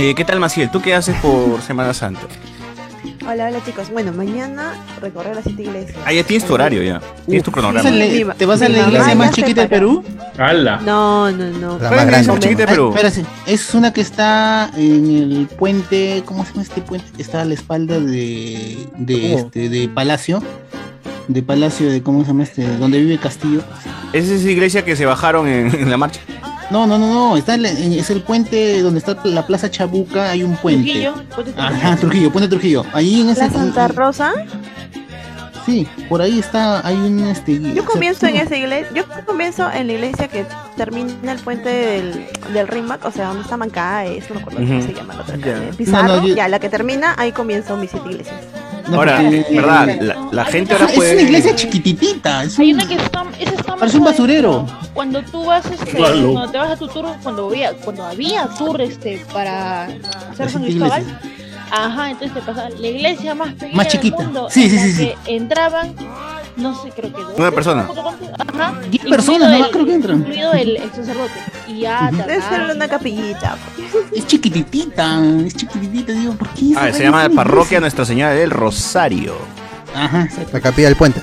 Eh, 0.00 0.14
¿Qué 0.14 0.24
tal, 0.24 0.40
Maciel? 0.40 0.70
¿Tú 0.70 0.80
qué 0.80 0.94
haces 0.94 1.14
por 1.16 1.60
Semana 1.60 1.92
Santa? 1.92 2.22
Hola, 3.28 3.48
hola 3.48 3.58
chicos. 3.66 3.90
Bueno, 3.90 4.12
mañana 4.14 4.72
recorrer 5.00 5.34
las 5.36 5.44
siete 5.44 5.62
iglesias. 5.62 5.96
Ah, 6.06 6.12
ya 6.12 6.24
tienes 6.24 6.46
tu 6.46 6.54
horario 6.54 6.82
ya. 6.82 7.00
Tienes 7.26 7.44
tu 7.44 7.50
¿Vas 7.50 7.60
cronograma. 7.60 8.34
¿Te 8.34 8.46
vas 8.46 8.62
a 8.62 8.68
la 8.70 8.78
iglesia 8.78 9.14
más 9.14 9.30
chiquita 9.32 9.60
del. 9.62 9.70
Perú? 9.70 10.02
¡Hala! 10.38 10.80
No, 10.82 11.30
no, 11.30 11.44
no. 11.50 11.72
La 11.78 11.88
¿Cuál 11.88 11.96
más 11.96 12.06
grande. 12.06 12.28
más 12.28 12.38
chiquita 12.40 12.58
de 12.58 12.64
Ah, 12.64 12.66
Perú? 12.70 12.88
espérate, 12.96 13.24
es 13.46 13.74
una 13.74 13.92
que 13.92 14.00
está 14.00 14.70
en 14.74 15.06
el 15.06 15.48
puente, 15.58 16.22
¿cómo 16.24 16.44
se 16.44 16.52
llama 16.52 16.62
este 16.62 16.80
puente? 16.80 17.06
Que 17.14 17.20
está 17.22 17.42
a 17.42 17.44
la 17.44 17.52
espalda 17.54 18.00
de, 18.00 18.78
de, 18.96 19.34
este, 19.34 19.68
de 19.68 19.88
Palacio, 19.88 20.42
de 21.28 21.42
Palacio 21.42 21.90
de, 21.90 22.02
¿cómo 22.02 22.22
se 22.22 22.28
llama 22.28 22.44
este? 22.44 22.66
Donde 22.78 22.98
vive 23.00 23.18
Castillo. 23.18 23.62
Esa 24.14 24.34
es 24.34 24.40
esa 24.40 24.50
iglesia 24.50 24.84
que 24.84 24.96
se 24.96 25.04
bajaron 25.04 25.46
en, 25.46 25.74
en 25.74 25.90
la 25.90 25.96
marcha. 25.98 26.20
No, 26.70 26.86
no, 26.86 26.98
no, 26.98 27.08
no, 27.12 27.36
está 27.36 27.54
en 27.54 27.64
es 27.66 28.10
el 28.10 28.22
puente 28.22 28.80
donde 28.82 28.98
está 29.00 29.16
la 29.24 29.46
Plaza 29.46 29.70
Chabuca, 29.70 30.30
hay 30.30 30.42
un 30.44 30.56
puente. 30.56 30.84
Trujillo, 30.84 31.14
puente 31.34 31.52
Trujillo. 31.52 31.62
Ajá, 31.76 31.96
Trujillo, 31.96 32.32
puente 32.32 32.48
Trujillo. 32.48 32.84
Ahí 32.92 33.20
en 33.22 33.28
ese 33.30 33.40
La 33.46 33.50
Santa 33.50 33.88
Rosa. 33.88 34.32
Sí, 35.66 35.86
por 36.08 36.22
ahí 36.22 36.38
está, 36.38 36.84
hay 36.86 36.94
un 36.96 37.20
este. 37.26 37.60
Yo 37.60 37.68
o 37.70 37.74
sea, 37.74 37.84
comienzo 37.84 38.26
en 38.26 38.36
esa 38.36 38.56
iglesia. 38.56 38.88
Yo 38.94 39.04
comienzo 39.26 39.70
en 39.70 39.86
la 39.88 39.92
iglesia 39.92 40.28
que 40.28 40.46
termina 40.76 41.32
el 41.32 41.38
puente 41.38 41.68
del, 41.68 42.26
del 42.54 42.66
Rimac, 42.66 43.04
o 43.04 43.10
sea, 43.10 43.28
donde 43.28 43.42
está 43.42 43.56
Mancaes, 43.56 44.28
no 44.30 44.36
me 44.36 44.40
acuerdo 44.40 44.60
cómo 44.60 44.82
se 44.82 44.94
llama 44.94 45.14
la 45.14 45.20
otra 45.20 45.36
calle. 45.38 45.72
Pizarro, 45.76 46.08
No, 46.08 46.16
no, 46.22 46.26
yo- 46.28 46.34
ya, 46.34 46.48
la 46.48 46.58
que 46.60 46.68
termina, 46.70 47.14
ahí 47.18 47.32
comienzo 47.32 47.76
mis 47.76 47.90
siete 47.90 48.08
iglesias. 48.10 48.36
No, 48.90 48.96
Ahora, 48.96 49.16
porque- 49.22 49.46
verdad, 49.50 49.88
la, 50.00 50.28
la 50.32 50.44
gente 50.44 50.72
ahora 50.74 50.86
es 50.86 50.92
puede. 50.92 51.12
una 51.14 51.22
iglesia 51.22 51.54
chiquititita. 51.56 52.44
Es 52.44 52.58
Hay 52.58 52.72
un- 52.72 52.80
una 52.80 52.88
que 52.88 52.94
está, 52.96 53.24
esa 53.38 53.54
está 53.54 53.76
Parece 53.76 53.96
un 53.98 54.04
basurero. 54.04 54.66
Cuando 54.92 55.22
tú 55.22 55.44
vas, 55.44 55.64
este, 55.66 55.96
Claro. 55.96 56.32
cuando 56.32 56.50
te 56.52 56.58
vas 56.58 56.70
a 56.72 56.76
tu 56.76 56.88
tour, 56.88 57.06
cuando 57.22 57.46
había, 57.46 57.72
cuando 57.74 58.04
había 58.04 58.46
tour, 58.58 58.80
este, 58.80 59.24
para 59.32 59.84
hacer 60.32 60.50
San 60.50 60.62
Cristóbal, 60.64 61.02
ajá, 61.70 62.10
entonces 62.10 62.34
te 62.34 62.42
pasaba 62.42 62.68
la 62.68 62.86
iglesia 62.86 63.34
más 63.34 63.52
pequeña 63.54 63.76
Más 63.76 63.86
del 63.86 63.92
chiquita. 63.92 64.22
mundo, 64.22 64.48
Sí, 64.50 64.68
sí, 64.68 64.78
sí, 64.78 64.92
sí. 64.92 65.12
entraban, 65.26 65.94
no 66.60 66.74
sé, 66.82 66.90
creo 66.90 67.12
que 67.12 67.22
dos. 67.22 67.32
Una 67.38 67.50
persona. 67.50 67.88
Ajá. 68.38 68.74
Diez 68.90 69.04
personas 69.04 69.52
el- 69.60 69.70
creo 69.70 69.86
que 69.86 69.94
entran. 69.94 70.18
Incluido 70.20 70.52
el, 70.52 70.76
el 70.76 70.90
sacerdote. 70.92 71.32
Y 71.66 71.80
ya, 71.80 72.10
Debe 72.12 72.40
ser 72.42 72.74
una 72.74 72.88
capillita. 72.88 73.56
Es 74.14 74.26
chiquititita, 74.26 75.20
es 75.46 75.54
chiquititita, 75.54 76.12
digo, 76.12 76.32
¿por 76.34 76.48
qué? 76.50 76.72
Ah, 76.76 76.92
se 76.92 77.02
llama 77.04 77.28
Parroquia? 77.34 77.80
Nuestra 77.80 78.04
Señora 78.04 78.32
del 78.32 78.50
Rosario. 78.50 79.34
Ajá, 79.94 80.22
exacto. 80.24 80.50
La 80.52 80.60
capilla 80.60 80.88
del 80.88 80.96
puente. 80.96 81.22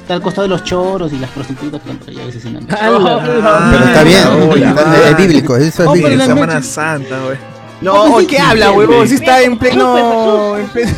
Está 0.00 0.14
al 0.14 0.22
costado 0.22 0.42
de 0.42 0.48
los 0.48 0.64
choros 0.64 1.12
y 1.12 1.18
las 1.18 1.30
prostitutas 1.30 1.80
que 1.80 1.90
están 1.90 1.98
por 1.98 2.08
allá 2.10 2.22
a 2.22 2.26
veces 2.26 2.42
cenando. 2.42 2.66
Pero 2.68 3.84
está 3.84 4.02
bien, 4.02 4.50
hola. 4.50 4.74
es, 5.04 5.10
es 5.10 5.16
bíblico, 5.16 5.56
eso 5.56 5.82
es 5.84 5.88
Oh, 5.88 5.92
bíblico. 5.92 6.16
la- 6.16 6.26
Semana 6.26 6.62
Santa, 6.62 7.20
güey. 7.24 7.38
No, 7.80 7.94
Oh, 7.94 8.12
¿hoy 8.14 8.26
¿qué 8.26 8.38
habla, 8.38 8.70
huevón? 8.72 9.08
Si 9.08 9.14
está 9.16 9.40
en 9.42 9.58
pleno. 9.58 10.56
en 10.58 10.68
pleno- 10.68 10.90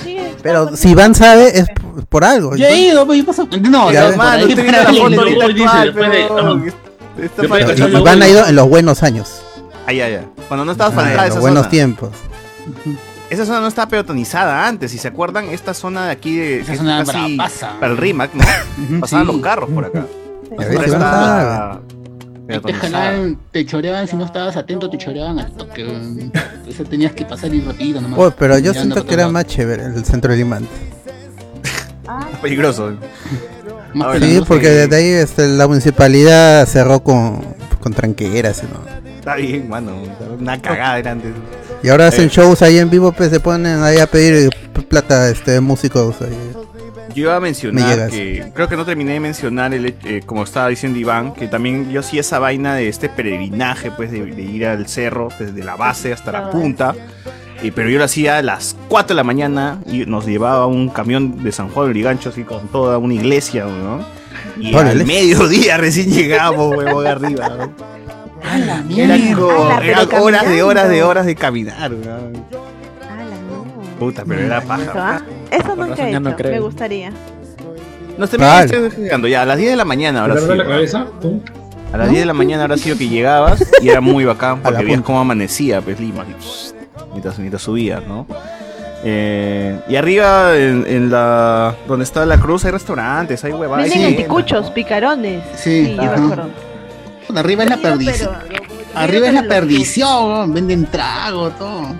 Pero 0.44 0.76
si 0.76 0.90
Iván 0.90 1.14
sabe, 1.14 1.58
es 1.58 1.66
por, 1.70 2.04
por 2.06 2.24
algo. 2.24 2.54
Yo 2.54 2.66
he 2.66 2.78
ido, 2.78 3.06
pues 3.06 3.18
yo 3.18 3.24
paso. 3.24 3.48
No, 3.62 3.90
Ya 3.90 4.08
Hermano, 4.10 4.44
ahí 4.44 4.52
usted 4.52 4.70
la 4.70 4.84
foto 4.92 5.02
ahorita 5.20 5.44
actual, 7.72 7.92
Iván 8.00 8.22
ha 8.22 8.28
ido 8.28 8.46
en 8.46 8.54
los 8.54 8.68
buenos 8.68 9.02
años. 9.02 9.40
Ah, 9.86 9.92
ya, 9.92 10.08
ya. 10.08 10.26
Cuando 10.46 10.66
no 10.66 10.72
estabas 10.72 10.92
Ah, 10.92 10.96
para 10.96 11.08
entrar 11.08 11.24
a 11.24 11.26
en 11.26 11.30
esa 11.32 11.36
los 11.36 11.42
buenos 11.42 11.60
zona. 11.62 11.70
tiempos. 11.70 12.10
Esa 13.30 13.46
zona 13.46 13.60
no 13.60 13.68
estaba 13.68 13.88
peatonizada 13.88 14.68
antes, 14.68 14.90
si 14.92 14.98
se 14.98 15.08
acuerdan, 15.08 15.46
esta 15.48 15.72
zona 15.72 16.06
de 16.06 16.12
aquí 16.12 16.36
de 16.36 16.60
Esa 16.60 16.76
zona 16.76 17.04
casi 17.04 17.38
para 17.80 17.92
el 17.92 17.96
RIMAC, 17.96 18.34
¿no? 18.34 18.44
Pasaban 19.00 19.26
sí. 19.26 19.32
los 19.32 19.40
carros 19.42 19.70
por 19.70 19.86
acá. 19.86 20.06
Ahora 20.50 20.84
está 20.84 21.80
Te 22.46 22.60
peatonizada. 22.60 22.90
jalaban, 22.90 23.38
te 23.52 23.64
choreaban, 23.66 24.06
si 24.08 24.16
no 24.16 24.24
estabas 24.26 24.56
atento, 24.56 24.90
te 24.90 24.98
choreaban 24.98 25.38
al 25.38 25.52
toque. 25.52 25.86
Eso 26.68 26.84
tenías 26.84 27.12
que 27.12 27.24
pasar 27.24 27.54
y 27.54 27.60
rápido 27.60 28.00
nomás. 28.00 28.18
Oh, 28.18 28.30
pero 28.38 28.58
yo 28.58 28.72
siento 28.74 29.04
que 29.06 29.14
era 29.14 29.28
más 29.28 29.46
chévere 29.46 29.84
el 29.84 30.04
centro 30.04 30.30
de 30.32 30.38
Limán. 30.38 30.66
Peligroso. 32.42 32.90
lados. 32.90 33.04
Más 33.94 34.06
Ahora, 34.06 34.18
Sí, 34.18 34.20
peligroso 34.24 34.48
porque 34.48 34.64
que- 34.64 34.70
desde 34.70 34.96
ahí 34.96 35.06
este, 35.08 35.48
la 35.48 35.66
municipalidad 35.68 36.66
cerró 36.66 37.00
con, 37.00 37.40
con 37.80 37.92
tranqueras. 37.94 38.62
¿no? 38.64 39.08
Está 39.18 39.36
bien, 39.36 39.68
mano. 39.68 39.92
Una 40.38 40.60
cagada 40.60 40.98
era 40.98 41.12
antes. 41.12 41.32
Y 41.82 41.88
ahora 41.88 42.08
hacen 42.08 42.26
Eh. 42.26 42.30
shows 42.30 42.60
ahí 42.62 42.78
en 42.78 42.90
vivo, 42.90 43.12
pues 43.12 43.30
se 43.30 43.40
ponen 43.40 43.82
ahí 43.82 43.98
a 43.98 44.06
pedir 44.06 44.50
plata 44.88 45.28
este 45.30 45.60
músicos. 45.60 46.16
ahí. 46.22 46.53
Yo 47.14 47.22
iba 47.24 47.36
a 47.36 47.40
Me 47.40 47.46
mencionar 47.48 48.10
que 48.10 48.50
creo 48.54 48.68
que 48.68 48.76
no 48.76 48.84
terminé 48.84 49.12
de 49.12 49.20
mencionar 49.20 49.72
el, 49.72 49.86
eh, 50.04 50.22
como 50.26 50.42
estaba 50.42 50.68
diciendo 50.68 50.98
Iván, 50.98 51.32
que 51.32 51.46
también 51.48 51.90
yo 51.90 52.02
sí 52.02 52.18
esa 52.18 52.38
vaina 52.38 52.74
de 52.74 52.88
este 52.88 53.08
peregrinaje, 53.08 53.90
pues 53.90 54.10
de, 54.10 54.24
de 54.26 54.42
ir 54.42 54.66
al 54.66 54.88
cerro 54.88 55.28
desde 55.38 55.62
la 55.62 55.76
base 55.76 56.12
hasta 56.12 56.32
la 56.32 56.50
punta. 56.50 56.94
eh, 57.62 57.70
pero 57.74 57.88
yo 57.88 57.98
lo 57.98 58.04
hacía 58.04 58.38
a 58.38 58.42
las 58.42 58.76
4 58.88 59.08
de 59.08 59.14
la 59.14 59.24
mañana 59.24 59.78
y 59.86 60.04
nos 60.06 60.26
llevaba 60.26 60.66
un 60.66 60.88
camión 60.88 61.42
de 61.44 61.52
San 61.52 61.68
Juan 61.68 61.86
de 61.86 61.92
Brigancho 61.92 62.30
así 62.30 62.42
con 62.42 62.66
toda 62.68 62.98
una 62.98 63.14
iglesia, 63.14 63.64
¿no? 63.64 64.04
Y 64.60 64.74
Órale. 64.74 65.00
al 65.02 65.06
mediodía 65.06 65.76
recién 65.76 66.10
llegamos, 66.10 66.76
huevón, 66.76 67.06
arriba. 67.06 67.48
¿no? 67.48 67.72
¡A 68.48 68.58
la 68.58 68.74
Era 68.74 69.16
mierda! 69.16 69.80
eran 69.82 70.08
horas 70.20 70.48
de 70.48 70.62
horas 70.62 70.88
de 70.88 71.02
horas 71.02 71.26
de 71.26 71.34
caminar, 71.34 71.90
¿no? 71.92 72.44
Puta, 73.98 74.24
pero 74.26 74.40
era 74.42 74.58
¿Eso, 74.58 74.66
paja. 74.68 75.22
Eso 75.50 75.76
nunca 75.76 75.90
razón 75.90 76.06
he 76.08 76.20
no 76.20 76.28
hecho, 76.30 76.36
creo. 76.38 76.52
me 76.52 76.60
gustaría. 76.60 77.10
No 78.18 78.26
Vale. 78.38 78.78
me 78.80 78.86
estoy 78.88 79.02
llegando 79.04 79.28
ya 79.28 79.42
a 79.42 79.44
las 79.46 79.58
10 79.58 79.70
de 79.70 79.76
la 79.76 79.84
mañana 79.84 80.20
ahora 80.22 80.34
¿Te 80.34 80.40
sí. 80.40 80.44
agarra 80.46 80.64
la 80.64 80.70
cabeza? 80.70 81.06
¿Tú? 81.20 81.42
A 81.92 81.96
las 81.96 82.08
10 82.08 82.20
de 82.20 82.26
la 82.26 82.32
mañana 82.34 82.62
ahora 82.62 82.76
sí 82.76 82.92
que 82.96 83.08
llegabas 83.08 83.64
y 83.82 83.88
era 83.88 84.00
muy 84.00 84.24
bacán 84.24 84.60
porque 84.62 84.84
veías 84.84 85.00
cómo 85.02 85.20
amanecía 85.20 85.80
pues 85.80 85.98
Lima 86.00 86.24
pss, 86.24 86.74
mientras, 87.12 87.38
mientras 87.38 87.62
subías, 87.62 88.02
¿no? 88.06 88.26
Eh, 89.06 89.78
y 89.88 89.96
arriba 89.96 90.56
en, 90.56 90.86
en 90.88 91.10
la 91.10 91.74
donde 91.86 92.04
está 92.04 92.24
la 92.24 92.38
cruz 92.38 92.64
hay 92.64 92.70
restaurantes, 92.70 93.44
hay 93.44 93.52
huevadas. 93.52 93.84
Venden 93.90 94.06
hay 94.06 94.14
anticuchos, 94.16 94.70
picarones. 94.70 95.42
Sí, 95.56 95.86
Sí, 95.86 95.94
yo 95.96 96.02
ajá. 96.02 96.14
recuerdo. 96.16 96.48
Arriba 97.36 97.64
es 97.64 97.70
la 97.70 97.76
perdición. 97.78 98.30
Arriba 98.94 99.26
es 99.26 99.34
la 99.34 99.42
perdición, 99.42 100.54
venden 100.54 100.86
trago, 100.86 101.50
todo. 101.50 101.94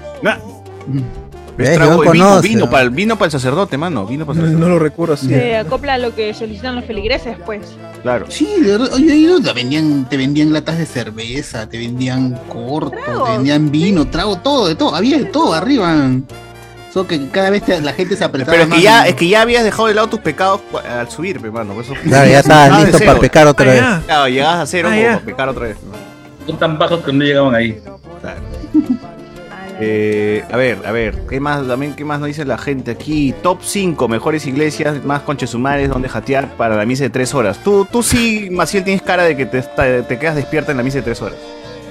Es 1.56 1.74
trago 1.74 2.02
de 2.02 2.10
vino, 2.10 2.40
vino 2.40 2.70
para 2.70 2.82
el 2.82 2.90
vino 2.90 3.16
para 3.16 3.26
el 3.26 3.30
sacerdote, 3.32 3.76
mano. 3.78 4.06
Vino 4.06 4.26
para 4.26 4.38
el 4.38 4.44
sacerdote. 4.46 4.66
No 4.68 4.72
lo 4.74 4.78
recuerdo 4.80 5.14
así. 5.14 5.28
Se 5.28 5.56
acopla 5.56 5.94
a 5.94 5.98
lo 5.98 6.14
que 6.14 6.34
solicitan 6.34 6.74
los 6.74 6.84
feligreses, 6.84 7.36
pues. 7.46 7.60
Claro. 8.02 8.26
Sí, 8.28 8.48
te 9.42 9.52
vendían, 9.52 10.08
te 10.08 10.16
vendían 10.16 10.52
latas 10.52 10.78
de 10.78 10.86
cerveza, 10.86 11.68
te 11.68 11.78
vendían 11.78 12.38
corto, 12.48 12.96
te 13.24 13.30
vendían 13.32 13.70
vino, 13.70 14.06
trago, 14.08 14.36
todo, 14.36 14.66
de 14.66 14.74
todo, 14.74 14.94
había 14.94 15.18
de 15.18 15.24
todo 15.26 15.54
arriba. 15.54 15.94
Solo 16.92 17.08
que 17.08 17.28
cada 17.28 17.50
vez 17.50 17.62
te- 17.64 17.80
la 17.80 17.92
gente 17.92 18.16
se 18.16 18.22
apretaba 18.24 18.52
Pero 18.52 18.62
es 18.64 18.68
que 18.68 18.74
más. 18.76 18.82
ya, 18.84 19.06
es 19.08 19.14
que 19.16 19.26
ya 19.28 19.42
habías 19.42 19.64
dejado 19.64 19.88
de 19.88 19.94
lado 19.94 20.06
tus 20.08 20.20
pecados 20.20 20.60
al 20.88 21.10
subir, 21.10 21.40
pe, 21.40 21.50
mano. 21.50 21.80
Eso, 21.80 21.92
Claro, 22.04 22.30
ya 22.30 22.38
estabas 22.40 22.70
Ah, 22.72 22.80
listo 22.84 22.98
para 23.04 23.18
pecar 23.18 23.46
otra 23.48 23.72
vez. 23.72 23.82
Claro, 24.06 24.28
llegabas 24.28 24.60
a 24.60 24.66
cero 24.66 24.88
Ah, 24.92 24.94
como 24.94 25.06
para 25.06 25.20
pecar 25.24 25.48
otra 25.48 25.62
vez. 25.64 25.76
Son 26.46 26.58
tan 26.58 26.78
bajos 26.78 27.02
que 27.04 27.12
no 27.12 27.24
llegaban 27.24 27.54
ahí. 27.54 27.80
Eh, 29.80 30.44
a 30.52 30.56
ver, 30.56 30.78
a 30.86 30.92
ver, 30.92 31.16
¿qué 31.28 31.40
más, 31.40 31.66
también, 31.66 31.94
qué 31.94 32.04
más 32.04 32.20
nos 32.20 32.28
dice 32.28 32.44
la 32.44 32.58
gente 32.58 32.92
aquí? 32.92 33.34
Top 33.42 33.58
5 33.62 34.06
mejores 34.08 34.46
iglesias 34.46 35.04
más 35.04 35.22
conchesumares 35.22 35.88
donde 35.88 36.08
jatear 36.08 36.48
para 36.56 36.76
la 36.76 36.86
misa 36.86 37.04
de 37.04 37.10
3 37.10 37.34
horas. 37.34 37.58
Tú, 37.58 37.84
tú 37.90 38.02
sí, 38.02 38.48
Maciel, 38.52 38.84
tienes 38.84 39.02
cara 39.02 39.24
de 39.24 39.36
que 39.36 39.46
te, 39.46 39.62
te 39.62 40.18
quedas 40.18 40.36
despierta 40.36 40.70
en 40.70 40.76
la 40.78 40.82
misa 40.84 40.98
de 40.98 41.02
3 41.02 41.22
horas. 41.22 41.38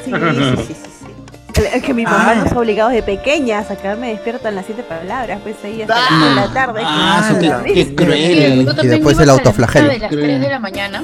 Sí, 0.05 0.11
sí, 0.11 0.19
sí, 0.19 0.63
sí, 0.67 0.73
sí. 0.73 1.69
El 1.73 1.81
que 1.83 1.93
mi 1.93 2.03
mamá 2.03 2.31
Ah. 2.31 2.35
nos 2.35 2.51
ha 2.51 2.57
obligado 2.59 2.89
de 2.89 3.03
pequeñas 3.03 3.69
a 3.69 3.75
quedarme 3.75 4.09
despierta 4.09 4.49
en 4.49 4.55
las 4.55 4.65
siete 4.65 4.81
palabras, 4.83 5.39
pues 5.43 5.55
ahí 5.63 5.81
hasta 5.83 5.95
de 6.29 6.35
la 6.35 6.51
tarde. 6.53 6.81
Ah, 6.83 7.29
eso 7.39 7.51
Ah, 7.53 7.61
qué- 7.65 7.73
qué 7.73 7.95
cruel. 7.95 8.61
Y 8.61 8.65
¿Tú 8.65 8.73
también 8.73 8.89
después 8.95 9.19
el 9.19 9.29
autoflagelo. 9.29 9.89
de 9.89 9.99
las 9.99 10.09
3 10.09 10.41
de 10.41 10.49
la 10.49 10.59
mañana? 10.59 11.03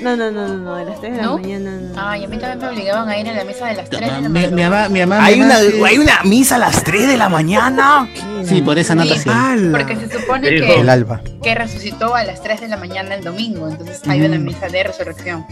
No, 0.00 0.16
no, 0.16 0.30
no, 0.30 0.48
no, 0.48 0.56
no, 0.56 0.76
de 0.76 0.84
las 0.86 1.00
3 1.00 1.12
de 1.12 1.18
la 1.18 1.24
¿No? 1.24 1.38
mañana. 1.38 1.70
No. 1.94 2.00
Ay, 2.08 2.24
a 2.24 2.28
mí 2.28 2.38
también 2.38 2.58
me 2.58 2.68
obligaban 2.68 3.08
a 3.08 3.18
ir 3.18 3.28
a 3.28 3.32
la 3.34 3.44
misa 3.44 3.66
de 3.66 3.74
las 3.74 3.90
3 3.90 4.00
de 4.00 4.06
la 4.22 4.28
mañana. 4.28 4.50
mi 4.56 4.62
mamá, 4.62 4.88
mi 4.88 5.00
mamá. 5.00 5.24
Hay 5.24 5.36
mi 5.36 5.42
una, 5.44 5.56
hay 5.58 5.98
una 5.98 6.20
misa 6.24 6.56
a 6.56 6.58
las 6.58 6.82
3 6.84 7.06
de 7.08 7.16
la 7.18 7.28
mañana. 7.28 8.08
Sí, 8.44 8.62
por 8.62 8.78
esa 8.78 8.94
nota 8.94 9.14
Sí, 9.14 9.20
sí. 9.24 9.30
Porque 9.70 9.96
se 9.96 10.18
supone 10.18 10.48
que, 10.48 10.80
El 10.80 10.88
alba. 10.88 11.20
que 11.42 11.54
resucitó 11.54 12.14
a 12.14 12.24
las 12.24 12.42
3 12.42 12.62
de 12.62 12.68
la 12.68 12.76
mañana 12.78 13.14
el 13.14 13.22
domingo, 13.22 13.68
entonces 13.68 14.00
hay 14.08 14.22
una 14.22 14.38
misa 14.38 14.68
de 14.68 14.82
resurrección. 14.84 15.44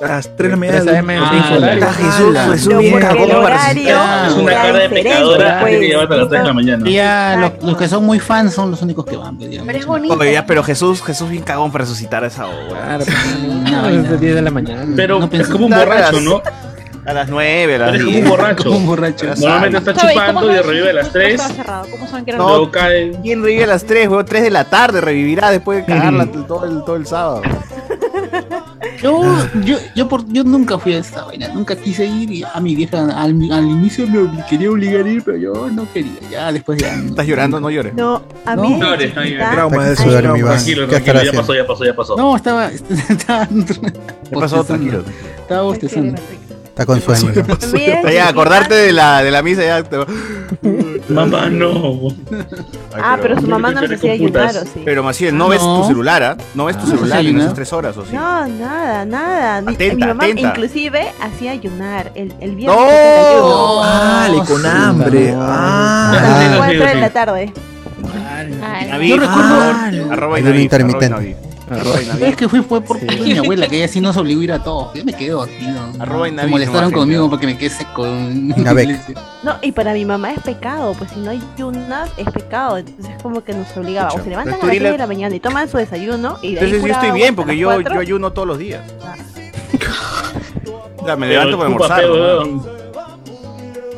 A 0.00 0.06
las 0.06 0.36
3 0.36 0.38
de 0.38 0.48
la 0.50 0.56
mañana. 0.56 0.80
3 0.82 0.96
AM, 0.98 1.10
Ah, 1.18 1.44
sí, 1.48 1.54
horario. 1.56 1.80
la- 1.80 1.92
Jesús, 1.92 2.36
Ah, 2.36 2.48
Jesús 2.52 2.72
No, 2.74 2.78
bien 2.78 3.00
cagón 3.00 3.28
para 3.42 3.56
resucitar. 3.68 4.28
Es 4.28 4.34
una 4.34 4.52
cara 4.52 4.78
de 4.78 4.88
pecadora 4.90 5.58
pues. 5.62 5.72
que 5.74 5.80
te 5.80 5.86
lleva 5.88 6.02
hasta 6.04 6.16
las 6.16 6.28
3 6.28 6.40
de 6.42 6.46
la 6.46 6.52
mañana. 6.54 6.88
Ya 6.90 7.36
los, 7.40 7.64
los 7.64 7.76
que 7.76 7.88
son 7.88 8.04
muy 8.04 8.20
fans 8.20 8.54
son 8.54 8.70
los 8.70 8.80
únicos 8.82 9.04
que 9.04 9.16
van. 9.16 9.36
pues. 9.36 9.50
Pero 9.66 9.78
es 9.78 9.86
bonito. 9.86 10.16
Pero 10.46 10.62
Jesús, 10.62 11.02
Jesús 11.02 11.28
bien 11.30 11.42
cagón 11.42 11.72
para 11.72 11.82
resucitar 11.84 12.22
a 12.22 12.28
esa 12.28 12.46
hora. 12.46 12.98
Claro, 14.02 14.02
No, 14.02 14.08
no, 14.08 14.14
es 14.14 14.20
de 14.20 14.26
10 14.26 14.34
de 14.34 14.42
la 14.42 14.50
mañana. 14.50 14.92
Pero 14.96 15.18
No 15.20 15.28
es 15.32 15.48
como 15.48 15.66
un 15.66 15.72
borracho, 15.72 16.20
¿no? 16.20 16.42
A 17.04 17.12
las 17.12 17.28
9, 17.28 17.74
a 17.76 17.78
las 17.78 17.94
es 17.94 18.00
como 18.00 18.10
10. 18.12 18.22
un 18.24 18.28
borracho. 18.30 18.64
Como 18.64 18.76
un 18.78 18.86
borracho. 18.86 19.26
Normalmente 19.26 19.78
está 19.78 19.94
¿Sabe? 19.94 20.14
¿Cómo 20.14 20.26
chupando 20.26 20.52
y 20.52 20.58
revive 20.58 20.90
a 20.90 20.92
las 20.94 21.06
si 21.06 21.12
3. 21.12 21.34
Estaba 21.34 21.54
cerrado. 21.54 21.86
¿Cómo 21.90 22.06
saben 22.08 22.24
que 22.24 22.30
era 22.32 22.38
No. 22.38 22.48
Luego 22.48 22.70
cae. 22.72 23.12
¿Quién 23.22 23.42
revive 23.44 23.64
a 23.64 23.66
las 23.68 23.84
3, 23.84 24.08
weón? 24.08 24.24
3 24.26 24.42
de 24.42 24.50
la 24.50 24.64
tarde 24.64 25.00
revivirá 25.00 25.50
después 25.52 25.78
de 25.78 25.84
cagarla 25.84 26.26
todo, 26.48 26.64
el, 26.64 26.84
todo 26.84 26.96
el 26.96 27.06
sábado. 27.06 27.42
Yo, 29.06 29.60
yo, 29.64 29.76
yo, 29.94 30.08
por, 30.08 30.26
yo 30.32 30.42
nunca 30.44 30.78
fui 30.78 30.94
a 30.94 30.98
esta 30.98 31.24
vaina, 31.24 31.48
nunca 31.48 31.76
quise 31.76 32.04
ir 32.06 32.30
y 32.30 32.42
a 32.42 32.58
mi 32.60 32.74
vieja 32.74 32.98
al, 33.04 33.50
al 33.52 33.64
inicio 33.64 34.06
me 34.08 34.18
obli- 34.20 34.46
quería 34.46 34.70
obligar 34.70 35.04
a 35.04 35.08
ir, 35.10 35.22
pero 35.22 35.36
yo 35.38 35.70
no 35.70 35.86
quería, 35.92 36.12
ya 36.30 36.52
después 36.52 36.78
ya. 36.80 36.96
no. 36.96 37.10
¿Estás 37.10 37.26
llorando? 37.26 37.60
No 37.60 37.70
llores. 37.70 37.94
No, 37.94 38.22
a 38.44 38.56
No. 38.56 38.62
mí. 38.62 38.74
No, 38.78 38.96
de 38.96 39.08
no, 39.08 39.50
Trauma 39.52 39.84
de 39.86 39.92
eso. 39.92 40.04
mi 40.06 40.10
Iván. 40.12 40.40
Tranquilo, 40.40 40.82
¿Qué 40.86 40.90
tranquilo, 40.90 40.96
estará 40.96 41.24
ya 41.24 41.32
pasó, 41.32 41.54
ya 41.54 41.66
pasó, 41.66 41.84
ya 41.84 41.94
pasó. 41.96 42.16
No, 42.16 42.36
estaba, 42.36 42.66
estaba, 43.08 43.46
¿Qué 43.48 44.34
pasó? 44.38 44.64
Tranquilo. 44.64 45.04
estaba 45.40 45.62
bostezando. 45.62 46.20
Está 46.76 46.84
con 46.84 47.00
sueño. 47.00 47.32
Ya, 48.12 48.28
acordarte 48.28 48.74
de 48.74 48.92
la, 48.92 49.22
de 49.22 49.30
la 49.30 49.42
misa 49.42 49.62
ya 49.64 49.82
te 49.82 49.96
Mamá, 51.08 51.48
no. 51.48 52.08
Ah, 52.94 53.16
pero 53.22 53.40
su 53.40 53.46
mamá 53.46 53.70
no 53.70 53.80
nos 53.80 53.92
hacía 53.92 54.12
ayunar, 54.12 54.54
¿o 54.54 54.60
sí? 54.60 54.82
Pero 54.84 55.02
Maciel, 55.02 55.34
¿no, 55.38 55.48
ves 55.48 55.62
No. 55.62 55.80
tu 55.80 55.88
celular, 55.88 56.22
ah? 56.22 56.36
¿No 56.54 56.66
ves 56.66 56.76
tu 56.76 56.84
Ah, 56.84 56.90
celular 56.90 57.24
en 57.24 57.40
esas 57.40 57.54
3 57.54 57.72
horas 57.72 57.96
o 57.96 58.04
sí? 58.04 58.14
No, 58.14 58.46
nada, 58.46 59.06
nada. 59.06 59.62
Mi, 59.62 59.72
Atenta, 59.74 59.94
mi 59.96 60.02
mamá 60.02 60.24
atenta. 60.24 60.48
inclusive 60.50 61.06
hacía 61.22 61.52
ayunar 61.52 62.12
el, 62.14 62.34
el 62.40 62.54
viernes. 62.56 62.76
¡No! 62.78 62.84
hacía 62.84 63.30
ayuno. 63.30 63.80
Ah, 63.82 64.28
le 64.32 64.38
con 64.44 64.66
hambre. 64.66 65.34
Ah. 65.34 66.10
A 66.10 66.14
las 66.14 66.42
sí, 66.42 66.56
4 66.58 66.72
sí. 66.74 66.78
de 66.94 66.94
la 67.00 67.10
tarde. 67.10 67.52
Yo 69.06 69.16
recuerdo- 69.16 70.12
arroba- 70.12 70.38
intermitente. 70.60 71.36
Arroba. 71.70 71.96
Arroba 71.96 72.14
Pero 72.14 72.26
es 72.26 72.36
que 72.36 72.48
fue, 72.48 72.62
fue 72.62 72.80
por 72.80 72.98
culpa 72.98 73.14
de 73.14 73.20
mi 73.20 73.38
abuela, 73.38 73.66
que 73.68 73.76
ella 73.78 73.88
sí 73.88 74.00
nos 74.00 74.16
obligó 74.16 74.40
a 74.40 74.44
ir 74.44 74.52
a 74.52 74.62
todos. 74.62 74.94
Yo 74.94 75.04
me 75.04 75.12
quedé 75.12 75.30
dormido. 75.30 75.80
Arroba 75.98 76.28
y 76.28 76.30
Se 76.30 76.36
Navi, 76.36 76.50
molestaron 76.50 76.90
no, 76.92 76.98
conmigo 76.98 77.30
porque 77.30 77.46
me 77.46 77.56
quedé 77.58 77.70
seco. 77.70 78.06
la. 78.06 78.74
No, 79.42 79.56
y 79.62 79.72
para 79.72 79.92
mi 79.92 80.04
mamá 80.04 80.32
es 80.32 80.40
pecado, 80.40 80.94
pues 80.94 81.10
si 81.10 81.20
no 81.20 81.30
ayunas 81.30 82.10
es 82.16 82.28
pecado. 82.30 82.78
Entonces 82.78 83.14
es 83.16 83.22
como 83.22 83.42
que 83.44 83.52
nos 83.54 83.76
obligaba. 83.76 84.12
O 84.12 84.22
se 84.22 84.28
levantan 84.30 84.54
a 84.54 84.58
las 84.58 84.66
dile- 84.66 84.80
10 84.80 84.92
de 84.92 84.98
la 84.98 85.06
mañana 85.06 85.34
y 85.34 85.40
toman 85.40 85.68
su 85.68 85.76
desayuno 85.78 86.38
y 86.42 86.54
de 86.54 86.60
ahí 86.60 86.64
Entonces 86.66 86.76
yo 86.76 86.80
pura 86.82 86.94
estoy 86.94 87.10
bien 87.12 87.34
porque 87.36 87.56
yo, 87.56 87.80
yo 87.80 88.00
ayuno 88.00 88.32
todos 88.32 88.48
los 88.48 88.58
días. 88.58 88.82
Ya, 91.06 91.14
me 91.16 91.28
Pero 91.28 91.44
levanto 91.44 91.56
para 91.58 91.68
almorzar. 91.68 92.00
feo, 92.00 92.44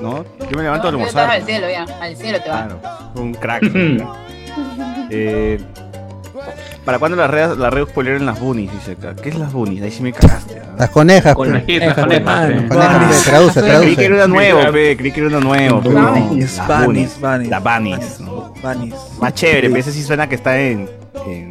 ¿no? 0.02 0.24
Yo 0.50 0.56
me 0.56 0.62
levanto 0.62 0.88
al 0.88 0.98
No, 0.98 1.06
tú 1.06 1.10
te 1.10 1.14
vas 1.14 1.16
al 1.16 1.30
almorzar. 1.30 1.42
cielo 1.44 1.66
ya, 1.70 1.86
al 2.00 2.16
cielo 2.16 2.38
te 2.42 2.48
vas. 2.50 2.66
Claro, 2.66 2.80
un 3.16 3.34
crack. 3.34 3.62
un 3.62 3.70
crack. 3.96 5.08
Eh, 5.10 5.58
¿Para 6.88 6.98
cuándo 6.98 7.18
la 7.18 7.26
red, 7.26 7.58
la 7.58 7.68
red 7.68 7.86
spoiler 7.86 8.14
en 8.16 8.24
las 8.24 8.40
bunnies? 8.40 8.72
Dice 8.72 8.92
acá. 8.92 9.14
¿Qué 9.14 9.28
es 9.28 9.38
las 9.38 9.52
bunnies? 9.52 9.82
Ahí 9.82 9.90
sí 9.90 10.02
me 10.02 10.10
cagaste. 10.10 10.58
¿ah? 10.58 10.74
Las 10.78 10.88
conejas. 10.88 11.34
Con 11.34 11.52
las 11.52 11.60
Conejas. 11.60 11.94
Conejas, 11.94 12.46
pe, 12.48 13.30
traduce, 13.30 13.60
Creí 13.60 13.94
que 13.94 14.04
era 14.06 14.16
traduce. 14.16 14.24
uno 14.24 14.26
nuevo, 14.28 14.72
pe. 14.72 14.96
Creí 14.96 15.12
que 15.12 15.20
era 15.20 15.28
no, 15.28 15.40
Bunnies, 15.48 16.56
las 16.56 16.66
bunnies, 16.66 16.80
bunnies. 16.86 17.20
bunnies. 17.20 17.50
Las 17.50 17.62
bunnies. 17.62 18.20
¿no? 18.20 18.54
Bunnies. 18.62 18.94
Más 19.20 19.34
chévere, 19.34 19.68
pero 19.68 19.80
ese 19.80 19.92
sí 19.92 20.02
suena 20.02 20.30
que 20.30 20.36
está 20.36 20.58
en, 20.58 20.88
en, 21.26 21.50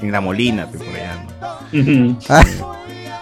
en 0.00 0.10
la 0.10 0.22
molina, 0.22 0.66
pe, 0.66 0.78
por 0.78 0.86
allá. 0.86 1.16
¿no? 1.72 2.16
Ah, 2.30 2.42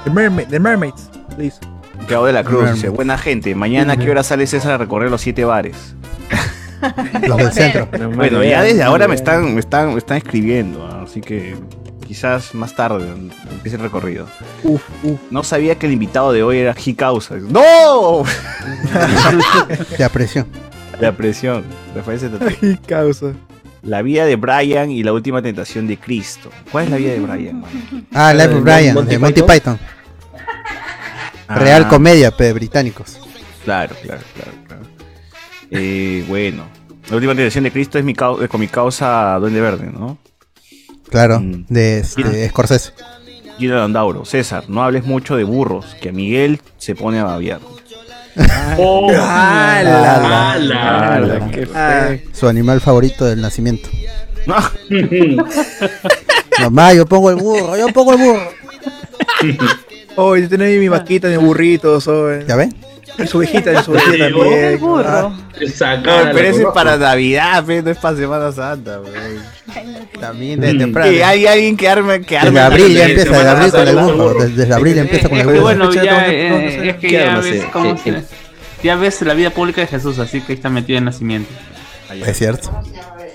The, 0.05 0.11
mermaid, 0.11 0.47
the 0.51 0.61
Mermaids, 0.61 1.11
please. 1.35 1.59
Cabo 2.07 2.27
de 2.27 2.33
la 2.33 2.45
Cruz 2.45 2.75
dice, 2.75 2.91
buena 2.91 3.19
gente, 3.19 3.57
mañana 3.57 3.95
a 3.95 3.97
qué 3.97 4.09
hora 4.09 4.23
sale 4.23 4.47
César 4.47 4.71
a 4.71 4.79
recorrer 4.79 5.11
los 5.11 5.21
siete 5.21 5.45
bares. 5.45 5.97
los 7.27 7.37
del 7.39 7.53
centro. 7.53 7.89
Bueno, 8.15 8.45
ya 8.45 8.63
desde 8.63 8.85
ahora 8.85 9.09
me 9.09 9.17
están, 9.17 9.53
me 9.53 9.59
están, 9.59 9.95
me 9.95 9.99
están 9.99 10.19
escribiendo, 10.19 10.87
¿ah? 10.87 11.00
Así 11.11 11.21
que 11.21 11.57
quizás 12.07 12.55
más 12.55 12.75
tarde 12.77 13.09
empiece 13.51 13.77
el 13.77 13.83
recorrido. 13.83 14.27
Uf, 14.63 14.83
uf. 15.03 15.19
No 15.31 15.43
sabía 15.43 15.75
que 15.77 15.87
el 15.87 15.93
invitado 15.93 16.33
de 16.33 16.43
hoy 16.45 16.59
era 16.59 16.75
G 16.75 16.95
Causa. 16.95 17.37
¡No! 17.37 18.23
La 21.01 21.13
presión. 21.13 21.65
Rafael 21.95 22.21
Zeta. 22.21 22.39
Qué 22.61 22.79
causa. 22.87 23.33
La 23.83 24.03
vida 24.03 24.27
de 24.27 24.37
Brian 24.37 24.91
y 24.91 25.03
la 25.03 25.13
última 25.13 25.41
tentación 25.43 25.87
de 25.89 25.97
Cristo. 25.97 26.51
¿Cuál 26.71 26.85
es 26.85 26.91
la 26.91 26.97
vida 26.99 27.13
de 27.13 27.21
Brian? 27.21 27.65
Ah, 28.13 28.33
Life 28.35 28.55
of 28.55 28.63
Brian, 28.63 28.95
Monty 28.95 29.11
de 29.13 29.19
Monty 29.19 29.43
Python. 29.43 29.79
Python. 29.79 29.79
Real 31.49 31.85
Ah, 31.87 31.89
comedia, 31.89 32.31
pe, 32.31 32.53
británicos. 32.53 33.19
Claro, 33.65 33.97
claro, 34.03 34.23
claro, 34.35 34.53
claro. 34.69 34.83
Eh, 35.71 36.25
bueno. 36.29 36.65
La 37.09 37.17
última 37.17 37.35
tentación 37.35 37.65
de 37.65 37.73
Cristo 37.73 37.99
es 37.99 38.05
mi 38.05 38.13
eh, 38.13 38.49
con 38.49 38.61
mi 38.61 38.69
causa 38.69 39.37
Duende 39.41 39.61
Verde, 39.61 39.91
¿no? 39.93 40.19
Claro, 41.11 41.41
Mm. 41.41 41.65
de 41.69 41.99
este, 41.99 42.49
Scorsese. 42.49 42.93
Gino 43.59 43.75
Landauro. 43.77 44.25
César, 44.25 44.65
no 44.69 44.83
hables 44.83 45.05
mucho 45.05 45.37
de 45.37 45.45
burros, 45.45 45.97
que 46.01 46.09
a 46.09 46.13
Miguel 46.13 46.61
se 46.79 46.95
pone 46.95 47.19
a 47.19 47.25
babiar. 47.25 47.61
Oh, 48.79 49.11
¡Hala! 49.15 50.53
ala. 50.53 51.15
Ala, 51.17 51.51
qué 51.51 51.69
Ah, 51.75 52.07
feo. 52.09 52.19
Su 52.33 52.49
animal 52.49 52.81
favorito 52.81 53.25
del 53.27 53.41
nacimiento. 53.41 53.89
No. 54.47 54.55
Mamá, 56.61 56.93
yo 56.95 57.07
pongo 57.07 57.31
el 57.31 57.37
burro, 57.37 57.77
yo 57.77 57.89
pongo 57.89 58.13
el 58.13 58.19
burro. 58.19 58.49
Oh, 60.17 60.37
yo 60.37 60.49
tenía 60.49 60.67
mi 60.79 60.89
vaquita, 60.89 61.29
mi 61.29 61.37
burrito, 61.37 62.01
soy. 62.01 62.45
¿Ya 62.47 62.57
ven? 62.57 62.75
Y 63.19 63.27
su 63.27 63.39
ovejita, 63.39 63.73
y 63.73 63.83
su 63.85 63.95
El 63.95 64.01
también. 64.03 64.33
El 64.65 64.79
burro. 64.79 65.09
Ah, 65.09 66.31
pero 66.33 66.49
ese 66.49 66.63
es 66.63 66.69
para 66.73 66.97
Navidad, 66.97 67.65
pe, 67.65 67.83
no 67.83 67.91
es 67.91 67.99
para 67.99 68.17
Semana 68.17 68.53
Santa. 68.53 69.01
weón. 69.01 69.43
También 70.21 70.61
de 70.61 70.75
Mm. 70.75 70.79
temprano. 70.79 71.11
Que 71.11 71.25
hay 71.25 71.47
alguien 71.47 71.77
que 71.77 71.89
arme, 71.89 72.21
que 72.23 72.39
arme 72.39 72.51
Desde 72.51 72.61
abril 72.65 72.95
ya 72.95 73.05
empieza, 73.07 73.31
desde 73.31 73.49
abril 73.51 73.71
con 73.73 73.89
el 73.89 73.97
burro. 73.97 74.35
Desde, 74.45 74.75
abril 74.75 74.99
empieza 74.99 75.29
con 75.29 75.39
el 75.39 75.47
burro. 75.47 75.61
bueno, 75.63 75.93
ya, 75.93 76.15
¿dónde- 76.15 76.47
eh, 76.47 76.51
dónde 76.51 76.71
se- 76.71 76.89
es 76.91 76.97
que 76.97 77.09
¿Qué 77.09 77.13
ya 77.13 77.39
ves, 77.39 78.27
ya 78.83 78.97
ves 78.97 79.23
la 79.23 79.35
vida 79.35 79.51
pública 79.51 79.81
de 79.83 79.87
Jesús, 79.87 80.19
así 80.19 80.41
que 80.41 80.53
ahí 80.53 80.57
está 80.57 80.71
metido 80.71 80.99
en 80.99 81.05
nacimiento. 81.05 81.51
Es 82.15 82.39
cierto. 82.39 82.71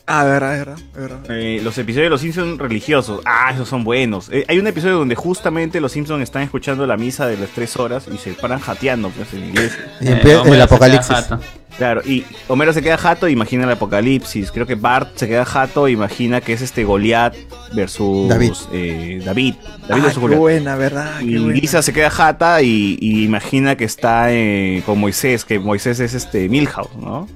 Ah, 0.08 0.24
verdad, 0.24 0.52
verdad, 0.58 0.78
verdad. 0.96 1.20
Eh, 1.32 1.60
los 1.64 1.78
episodios 1.80 2.06
de 2.06 2.10
los 2.12 2.22
Simpsons 2.22 2.60
religiosos. 2.60 3.22
Ah, 3.26 3.52
esos 3.54 3.68
son 3.68 3.84
buenos. 3.84 4.30
Eh, 4.32 4.46
hay 4.48 4.60
un 4.60 4.68
episodio 4.68 4.98
donde 4.98 5.16
justamente 5.16 5.82
los 5.82 5.92
Simpsons 5.94 6.22
están 6.22 6.44
escuchando 6.44 6.86
la 6.86 6.96
misa 6.96 7.26
de 7.28 7.38
las 7.38 7.50
tres 7.50 7.76
horas 7.78 8.06
y 8.14 8.18
se 8.18 8.34
paran 8.34 8.60
jateando 8.60 9.10
pues, 9.10 9.34
en. 9.34 9.46
Y 9.54 9.58
Eh, 9.58 9.70
empieza 10.02 10.42
el 10.44 10.54
se 10.56 10.62
apocalipsis. 10.62 11.08
queda 11.08 11.22
jato. 11.22 11.40
Claro, 11.78 12.02
y 12.06 12.24
Homero 12.48 12.72
se 12.72 12.82
queda 12.82 12.98
jato 12.98 13.28
e 13.28 13.32
imagina 13.32 13.66
el 13.66 13.72
apocalipsis. 13.72 14.50
Creo 14.52 14.66
que 14.66 14.76
Bart 14.76 15.10
se 15.18 15.28
queda 15.28 15.44
jato 15.44 15.88
e 15.88 15.92
imagina 15.92 16.40
que 16.40 16.54
es 16.54 16.62
este 16.62 16.84
Goliat 16.86 17.36
versus 17.74 18.30
David. 18.30 18.54
eh, 18.72 19.22
David. 19.26 19.56
David 19.88 20.04
Ah, 20.04 20.06
versus 20.06 20.30
qué 20.30 20.36
buena, 20.36 20.76
¿verdad? 20.78 21.18
Qué 21.20 21.26
Y 21.26 21.38
buena. 21.38 21.54
Lisa 21.60 21.82
se 21.82 21.92
queda 21.92 22.10
jata 22.12 22.62
y, 22.62 22.98
y 23.02 23.26
imagina 23.26 23.76
que 23.76 23.84
está 23.86 24.32
eh, 24.32 24.84
con 24.86 25.00
Moisés, 25.00 25.44
que 25.44 25.60
Moisés 25.60 26.00
es 26.00 26.14
este 26.14 26.48
Milhouse, 26.48 26.96
¿no? 26.96 27.28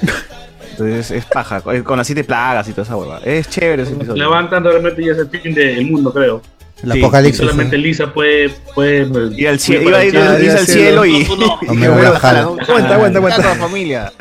Entonces 0.78 1.10
es 1.10 1.24
paja, 1.24 1.60
con 1.60 1.98
las 1.98 2.06
siete 2.06 2.22
plagas 2.22 2.68
y 2.68 2.70
toda 2.70 2.84
esa 2.84 2.96
hueva. 2.96 3.20
Es 3.24 3.48
chévere 3.48 3.82
ese 3.82 3.94
episodio. 3.94 4.22
Levantan 4.22 4.62
de 4.62 4.70
repente 4.70 5.02
y 5.02 5.08
es 5.08 5.18
el 5.18 5.28
fin 5.28 5.52
del 5.52 5.90
mundo, 5.90 6.12
creo. 6.12 6.40
El 6.84 6.92
Sí, 6.92 6.98
apocalipsis. 7.00 7.40
Solamente. 7.40 7.76
Lisa 7.76 8.12
puede. 8.12 8.50
puede 8.74 9.08
Ir 9.36 9.48
al 9.48 9.58
cielo, 9.58 9.82
ir 9.82 9.88
iba 9.88 9.96
a 9.96 10.00
para 10.00 10.04
ir 10.04 10.14
el 10.14 10.22
cielo. 10.22 10.38
Lisa 10.38 10.58
al 10.58 10.66
cielo 10.66 11.04
y. 11.04 11.26
O 11.28 11.72
y 11.72 11.76
me 11.76 11.88
voy 11.88 12.04
a 12.04 12.12
jalar. 12.20 12.44
Aguanta, 12.44 12.94
aguanta, 12.94 13.18
aguanta. 13.18 13.42
Toda 13.42 13.54
familia. 13.56 14.12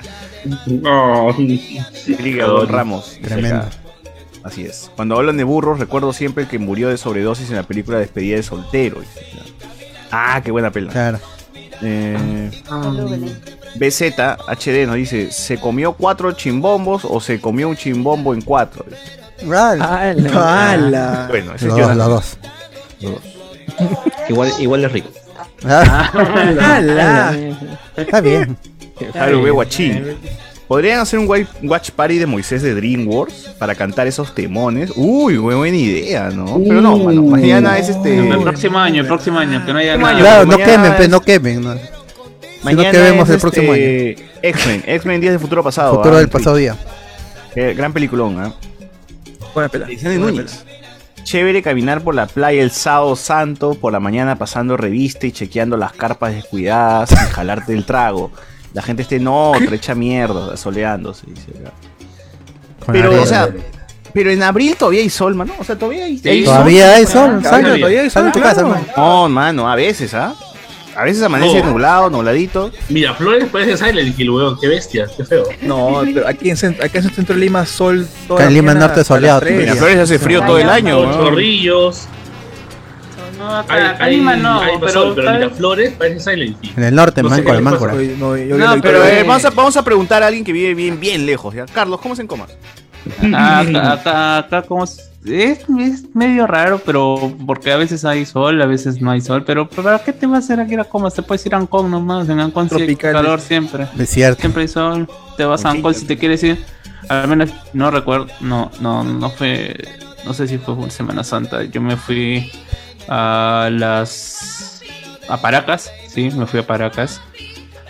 No. 0.66 1.36
Liga 1.38 2.46
Don 2.46 2.68
Ramos. 2.68 3.20
Tremendo. 3.22 3.66
Así 4.44 4.64
es. 4.66 4.90
Cuando 4.96 5.16
hablan 5.16 5.38
de 5.38 5.44
burros, 5.44 5.78
recuerdo 5.78 6.12
siempre 6.14 6.46
el 6.46 6.50
que 6.50 6.58
murió 6.58 6.90
de 6.90 6.98
sobredosis 6.98 7.50
en 7.52 7.58
la 7.58 7.64
película 7.64 8.00
Despedida 8.00 8.38
de 8.38 8.44
soltero. 8.44 8.98
Ah, 10.10 10.42
qué 10.44 10.50
buena 10.52 10.72
pela. 10.72 10.92
Claro. 10.92 11.20
Eh, 11.84 12.50
Belén. 13.10 13.38
BZ 13.80 14.14
HD 14.48 14.86
nos 14.88 14.96
dice, 14.96 15.32
¿se 15.32 15.58
comió 15.60 15.94
cuatro 15.94 16.32
chimbombos 16.32 17.06
o 17.06 17.20
se 17.20 17.40
comió 17.40 17.70
un 17.70 17.76
chimbombo 17.76 18.34
en 18.34 18.42
cuatro? 18.42 18.86
¡Hala! 19.44 20.14
¡Hala! 20.72 21.26
Bueno, 21.30 21.54
ese 21.56 21.68
es 21.68 21.74
Los 21.74 21.80
dos, 21.88 21.96
los 21.98 22.08
dos. 22.10 22.38
Los 23.02 23.12
dos. 23.14 23.22
Igual, 24.30 24.52
igual 24.60 24.86
es 24.86 24.92
rico. 24.92 25.10
Ah, 25.66 26.12
¡Hala! 26.60 27.36
está 27.96 28.22
bien. 28.22 28.58
Ve 29.00 29.52
guachín. 29.52 30.18
¿Podrían 30.68 31.00
hacer 31.00 31.18
un 31.20 31.30
wa- 31.30 31.38
watch 31.64 31.92
party 31.92 32.18
de 32.18 32.26
Moisés 32.26 32.62
de 32.62 32.76
DreamWorks 32.76 33.52
para 33.58 33.74
cantar 33.74 34.06
esos 34.06 34.36
temones? 34.36 34.92
Uy, 34.98 35.38
buena 35.38 35.78
idea, 35.78 36.30
¿no? 36.30 36.60
Pero 36.68 36.82
no, 36.82 36.98
mano, 36.98 37.22
mañana 37.24 37.78
es 37.78 37.88
este... 37.88 38.28
El 38.28 38.40
próximo 38.42 38.78
año, 38.78 39.02
el 39.02 39.08
próximo 39.08 39.40
año, 39.40 39.66
que 39.66 39.72
no 39.72 39.80
haya. 39.80 39.96
Claro, 39.98 40.46
no 40.46 40.58
quemen, 40.58 40.92
es- 40.92 40.98
pe, 40.98 41.08
no 41.08 41.22
quemen. 41.22 41.80
No. 42.72 42.78
Mañana 42.78 42.92
que 42.92 43.00
vemos 43.00 43.30
es, 43.30 43.36
el 43.36 43.42
próximo 43.42 43.72
año. 43.74 43.84
este, 43.84 44.26
X-Men, 44.42 44.84
X-Men 44.86 45.22
Días 45.22 45.34
de 45.34 45.40
Futuro 45.40 45.64
Pasado. 45.64 45.96
Futuro 45.96 46.16
ah, 46.16 46.20
del 46.20 46.30
pasado 46.30 46.56
día. 46.56 46.76
Eh, 47.56 47.74
gran 47.76 47.94
peliculón, 47.94 48.40
¿ah? 48.40 48.54
Buena 49.54 49.70
pela. 49.70 49.88
Edición 49.88 50.12
de 50.14 50.20
buena 50.20 50.38
Núñez. 50.38 50.64
Chévere 51.24 51.62
caminar 51.62 52.02
por 52.02 52.16
la 52.16 52.26
playa 52.28 52.62
el 52.62 52.72
sábado 52.72 53.16
santo, 53.16 53.74
por 53.74 53.92
la 53.92 54.00
mañana 54.00 54.38
pasando 54.38 54.78
revista 54.78 55.28
y 55.28 55.32
chequeando 55.32 55.76
las 55.76 55.92
carpas 55.92 56.34
descuidadas 56.34 57.12
y 57.12 57.16
jalarte 57.16 57.74
el 57.74 57.86
trago. 57.86 58.32
La 58.74 58.82
gente 58.82 59.02
esté 59.02 59.16
en 59.18 59.28
otra, 59.28 59.76
hecha 59.76 59.96
mierda, 59.96 60.56
soleándose. 60.56 61.26
dice 61.28 61.52
Pero, 62.86 63.08
arena. 63.10 63.22
o 63.24 63.26
sea, 63.26 63.50
pero 64.14 64.32
en 64.32 64.42
abril 64.42 64.76
todavía 64.78 65.02
hay 65.02 65.10
sol, 65.10 65.36
mano. 65.36 65.54
O 65.60 65.64
sea, 65.64 65.76
todavía 65.78 66.06
hay, 66.06 66.18
Sí. 66.18 66.30
hay 66.30 66.46
sol. 66.46 66.54
Todavía 66.54 66.96
hay 66.96 67.06
sol, 67.06 67.44
sal, 67.44 67.64
todavía 67.64 68.02
hay 68.02 68.10
sol, 68.10 68.32
claro. 68.32 68.76
No, 68.96 69.28
mano, 69.28 69.70
a 69.70 69.76
veces, 69.76 70.14
¿ah? 70.14 70.34
A 70.98 71.04
veces 71.04 71.22
amanece 71.22 71.60
No. 71.62 71.70
nublado, 71.70 72.10
nubladito. 72.10 72.72
Miraflores 72.90 73.46
parece 73.50 73.78
Silent 73.78 74.20
Hill, 74.20 74.32
weón. 74.32 74.60
Qué 74.60 74.68
bestia, 74.68 75.06
qué 75.16 75.24
feo. 75.24 75.44
No, 75.62 76.02
pero 76.04 76.28
aquí 76.28 76.50
en, 76.50 76.58
cent- 76.58 76.84
acá 76.84 76.98
en 77.00 77.06
el 77.06 77.12
centro 77.12 77.36
de 77.36 77.42
Lima, 77.42 77.66
sol. 77.68 78.08
Acá 78.30 78.48
en 78.48 78.54
Lima 78.56 78.74
norte 78.74 79.04
soleado. 79.04 79.42
Miraflores 79.42 79.98
hace 80.00 80.18
frío 80.18 80.42
todo 80.42 80.58
el 80.58 80.70
año, 80.70 81.04
Los 81.04 81.16
¿no? 81.18 81.24
chorrillos. 81.24 82.08
No, 83.38 83.56
acá, 83.58 83.74
Hay, 83.76 83.82
acá 83.84 84.04
hay, 84.06 84.16
Lima 84.18 84.36
no, 84.36 84.60
hay 84.60 84.72
pero, 84.80 84.92
sol, 84.92 85.14
pero 85.16 85.32
Miraflores 85.34 85.92
parece 85.94 86.20
Silent 86.32 86.58
Hill. 86.64 86.74
En 86.76 86.84
el 86.86 86.96
norte, 86.96 87.22
No 87.22 87.30
Máncora, 87.30 87.60
Máncora. 87.62 87.94
No, 87.94 88.32
Pero 88.82 89.06
eh, 89.06 89.24
vamos, 89.24 89.46
a, 89.46 89.50
vamos 89.52 89.78
a 89.78 89.84
preguntar 89.84 90.24
a 90.24 90.28
alguien 90.28 90.44
que 90.44 90.52
vive 90.52 90.74
bien, 90.74 91.00
bien 91.00 91.26
lejos. 91.28 91.54
¿ya? 91.54 91.68
Carlos, 91.68 92.00
¿cómo 92.02 92.16
se 92.16 92.24
en 92.24 92.28
comas? 92.28 92.50
Ah, 93.34 93.60
acá, 93.60 93.92
acá, 93.94 94.38
acá 94.40 94.62
como 94.64 94.84
es, 94.84 95.12
es, 95.28 95.66
es 95.80 96.16
medio 96.16 96.48
raro, 96.48 96.82
pero 96.86 97.34
porque 97.46 97.72
a 97.72 97.78
veces 97.78 98.06
hay 98.06 98.26
sol, 98.26 98.62
a 98.62 98.66
veces 98.66 99.02
no 99.02 99.12
hay 99.12 99.22
sol, 99.22 99.44
pero 99.46 99.70
¿para 99.70 100.00
qué 100.00 100.14
te 100.14 100.26
vas 100.26 100.36
a 100.36 100.40
hacer 100.40 100.60
aquí 100.60 100.76
a 100.76 100.84
Comas? 100.84 101.14
Te 101.14 101.22
puedes 101.22 101.46
ir 101.46 101.56
a 101.56 101.58
Ancón 101.58 101.92
nomás, 101.92 102.30
en 102.30 102.40
Ancón 102.40 102.70
sí 102.70 102.82
hay 102.82 102.96
calor 102.96 103.40
siempre, 103.40 103.88
siempre 104.06 104.62
hay 104.62 104.68
sol, 104.68 105.08
te 105.36 105.46
vas 105.46 105.66
a 105.66 105.70
Ancón 105.70 105.94
si 105.94 106.06
te 106.06 106.18
quieres 106.18 106.44
ir, 106.44 106.64
al 107.10 107.28
menos 107.28 107.52
no 107.74 107.92
recuerdo, 107.92 108.28
no, 108.42 108.72
no, 108.80 109.04
no 109.04 109.30
fue, 109.30 109.76
no 110.26 110.34
sé 110.34 110.48
si 110.48 110.58
fue 110.58 110.76
por 110.76 110.92
Semana 110.92 111.24
Santa, 111.24 111.64
yo 111.64 111.82
me 111.82 111.98
fui 111.98 112.52
a 113.08 113.70
las, 113.72 114.82
a 115.30 115.38
Paracas, 115.38 115.92
sí, 116.08 116.30
me 116.32 116.46
fui 116.46 116.60
a 116.60 116.68
Paracas. 116.68 117.22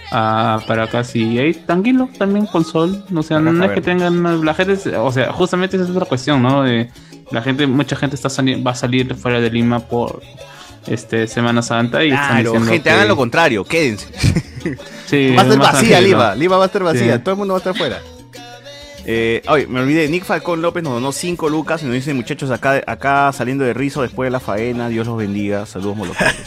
A 0.10 0.62
Paracas 0.66 1.14
y 1.18 1.38
ahí 1.38 1.54
tranquilo, 1.54 2.08
también 2.18 2.46
con 2.46 2.64
sol. 2.64 3.04
O 3.14 3.24
sea, 3.24 3.40
Paracas 3.40 3.54
no 3.56 3.66
es 3.66 3.72
que 3.72 3.82
tengan. 3.82 4.46
La 4.46 4.54
gente, 4.54 4.96
o 4.96 5.12
sea, 5.12 5.34
justamente 5.34 5.76
esa 5.76 5.84
es 5.84 5.92
otra 5.92 6.06
cuestión, 6.06 6.42
¿no? 6.42 6.64
De, 6.64 6.90
la 7.32 7.42
gente, 7.42 7.68
mucha 7.68 7.96
gente 7.96 8.16
está 8.16 8.30
va 8.66 8.72
a 8.72 8.76
salir 8.76 9.14
fuera 9.16 9.40
de 9.42 9.50
Lima 9.50 9.80
por 9.80 10.22
este 10.88 11.28
Semana 11.28 11.62
Santa 11.62 12.04
y 12.04 12.10
están 12.12 12.28
Claro, 12.28 12.44
diciendo 12.52 12.72
gente, 12.72 12.84
que- 12.84 12.90
hagan 12.96 13.08
lo 13.08 13.16
contrario, 13.18 13.64
quédense. 13.64 14.08
Sí, 15.06 15.34
va 15.38 15.42
a 15.42 15.46
estar 15.46 15.60
vacía 15.60 15.80
tranquilo. 15.98 16.02
Lima, 16.02 16.36
Lima 16.36 16.58
va 16.58 16.64
a 16.64 16.66
estar 16.68 16.84
vacía, 16.84 17.16
Sí. 17.16 17.22
todo 17.24 17.32
el 17.34 17.38
mundo 17.38 17.54
va 17.54 17.58
a 17.58 17.62
estar 17.62 17.76
fuera. 17.78 18.00
Eh, 19.10 19.42
oye, 19.48 19.66
me 19.68 19.80
olvidé, 19.80 20.10
Nick 20.10 20.26
Falcón 20.26 20.62
López 20.62 20.84
nos 20.84 20.92
donó 20.94 21.14
5 21.14 21.48
lucas 21.48 21.82
y 21.82 21.86
nos 21.86 21.94
dice, 21.96 22.14
muchachos, 22.14 22.52
acá, 22.52 22.82
acá 22.86 23.32
saliendo 23.32 23.64
de 23.64 23.74
rizo 23.74 24.02
después 24.02 24.28
de 24.28 24.32
la 24.32 24.42
faena, 24.42 24.90
Dios 24.90 25.08
los 25.08 25.18
bendiga, 25.18 25.66
saludos 25.66 25.96
molocones. 25.98 26.36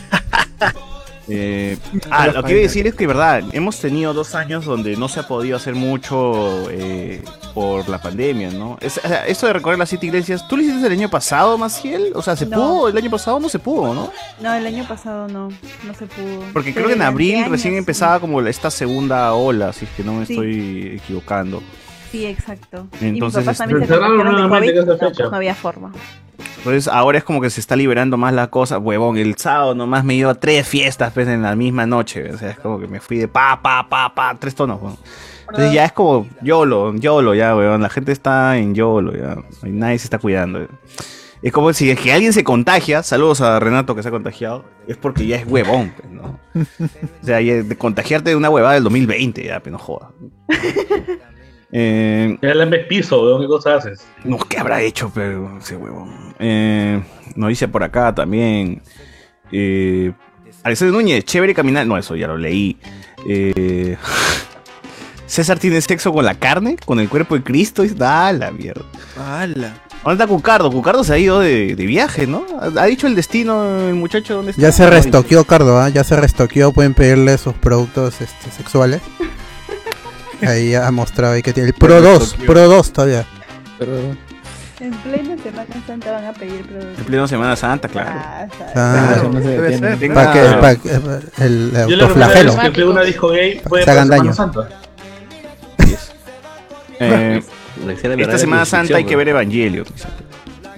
Eh, 1.32 1.78
ah, 2.10 2.26
lo 2.26 2.42
que 2.42 2.50
iba 2.50 2.58
a 2.58 2.62
decir 2.62 2.88
es 2.88 2.94
que, 2.96 3.06
verdad, 3.06 3.44
hemos 3.52 3.78
tenido 3.78 4.12
dos 4.12 4.34
años 4.34 4.64
donde 4.64 4.96
no 4.96 5.06
se 5.08 5.20
ha 5.20 5.28
podido 5.28 5.56
hacer 5.56 5.76
mucho 5.76 6.68
eh, 6.72 7.22
por 7.54 7.88
la 7.88 8.00
pandemia, 8.00 8.50
¿no? 8.50 8.76
Es- 8.80 8.98
o 9.04 9.08
sea, 9.08 9.26
esto 9.26 9.46
de 9.46 9.52
recorrer 9.52 9.78
las 9.78 9.88
siete 9.88 10.06
iglesias, 10.06 10.46
¿tú 10.48 10.56
lo 10.56 10.62
hiciste 10.62 10.86
el 10.86 10.92
año 10.92 11.08
pasado, 11.10 11.56
Maciel? 11.58 12.12
O 12.14 12.22
sea, 12.22 12.36
¿se 12.36 12.46
No. 12.46 12.56
pudo? 12.56 12.88
El 12.88 12.96
año 12.96 13.10
pasado 13.10 13.38
no 13.40 13.48
se 13.48 13.58
pudo, 13.58 13.92
¿no? 13.94 14.10
No, 14.40 14.54
el 14.54 14.66
año 14.66 14.84
pasado 14.86 15.28
no, 15.28 15.48
no 15.48 15.94
se 15.94 16.06
pudo. 16.06 16.40
Porque 16.52 16.72
creo 16.74 16.86
que 16.88 16.94
en 16.94 17.02
abril 17.02 17.36
años, 17.36 17.50
recién 17.50 17.74
sí. 17.74 17.78
empezaba 17.78 18.20
como 18.20 18.40
esta 18.42 18.70
segunda 18.70 19.32
ola, 19.34 19.72
si 19.72 19.84
es 19.84 19.90
que 19.92 20.02
no 20.04 20.14
me 20.14 20.26
Sí. 20.26 20.32
estoy 20.34 21.00
equivocando. 21.02 21.62
Sí, 22.10 22.26
exacto. 22.26 22.86
Entonces, 23.00 23.02
y 23.02 23.12
mis 23.12 23.20
papás 23.20 23.36
este- 23.36 23.54
también 23.58 23.80
se 23.88 24.48
COVID, 24.48 24.70
esa 24.78 24.98
fecha. 24.98 25.14
pues 25.18 25.30
no 25.30 25.36
había 25.36 25.54
forma. 25.54 25.92
Entonces 26.58 26.88
ahora 26.88 27.18
es 27.18 27.24
como 27.24 27.40
que 27.40 27.48
se 27.50 27.60
está 27.60 27.76
liberando 27.76 28.16
más 28.16 28.34
la 28.34 28.48
cosa. 28.48 28.78
Huevón, 28.78 29.16
el 29.16 29.36
sábado 29.36 29.74
nomás 29.74 30.04
me 30.04 30.14
he 30.14 30.16
ido 30.16 30.28
a 30.30 30.34
tres 30.34 30.66
fiestas 30.66 31.12
pues, 31.12 31.26
en 31.28 31.42
la 31.42 31.54
misma 31.56 31.86
noche. 31.86 32.32
O 32.32 32.36
sea, 32.38 32.50
es 32.50 32.58
como 32.58 32.78
que 32.80 32.86
me 32.86 33.00
fui 33.00 33.16
de 33.18 33.28
pa, 33.28 33.60
pa, 33.62 33.86
pa, 33.88 34.14
pa, 34.14 34.36
tres 34.38 34.54
tonos, 34.54 34.76
huevón. 34.80 34.98
Entonces 35.50 35.72
ya 35.72 35.84
es 35.84 35.92
como 35.92 36.26
YOLO, 36.42 36.94
YOLO 36.96 37.34
ya, 37.34 37.54
weón. 37.56 37.82
La 37.82 37.88
gente 37.90 38.12
está 38.12 38.56
en 38.58 38.74
YOLO 38.74 39.12
ya. 39.12 39.36
Y 39.66 39.70
nadie 39.70 39.98
se 39.98 40.04
está 40.06 40.18
cuidando. 40.18 40.66
Es 41.42 41.52
como 41.52 41.72
si 41.72 41.90
es 41.90 41.98
que 41.98 42.12
alguien 42.12 42.32
se 42.34 42.44
contagia, 42.44 43.02
saludos 43.02 43.40
a 43.40 43.58
Renato 43.60 43.94
que 43.96 44.02
se 44.02 44.08
ha 44.08 44.10
contagiado, 44.10 44.64
es 44.86 44.98
porque 44.98 45.26
ya 45.26 45.36
es 45.36 45.46
huevón, 45.46 45.94
pues, 45.98 46.12
¿no? 46.12 46.38
O 46.54 47.24
sea, 47.24 47.40
ya 47.40 47.62
de 47.62 47.76
contagiarte 47.78 48.28
de 48.30 48.36
una 48.36 48.50
huevada 48.50 48.74
del 48.74 48.84
2020, 48.84 49.42
ya, 49.44 49.60
pero 49.60 49.72
no 49.72 49.78
jodas. 49.78 50.10
Eh, 51.72 52.36
Ya 52.42 52.54
le 52.54 52.64
ves 52.66 52.86
piso, 52.86 53.22
weón. 53.22 53.40
¿Qué 53.42 53.46
cosa 53.46 53.76
haces? 53.76 54.06
no, 54.24 54.38
¿qué 54.38 54.58
habrá 54.58 54.82
hecho, 54.82 55.10
pero 55.14 55.56
ese 55.58 55.76
huevón? 55.76 56.34
Eh, 56.38 57.00
nos 57.36 57.48
dice 57.48 57.68
por 57.68 57.84
acá 57.84 58.14
también. 58.14 58.82
Eh, 59.52 60.12
Alexander 60.62 60.92
Núñez, 60.94 61.24
chévere 61.24 61.54
caminar. 61.54 61.86
No, 61.86 61.96
eso 61.96 62.16
ya 62.16 62.26
lo 62.26 62.36
leí. 62.36 62.76
Eh, 63.26 63.96
César 65.30 65.58
tiene 65.58 65.80
sexo 65.80 66.12
con 66.12 66.24
la 66.24 66.34
carne, 66.34 66.76
con 66.84 66.98
el 66.98 67.08
cuerpo 67.08 67.36
de 67.36 67.42
Cristo. 67.42 67.84
Y 67.84 67.88
da 67.90 68.32
la 68.32 68.50
mierda. 68.50 68.82
¡Hala! 69.16 69.74
¿Dónde 70.02 70.24
está 70.24 70.26
Cucardo? 70.26 70.70
Cucardo 70.72 71.04
se 71.04 71.12
ha 71.12 71.18
ido 71.18 71.40
de, 71.40 71.76
de 71.76 71.86
viaje, 71.86 72.26
¿no? 72.26 72.44
¿Ha 72.60 72.82
ha 72.82 72.86
dicho 72.86 73.06
el 73.06 73.14
destino 73.14 73.88
el 73.88 73.94
muchacho 73.94 74.36
dónde 74.36 74.50
está? 74.52 74.62
Ya 74.62 74.72
se 74.72 74.88
restoqueó, 74.90 75.44
Cardo, 75.44 75.78
¿ah? 75.78 75.88
Ya 75.90 76.02
se 76.04 76.16
restoqueó, 76.16 76.72
pueden 76.72 76.94
pedirle 76.94 77.36
sus 77.38 77.52
productos 77.54 78.20
este, 78.20 78.50
sexuales. 78.50 79.02
Ahí 80.42 80.74
ha 80.74 80.90
mostrado 80.90 81.34
ahí 81.34 81.42
que 81.42 81.52
tiene 81.52 81.68
el 81.68 81.74
Pro 81.74 82.00
2, 82.00 82.36
Pro 82.46 82.66
2 82.68 82.92
todavía. 82.92 83.26
Pero 83.78 83.92
En 84.80 84.90
plena 85.02 85.36
Semana 85.42 85.66
Santa 85.86 86.12
van 86.12 86.24
a 86.24 86.32
pedir 86.32 86.64
productos. 86.66 86.98
En 86.98 87.04
pleno 87.04 87.28
Semana 87.28 87.56
Santa, 87.56 87.88
claro. 87.88 88.10
Ah, 88.14 88.46
está- 88.50 88.72
Ah, 88.74 89.22
no 89.30 89.42
se 89.42 90.08
para 90.08 90.32
que, 90.32 90.88
Claro. 90.88 91.20
el, 91.38 91.44
el 91.44 91.70
Yo 91.72 91.76
la 91.76 91.84
primera 91.84 92.02
autoflagelo. 92.06 92.52
vez 92.56 92.62
que 92.64 92.70
fui 92.72 92.82
una 92.84 93.02
disco 93.02 93.28
gay 93.28 93.60
fue 93.68 93.82
hagan 93.82 94.08
Semana. 94.08 94.32
Santa. 94.32 94.68
Eh, 96.98 97.42
escena 97.88 98.14
esta 98.22 98.38
Semana 98.38 98.64
Santa 98.64 98.96
hay 98.96 99.04
que 99.04 99.16
ver 99.16 99.28
Evangelio. 99.28 99.84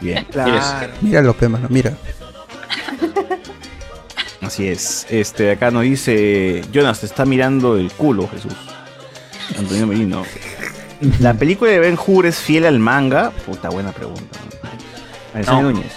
Bien. 0.00 0.24
Claro. 0.30 0.92
Míralo, 1.00 1.34
pe, 1.34 1.48
mano, 1.48 1.68
mira. 1.70 1.92
Así 4.40 4.66
es. 4.66 5.06
Este, 5.08 5.52
acá 5.52 5.70
nos 5.70 5.82
dice, 5.82 6.62
Jonas, 6.72 7.00
te 7.00 7.06
está 7.06 7.24
mirando 7.24 7.76
el 7.76 7.90
culo, 7.92 8.28
Jesús. 8.28 8.52
Antonio 9.58 9.86
Merino. 9.86 10.24
¿La 11.20 11.34
película 11.34 11.70
de 11.70 11.78
Ben 11.78 11.98
Hur 12.04 12.26
es 12.26 12.38
fiel 12.38 12.66
al 12.66 12.78
manga? 12.78 13.30
Puta, 13.46 13.68
buena 13.70 13.92
pregunta. 13.92 14.38
Alexander 15.34 15.64
No. 15.64 15.70
Núñez. 15.72 15.92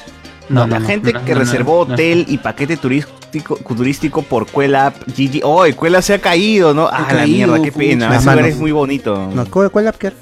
No, 0.48 0.68
la 0.68 0.80
gente 0.80 1.12
no, 1.12 1.26
que 1.26 1.34
no, 1.34 1.40
reservó 1.40 1.86
no. 1.88 1.94
hotel 1.94 2.26
y 2.28 2.38
paquete 2.38 2.78
turis- 2.80 3.08
turístico, 3.32 3.56
turístico 3.76 4.22
por 4.22 4.48
Cuela 4.48 4.94
GG. 5.08 5.42
Oh, 5.44 5.66
el 5.66 5.76
Cuela 5.76 6.02
se 6.02 6.14
ha 6.14 6.20
caído, 6.20 6.74
¿no? 6.74 6.88
Ah, 6.92 7.08
la 7.14 7.26
mierda, 7.26 7.62
qué 7.62 7.72
pena. 7.72 8.16
Ese 8.16 8.30
lugar 8.30 8.46
es 8.46 8.58
muy 8.58 8.72
bonito. 8.72 9.30
No, 9.34 9.46
¿cuál, 9.46 9.70
cuál 9.72 9.88
app 9.88 9.96
que 9.98 10.08
era? 10.08 10.16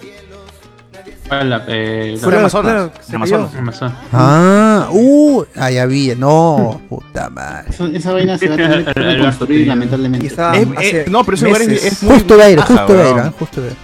La, 1.44 1.64
eh, 1.68 2.18
Fue 2.22 2.32
la- 2.32 2.40
Amazonas. 2.40 2.72
claro, 2.74 2.92
de 3.08 3.16
Amazonas. 3.16 3.56
Amazonas. 3.56 3.94
Ah, 4.12 4.88
uh, 4.92 5.44
ahí 5.56 5.78
había. 5.80 6.16
No, 6.16 6.80
puta 6.88 7.30
madre. 7.30 7.72
Esa 7.98 8.12
vaina 8.14 8.38
se 8.38 8.48
va 8.50 8.54
a 8.54 8.58
tener 8.58 8.86
que 8.86 8.94
reconstruir, 9.00 9.68
lamentablemente. 9.68 10.28
Es- 10.28 10.34
eh, 10.38 11.06
no, 11.10 11.24
pero 11.24 11.36
ese 11.36 11.46
lugar 11.46 11.62
es, 11.64 11.86
es 11.86 12.04
muy 12.04 12.16
Justo 12.16 12.36
iba 12.36 12.44
a 12.46 12.50
ir, 12.52 12.58
baja, 12.58 12.76
justo 12.78 12.94
iba 12.94 13.04
a 13.04 13.08
ir, 13.08 13.14
weón. 13.16 13.28
¿ah? 13.28 13.34
justo 13.40 13.60
iba 13.62 13.70
a 13.70 13.72
ir. 13.72 13.78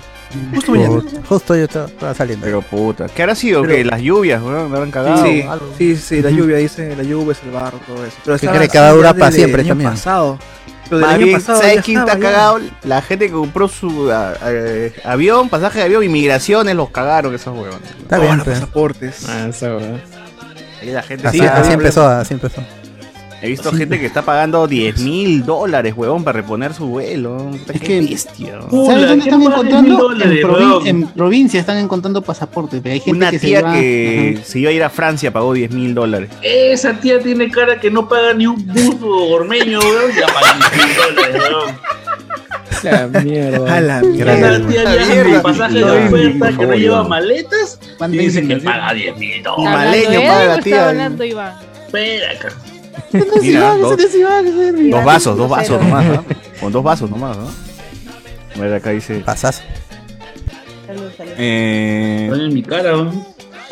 Justo 0.53 0.71
mañana. 0.71 1.01
Justo- 1.27 1.55
yo 1.55 1.63
estaba, 1.63 1.85
estaba 1.87 2.13
saliendo. 2.13 2.45
Pero 2.45 2.61
puta, 2.61 3.07
¿qué 3.07 3.23
habrá 3.23 3.35
sido? 3.35 3.61
Pero- 3.61 3.75
que 3.75 3.85
Las 3.85 4.01
lluvias, 4.01 4.41
weón, 4.41 4.69
me 4.69 4.77
habrán 4.77 4.91
cagado. 4.91 5.25
Sí, 5.25 5.41
algo. 5.41 5.73
sí, 5.77 5.95
sí, 5.95 6.21
la 6.21 6.29
lluvia 6.29 6.57
dice, 6.57 6.95
la 6.95 7.03
lluvia 7.03 7.31
es 7.31 7.43
el 7.43 7.51
barro, 7.51 7.79
todo 7.87 8.05
eso. 8.05 8.15
Pero 8.23 8.37
¿Qué 8.37 8.45
estaba 8.45 8.57
cree 8.57 8.69
que 8.69 8.79
va 8.79 8.87
a 8.89 8.93
durar 8.93 9.17
para 9.17 9.31
siempre 9.31 9.61
año 9.61 9.69
también? 9.69 9.89
pasado. 9.91 10.39
Pero 10.85 10.99
del 11.01 11.09
año 11.09 11.25
bien, 11.25 11.37
pasado 11.39 11.61
¿sabes 11.61 11.81
quién 11.83 11.99
está 11.99 12.17
cagado? 12.17 12.59
La 12.83 13.01
gente 13.01 13.27
que 13.27 13.33
compró 13.33 13.67
su 13.67 14.11
ah, 14.11 14.33
eh, 14.45 14.93
avión, 15.03 15.49
pasaje 15.49 15.79
de 15.79 15.85
avión, 15.85 16.03
inmigraciones, 16.03 16.75
los 16.75 16.89
cagaron 16.89 17.33
esos 17.35 17.55
huevones. 17.55 17.89
Está 18.01 18.17
bien, 18.19 18.37
los 18.37 18.47
pasaportes. 18.47 19.27
Ah, 19.29 19.47
esa 19.49 19.75
weá. 19.75 20.01
Ahí 20.81 20.91
la 20.91 21.03
gente 21.03 21.27
Así, 21.27 21.39
sí, 21.39 21.45
así 21.45 21.73
empezó, 21.73 22.07
así 22.07 22.33
empezó. 22.33 22.63
He 23.41 23.47
visto 23.47 23.71
gente 23.71 23.97
que 23.99 24.05
está 24.05 24.21
pagando 24.23 24.67
10 24.67 24.99
mil 24.99 25.45
dólares, 25.45 25.93
huevón, 25.95 26.23
para 26.25 26.41
reponer 26.41 26.73
su 26.73 26.87
vuelo. 26.87 27.51
Es 27.73 27.79
qué 27.79 27.87
que- 27.87 28.01
bestia. 28.01 28.59
¿Sabes 28.69 29.07
dónde 29.07 29.23
¿qué 29.23 29.29
están 29.29 29.43
paga 29.43 29.57
10.000 29.57 29.67
encontrando? 29.69 29.97
dólares, 29.97 30.39
en, 30.41 30.47
provi- 30.47 30.59
weón? 30.71 30.87
en 30.87 31.07
provincia 31.07 31.59
están 31.59 31.77
encontrando 31.77 32.21
pasaportes. 32.21 32.81
pero 32.83 32.93
Hay 32.93 32.99
gente 32.99 33.17
Una 33.17 33.31
que 33.31 33.39
tía 33.39 33.59
se 33.59 33.63
va. 33.65 33.73
que 33.73 34.33
Ajá. 34.37 34.45
se 34.45 34.59
iba 34.59 34.69
a 34.69 34.73
ir 34.73 34.83
a 34.83 34.89
Francia 34.89 35.31
pagó 35.31 35.53
10 35.53 35.71
mil 35.71 35.93
dólares. 35.95 36.29
Esa 36.41 36.93
tía 36.99 37.19
tiene 37.19 37.49
cara 37.49 37.79
que 37.79 37.89
no 37.89 38.09
paga 38.09 38.33
ni 38.33 38.45
un 38.47 38.65
bus 38.67 38.95
ormeño, 39.31 39.79
weón. 39.79 40.11
Ya 40.19 40.25
paga 40.27 40.69
10 40.73 40.97
dólares, 40.97 41.41
weón. 41.49 41.75
La 42.83 43.07
mierda. 43.21 43.75
A 43.77 43.81
la 43.81 43.97
Esa 43.99 44.07
mierda. 44.09 44.67
tía 44.67 44.83
La 44.83 44.91
viaja 44.95 45.13
mierda. 45.13 45.41
con 45.41 45.51
pasaje 45.51 45.73
de 45.75 45.83
oferta 45.83 46.47
que 46.57 46.65
no 46.67 46.73
lleva 46.75 47.03
maletas 47.07 47.79
y 48.11 48.17
dice 48.17 48.47
que 48.47 48.57
paga 48.57 48.93
10 48.93 49.17
mil 49.17 49.43
dólares. 49.43 49.79
maleño 49.79 50.21
paga 50.27 50.45
la 50.45 50.59
tía. 50.61 50.91
Espera, 51.85 52.31
acá. 52.31 52.49
Mira, 53.41 53.75
dos, 53.77 53.97
dos 53.97 55.05
vasos, 55.05 55.37
dos 55.37 55.49
vasos 55.49 55.81
nomás, 55.81 56.05
¿no? 56.05 56.25
Con 56.59 56.71
dos 56.71 56.83
vasos 56.83 57.09
nomás, 57.09 57.37
¿no? 57.37 57.47
A 58.55 58.59
ver, 58.59 58.73
acá 58.73 58.89
dice. 58.91 59.19
Pasas. 59.19 59.63
Eh, 61.37 62.29
en 62.33 62.53
mi 62.53 62.63
cara. 62.63 62.93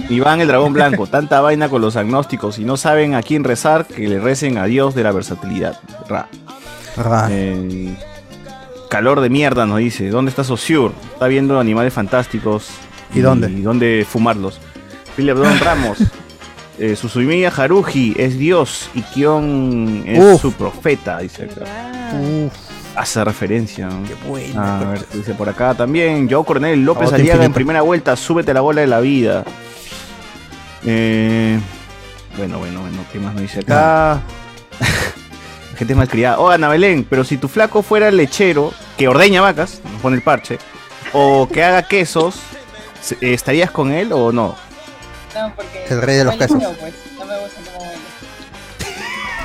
Iván 0.10 0.40
el 0.40 0.48
dragón 0.48 0.74
blanco, 0.74 1.08
tanta 1.08 1.42
vaina 1.42 1.68
con 1.70 1.82
los 1.82 1.96
agnósticos 1.96 2.60
y 2.60 2.64
no 2.64 2.78
saben 2.78 3.16
a 3.16 3.24
quién 3.24 3.44
rezar, 3.44 3.86
que 3.86 4.08
le 4.08 4.20
recen 4.20 4.58
a 4.58 4.66
Dios 4.66 4.96
de 4.96 5.04
la 5.04 5.12
versatilidad. 5.12 5.80
Ra. 6.08 6.28
Ah, 6.98 7.28
Eh, 7.30 7.94
calor 8.90 9.20
de 9.22 9.30
mierda 9.30 9.66
nos 9.66 9.80
dice. 9.80 10.10
¿Dónde 10.10 10.30
está 10.30 10.44
Sosur? 10.44 10.94
Está 11.14 11.28
viendo 11.28 11.60
animales 11.60 11.94
fantásticos. 11.94 12.70
¿Y 13.14 13.20
dónde? 13.20 13.50
¿Y 13.50 13.62
dónde 13.62 14.06
fumarlos? 14.10 14.60
Philip 15.16 15.36
Don 15.36 15.60
Ramos. 15.60 15.98
Eh, 16.80 16.96
Susumiya 16.96 17.50
Haruji 17.56 18.14
es 18.18 18.38
Dios 18.38 18.90
y 18.94 19.02
Kion 19.02 20.04
es 20.06 20.20
Uf. 20.36 20.42
su 20.42 20.52
profeta, 20.54 21.20
dice 21.20 21.46
acá. 21.46 21.64
uf, 22.14 22.54
Hace 22.96 23.24
referencia. 23.24 23.88
¿no? 23.88 24.04
qué 24.04 24.14
buena. 24.28 24.80
A 24.82 24.84
ver, 24.92 25.06
dice 25.14 25.34
por 25.34 25.50
acá 25.50 25.74
también. 25.74 26.28
Joe 26.30 26.44
Coronel 26.46 26.84
López 26.84 27.12
Aliaga 27.14 27.46
en 27.46 27.54
primera 27.54 27.82
vuelta. 27.82 28.16
Súbete 28.16 28.54
la 28.54 28.62
bola 28.62 28.82
de 28.82 28.88
la 28.88 29.00
vida. 29.00 29.44
Eh, 30.86 31.60
bueno, 32.38 32.60
bueno, 32.60 32.82
bueno. 32.82 32.98
¿Qué 33.12 33.20
más 33.20 33.34
nos 33.34 33.42
dice 33.42 33.60
acá? 33.62 34.22
La 34.80 35.78
gente 35.78 35.94
es 35.94 35.98
malcriada. 35.98 36.40
Oh, 36.40 36.50
Ana 36.50 36.70
Belén, 36.70 37.06
pero 37.10 37.24
si 37.24 37.38
tu 37.38 37.48
flaco 37.48 37.82
fuera 37.84 38.08
el 38.10 38.18
lechero 38.18 38.72
que 38.98 39.08
ordeña 39.08 39.42
vacas, 39.42 39.82
nos 39.92 40.02
pone 40.02 40.16
el 40.16 40.22
parche, 40.24 40.58
o 41.14 41.48
que 41.52 41.64
haga 41.64 41.84
quesos, 41.84 42.36
eh, 43.22 43.34
¿estarías 43.34 43.70
con 43.72 43.92
él 43.92 44.12
o 44.12 44.32
no? 44.32 44.56
No, 45.38 45.54
porque 45.56 45.86
El 45.90 46.02
rey 46.02 46.18
de 46.18 46.24
los 46.24 46.36
quesos. 46.36 46.58
feo, 46.60 46.74
pues. 46.80 46.94
No 47.18 47.26
me 47.26 47.38
gusta 47.40 47.60
cómo 47.72 47.86
huele. 47.86 47.98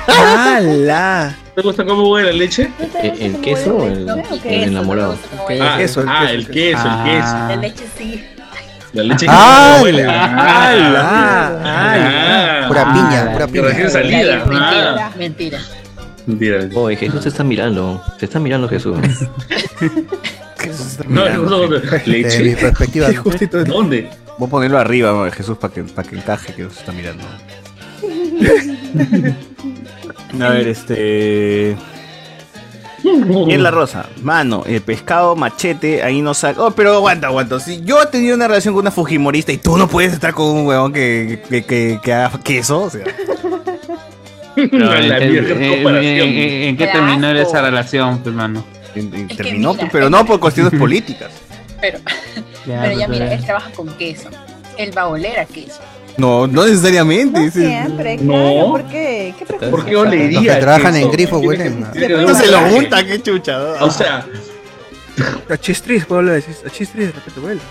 ¡Hala! 0.07 1.35
¿Te 1.55 1.61
gusta 1.61 1.85
cómo 1.85 2.09
huele 2.11 2.31
la 2.31 2.37
leche? 2.37 2.69
¿El, 3.01 3.21
el 3.21 3.41
queso 3.41 3.77
o 3.77 3.85
el, 3.87 4.05
No, 4.05 4.15
el 4.15 4.23
queso, 4.41 4.49
enamorado? 4.49 5.17
no. 5.35 5.63
Ah, 5.63 5.77
queso, 5.77 6.01
el 6.01 6.09
ah, 6.09 6.19
queso, 6.21 6.33
el 6.33 6.39
el 6.39 6.47
queso, 6.47 6.87
el 6.87 7.03
queso. 7.03 7.35
La 7.47 7.55
leche 7.55 7.85
sí. 7.97 8.23
La 8.93 9.03
leche 9.03 9.25
¡Ah! 9.29 9.75
que 9.77 9.83
huele. 9.83 10.03
¡Hala! 10.03 11.61
Ah, 11.63 12.65
Pura 12.67 12.81
ah, 12.85 12.93
piña, 12.93 13.31
pura 13.33 13.45
que 13.47 13.51
piña. 13.53 13.67
recién 13.67 13.89
salida. 13.91 14.43
Ah, 14.45 15.11
Mentira. 15.17 15.59
Mentira. 16.27 16.57
mentira. 16.59 16.79
Oye, 16.79 16.95
Jesús 16.97 17.21
te 17.21 17.29
está 17.29 17.43
mirando. 17.43 18.03
Te 18.19 18.25
está 18.25 18.39
mirando 18.39 18.67
Jesús. 18.67 18.97
No, 21.09 21.27
no, 21.27 21.37
no, 21.43 21.67
no. 21.67 21.79
Desde 21.79 22.01
mi 22.05 22.13
Leche. 22.23 22.55
perspectiva. 22.55 23.09
Qué 23.09 23.17
justito 23.17 23.59
es. 23.59 23.65
¿Dónde? 23.67 24.09
Voy 24.37 24.47
a 24.47 24.49
ponerlo 24.51 24.79
arriba, 24.79 25.11
¿no? 25.11 25.29
Jesús, 25.31 25.57
para 25.57 25.73
que, 25.73 25.83
para 25.83 26.07
que 26.07 26.15
encaje 26.15 26.53
que 26.53 26.63
nos 26.63 26.77
está 26.77 26.91
mirando. 26.91 27.23
A 30.41 30.49
ver, 30.49 30.67
este. 30.67 31.77
Y 33.03 33.53
en 33.53 33.61
la 33.63 33.69
rosa, 33.69 34.05
mano, 34.21 34.63
el 34.65 34.81
pescado 34.81 35.35
machete, 35.35 36.01
ahí 36.03 36.21
no 36.21 36.33
saca. 36.33 36.61
Oh, 36.63 36.71
pero 36.71 36.93
aguanta, 36.93 37.27
aguanta. 37.27 37.59
Si 37.59 37.81
yo 37.83 38.01
he 38.01 38.05
tenido 38.07 38.35
una 38.35 38.47
relación 38.47 38.73
con 38.73 38.81
una 38.81 38.91
Fujimorista 38.91 39.51
y 39.51 39.57
tú 39.57 39.77
no 39.77 39.87
puedes 39.87 40.13
estar 40.13 40.33
con 40.33 40.47
un 40.47 40.65
huevón 40.65 40.93
que, 40.93 41.43
que, 41.49 41.63
que, 41.65 41.99
que 42.01 42.13
haga 42.13 42.39
queso, 42.39 42.83
o 42.83 42.89
sea. 42.89 43.03
Pero, 44.55 44.93
¿en, 44.93 45.19
qué- 45.19 45.81
en- 45.81 46.29
en- 46.29 46.63
en- 46.69 46.77
terminó 46.77 47.27
asco. 47.27 47.39
esa 47.49 47.61
relación, 47.61 48.19
pues, 48.19 48.33
mano? 48.33 48.63
en- 48.95 49.13
en- 49.13 49.21
Es 49.29 49.37
que 49.37 49.43
terminó, 49.43 49.73
mira, 49.73 49.89
pero 49.91 50.09
no 50.09 50.25
por 50.25 50.39
cuestiones 50.39 50.73
políticas. 50.79 51.31
Pero, 51.81 51.99
Ya, 52.65 52.81
pero 52.81 52.99
ya 52.99 53.07
pues, 53.07 53.19
mira, 53.19 53.33
él 53.33 53.45
trabaja 53.45 53.69
con 53.71 53.87
queso. 53.97 54.29
Él 54.77 54.97
va 54.97 55.03
a 55.03 55.07
oler 55.07 55.39
a 55.39 55.45
queso. 55.45 55.79
No, 56.17 56.45
no 56.47 56.65
necesariamente. 56.65 57.39
No 57.45 57.51
siempre, 57.51 58.17
No. 58.17 58.33
claro. 58.33 58.67
¿Por 58.69 58.83
qué? 58.85 59.33
¿Qué 59.37 59.45
prejuicio? 59.45 59.71
¿Por 59.71 59.85
qué 59.85 59.95
olería? 59.95 60.41
Los 60.41 60.55
que 60.55 60.61
trabajan 60.61 60.93
queso? 60.93 61.05
en 61.05 61.11
grifo 61.11 61.37
huelen, 61.39 61.79
¿no? 61.81 61.87
No 61.87 62.29
haber 62.29 62.35
se 62.35 62.51
lo 62.51 62.75
unta, 62.75 63.03
qué 63.05 63.21
chucha. 63.21 63.59
O 63.83 63.89
sea, 63.91 64.25
A 65.49 65.57
chistris, 65.57 66.05
puedo 66.05 66.19
hablar 66.19 66.35
de 66.41 66.71
chistris, 66.71 67.07
de 67.07 67.11
repente 67.11 67.39
huele. 67.39 67.61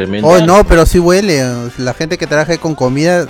Tremendo. 0.00 0.28
Oh, 0.28 0.38
no, 0.40 0.64
pero 0.64 0.86
sí 0.86 0.98
huele. 0.98 1.42
La 1.78 1.92
gente 1.94 2.16
que 2.16 2.26
trabaja 2.26 2.56
con 2.58 2.74
comida, 2.74 3.20
al 3.22 3.28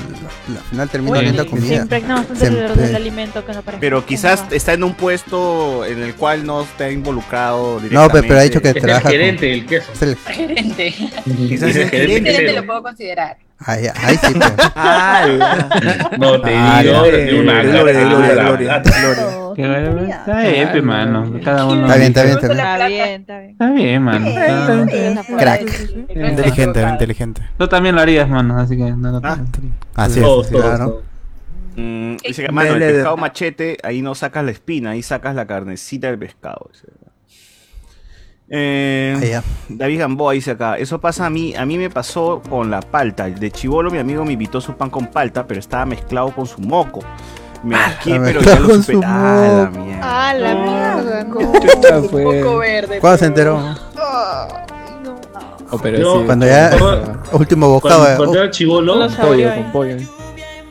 final 0.70 0.88
termina 0.88 1.18
oliendo 1.18 1.46
comida. 1.46 1.76
impregna 1.82 2.14
bastante 2.16 2.40
Se 2.40 2.46
el 2.48 2.56
olor 2.64 2.76
del 2.76 2.94
alimento 2.96 3.44
que 3.44 3.52
no 3.52 3.62
parece. 3.62 3.80
Pero 3.80 4.06
quizás 4.06 4.44
está 4.52 4.72
en 4.74 4.84
un 4.84 4.94
puesto 4.94 5.84
en 5.84 6.02
el 6.02 6.14
cual 6.14 6.46
no 6.46 6.62
está 6.62 6.90
involucrado 6.90 7.74
No, 7.74 7.80
directamente. 7.80 8.12
pero, 8.12 8.28
pero 8.28 8.40
ha 8.40 8.42
dicho 8.44 8.62
que 8.62 8.68
es 8.70 8.76
el 8.76 8.82
trabaja 8.82 9.02
con... 9.02 9.10
gerente 9.12 9.46
del 9.46 9.66
queso. 9.66 9.92
es 9.92 10.02
el- 10.02 10.16
Gerente. 10.26 10.94
Quizás 11.48 11.70
Es 11.70 11.76
el 11.76 11.90
gerente 11.90 11.90
gerente. 11.90 12.30
Gerente 12.32 12.52
lo 12.60 12.66
puedo 12.66 12.82
considerar. 12.82 13.36
Ahí, 13.62 13.86
ahí 13.94 14.16
sí, 14.16 14.32
pues. 14.32 14.52
No 16.18 16.40
te 16.40 16.54
Ah, 16.54 16.80
digo, 16.82 17.02
de 17.02 17.40
una 17.40 17.62
Gloria, 17.62 18.00
gloria, 18.00 18.34
la- 18.34 18.42
gloria, 18.44 18.82
Está 19.56 20.40
bien, 20.42 20.68
pues, 20.70 20.82
mano. 20.82 21.32
Cada 21.44 21.66
uno. 21.66 21.82
Está 21.86 21.96
bien, 21.96 22.08
está 22.08 22.22
bien, 22.24 22.38
está 22.38 22.48
bien. 22.48 22.58
Está 22.60 22.86
bien, 22.88 23.20
está 23.20 23.38
bien. 23.38 23.50
Está 23.50 23.70
bien, 23.70 24.02
mano. 24.02 24.26
Crack. 25.38 25.60
de- 25.62 25.68
sí, 25.70 25.86
sí. 25.86 26.06
Inteligente, 26.08 26.82
inteligente. 26.82 27.42
Tú 27.58 27.68
también 27.68 27.94
lo 27.94 28.00
harías, 28.00 28.28
mano. 28.28 28.58
Así 28.58 28.76
que 28.76 28.84
no, 28.90 28.96
no, 29.12 29.20
Ah. 29.24 29.38
Así 29.94 30.20
Todos, 30.20 30.46
es. 30.46 30.52
todos, 30.52 30.64
claro. 30.64 30.84
todos. 30.90 31.04
Mm, 31.76 32.16
dice 32.26 32.42
que, 32.44 32.52
mano, 32.52 32.70
el 32.74 32.78
pescado 32.80 33.16
machete, 33.16 33.78
ahí 33.82 34.02
no 34.02 34.14
sacas 34.14 34.44
la 34.44 34.50
espina, 34.50 34.90
ahí 34.90 35.02
sacas 35.02 35.34
la 35.34 35.46
carnecita 35.46 36.08
del 36.08 36.18
pescado. 36.18 36.68
dice. 36.72 36.86
Eh. 38.52 39.40
David 39.68 40.00
Gamboa 40.00 40.32
dice 40.32 40.50
acá, 40.50 40.76
eso 40.76 41.00
pasa 41.00 41.26
a 41.26 41.30
mí, 41.30 41.54
a 41.54 41.64
mí 41.64 41.78
me 41.78 41.88
pasó 41.88 42.42
con 42.48 42.68
la 42.70 42.80
palta. 42.80 43.28
De 43.30 43.50
chivolo 43.52 43.90
mi 43.92 43.98
amigo 43.98 44.24
me 44.24 44.32
invitó 44.32 44.60
su 44.60 44.74
pan 44.74 44.90
con 44.90 45.06
palta, 45.06 45.46
pero 45.46 45.60
estaba 45.60 45.86
mezclado 45.86 46.32
con 46.34 46.46
su 46.46 46.60
moco. 46.60 47.00
Me 47.62 47.76
Ah, 47.76 47.92
pero 48.04 48.20
mezclado 48.20 48.44
ya 48.54 48.60
lo 48.60 48.68
con 48.68 48.82
supe. 48.82 48.92
su 48.94 49.00
Ah, 49.04 49.46
la 49.46 49.64
moco. 49.70 49.78
mierda. 49.84 50.00
Ah, 50.28 50.34
la 50.34 50.54
mierda, 50.54 51.24
no. 51.24 51.60
Chuta, 51.60 51.98
Un 51.98 52.08
fue. 52.08 52.22
poco 52.24 52.58
verde. 52.58 52.98
¿Cuándo 53.00 53.18
se 53.18 53.24
enteró? 53.26 53.58
Ay, 53.58 53.74
no. 55.04 55.20
Oh, 55.70 55.78
pero 55.78 55.98
Yo- 55.98 56.20
sí, 56.20 56.26
Cuando 56.26 56.46
sí, 56.46 56.50
ya- 56.52 56.70
sí, 56.72 56.78
Último 57.32 57.80
Cuando, 57.80 57.98
bocado. 57.98 58.16
cuando 58.16 58.34
eh. 58.38 58.42
era 58.42 58.50
chivolo, 58.50 58.94
Lo 58.96 59.00
Con 59.06 59.10
saboreó 59.10 59.48
pollo, 59.50 59.62
con 59.62 59.72
pollo. 59.72 59.96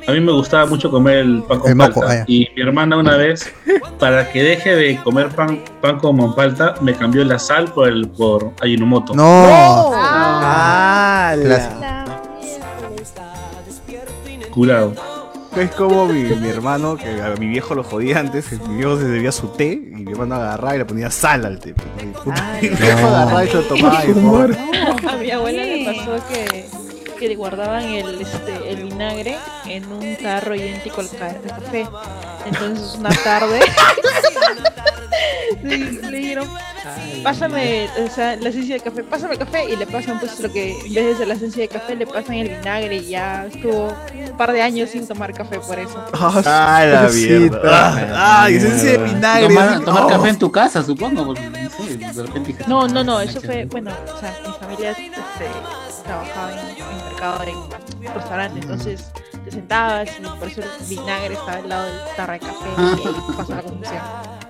a 0.07 0.11
mí 0.11 0.19
me 0.19 0.31
gustaba 0.31 0.65
mucho 0.65 0.89
comer 0.89 1.17
el 1.19 1.43
pan 1.43 1.59
con 1.59 1.69
El 1.69 1.75
moco, 1.75 1.99
palta. 2.01 2.13
ah, 2.13 2.17
ya. 2.17 2.23
y 2.27 2.49
mi 2.55 2.61
hermana 2.63 2.97
una 2.97 3.15
vez, 3.15 3.53
para 3.99 4.29
que 4.31 4.41
deje 4.43 4.75
de 4.75 4.97
comer 5.03 5.29
pan, 5.29 5.63
pan 5.81 5.99
con 5.99 6.33
palta, 6.35 6.73
me 6.81 6.93
cambió 6.95 7.23
la 7.23 7.37
sal 7.39 7.71
por 7.71 7.87
el 7.87 8.09
por 8.09 8.51
Ajinomoto. 8.61 9.13
No. 9.13 9.93
¡Hala! 9.93 11.37
Clásico. 11.43 11.75
Curado. 14.51 14.93
Es 15.59 15.71
como 15.71 16.05
mi, 16.05 16.23
mi 16.23 16.47
hermano, 16.49 16.95
que 16.95 17.21
a 17.21 17.35
mi 17.37 17.47
viejo 17.47 17.75
lo 17.75 17.83
jodía 17.83 18.19
antes, 18.19 18.51
mi 18.67 18.77
viejo 18.77 18.97
se 18.97 19.05
debía 19.05 19.31
su 19.31 19.49
té 19.49 19.73
y 19.73 20.03
mi 20.03 20.11
hermano 20.11 20.35
agarraba 20.35 20.75
y 20.75 20.77
le 20.79 20.85
ponía 20.85 21.11
sal 21.11 21.45
al 21.45 21.59
té. 21.59 21.73
Y 22.01 22.05
puta, 22.07 22.51
Ay, 22.53 22.69
mi 22.69 22.75
viejo 22.75 23.07
agarraba 23.07 23.43
y 23.45 23.47
se 23.49 23.53
lo 23.55 23.61
tomaba. 23.63 24.05
y, 24.05 24.13
por- 24.13 24.57
A 25.09 25.17
mi 25.17 25.31
abuela 25.31 25.63
le 25.63 25.85
pasó 25.85 26.23
que, 26.27 26.65
que 27.19 27.35
guardaban 27.35 27.83
el, 27.83 28.21
este, 28.21 28.71
el 28.71 28.83
vinagre 28.83 29.37
en 29.67 29.91
un 29.91 30.15
tarro 30.17 30.55
idéntico 30.55 31.01
al 31.01 31.09
café. 31.09 31.85
Entonces 32.45 32.95
una 32.99 33.09
tarde 33.09 33.59
sí, 35.61 35.99
le 36.09 36.17
dijeron, 36.17 36.47
pásame 37.23 37.89
o 38.05 38.09
sea, 38.09 38.35
la 38.37 38.49
esencia 38.49 38.75
de 38.75 38.81
café, 38.81 39.03
pásame 39.03 39.33
el 39.33 39.39
café 39.39 39.65
y 39.71 39.75
le 39.75 39.85
pasan 39.85 40.19
pues 40.19 40.39
lo 40.39 40.51
que 40.51 40.71
en 40.85 40.93
vez 40.93 41.05
de 41.05 41.15
ser 41.17 41.27
la 41.27 41.33
esencia 41.33 41.61
de 41.63 41.67
café 41.67 41.95
le 41.95 42.07
pasan 42.07 42.35
el 42.35 42.49
vinagre 42.49 42.95
y 42.97 43.09
ya 43.09 43.45
estuvo 43.51 43.87
un 43.87 44.37
par 44.37 44.51
de 44.53 44.61
años 44.61 44.89
sin 44.91 45.07
tomar 45.07 45.33
café 45.33 45.59
por 45.59 45.77
eso. 45.79 46.03
Ah, 46.13 46.83
la 46.85 47.09
mierda. 47.09 48.11
Ah, 48.15 48.43
Ay, 48.43 48.55
esencia 48.55 48.91
de 48.91 48.97
vinagre. 48.99 49.47
Tomar, 49.47 49.83
tomar 49.83 50.03
Oh. 50.03 50.07
café 50.07 50.29
en 50.29 50.39
tu 50.39 50.51
casa, 50.51 50.81
supongo. 50.83 51.25
Porque, 51.25 51.41
no 51.49 51.69
sé, 51.69 51.97
de 51.97 52.23
repente. 52.23 52.55
No, 52.67 52.87
no, 52.87 53.03
no, 53.03 53.19
eso 53.19 53.41
fue, 53.41 53.65
bueno, 53.65 53.91
o 54.15 54.19
sea, 54.19 54.33
mi 54.45 54.53
familia 54.53 54.91
este, 54.91 55.09
trabajaba 56.05 56.51
en, 56.53 56.59
en 56.69 57.05
mercado, 57.09 57.43
en 57.43 58.13
restaurante, 58.13 58.59
entonces 58.61 59.11
sentabas 59.59 60.09
y 60.19 60.39
por 60.39 60.47
eso 60.47 60.61
el 60.61 60.87
vinagre 60.87 61.33
estaba 61.33 61.53
al 61.53 61.69
lado 61.69 61.85
del 61.85 61.95
tarra 62.15 62.33
de 62.33 62.39
café 62.39 62.53
y 62.77 62.81
ahí 63.07 63.13
pasa 63.37 63.55
la 63.55 63.61
confusión. 63.61 64.01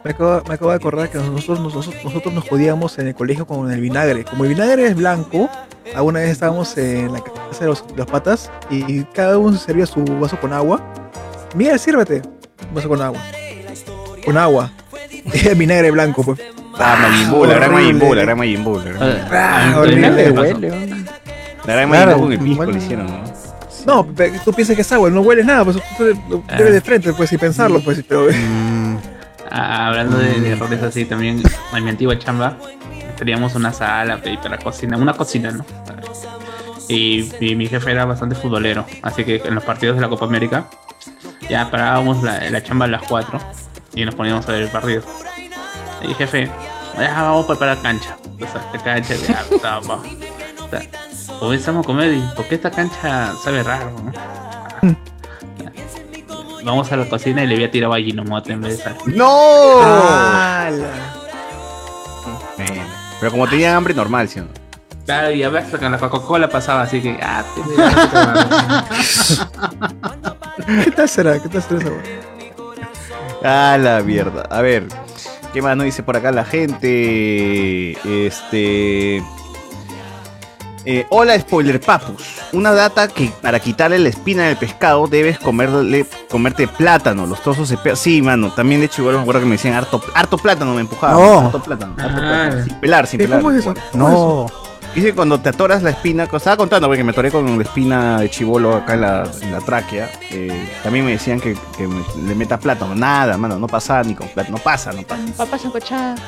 Me 0.04 0.12
acabo, 0.12 0.42
me 0.48 0.54
acabo 0.54 0.70
de 0.72 0.76
acordar 0.78 1.10
que 1.10 1.18
nosotros, 1.18 1.60
nosotros, 1.60 1.96
nosotros 2.04 2.34
nos 2.34 2.48
jodíamos 2.48 2.98
en 3.00 3.08
el 3.08 3.16
colegio 3.16 3.46
con 3.46 3.70
el 3.72 3.82
vinagre. 3.82 4.24
Como 4.24 4.44
el 4.46 4.50
vinagre 4.50 4.86
es 4.88 4.96
blanco, 4.96 5.50
alguna 5.96 6.20
vez 6.22 6.30
estábamos 6.30 6.78
en 6.78 7.12
la 7.12 7.22
casa 7.22 7.60
de 7.62 7.66
los, 7.68 7.84
los 7.96 8.06
patas 8.08 8.50
y 8.70 9.04
cada 9.06 9.38
uno 9.38 9.58
se 9.58 9.66
servía 9.66 9.86
su 9.86 10.04
vaso 10.20 10.40
con 10.40 10.54
agua. 10.54 10.82
Mira, 11.56 11.78
sírvete. 11.78 12.22
Un 12.70 12.76
vaso 12.76 12.88
con 12.88 13.02
agua. 13.02 13.20
Con 14.24 14.38
agua. 14.38 14.72
El 15.34 15.56
vinagre 15.56 15.92
blanco, 15.92 16.24
pues. 16.24 16.40
Ah, 16.82 16.96
Majin 17.02 17.30
Buu, 17.32 17.46
la 17.46 17.56
gran. 17.56 17.74
Majin 17.74 18.00
Buu, 18.00 18.14
la 18.16 18.22
gran 18.22 18.38
Majin 18.38 18.64
Buu. 18.64 18.78
La 18.80 18.84
gran- 18.84 19.02
Ah, 19.02 19.86
La 21.66 21.74
gran 21.76 21.90
Majin 21.90 22.04
Claro, 22.04 22.18
Buu 22.18 22.24
con 22.24 22.32
el 22.34 22.40
pisco 22.40 22.66
le 22.66 22.78
hicieron, 22.78 23.06
¿no? 23.08 23.29
No, 23.86 24.06
tú 24.46 24.54
piensas 24.54 24.76
que 24.76 24.82
es 24.82 24.92
agua, 24.92 25.10
no 25.10 25.22
hueles 25.22 25.46
nada, 25.46 25.64
pues 25.64 25.78
tú 25.98 26.04
lo 26.30 26.44
Ah. 26.48 26.56
de 26.58 26.82
frente, 26.82 27.14
pues 27.14 27.30
sin 27.30 27.40
pensarlo, 27.40 27.80
pues, 27.82 28.04
pero 28.08 28.28
Ah, 29.52 29.88
hablando 29.88 30.18
de, 30.18 30.40
de 30.42 30.52
errores 30.52 30.82
así, 30.84 31.06
también 31.06 31.42
en 31.74 31.84
mi 31.84 31.90
antigua 31.90 32.18
chamba 32.20 32.58
teníamos 33.18 33.56
una 33.56 33.74
sala 33.74 34.22
pe, 34.22 34.38
para 34.38 34.58
cocina, 34.60 34.96
una 34.98 35.14
cocina, 35.14 35.50
¿no? 35.52 35.66
Y, 36.88 37.32
y 37.40 37.56
mi 37.56 37.68
jefe 37.68 37.92
era 37.92 38.06
bastante 38.06 38.36
futbolero, 38.36 38.86
así 39.02 39.24
que 39.24 39.42
en 39.46 39.56
los 39.56 39.64
partidos 39.64 39.96
de 39.96 40.02
la 40.02 40.10
Copa 40.10 40.26
América 40.26 40.66
ya 41.50 41.70
parábamos 41.72 42.22
la, 42.24 42.50
la 42.50 42.64
chamba 42.64 42.86
a 42.86 42.90
las 42.90 43.02
4 43.04 43.40
y 43.96 44.06
nos 44.06 44.14
poníamos 44.16 44.48
a 44.48 44.52
ver 44.52 44.64
el 44.64 44.70
partido. 44.70 45.02
Y 46.08 46.14
jefe, 46.14 46.50
ya 46.98 47.22
vamos 47.24 47.46
a 47.46 47.48
preparar 47.48 47.82
cancha. 47.82 48.18
O 48.36 48.40
sea, 48.40 48.66
la 48.74 48.84
cancha 48.84 49.16
ya 49.16 49.42
estaba. 49.56 50.00
O 51.40 51.42
sea, 51.42 51.48
comenzamos 51.48 51.86
a 51.86 51.88
comer 51.88 52.14
y 52.14 52.22
¿por 52.36 52.46
qué 52.48 52.56
esta 52.56 52.70
cancha 52.70 53.34
sabe 53.42 53.64
raro? 53.64 53.92
no? 53.92 54.12
Vamos 56.66 56.92
a 56.92 56.98
la 56.98 57.08
cocina 57.08 57.44
y 57.44 57.48
le 57.48 57.56
voy 57.56 57.64
a 57.64 57.72
tirar 57.72 57.92
Ajinomoto 57.94 58.52
en 58.52 58.62
vez 58.62 58.78
de 58.78 58.84
sal. 58.84 58.98
¡No! 59.06 59.80
Pero 63.20 63.32
como 63.32 63.48
tenían 63.48 63.76
hambre 63.76 63.94
normal, 63.94 64.28
¿sí 64.28 64.40
o 64.40 64.44
no? 64.44 64.50
Claro, 65.06 65.32
y 65.32 65.42
a 65.44 65.50
ver, 65.50 65.64
con 65.70 65.92
la 65.92 65.98
Coca-Cola 65.98 66.50
pasaba 66.50 66.82
así 66.82 67.02
que. 67.02 67.18
Ah, 67.22 67.44
te 67.56 67.62
¿Qué 70.84 70.92
tal 70.92 71.10
será? 71.10 71.40
¿Qué 71.40 71.50
tal 71.50 71.64
será 71.64 71.80
esa? 71.80 71.92
Ah, 73.44 73.78
la 73.80 74.02
mierda. 74.04 74.44
A 74.50 74.62
ver, 74.62 74.88
¿qué 75.54 75.62
más 75.62 75.76
nos 75.76 75.86
dice 75.86 76.04
por 76.04 76.18
acá 76.18 76.32
la 76.32 76.46
gente? 76.46 77.94
Este. 78.26 79.24
Eh, 80.86 81.06
hola, 81.10 81.40
spoiler 81.40 81.80
papus. 81.80 82.24
Una 82.54 82.72
data 82.72 83.08
que 83.08 83.32
para 83.42 83.60
quitarle 83.60 84.00
la 84.00 84.10
espina 84.10 84.44
del 84.44 84.58
pescado 84.58 85.08
debes 85.08 85.38
comerle, 85.40 86.06
comerte 86.30 86.68
plátano. 86.68 87.26
Los 87.26 87.42
trozos 87.42 87.68
se 87.68 87.78
pe- 87.78 87.96
Sí, 87.96 88.22
mano. 88.22 88.52
También 88.52 88.80
de 88.82 88.88
hecho, 88.88 89.02
igual 89.02 89.16
me 89.16 89.22
acuerdo 89.22 89.42
que 89.42 89.46
me 89.48 89.54
decían 89.54 89.74
harto, 89.76 90.02
harto 90.14 90.38
plátano, 90.38 90.74
me 90.74 90.82
empujaban. 90.82 91.16
No. 91.18 91.40
Harto 91.48 91.62
plátano. 91.62 91.94
harto 91.98 92.18
Ah. 92.18 92.20
plátano. 92.20 92.64
Sin 92.66 92.76
pelar, 92.80 93.08
sin 93.08 93.18
pelar. 93.20 93.40
¿Cómo 93.42 93.52
es 93.52 93.60
eso? 93.60 93.74
No. 93.94 94.46
Dice 94.96 95.10
que 95.10 95.14
cuando 95.16 95.40
te 95.40 95.50
atoras 95.50 95.84
la 95.84 95.92
espina, 95.92 96.24
estaba 96.24 96.58
contando 96.58 96.88
porque 96.88 97.04
me 97.04 97.12
atoré 97.12 97.30
con 97.30 97.56
la 97.58 97.64
espina 97.64 98.20
de 98.22 98.30
chivolo 98.32 98.76
acá 98.76 98.96
en 98.96 99.02
la, 99.02 99.30
en 99.42 99.52
la 99.52 99.60
tráquea. 99.60 100.10
eh, 100.32 100.68
también 100.82 101.06
me 101.06 101.12
decían 101.12 101.40
que, 101.40 101.56
que 101.78 101.88
me- 101.88 102.04
le 102.28 102.34
meta 102.34 102.58
plátano. 102.60 102.96
Nada, 102.96 103.38
mano, 103.38 103.60
no 103.60 103.68
pasa 103.68 104.02
ni 104.02 104.16
con 104.16 104.28
plátano. 104.30 104.58
No 104.58 104.64
pasa, 104.64 104.92
no 104.92 105.04
pasa. 105.04 105.22
Papas 105.38 105.62
sancochadas. 105.62 106.20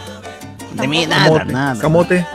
De 0.74 0.88
mí 0.88 1.08
nada, 1.08 1.44
nada. 1.44 1.82
Camote. 1.82 2.26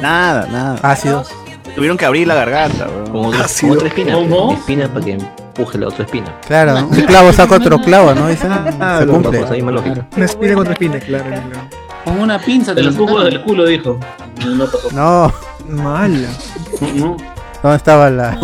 Nada, 0.00 0.46
nada. 0.50 0.78
Ácidos. 0.82 1.28
Tuvieron 1.74 1.96
que 1.96 2.04
abrir 2.04 2.26
la 2.26 2.34
garganta, 2.34 2.86
weón. 2.88 3.06
Con 3.10 3.24
otra, 3.26 3.46
con 3.60 3.70
otra 3.70 3.88
espina. 3.88 4.16
pe, 4.16 4.54
Espina 4.54 4.88
para 4.88 5.04
que 5.04 5.12
empuje 5.12 5.78
la 5.78 5.88
otra 5.88 6.04
espina. 6.04 6.38
Claro, 6.46 6.80
¿no? 6.80 6.86
un 6.90 7.00
clavo 7.02 7.32
saca 7.32 7.54
otro 7.56 7.78
clavo, 7.80 8.14
¿no? 8.14 8.28
Dice, 8.28 8.46
Ah, 8.80 8.98
se 9.00 9.06
cumple. 9.06 9.38
Pues 9.38 9.50
ahí 9.50 9.62
más 9.62 9.74
lógica. 9.74 10.06
Una 10.16 10.24
espina 10.24 10.54
contra 10.54 10.72
espina, 10.74 10.98
claro. 11.00 11.24
claro. 11.24 11.68
Con 12.04 12.20
una 12.20 12.38
pinza 12.38 12.74
De 12.74 12.80
te 12.82 12.86
los 12.86 12.96
lo 12.96 13.06
jugos 13.06 13.24
del 13.24 13.40
culo, 13.42 13.64
dijo. 13.64 13.98
No 14.44 14.66
pasó. 14.66 14.90
No, 14.92 15.32
Mala. 15.68 16.28
No, 16.94 17.16
¿dónde 17.62 17.76
estaba 17.76 18.10
la...? 18.10 18.36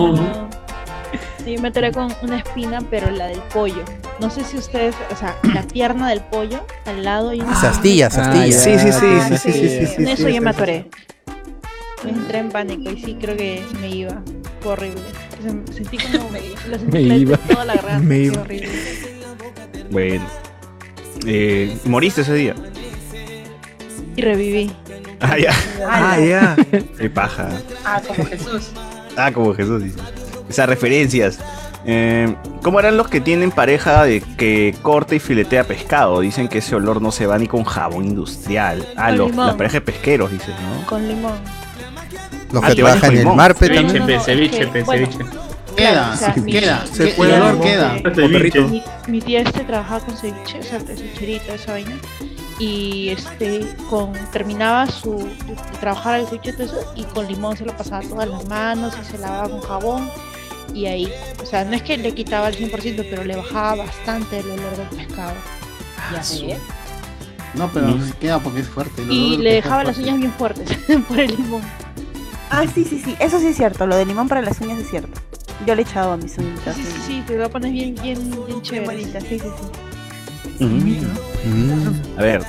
Sí, 1.48 1.56
me 1.56 1.68
enteré 1.68 1.92
con 1.92 2.12
una 2.20 2.36
espina, 2.40 2.80
pero 2.90 3.10
la 3.10 3.28
del 3.28 3.38
pollo. 3.54 3.82
No 4.20 4.28
sé 4.28 4.44
si 4.44 4.58
ustedes, 4.58 4.94
o 5.10 5.16
sea, 5.16 5.34
la 5.54 5.62
pierna 5.62 6.10
del 6.10 6.20
pollo, 6.20 6.60
al 6.84 7.02
lado 7.02 7.32
y 7.32 7.40
una... 7.40 7.52
Las 7.52 7.64
astillas, 7.64 8.18
Ah, 8.18 8.30
astillas. 8.32 8.62
Sí, 8.62 8.78
sí, 8.78 8.92
sí, 8.92 9.06
Ah, 9.18 9.28
sí, 9.30 9.38
sí, 9.38 9.52
sí, 9.52 9.68
sí, 9.68 9.86
sí, 9.86 9.94
En 10.02 10.06
sí, 10.08 10.12
eso 10.12 10.26
sí, 10.26 10.32
ya 10.34 10.40
me 10.42 10.50
atoré. 10.50 10.90
Me 12.04 12.10
entré 12.10 12.38
en 12.40 12.50
pánico 12.50 12.90
y 12.90 13.02
sí 13.02 13.16
creo 13.18 13.34
que 13.34 13.64
me 13.80 13.88
iba. 13.88 14.20
Fue 14.60 14.72
horrible. 14.74 15.00
Se- 15.40 15.72
Sentí 15.72 15.96
como 15.96 16.28
me, 16.28 16.40
lo 16.68 16.78
sentí 16.78 16.92
Me 16.92 17.00
iba. 17.16 17.36
toda 17.38 17.64
la 17.64 17.74
garganta. 17.76 17.98
Me 18.00 18.14
fue 18.16 18.24
iba. 18.26 18.40
horrible. 18.42 18.68
Bueno. 19.90 20.24
Eh, 21.26 21.78
¿Moriste 21.86 22.20
ese 22.20 22.34
día? 22.34 22.54
Y 24.16 24.20
reviví. 24.20 24.70
Ah, 25.20 25.38
ya. 25.38 25.52
Ah, 25.88 26.20
ya. 26.20 26.56
Qué 26.98 27.08
paja. 27.08 27.48
Ah, 27.86 28.02
como 28.06 28.24
Jesús. 28.26 28.70
Ah, 29.16 29.32
como 29.32 29.54
Jesús 29.54 29.82
dice. 29.82 29.98
Esas 30.48 30.68
referencias. 30.68 31.38
Eh, 31.84 32.34
¿Cómo 32.62 32.80
eran 32.80 32.96
los 32.96 33.08
que 33.08 33.20
tienen 33.20 33.50
pareja 33.50 34.04
de 34.04 34.20
que 34.20 34.74
corta 34.82 35.14
y 35.14 35.18
filetea 35.20 35.64
pescado? 35.64 36.20
Dicen 36.20 36.48
que 36.48 36.58
ese 36.58 36.74
olor 36.74 37.00
no 37.00 37.12
se 37.12 37.26
va 37.26 37.38
ni 37.38 37.46
con 37.46 37.64
jabón 37.64 38.04
industrial. 38.04 38.86
Ah, 38.96 39.08
Con 39.08 39.18
los, 39.18 39.30
limón. 39.30 39.46
las 39.46 39.56
parejas 39.56 39.74
de 39.74 39.80
pesqueros, 39.82 40.30
dices, 40.30 40.54
¿no? 40.60 40.86
Con 40.86 41.06
limón. 41.08 41.38
Los 42.52 42.64
Ah, 42.64 42.68
que 42.68 42.74
trabajan 42.76 43.12
en 43.12 43.18
el 43.28 43.34
mar, 43.34 43.54
Ceviche, 43.54 44.00
pe, 44.00 44.18
ceviche, 44.20 44.66
pe. 44.66 44.84
Queda, 45.76 45.92
Claro, 45.92 46.12
o 46.12 46.16
sea, 46.16 46.34
mi- 46.42 46.52
queda. 46.52 46.84
Se 46.92 47.06
puede 47.08 47.36
el 47.36 47.42
olor 47.42 47.60
queda. 47.60 47.96
Mi, 48.68 48.82
mi 49.06 49.20
tía 49.20 49.42
este 49.42 49.60
trabajaba 49.60 50.00
con 50.04 50.16
ceviche, 50.16 50.58
o 50.58 50.62
sea, 50.62 50.80
cevicherito, 50.80 51.54
esa 51.54 51.72
vaina. 51.72 51.94
Y 52.58 53.10
este, 53.10 53.60
con, 53.88 54.12
terminaba 54.32 54.86
su, 54.88 55.16
de 55.18 55.54
trabajar 55.78 56.18
el 56.20 56.26
ceviche 56.26 56.52
todo 56.54 56.64
eso, 56.64 56.92
y 56.96 57.04
con 57.04 57.28
limón 57.28 57.56
se 57.56 57.64
lo 57.64 57.76
pasaba 57.76 58.02
todas 58.02 58.28
las 58.28 58.44
manos 58.48 58.92
y 59.00 59.04
se 59.04 59.18
lavaba 59.18 59.48
con 59.48 59.60
jabón. 59.60 60.10
Y 60.74 60.86
ahí, 60.86 61.12
o 61.42 61.46
sea, 61.46 61.64
no 61.64 61.74
es 61.74 61.82
que 61.82 61.96
le 61.96 62.12
quitaba 62.12 62.46
al 62.46 62.56
100%, 62.56 63.06
pero 63.08 63.24
le 63.24 63.36
bajaba 63.36 63.84
bastante 63.84 64.38
el 64.40 64.50
olor 64.50 64.76
del 64.76 64.88
pescado. 64.88 65.32
Ya 66.12 66.22
sé. 66.22 66.56
No, 67.54 67.70
pero 67.72 67.96
queda 68.20 68.38
porque 68.38 68.60
es 68.60 68.68
fuerte. 68.68 69.02
Y 69.08 69.38
le 69.38 69.54
dejaba 69.54 69.82
las 69.84 69.98
uñas 69.98 70.18
bien 70.18 70.32
fuertes 70.32 70.68
por 71.08 71.18
el 71.18 71.30
limón. 71.30 71.62
Ah, 72.50 72.64
sí, 72.72 72.84
sí, 72.84 73.00
sí. 73.04 73.16
Eso 73.18 73.40
sí 73.40 73.48
es 73.48 73.56
cierto. 73.56 73.86
Lo 73.86 73.96
de 73.96 74.06
limón 74.06 74.28
para 74.28 74.42
las 74.42 74.60
uñas 74.60 74.78
es 74.78 74.88
cierto. 74.90 75.20
Yo 75.66 75.74
le 75.74 75.82
he 75.82 75.84
echado 75.84 76.12
a 76.12 76.16
mis 76.16 76.36
uñas. 76.38 76.60
Sí, 76.74 76.82
sí, 76.84 77.00
sí, 77.06 77.22
te 77.26 77.36
lo 77.36 77.50
pones 77.50 77.72
bien, 77.72 77.94
bien, 77.96 78.30
bien 78.30 78.46
Bien 78.46 78.62
chévere. 78.62 78.86
bonita, 78.86 79.20
sí, 79.20 79.38
sí, 79.38 79.46
sí. 80.58 80.64
Mm. 80.64 82.18
A 82.18 82.22
ver. 82.22 82.42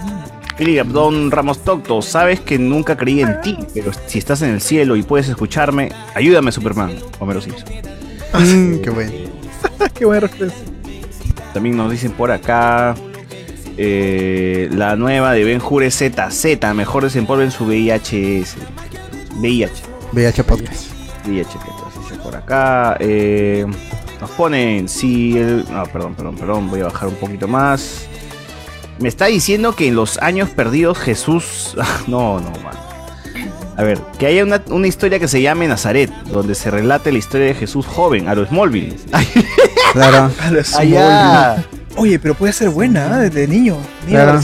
Philip 0.58 0.88
Don 0.88 1.32
Ramos 1.32 1.64
Tocto, 1.64 2.02
sabes 2.02 2.42
que 2.42 2.60
nunca 2.60 2.98
creí 2.98 3.22
en 3.22 3.40
ti, 3.40 3.58
pero 3.74 3.92
si 4.08 4.20
estás 4.20 4.42
en 4.42 4.50
el 4.50 4.60
cielo 4.60 4.98
y 4.98 5.04
puedes 5.04 5.30
escucharme, 5.30 5.90
ayúdame 6.16 6.52
Superman, 6.52 6.98
Homero 7.20 7.40
Simpson. 7.40 7.70
Mm, 8.34 8.80
qué 8.84 8.90
bueno. 8.90 9.12
Qué 9.94 10.06
buena 10.06 10.22
referencia. 10.22 10.64
También 11.54 11.76
nos 11.76 11.92
dicen 11.92 12.12
por 12.14 12.32
acá 12.32 12.96
eh, 13.78 14.70
la 14.72 14.96
nueva 14.96 15.34
de 15.34 15.44
Ben 15.44 15.62
Hure 15.62 15.90
ZZ, 15.92 16.46
mejor 16.74 17.04
desempolven 17.04 17.52
su 17.52 17.66
VIHS. 17.66 18.56
VIH. 19.36 19.84
VH 20.14 20.44
Podcast. 20.44 20.92
VIH, 21.26 21.50
dice 22.02 22.16
por 22.24 22.36
acá. 22.36 22.98
eh, 23.00 23.66
nos 24.22 24.30
ponen 24.32 24.88
si 24.90 25.38
el. 25.38 25.66
No, 25.72 25.84
perdón, 25.86 26.16
perdón, 26.16 26.36
perdón. 26.36 26.70
Voy 26.70 26.82
a 26.82 26.86
bajar 26.86 27.10
un 27.10 27.16
poquito 27.16 27.48
más. 27.48 28.06
Me 29.00 29.08
está 29.10 29.26
diciendo 29.28 29.76
que 29.76 29.88
en 29.88 29.96
los 29.96 30.18
años 30.20 30.50
perdidos 30.50 30.98
Jesús. 30.98 31.76
No, 32.08 32.40
no, 32.40 32.52
man. 32.64 32.76
A 33.80 33.84
ver, 33.84 33.98
que 34.18 34.26
haya 34.26 34.44
una, 34.44 34.62
una 34.72 34.88
historia 34.88 35.20
que 35.20 35.30
se 35.30 35.42
llame 35.42 35.66
Nazaret, 35.66 36.12
donde 36.26 36.54
se 36.54 36.70
relate 36.70 37.14
la 37.14 37.18
historia 37.18 37.48
de 37.48 37.54
Jesús 37.54 37.86
joven, 37.86 38.28
a 38.28 38.36
lo 38.36 38.46
Smallville. 38.46 38.98
Claro. 39.94 40.18
A 40.40 40.78
ah, 40.78 40.84
ya. 40.84 41.66
Oye, 41.96 42.20
pero 42.20 42.36
puede 42.36 42.52
ser 42.52 42.70
buena, 42.70 43.24
¿eh? 43.24 43.30
desde 43.30 43.48
niño. 43.48 43.78
Claro. 44.06 44.40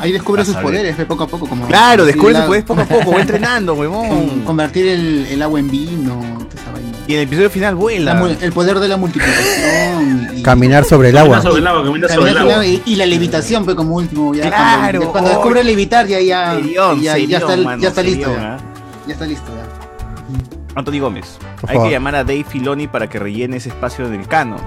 Ahí 0.00 0.10
descubre 0.10 0.44
sus 0.44 0.56
poderes 0.56 0.96
ve, 0.96 1.06
poco 1.06 1.22
a 1.22 1.28
poco. 1.28 1.48
Como 1.48 1.68
Claro, 1.68 2.04
descubre 2.04 2.34
sus 2.34 2.44
poderes 2.44 2.64
poco 2.66 2.80
a 2.80 2.84
poco, 2.84 3.12
va 3.12 3.20
entrenando, 3.20 3.74
huevón. 3.74 4.40
Convertir 4.44 4.88
el, 4.88 5.26
el 5.26 5.40
agua 5.40 5.60
en 5.60 5.70
vino. 5.70 6.20
toda 6.50 6.60
esa 6.60 6.72
vaina. 6.72 6.87
Y 7.08 7.14
en 7.14 7.20
el 7.20 7.26
episodio 7.26 7.48
final 7.50 7.74
La 7.74 7.80
vuela. 7.80 8.36
el 8.40 8.52
poder 8.52 8.78
de 8.78 8.86
la 8.88 8.96
multiplicación. 8.98 10.28
y- 10.36 10.42
Caminar 10.42 10.84
sobre 10.84 11.08
el 11.08 11.16
agua. 11.18 11.40
Sobre 11.42 11.60
el 11.60 11.66
agua, 11.66 11.82
camina 11.84 12.06
sobre 12.06 12.18
Caminar 12.20 12.28
el 12.28 12.38
sobre 12.38 12.52
agua. 12.54 12.64
el 12.64 12.72
agua 12.72 12.82
y, 12.86 12.92
y 12.92 12.96
la 12.96 13.06
levitación 13.06 13.64
fue 13.64 13.74
como 13.74 13.96
último. 13.96 14.34
Ya 14.34 14.48
Claro, 14.48 14.82
cuando, 14.82 15.00
ya 15.00 15.10
cuando 15.12 15.30
oh. 15.30 15.32
descubre 15.34 15.64
levitar 15.64 16.06
ya, 16.06 16.20
ya, 16.20 16.54
Serión, 16.54 17.00
ya, 17.00 17.02
ya 17.02 17.12
serión, 17.40 17.42
está, 17.50 17.56
mano, 17.64 17.82
ya 17.82 17.88
está 17.88 18.02
listo. 18.02 18.24
serión, 18.26 18.42
Ya, 18.42 18.54
¿ah? 18.54 18.58
ya 19.06 19.12
está 19.14 19.26
listo. 19.26 19.46
Ya. 19.48 20.78
Anthony 20.78 21.00
Gómez. 21.00 21.38
Por 21.60 21.70
Hay 21.70 21.74
favor. 21.76 21.88
que 21.88 21.94
llamar 21.94 22.14
a 22.14 22.24
Dave 22.24 22.44
Filoni 22.48 22.86
para 22.88 23.08
que 23.08 23.18
rellene 23.18 23.56
ese 23.56 23.70
espacio 23.70 24.06
en 24.06 24.14
el 24.14 24.28
canon. 24.28 24.60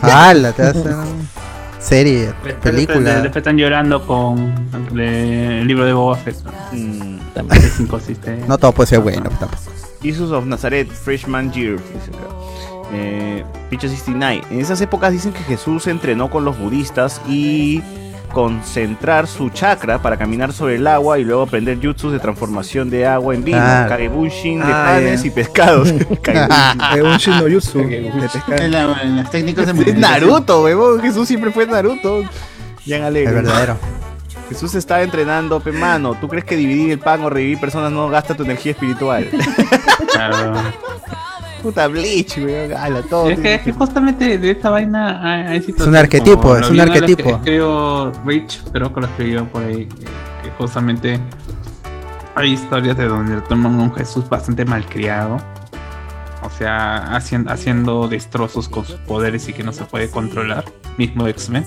¡Hala! 0.00 0.52
Te 0.52 0.62
hace 0.62 0.84
serie, 1.80 2.32
película. 2.62 3.14
Después 3.14 3.36
están 3.36 3.56
llorando 3.56 4.06
con 4.06 4.54
el 4.96 5.66
libro 5.66 5.84
de 5.84 5.92
Boba 5.92 6.16
Fett. 6.16 6.36
Mm. 6.72 7.18
También 7.34 7.62
es 7.64 7.80
inconsistente. 7.80 8.44
No 8.46 8.56
todo 8.58 8.70
puede 8.72 8.86
ser 8.86 9.00
bueno 9.00 9.28
tampoco. 9.40 9.62
Jesus 10.02 10.30
of 10.30 10.44
Nazareth, 10.46 10.90
Freshman 10.90 11.52
Year. 11.52 11.76
dice 11.76 12.10
acá. 12.10 12.28
Eh, 12.92 13.44
Picture 13.70 13.90
69. 13.90 14.42
En 14.50 14.60
esas 14.60 14.80
épocas 14.80 15.12
dicen 15.12 15.32
que 15.32 15.42
Jesús 15.44 15.82
se 15.84 15.90
entrenó 15.90 16.30
con 16.30 16.44
los 16.44 16.58
budistas 16.58 17.20
y 17.28 17.82
concentrar 18.32 19.26
su 19.26 19.48
chakra 19.50 20.00
para 20.02 20.16
caminar 20.18 20.52
sobre 20.52 20.76
el 20.76 20.86
agua 20.86 21.18
y 21.18 21.24
luego 21.24 21.42
aprender 21.42 21.78
jutsus 21.82 22.12
de 22.12 22.18
transformación 22.18 22.90
de 22.90 23.06
agua 23.06 23.34
en 23.34 23.42
vino, 23.42 23.58
kagebushin 23.58 24.58
de 24.60 24.64
Ah, 24.66 24.84
panes 24.94 25.24
y 25.24 25.30
pescados. 25.30 25.92
Kagebushin. 26.22 27.34
Shin 27.34 27.52
Jutsu 27.54 27.78
de 27.78 28.28
pescar. 28.32 28.60
En, 28.62 28.70
la- 28.72 29.02
en 29.02 29.16
las 29.16 29.30
técnicas 29.30 29.64
de 29.66 29.70
es 29.72 29.76
multiplicación. 29.76 30.28
Naruto, 30.28 30.62
huevón. 30.62 31.00
Jesús 31.02 31.26
siempre 31.26 31.50
fue 31.50 31.66
Naruto. 31.66 32.22
Bien 32.86 33.02
alegre. 33.02 33.30
El 33.30 33.34
verdadero. 33.44 33.76
Jesús 34.48 34.74
estaba 34.74 35.02
entrenando, 35.02 35.60
pe 35.60 35.72
mano. 35.72 36.14
¿Tú 36.20 36.28
crees 36.28 36.44
que 36.44 36.56
dividir 36.56 36.92
el 36.92 36.98
pan 36.98 37.22
o 37.22 37.30
revivir 37.30 37.60
personas 37.60 37.92
no 37.92 38.08
gasta 38.08 38.34
tu 38.34 38.44
energía 38.44 38.72
espiritual? 38.72 39.28
Claro. 40.12 40.54
Puta 41.62 41.88
Bleach, 41.88 42.38
weón. 42.38 42.72
Ala, 42.72 43.02
todo. 43.02 43.30
Es 43.30 43.38
que, 43.40 43.54
es 43.54 43.62
que 43.62 43.72
justamente 43.72 44.38
de 44.38 44.50
esta 44.50 44.70
vaina 44.70 45.20
hay, 45.22 45.46
hay 45.46 45.60
situaciones 45.60 45.88
un 45.88 45.96
arquetipo, 45.96 46.40
como 46.40 46.56
es 46.56 46.70
un 46.70 46.80
arquetipo. 46.80 47.22
Que 47.22 47.30
escribió 47.30 48.12
Rich, 48.24 48.62
creo 48.72 48.94
que 48.94 49.00
lo 49.00 49.06
escribió 49.06 49.44
por 49.48 49.62
ahí, 49.64 49.86
que, 49.86 50.50
justamente 50.56 51.20
hay 52.34 52.52
historias 52.52 52.96
de 52.96 53.06
donde 53.06 53.40
toman 53.42 53.78
a 53.78 53.82
un 53.82 53.94
Jesús 53.94 54.28
bastante 54.28 54.64
malcriado. 54.64 55.38
O 56.42 56.50
sea, 56.50 57.14
haciendo, 57.16 57.50
haciendo 57.50 58.08
destrozos 58.08 58.68
con 58.68 58.84
sus 58.84 58.96
poderes 59.00 59.48
y 59.48 59.52
que 59.52 59.64
no 59.64 59.72
se 59.72 59.84
puede 59.84 60.08
controlar. 60.10 60.64
Mismo 60.96 61.26
X-Men. 61.26 61.64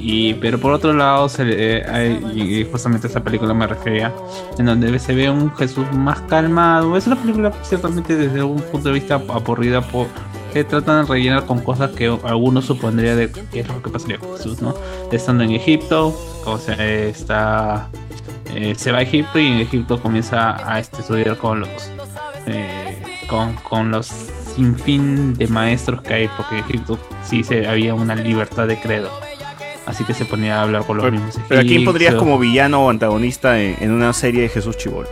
Y, 0.00 0.34
pero 0.34 0.58
por 0.58 0.72
otro 0.72 0.92
lado, 0.92 1.28
se, 1.28 1.44
eh, 1.46 1.84
hay- 1.88 2.20
y 2.34 2.64
justamente 2.70 3.06
esa 3.08 3.22
película 3.22 3.52
me 3.54 3.66
refería, 3.66 4.12
en 4.58 4.66
donde 4.66 4.98
se 4.98 5.14
ve 5.14 5.28
un 5.30 5.54
Jesús 5.56 5.86
más 5.92 6.20
calmado. 6.22 6.96
Es 6.96 7.06
una 7.06 7.16
película 7.16 7.52
ciertamente 7.62 8.16
desde 8.16 8.42
un 8.42 8.60
punto 8.60 8.88
de 8.88 8.94
vista 8.94 9.14
aburrida 9.16 9.80
por 9.80 10.06
que 10.52 10.64
tratan 10.64 11.04
de 11.04 11.12
rellenar 11.12 11.44
con 11.44 11.60
cosas 11.60 11.90
que 11.90 12.06
algunos 12.24 12.64
supondría 12.64 13.14
de 13.14 13.30
qué 13.52 13.60
es 13.60 13.68
lo 13.68 13.82
que 13.82 13.90
pasaría 13.90 14.18
con 14.18 14.34
Jesús, 14.36 14.62
¿no? 14.62 14.74
Estando 15.12 15.44
en 15.44 15.50
Egipto, 15.50 16.16
o 16.46 16.58
sea, 16.58 16.74
está 16.86 17.88
eh, 18.54 18.74
se 18.74 18.90
va 18.92 18.98
a 18.98 19.02
Egipto 19.02 19.38
y 19.38 19.46
en 19.46 19.58
Egipto 19.60 20.00
comienza 20.00 20.56
a 20.72 20.80
estudiar 20.80 21.36
con 21.36 21.60
los 21.60 21.68
eh, 22.46 23.02
con, 23.28 23.52
con 23.56 23.90
los 23.90 24.06
sinfín 24.56 25.34
de 25.34 25.46
maestros 25.48 26.00
que 26.00 26.14
hay, 26.14 26.30
porque 26.34 26.58
en 26.58 26.64
Egipto 26.64 26.98
sí 27.22 27.44
se 27.44 27.68
había 27.68 27.94
una 27.94 28.14
libertad 28.14 28.66
de 28.66 28.80
credo. 28.80 29.10
Así 29.88 30.04
que 30.04 30.12
se 30.12 30.24
ponía 30.26 30.58
a 30.58 30.62
hablar 30.64 30.84
con 30.84 30.98
los 30.98 31.10
mismos 31.10 31.38
Pero 31.48 31.62
¿a 31.62 31.64
quién 31.64 31.82
pondrías 31.84 32.10
egipcios. 32.10 32.22
como 32.22 32.38
villano 32.38 32.84
o 32.84 32.90
antagonista 32.90 33.58
en, 33.60 33.74
en 33.80 33.90
una 33.90 34.12
serie 34.12 34.42
de 34.42 34.48
Jesús 34.50 34.76
Chibol? 34.76 35.06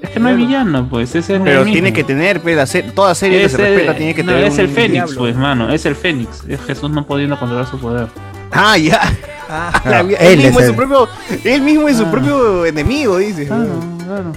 Es 0.00 0.08
que 0.08 0.18
no 0.18 0.30
es 0.30 0.36
villano, 0.38 0.88
pues, 0.88 1.14
es 1.14 1.28
el 1.28 1.42
Pero 1.42 1.58
mismo. 1.60 1.72
tiene 1.74 1.92
que 1.92 2.02
tener, 2.02 2.40
se- 2.66 2.82
toda 2.84 3.14
serie 3.14 3.40
que 3.40 3.44
Es 3.44 3.52
se 3.52 3.58
el- 3.62 3.74
respeta 3.74 3.94
tiene 3.98 4.14
que 4.14 4.22
no, 4.24 4.32
tener 4.32 4.46
es 4.46 4.56
el 4.58 4.66
un 4.68 4.72
Fénix, 4.72 4.92
diablo. 4.94 5.18
pues, 5.18 5.36
mano, 5.36 5.70
es 5.70 5.84
el 5.84 5.94
Fénix. 5.94 6.42
Es 6.48 6.58
Jesús 6.62 6.90
no 6.90 7.04
pudiendo 7.06 7.38
controlar 7.38 7.66
su 7.66 7.78
poder. 7.78 8.06
Ah, 8.50 8.78
ya. 8.78 9.00
Ah, 9.50 9.82
La- 9.84 10.00
él 10.00 10.16
él, 10.18 10.38
es 10.40 10.44
mismo 10.46 10.60
es 10.60 10.64
el- 10.64 10.70
su 10.70 10.76
propio, 10.76 11.08
él 11.44 11.60
mismo 11.60 11.88
es 11.88 11.98
su 11.98 12.04
Ah. 12.06 12.10
propio 12.10 12.64
enemigo, 12.64 13.18
dice. 13.18 13.46
Claro, 13.46 13.68
claro. 14.06 14.32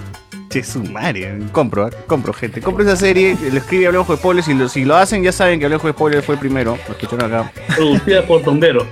Che, 0.50 0.64
su 0.64 0.84
madre. 0.84 1.40
Compro, 1.54 1.88
¿eh? 1.88 1.92
compro, 2.08 2.34
gente. 2.34 2.62
Compro 2.62 2.84
esa 2.84 2.98
serie, 2.98 3.36
lo 3.50 3.58
escribe 3.58 3.88
Hablemos 3.88 4.08
de 4.10 4.18
Spoilers. 4.18 4.46
Si 4.46 4.54
lo, 4.54 4.68
si 4.68 4.84
lo 4.84 4.98
hacen, 4.98 5.24
ya 5.24 5.32
saben 5.32 5.60
que 5.60 5.66
Hablemos 5.66 5.86
de 5.86 5.92
Spoilers 5.94 6.26
fue 6.26 6.36
el 6.36 6.40
primero. 6.40 6.78
Lo 6.90 6.94
escucharon 6.94 7.34
acá. 7.34 7.52
Producida 7.76 8.22
por 8.28 8.42
Tondero. 8.44 8.86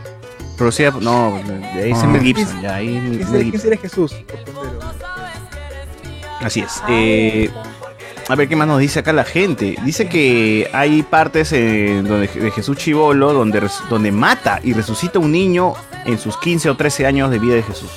Producida, 0.61 0.91
no, 1.01 1.41
de 1.73 1.83
ahí 1.85 1.91
es 1.91 1.97
Ah. 2.03 2.05
Mel 2.05 2.21
Gibson. 2.21 2.61
Ya, 2.61 2.75
ahí 2.75 3.17
¿Quién 3.17 3.51
Mel 3.63 3.79
Jesús? 3.79 4.15
Así 6.39 6.59
es. 6.59 6.83
Eh, 6.88 7.49
a 8.29 8.35
ver 8.35 8.47
qué 8.47 8.55
más 8.55 8.67
nos 8.67 8.77
dice 8.79 8.99
acá 8.99 9.11
la 9.11 9.23
gente. 9.23 9.75
Dice 9.83 10.07
que 10.07 10.69
hay 10.71 11.01
partes 11.01 11.51
en 11.53 12.07
donde, 12.07 12.27
de 12.27 12.51
Jesús 12.51 12.77
Chivolo 12.77 13.33
donde, 13.33 13.67
donde 13.89 14.11
mata 14.11 14.59
y 14.61 14.73
resucita 14.73 15.17
un 15.17 15.31
niño 15.31 15.73
en 16.05 16.19
sus 16.19 16.38
15 16.38 16.69
o 16.69 16.77
13 16.77 17.07
años 17.07 17.31
de 17.31 17.39
vida 17.39 17.55
de 17.55 17.63
Jesús. 17.63 17.89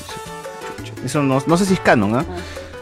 Eso 1.05 1.23
no, 1.23 1.43
no 1.47 1.57
sé 1.59 1.67
si 1.67 1.75
es 1.75 1.81
canon, 1.81 2.17
¿ah? 2.17 2.25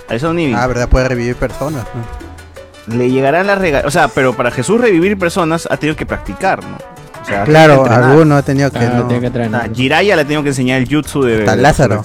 A 0.09 0.15
Eso 0.15 0.33
ni 0.33 0.55
Ah, 0.55 0.69
verdad, 0.69 0.89
puede 0.89 1.09
revivir 1.09 1.35
personas. 1.35 1.85
¿no? 1.93 2.97
le 2.97 3.11
llegarán 3.11 3.49
las 3.49 3.59
regalas. 3.59 3.87
O 3.87 3.91
sea, 3.91 4.07
pero 4.07 4.33
para 4.37 4.53
Jesús 4.53 4.81
revivir 4.81 5.19
personas 5.19 5.67
ha 5.69 5.77
tenido 5.77 5.97
que 5.97 6.07
practicar, 6.07 6.63
¿no? 6.63 6.79
O 7.23 7.25
sea, 7.25 7.45
Claro, 7.45 7.85
alguno 7.87 8.37
ha 8.37 8.43
tenido 8.43 8.71
que. 8.71 8.79
Ah, 8.79 8.95
no. 8.97 9.09
que 9.09 9.15
O 9.17 9.19
sea, 9.21 9.27
entrenar. 9.29 9.73
Jiraiya 9.73 10.17
le 10.17 10.23
ha 10.23 10.25
tenido 10.25 10.43
que 10.43 10.49
enseñar 10.51 10.83
el 10.83 10.89
jutsu 10.89 11.23
de. 11.23 11.45
Lázaro. 11.57 12.05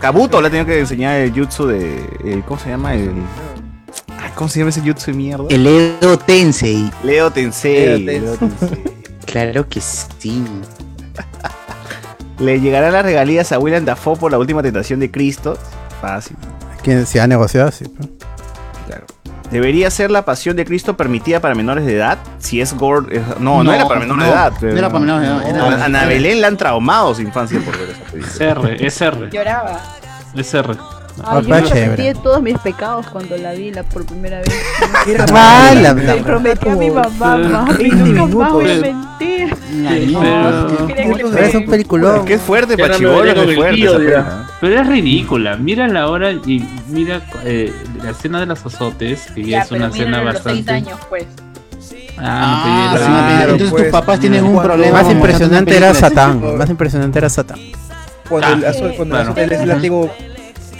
Kabuto 0.00 0.40
le 0.40 0.48
ha 0.48 0.50
tenido 0.50 0.66
que 0.66 0.80
enseñar 0.80 1.16
el 1.20 1.32
jutsu 1.32 1.66
de. 1.66 2.02
el- 2.24 2.42
¿Cómo 2.44 2.58
se 2.58 2.70
llama? 2.70 2.94
El. 2.94 3.10
Ay, 4.20 4.30
¿Cómo 4.34 4.48
se 4.48 4.58
llama 4.60 4.70
ese 4.70 4.80
jutsu 4.80 5.10
de 5.10 5.16
mierda? 5.16 5.44
El 5.50 5.66
Edo 5.66 6.18
Tensei. 6.18 6.90
Leo 7.02 7.30
Tensei. 7.30 7.98
Leo 8.04 8.20
Leo 8.24 8.36
Tensei. 8.36 8.84
Claro 9.26 9.68
que 9.68 9.80
sí. 9.80 10.44
Le 12.38 12.60
llegarán 12.60 12.92
las 12.92 13.04
regalías 13.04 13.52
a 13.52 13.58
William 13.58 13.84
Dafoe 13.84 14.16
por 14.16 14.30
la 14.32 14.38
última 14.38 14.62
tentación 14.62 14.98
de 15.00 15.10
Cristo. 15.10 15.56
Fácil, 16.00 16.36
¿Quién 16.82 17.06
se 17.06 17.20
ha 17.20 17.26
negociado? 17.26 17.70
Sí, 17.70 17.84
pues. 17.86 18.08
¿Debería 19.54 19.88
ser 19.88 20.10
la 20.10 20.24
pasión 20.24 20.56
de 20.56 20.64
Cristo 20.64 20.96
permitida 20.96 21.38
para 21.38 21.54
menores 21.54 21.86
de 21.86 21.94
edad? 21.94 22.18
Si 22.38 22.60
es 22.60 22.74
gore. 22.74 23.18
es- 23.18 23.38
No, 23.38 23.62
no, 23.62 23.72
era 23.72 23.86
para 23.86 24.00
menores 24.00 24.24
de 24.24 24.30
edad. 24.32 24.52
No 24.60 24.68
era 24.76 24.88
para 24.88 24.98
menores 24.98 25.28
de 25.28 25.34
edad. 25.50 25.62
A 25.62 25.66
era- 25.76 25.84
Ana 25.84 26.04
Belén 26.06 26.40
la 26.40 26.48
han 26.48 26.56
traumado 26.56 27.14
su 27.14 27.22
infancia 27.22 27.60
por 27.64 27.78
ver 27.78 27.90
esa 27.90 28.02
película. 28.10 28.32
Es 28.34 28.40
R, 28.40 28.86
es 28.86 29.00
R, 29.00 29.30
Lloraba. 29.30 29.80
es 30.34 30.54
R. 30.54 30.74
Ah, 31.22 31.36
Ay, 31.36 31.42
yo 31.42 31.48
me 31.48 31.56
arrepentí 31.56 32.02
de 32.02 32.14
todos 32.14 32.42
mis 32.42 32.58
pecados 32.58 33.06
cuando 33.06 33.36
la 33.36 33.52
vi 33.52 33.70
la 33.70 33.82
por 33.84 34.04
primera 34.04 34.38
vez. 34.38 34.48
Era 35.06 35.26
Mala, 35.28 35.92
Le 35.94 36.04
la- 36.04 36.16
prometí 36.24 36.68
a 36.68 36.74
mi 36.74 36.90
mamá, 36.90 37.36
mami, 37.36 37.72
20 37.74 37.96
nunca 38.12 38.36
más 38.36 38.52
voy 38.52 38.70
a 38.70 38.74
mentir. 38.80 39.54
Es 41.38 41.54
un 41.54 41.66
peliculón. 41.66 42.16
Es 42.20 42.22
que 42.24 42.34
es 42.34 42.42
fuerte 42.42 42.76
no 42.76 42.86
me 42.86 42.94
es 42.94 43.00
el 43.00 43.06
fuerte. 43.56 43.80
¿no? 43.84 44.44
pero 44.60 44.80
es 44.80 44.86
ridícula. 44.86 45.56
Mira 45.56 45.88
la 45.88 46.08
hora 46.08 46.32
y 46.32 46.64
mira 46.88 47.20
eh, 47.44 47.72
la 48.02 48.10
escena 48.10 48.40
de 48.40 48.46
los 48.46 48.64
azotes, 48.64 49.26
que 49.34 49.56
es 49.56 49.70
una 49.70 49.88
escena 49.88 50.22
bastante. 50.22 50.70
años, 50.72 50.98
pues. 51.08 51.24
Ah, 52.16 52.22
Ah, 52.26 52.92
sí, 52.96 53.04
Claro, 53.04 53.42
entonces 53.52 53.70
pues, 53.70 53.82
tus 53.84 53.92
papás 53.92 54.20
tienen 54.20 54.44
un 54.44 54.54
cuando- 54.54 54.72
problema. 54.74 55.02
Más 55.02 55.10
impresionante 55.12 55.76
era. 55.76 55.92
Satán. 55.94 56.56
Más 56.58 56.70
impresionante 56.70 57.18
era 57.18 57.28
Satán. 57.28 57.58
Cuando 58.28 58.48
el, 58.48 58.64
Ah, 58.64 58.70
azo- 58.70 58.96
cuando 58.96 59.14
claro. 59.16 59.34
el, 59.36 59.50
azo- 59.50 59.52
el 59.54 59.58
Ujú. 59.58 59.66
látigo 59.68 60.10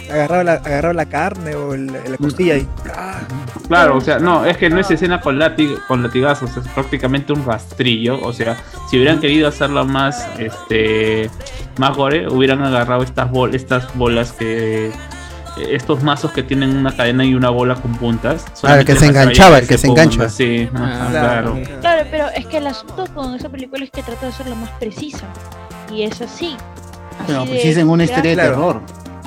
agarraba 0.09 0.43
la, 0.43 0.53
agarraba 0.53 0.93
la 0.93 1.05
carne 1.07 1.55
o 1.55 1.73
el- 1.73 1.87
la 1.87 2.17
costilla 2.17 2.57
y. 2.57 2.67
¡ah! 2.95 3.19
Claro, 3.67 3.97
o 3.97 4.01
sea, 4.01 4.19
no, 4.19 4.45
es 4.45 4.57
que 4.57 4.69
no 4.69 4.79
es 4.79 4.89
escena 4.91 5.19
con, 5.21 5.39
látig 5.39 5.77
con 5.87 6.03
latigazos, 6.03 6.55
es 6.57 6.67
prácticamente 6.69 7.33
un 7.33 7.43
rastrillo. 7.45 8.19
O 8.21 8.31
sea, 8.33 8.55
si 8.89 8.97
hubieran 8.97 9.19
querido 9.19 9.47
hacerlo 9.47 9.85
más, 9.85 10.27
este, 10.37 11.29
más 11.77 11.95
gore, 11.97 12.27
hubieran 12.27 12.61
agarrado 12.63 13.01
estas, 13.03 13.29
bol 13.31 13.55
estas 13.55 13.93
bolas 13.95 14.31
que, 14.33 14.91
estos 15.57 16.03
mazos 16.03 16.31
que 16.31 16.43
tienen 16.43 16.75
una 16.75 16.95
cadena 16.95 17.25
y 17.25 17.33
una 17.33 17.49
bola 17.49 17.75
con 17.75 17.93
puntas. 17.95 18.45
Ah, 18.63 18.77
el 18.77 18.85
que 18.85 18.95
se 18.95 19.07
enganchaba, 19.07 19.57
el 19.59 19.67
que 19.67 19.77
se 19.77 19.87
engancha. 19.87 20.29
Sí, 20.29 20.69
Ah, 20.75 21.07
claro. 21.09 21.57
Claro, 21.81 22.07
pero 22.11 22.27
es 22.35 22.45
que 22.45 22.57
el 22.57 22.67
asunto 22.67 23.05
con 23.15 23.33
esa 23.35 23.49
película 23.49 23.83
es 23.83 23.89
que 23.89 24.03
trata 24.03 24.27
de 24.27 24.31
hacerla 24.33 24.55
más 24.55 24.69
precisa. 24.71 25.25
Y 25.91 26.03
es 26.03 26.21
así. 26.21 26.55
Pero 27.25 27.39
Así 27.39 27.47
pues 27.47 27.57
de- 27.57 27.61
sí 27.63 27.69
es 27.69 27.77
en 27.77 27.89
una 27.89 28.03
historia 28.03 28.31
de 28.31 28.35
Claro. 28.35 28.49
terror. 28.51 28.81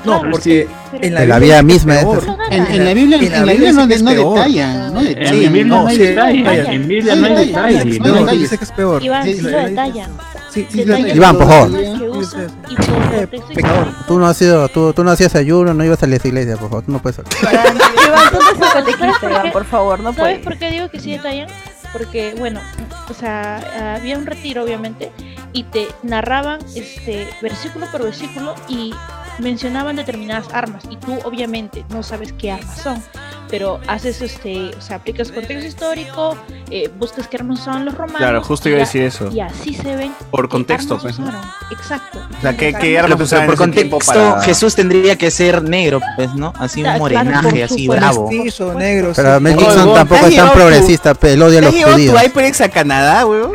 No, 0.09 0.31
porque 0.31 0.69
en 1.01 1.15
la, 1.15 1.23
En 1.23 1.29
la 1.29 1.39
Biblia 1.39 1.63
vida 1.63 1.63
misma 1.63 2.01
es- 2.01 2.07
En, 2.51 2.67
en 2.67 2.85
la 2.85 2.95
Biblia, 2.95 3.19
En 3.19 3.25
en 3.27 3.33
la 3.33 3.39
la 3.47 3.53
Biblia 3.53 3.73
no, 3.73 3.87
no 3.87 3.89
peor. 4.11 4.35
detallan. 4.39 4.95
No 4.95 5.01
En 5.01 5.07
detallan. 5.07 5.35
la 5.43 5.51
Biblia 5.51 5.65
no, 5.65 5.83
no, 5.83 5.87
hay 5.89 6.43
vaya. 6.43 6.73
En 6.73 6.89
Biblia 6.89 7.15
no 7.15 7.27
hay 7.27 7.47
detalle. 7.47 7.99
¿no? 7.99 8.27
dice 8.33 8.59
que 8.59 8.65
es 8.65 8.73
peor. 8.73 9.03
Iván, 9.03 9.25
Sí, 9.25 9.41
la- 9.41 9.51
lo 9.51 9.57
la- 9.59 9.69
detallan. 9.69 10.11
Sí, 10.51 10.67
sí, 10.71 10.79
Detallan 10.79 11.09
la- 11.09 11.15
Iván, 11.15 11.37
por 11.39 11.47
favor. 11.49 11.71
pecador. 13.55 13.89
Tú 14.07 14.19
no 14.19 14.27
has 14.27 14.37
sido, 14.37 14.69
tú, 14.69 14.93
tú 14.93 15.05
no 15.05 15.11
hacías 15.11 15.35
ayuno, 15.35 15.75
no 15.75 15.85
ibas 15.85 16.03
a 16.03 16.07
la 16.07 16.17
iglesia, 16.17 16.57
por 16.57 16.69
favor, 16.71 16.85
tú 16.85 16.93
no 16.93 16.99
puedes. 17.03 17.19
Iván, 17.43 17.65
tú 18.31 18.39
no 18.39 18.67
¿Sabes 18.67 18.73
catequista? 18.73 19.31
Iván, 19.31 19.53
por 19.53 19.65
favor, 19.65 19.99
no 20.01 20.13
¿Sabes 20.13 20.19
puedes. 20.21 20.39
por 20.45 20.57
qué 20.59 20.71
digo 20.71 20.89
que 20.91 21.01
sí 21.01 21.13
detallan? 21.13 21.49
Porque, 21.93 22.35
bueno, 22.39 22.61
o 23.09 23.15
sea, 23.15 23.95
había 23.97 24.19
un 24.19 24.27
retiro, 24.27 24.63
obviamente, 24.63 25.11
y 25.55 25.63
te 25.65 25.89
narraban 26.03 26.59
este 26.75 27.27
versículo 27.41 27.87
por 27.91 28.03
versículo 28.05 28.55
y 28.69 28.93
mencionaban 29.41 29.97
determinadas 29.97 30.47
armas 30.53 30.85
y 30.91 30.97
tú 30.97 31.19
obviamente 31.25 31.85
no 31.91 32.03
sabes 32.03 32.33
qué 32.33 32.53
armas 32.53 32.81
son 32.83 33.03
pero 33.51 33.81
haces 33.87 34.21
este 34.21 34.71
o 34.77 34.81
sea 34.81 34.97
aplicas 34.97 35.33
contexto 35.33 35.67
histórico 35.67 36.37
eh, 36.71 36.91
buscas 36.99 37.29
qué 37.29 37.39
armas 37.39 37.61
usaban 37.61 37.85
los 37.87 37.95
romanos 37.95 38.19
Claro, 38.19 38.43
justo 38.43 38.69
iba 38.69 38.77
a 38.79 38.81
decir 38.81 39.03
eso. 39.03 39.31
y 39.33 39.41
así 39.41 39.75
se 39.75 39.97
ven 39.97 40.13
Por 40.31 40.49
qué 40.49 40.51
contexto, 40.51 40.95
armas 40.97 41.17
pues, 41.17 41.19
usaron. 41.29 41.51
exacto 41.71 42.19
O 42.39 42.41
sea, 42.43 42.57
¿qué, 42.57 42.73
qué 42.75 42.79
Pero, 42.81 42.99
armas 43.05 43.17
pero 43.17 43.25
usaban 43.25 43.47
por 43.47 43.57
contexto, 43.57 43.99
para- 43.99 44.43
Jesús 44.43 44.75
tendría 44.75 45.17
que 45.17 45.31
ser 45.31 45.63
negro, 45.63 46.01
pues, 46.17 46.35
¿no? 46.35 46.53
Así 46.59 46.83
un 46.83 46.99
morenaje, 46.99 47.65
así 47.65 47.89
bravo. 47.89 48.31
Mestizo, 48.31 48.75
negro. 48.75 49.13
Pero 49.17 49.37
sí. 49.37 49.43
Mel 49.43 49.59
Gibson 49.59 49.95
tampoco 49.95 50.21
¿te 50.21 50.27
has 50.27 50.33
es 50.33 50.37
tan 50.37 50.53
progresista, 50.53 51.15
pe, 51.15 51.33
él 51.33 51.43
odia 51.43 51.59
a 51.59 51.63
¿Te 51.63 51.67
los 51.67 51.75
has 51.75 51.79
llevado 51.79 51.97
tu 51.97 52.03
judíos. 52.03 52.23
HyperX 52.23 52.61
a 52.61 52.69
Canadá, 52.69 53.25
weón? 53.27 53.53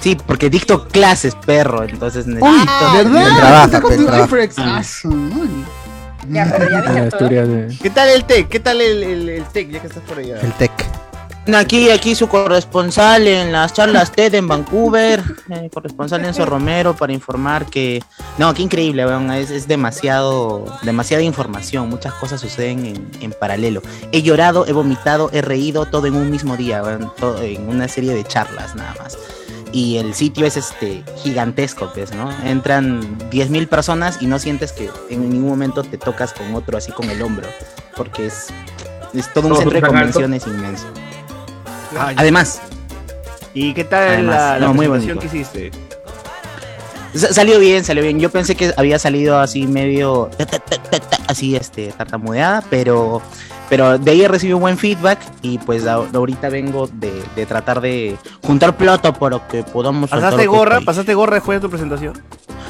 Sí, 0.00 0.16
porque 0.26 0.48
dicto 0.48 0.88
clases, 0.88 1.34
perro, 1.34 1.84
entonces 1.84 2.26
necesito... 2.26 2.64
Ah, 2.68 2.92
¿verdad? 2.96 3.68
Ah. 4.56 4.80
Ya, 6.28 6.46
pero 7.18 7.30
ya 7.30 7.44
de... 7.44 7.76
¿Qué 7.82 7.90
tal 7.90 8.08
el 8.08 8.24
TEC? 8.24 8.48
¿Qué 8.48 8.60
tal 8.60 8.80
el, 8.80 9.02
el, 9.02 9.28
el 9.28 9.44
TEC, 9.44 9.70
ya 9.70 9.80
que 9.80 9.86
estás 9.88 10.02
por 10.04 10.18
allá? 10.18 10.40
El 10.40 10.52
tech. 10.54 10.72
Aquí, 11.54 11.90
aquí 11.90 12.14
su 12.14 12.28
corresponsal 12.28 13.26
en 13.26 13.50
las 13.50 13.72
charlas 13.72 14.12
TED 14.12 14.34
en 14.34 14.46
Vancouver, 14.46 15.22
eh, 15.48 15.70
corresponsal 15.72 16.24
Enzo 16.24 16.46
Romero 16.46 16.94
para 16.94 17.12
informar 17.12 17.66
que... 17.66 18.02
No, 18.38 18.54
qué 18.54 18.62
increíble, 18.62 19.04
weón, 19.04 19.30
es, 19.32 19.50
es 19.50 19.66
demasiado, 19.66 20.66
demasiada 20.82 21.22
información, 21.22 21.88
muchas 21.88 22.12
cosas 22.14 22.40
suceden 22.40 22.86
en, 22.86 23.10
en 23.20 23.32
paralelo. 23.32 23.82
He 24.12 24.22
llorado, 24.22 24.66
he 24.66 24.72
vomitado, 24.72 25.30
he 25.32 25.42
reído, 25.42 25.86
todo 25.86 26.06
en 26.06 26.14
un 26.14 26.30
mismo 26.30 26.56
día, 26.56 26.82
weón, 26.82 27.10
todo 27.18 27.42
en 27.42 27.68
una 27.68 27.88
serie 27.88 28.14
de 28.14 28.22
charlas 28.24 28.76
nada 28.76 28.94
más. 29.02 29.18
Y 29.72 29.98
el 29.98 30.14
sitio 30.14 30.46
es 30.46 30.56
este 30.56 31.04
gigantesco, 31.22 31.90
pues, 31.94 32.12
¿no? 32.12 32.28
Entran 32.44 33.18
10.000 33.30 33.68
personas 33.68 34.18
y 34.20 34.26
no 34.26 34.38
sientes 34.38 34.72
que 34.72 34.90
en 35.10 35.30
ningún 35.30 35.48
momento 35.48 35.84
te 35.84 35.96
tocas 35.96 36.32
con 36.32 36.54
otro 36.54 36.76
así 36.76 36.90
con 36.92 37.08
el 37.08 37.22
hombro, 37.22 37.46
porque 37.96 38.26
es, 38.26 38.48
es 39.14 39.32
todo 39.32 39.46
un 39.48 39.54
centro 39.56 39.70
de 39.72 39.78
alto. 39.78 39.88
convenciones 39.88 40.46
inmenso. 40.46 40.86
Además, 42.16 42.60
¿Y 43.52 43.74
qué 43.74 43.82
tal 43.84 44.08
Además, 44.08 44.36
la, 44.36 44.58
la 44.60 44.66
no, 44.68 44.74
presentación 44.74 45.18
que 45.18 45.26
hiciste? 45.26 45.70
sa- 47.14 47.32
salió 47.34 47.58
bien, 47.58 47.84
salió 47.84 48.02
bien. 48.02 48.20
Yo 48.20 48.30
pensé 48.30 48.54
que 48.54 48.72
había 48.76 48.98
salido 48.98 49.40
así 49.40 49.66
medio 49.66 50.30
así 51.26 51.56
este 51.56 51.88
tartamudeada, 51.92 52.62
pero 52.70 53.20
pero 53.70 53.96
de 53.98 54.10
ahí 54.10 54.26
recibí 54.26 54.52
un 54.52 54.60
buen 54.60 54.76
feedback 54.76 55.18
y 55.40 55.56
pues 55.58 55.86
ahorita 55.86 56.50
vengo 56.50 56.88
de, 56.92 57.22
de 57.36 57.46
tratar 57.46 57.80
de 57.80 58.16
juntar 58.42 58.76
plata 58.76 59.14
para 59.14 59.46
que 59.48 59.62
podamos 59.62 60.10
¿Pasaste 60.10 60.46
gorra? 60.46 60.80
¿Pasaste 60.82 61.14
gorra 61.14 61.36
después 61.36 61.56
de 61.56 61.60
tu 61.62 61.70
presentación? 61.70 62.20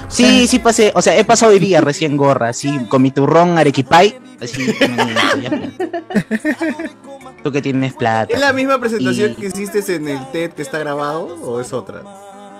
Sí, 0.09 0.47
sí 0.47 0.59
pasé, 0.59 0.93
o 0.95 1.03
sea, 1.03 1.17
he 1.17 1.25
pasado 1.25 1.53
hoy 1.53 1.59
día 1.59 1.81
recién 1.81 2.17
gorra, 2.17 2.49
así 2.51 2.79
con 2.89 3.01
mi 3.03 3.11
turrón 3.13 3.59
arequipay, 3.59 4.17
así. 4.41 4.73
Tú 7.43 7.51
que 7.53 7.63
tienes 7.63 7.95
plata. 7.95 8.35
¿Es 8.35 8.41
la 8.41 8.53
misma 8.53 8.79
presentación 8.79 9.33
Y- 9.33 9.35
que 9.37 9.47
hiciste 9.47 9.95
en 9.95 10.09
el 10.09 10.31
TED 10.33 10.51
que 10.53 10.63
está 10.63 10.79
grabado 10.79 11.27
o 11.43 11.61
es 11.61 11.73
otra? 11.73 12.03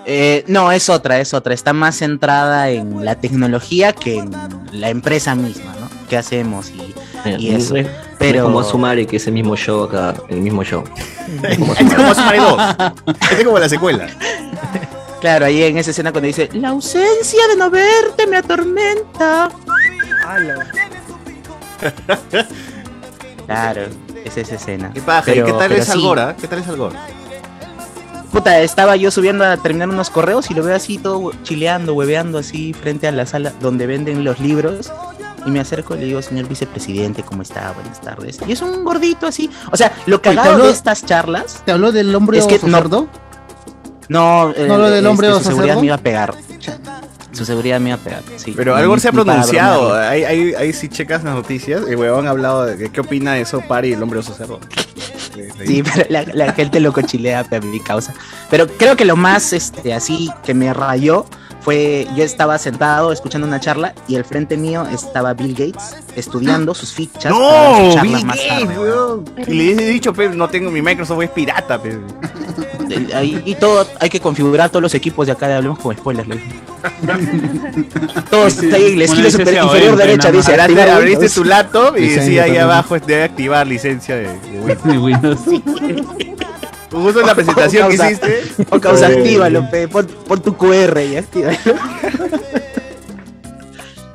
Eh, 0.05 0.43
no, 0.47 0.71
es 0.71 0.89
otra, 0.89 1.19
es 1.19 1.33
otra. 1.35 1.53
Está 1.53 1.73
más 1.73 1.97
centrada 1.97 2.69
en 2.71 3.05
la 3.05 3.15
tecnología 3.15 3.93
que 3.93 4.17
en 4.17 4.31
la 4.71 4.89
empresa 4.89 5.35
misma, 5.35 5.75
¿no? 5.79 5.80
¿Qué 6.11 6.17
hacemos? 6.17 6.69
Y, 6.71 6.93
y 7.39 7.51
No 7.51 7.57
eso. 7.57 7.73
es- 7.77 7.87
Pero. 8.19 8.43
como 8.43 8.65
Sumari, 8.65 9.05
que 9.05 9.15
es 9.15 9.25
el 9.27 9.33
mismo 9.33 9.55
show 9.55 9.85
acá, 9.85 10.13
el 10.27 10.41
mismo 10.41 10.61
show. 10.61 10.83
Es 11.47 11.57
como 11.57 12.13
Sumari 12.13 12.37
2. 12.37 12.61
Es 13.39 13.45
como 13.45 13.57
la 13.59 13.69
secuela. 13.69 14.07
Claro, 15.21 15.45
ahí 15.45 15.63
en 15.63 15.77
esa 15.77 15.91
escena 15.91 16.11
cuando 16.11 16.27
dice: 16.27 16.49
La 16.51 16.67
ausencia 16.69 17.47
de 17.47 17.55
no 17.55 17.69
verte 17.69 18.27
me 18.27 18.35
atormenta. 18.35 19.49
Claro, 23.47 23.81
es 24.25 24.37
esa 24.37 24.55
escena. 24.55 24.91
¿Qué 24.93 25.01
paja? 25.01 25.31
¿Y 25.31 25.35
Pero- 25.35 25.45
qué 25.45 25.51
tal 25.53 25.67
pero 25.69 25.81
es 25.81 25.85
sí. 25.85 25.91
Algora? 25.93 26.35
¿Qué 26.39 26.47
tal 26.47 26.59
es 26.59 26.67
Algora? 26.67 26.99
Puta, 28.31 28.59
estaba 28.61 28.95
yo 28.95 29.11
subiendo 29.11 29.43
a 29.43 29.57
terminar 29.57 29.89
unos 29.89 30.09
correos 30.09 30.49
y 30.51 30.53
lo 30.53 30.63
veo 30.63 30.75
así 30.75 30.97
todo 30.97 31.31
chileando, 31.43 31.93
hueveando 31.93 32.37
así 32.37 32.73
frente 32.73 33.07
a 33.07 33.11
la 33.11 33.25
sala 33.25 33.51
donde 33.61 33.87
venden 33.87 34.23
los 34.23 34.39
libros. 34.39 34.91
Y 35.45 35.49
me 35.51 35.59
acerco 35.59 35.95
y 35.95 35.99
le 35.99 36.05
digo, 36.05 36.21
señor 36.21 36.47
vicepresidente, 36.47 37.23
¿cómo 37.23 37.41
está? 37.41 37.71
Buenas 37.73 37.99
tardes. 38.01 38.37
Y 38.47 38.51
es 38.51 38.61
un 38.61 38.83
gordito 38.83 39.25
así. 39.27 39.49
O 39.71 39.77
sea, 39.77 39.91
lo 40.05 40.19
¿te 40.21 40.29
cagado 40.29 40.53
habló- 40.53 40.65
de 40.65 40.71
estas 40.71 41.05
charlas. 41.05 41.61
¿Te 41.65 41.71
habló 41.71 41.91
del 41.91 42.13
hombre 42.13 42.37
Es 42.37 42.45
que 42.45 42.55
oso 42.55 42.67
no- 42.67 42.77
cerdo? 42.77 43.07
No, 44.09 44.51
eh, 44.55 44.65
¿No 44.67 44.77
lo 44.77 44.89
del 44.89 45.05
hombre 45.07 45.27
este, 45.27 45.35
oso 45.37 45.43
su 45.43 45.49
seguridad 45.51 45.73
cerdo? 45.73 45.81
me 45.81 45.85
iba 45.87 45.95
a 45.95 45.99
pegar. 45.99 46.33
Su 47.31 47.45
seguridad 47.45 47.79
me 47.79 47.89
iba 47.89 47.95
a 47.97 48.01
pegar, 48.01 48.23
sí. 48.35 48.53
Pero 48.55 48.75
Algor 48.75 48.99
se 48.99 49.07
ha 49.07 49.11
pronunciado. 49.13 49.95
Ahí, 49.95 50.23
ahí, 50.25 50.53
ahí 50.53 50.73
si 50.73 50.89
checas 50.89 51.23
las 51.23 51.33
noticias, 51.33 51.81
el 51.87 51.95
huevón 51.95 52.27
ha 52.27 52.31
hablado 52.31 52.65
de 52.65 52.77
que- 52.77 52.91
qué 52.91 52.99
opina 53.01 53.33
de 53.33 53.41
eso 53.41 53.61
Pari 53.61 53.89
y 53.89 53.93
el 53.93 54.03
hombre 54.03 54.19
oso 54.19 54.33
cerdo. 54.33 54.59
Sí, 55.65 55.81
pero 55.81 56.05
la, 56.09 56.23
la 56.33 56.51
gente 56.51 56.81
lo 56.81 56.91
cochilea 56.91 57.45
a 57.49 57.59
mi 57.61 57.79
causa. 57.79 58.13
Pero 58.49 58.67
creo 58.67 58.97
que 58.97 59.05
lo 59.05 59.15
más 59.15 59.53
este, 59.53 59.93
así 59.93 60.29
que 60.43 60.53
me 60.53 60.73
rayó 60.73 61.25
fue, 61.61 62.07
yo 62.15 62.23
estaba 62.23 62.57
sentado 62.57 63.11
escuchando 63.11 63.47
una 63.47 63.59
charla 63.59 63.93
y 64.07 64.15
al 64.15 64.25
frente 64.25 64.57
mío 64.57 64.85
estaba 64.91 65.33
Bill 65.33 65.53
Gates 65.53 65.95
estudiando 66.15 66.73
sus 66.73 66.91
fichas. 66.93 67.31
para 67.31 67.35
su 67.35 67.39
¡No! 67.39 67.93
charla 67.93 68.17
Bill 68.17 68.25
más 68.25 68.37
Gates, 68.37 68.67
tarde. 68.67 69.43
Y 69.47 69.53
le 69.53 69.71
he 69.71 69.87
dicho, 69.91 70.13
pe, 70.13 70.29
no 70.29 70.49
tengo 70.49 70.71
mi 70.71 70.81
Microsoft, 70.81 71.21
es 71.21 71.29
pirata, 71.29 71.81
pe. 71.81 71.97
El- 72.89 73.13
ahí- 73.13 73.41
y 73.45 73.55
todo, 73.55 73.87
hay 73.99 74.09
que 74.09 74.19
configurar 74.19 74.69
todos 74.69 74.81
los 74.83 74.93
equipos 74.95 75.25
de 75.27 75.33
acá 75.33 75.47
de 75.47 75.53
Hablemos 75.55 75.79
con 75.79 75.95
spoilers. 75.95 76.27
le. 76.27 76.41
Todos 78.31 78.59
ahí 78.73 78.93
en 78.93 78.99
la 78.99 79.05
esquina 79.05 79.29
superior, 79.29 79.65
inferior 79.65 79.95
derecha 79.97 80.31
dice 80.31 80.51
Abriste, 80.53 80.61
activar 80.81 80.89
abriste 80.89 81.17
Windows. 81.19 81.33
tu 81.35 81.43
laptop 81.43 81.97
y 81.97 82.07
decía 82.09 82.43
ahí 82.43 82.57
abajo 82.57 82.97
debe 82.99 83.23
activar 83.23 83.67
licencia 83.67 84.15
de, 84.15 84.29
de 84.83 84.97
Windows. 84.97 85.39
Windows. 86.91 87.03
Justo 87.03 87.19
en 87.21 87.27
la 87.27 87.35
presentación 87.35 87.89
que 87.89 87.95
hiciste. 87.95 88.43
O 88.69 88.79
causa, 88.79 89.07
actívalo, 89.07 89.69
pe, 89.69 89.87
pon, 89.87 90.07
pon 90.27 90.41
tu 90.41 90.55
QR 90.57 90.99
y 91.01 91.17
actívalo. 91.17 91.57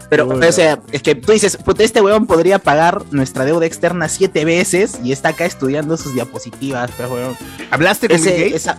Pero, 0.09 0.29
o 0.29 0.53
sea, 0.53 0.79
es 0.93 1.03
que 1.03 1.17
tú 1.17 1.33
dices, 1.33 1.57
puta, 1.57 1.83
este 1.83 2.01
weón 2.01 2.29
podría 2.29 2.61
pagar 2.61 3.03
nuestra 3.11 3.45
deuda 3.45 3.67
externa 3.67 4.09
siete 4.09 4.45
veces 4.45 5.01
y 5.03 5.11
está 5.11 5.31
acá 5.31 5.47
estudiando 5.47 5.97
sus 5.97 6.15
diapositivas, 6.15 6.93
pero 6.97 7.13
weón. 7.13 7.37
¿Hablaste 7.73 8.07
con 8.07 8.17
Ese- 8.17 8.31
Bill 8.31 8.45
Gates? 8.45 8.55
esa- 8.63 8.79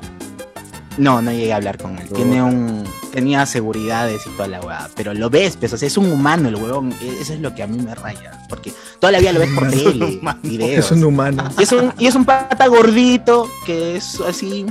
No, 0.97 1.21
no 1.21 1.31
llegué 1.31 1.51
a 1.51 1.57
hablar 1.57 1.77
con 1.77 1.97
él. 1.97 2.07
Tiene 2.15 2.41
un. 2.41 2.85
Tenía 3.17 3.47
seguridades 3.47 4.21
y 4.27 4.29
toda 4.29 4.47
la 4.47 4.59
weá. 4.61 4.87
Pero 4.95 5.11
lo 5.11 5.27
ves, 5.31 5.57
pues, 5.57 5.73
o 5.73 5.77
sea, 5.77 5.87
es 5.87 5.97
un 5.97 6.11
humano 6.11 6.49
el 6.49 6.55
weón. 6.55 6.91
E- 7.01 7.17
Eso 7.19 7.33
es 7.33 7.39
lo 7.39 7.55
que 7.55 7.63
a 7.63 7.67
mí 7.67 7.79
me 7.79 7.95
raya. 7.95 8.45
Porque 8.47 8.71
toda 8.99 9.11
la 9.11 9.17
vida 9.19 9.33
lo 9.33 9.39
ves 9.39 9.49
por 9.55 9.67
tele, 9.71 10.19
videos. 10.43 10.85
Es 10.85 10.91
un 10.91 11.03
humano. 11.03 11.49
Y 11.57 11.63
es 11.63 11.71
un, 11.71 11.91
y 11.97 12.05
es 12.05 12.13
un 12.13 12.25
pata 12.25 12.67
gordito 12.67 13.49
que 13.65 13.95
es 13.95 14.21
así. 14.21 14.67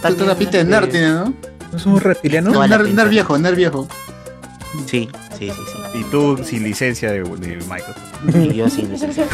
Toda 0.00 0.26
la 0.26 0.36
pinta 0.36 0.58
de 0.58 0.64
nerd 0.64 0.88
tiene, 0.90 1.08
¿no? 1.10 1.34
¿Es 1.74 1.84
un 1.86 1.98
reptiliano? 2.00 2.50
Nerd, 2.68 2.84
pinta. 2.86 3.02
nerd 3.02 3.10
viejo, 3.10 3.36
nerd 3.36 3.56
viejo. 3.56 3.88
Sí, 4.86 5.08
sí, 5.36 5.50
sí, 5.50 5.62
sí. 5.92 5.98
Y 5.98 6.04
tú 6.04 6.38
sin 6.44 6.62
licencia 6.62 7.10
de, 7.10 7.24
de 7.24 7.56
Microsoft. 7.56 8.36
Y 8.36 8.54
yo 8.54 8.70
sin 8.70 8.92
licencia. 8.92 9.26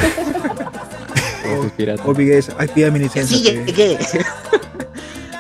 O 2.06 2.14
Bill 2.14 2.28
Gates, 2.30 2.50
ay, 2.58 2.68
pídame 2.74 2.98
licencia. 3.00 3.36
Sí, 3.36 3.44
pe. 3.66 4.24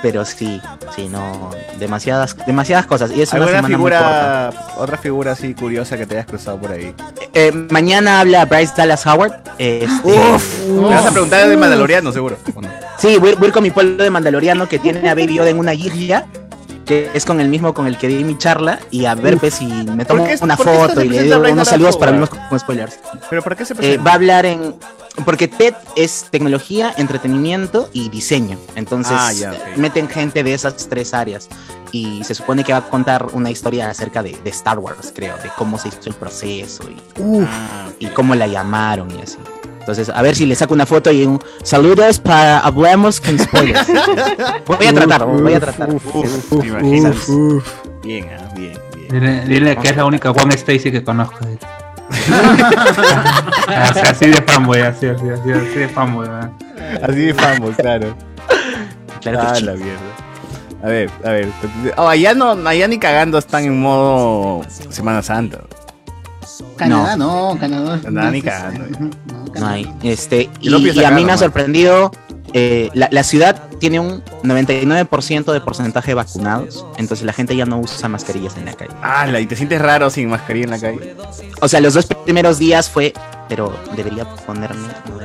Pero 0.04 0.22
sí, 0.26 0.60
sí, 0.94 1.08
no. 1.08 1.48
Demasiadas, 1.78 2.36
demasiadas 2.46 2.84
cosas. 2.84 3.10
Y 3.10 3.22
es 3.22 3.32
una 3.32 3.44
¿Alguna 3.46 3.56
semana 3.56 3.78
muy 3.78 3.90
corta. 3.90 4.50
figura, 4.52 4.74
otra 4.76 4.98
figura 4.98 5.32
así 5.32 5.54
curiosa 5.54 5.96
que 5.96 6.04
te 6.04 6.12
hayas 6.16 6.26
cruzado 6.26 6.58
por 6.58 6.72
ahí? 6.72 6.94
Eh, 7.32 7.52
mañana 7.70 8.20
habla 8.20 8.44
Bryce 8.44 8.74
Dallas 8.76 9.06
Howard. 9.06 9.32
este- 9.56 10.68
Me 10.68 10.88
vas 10.90 11.06
a 11.06 11.10
preguntar 11.10 11.48
de 11.48 11.56
Mandaloriano, 11.56 12.12
seguro. 12.12 12.36
Sí, 12.98 13.16
voy, 13.16 13.32
voy 13.32 13.44
a 13.44 13.46
ir 13.46 13.52
con 13.54 13.62
mi 13.62 13.70
pueblo 13.70 14.04
de 14.04 14.10
Mandaloriano 14.10 14.68
que 14.68 14.78
tiene 14.78 15.08
a 15.08 15.14
Baby 15.14 15.36
Yoda 15.36 15.48
en 15.48 15.58
una 15.58 15.72
guirria. 15.72 16.26
Que 16.84 17.10
es 17.14 17.24
con 17.24 17.40
el 17.40 17.48
mismo 17.48 17.72
con 17.72 17.86
el 17.86 17.96
que 17.96 18.08
di 18.08 18.22
mi 18.24 18.36
charla. 18.36 18.78
Y 18.90 19.06
a 19.06 19.14
ver, 19.14 19.38
pues, 19.38 19.54
si 19.54 19.64
me 19.64 20.04
tomo 20.04 20.24
¿Por 20.26 20.28
qué- 20.36 20.44
una 20.44 20.54
foto 20.58 21.02
y 21.02 21.08
le 21.08 21.32
a 21.32 21.38
unos 21.38 21.66
saludos 21.66 21.96
para 21.96 22.12
mismos 22.12 22.28
con 22.28 22.60
spoilers. 22.60 22.98
¿Pero 23.30 23.40
para 23.42 23.56
qué 23.56 23.64
se 23.64 23.72
Eh, 23.72 23.76
presenta? 23.76 24.02
va 24.04 24.10
a 24.10 24.14
hablar 24.16 24.44
en. 24.44 24.74
Porque 25.24 25.46
TED 25.48 25.74
es 25.96 26.26
tecnología, 26.30 26.92
entretenimiento 26.96 27.88
y 27.92 28.08
diseño. 28.08 28.58
Entonces 28.74 29.16
Ah, 29.16 29.32
ya, 29.32 29.52
ok. 29.52 29.76
meten 29.76 30.08
gente 30.08 30.42
de 30.42 30.54
esas 30.54 30.88
tres 30.88 31.14
áreas. 31.14 31.48
Y 31.92 32.24
se 32.24 32.34
supone 32.34 32.64
que 32.64 32.72
va 32.72 32.78
a 32.80 32.88
contar 32.90 33.26
una 33.34 33.50
historia 33.50 33.88
acerca 33.88 34.22
de, 34.24 34.36
de 34.42 34.50
Star 34.50 34.80
Wars, 34.80 35.12
creo, 35.14 35.36
de 35.36 35.50
cómo 35.56 35.78
se 35.78 35.88
hizo 35.88 36.00
el 36.06 36.14
proceso 36.14 36.82
y, 36.90 36.96
Ah, 37.46 37.86
y 38.00 38.06
cómo 38.08 38.34
la 38.34 38.48
llamaron 38.48 39.08
y 39.16 39.22
así. 39.22 39.38
Entonces, 39.78 40.08
a 40.08 40.20
ver 40.22 40.34
si 40.34 40.46
le 40.46 40.56
saco 40.56 40.74
una 40.74 40.86
foto 40.86 41.12
y 41.12 41.24
un 41.24 41.38
saludos 41.62 42.18
para 42.18 42.58
Hablemos 42.58 43.20
con 43.20 43.38
spoilers. 43.38 43.86
voy 44.66 44.86
a 44.86 44.92
tratar, 44.94 45.26
voy 45.26 45.52
a 45.54 45.60
tratar. 45.60 45.90
Uf, 45.94 46.48
te 46.60 46.66
imaginas. 46.66 47.16
Bien, 48.02 48.30
ah, 48.40 48.50
bien, 48.56 48.78
bien. 48.96 49.08
Dile, 49.10 49.44
dile 49.44 49.76
que 49.76 49.88
es 49.90 49.96
la 49.96 50.06
única 50.06 50.32
Juan 50.32 50.50
Stacy 50.52 50.90
que 50.90 51.04
conozco. 51.04 51.38
Así, 53.68 54.00
así 54.00 54.26
de 54.26 54.42
fanboy, 54.42 54.80
así, 54.80 55.06
así, 55.06 55.28
así, 55.28 55.52
así 55.52 55.78
de 55.78 55.88
fanboy. 55.88 56.28
¿verdad? 56.28 56.50
Así 57.02 57.26
de 57.26 57.34
famoso, 57.34 57.74
claro. 57.76 58.16
Claro 59.20 59.40
ah, 59.40 59.60
la 59.60 59.72
mierda. 59.74 60.00
A 60.82 60.88
ver, 60.88 61.10
a 61.24 61.30
ver. 61.30 61.48
Oh, 61.96 62.08
allá, 62.08 62.34
no, 62.34 62.52
allá 62.68 62.88
ni 62.88 62.98
cagando 62.98 63.38
están 63.38 63.64
en 63.64 63.80
modo 63.80 64.62
Semana 64.90 65.22
Santa. 65.22 65.60
Canadá, 66.76 67.16
no, 67.16 67.56
Canadá. 67.58 68.00
Canadá 68.02 68.30
ni 68.30 68.42
cagando. 68.42 68.84
No 69.58 69.66
hay. 69.66 69.92
Este, 70.02 70.50
y, 70.60 71.04
a 71.04 71.10
mí 71.10 71.24
me 71.24 71.32
ha 71.32 71.38
sorprendido. 71.38 72.10
eh, 72.52 72.90
la, 72.94 73.08
la 73.10 73.22
ciudad 73.24 73.68
tiene 73.80 74.00
un 74.00 74.22
99% 74.42 75.52
de 75.52 75.60
porcentaje 75.60 76.12
de 76.12 76.14
vacunados, 76.14 76.86
entonces 76.96 77.26
la 77.26 77.32
gente 77.32 77.56
ya 77.56 77.66
no 77.66 77.78
usa 77.78 78.08
mascarillas 78.08 78.56
en 78.56 78.66
la 78.66 78.74
calle. 78.74 78.92
Ah, 79.02 79.26
y 79.38 79.46
te 79.46 79.56
sientes 79.56 79.80
raro 79.80 80.08
sin 80.10 80.28
mascarilla 80.28 80.64
en 80.64 80.70
la 80.70 80.80
calle. 80.80 81.16
O 81.60 81.68
sea, 81.68 81.80
los 81.80 81.94
dos 81.94 82.06
primeros 82.06 82.58
días 82.58 82.88
fue, 82.88 83.12
pero 83.48 83.76
debería 83.96 84.24
ponerme. 84.46 84.88
no. 85.08 85.24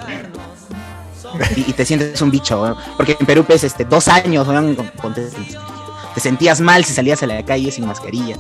Y, 1.56 1.70
y 1.70 1.74
te 1.74 1.86
sientes 1.86 2.20
un 2.22 2.32
bicho, 2.32 2.62
weón. 2.62 2.76
porque 2.98 3.16
en 3.20 3.26
Perú 3.26 3.44
pues 3.46 3.64
este 3.64 3.86
dos 3.86 4.08
años, 4.08 4.48
te 6.16 6.20
sentías 6.20 6.60
mal 6.60 6.84
si 6.84 6.94
salías 6.94 7.22
a 7.22 7.28
la 7.28 7.44
calle 7.46 7.72
sin 7.72 7.86
mascarilla. 7.86 8.36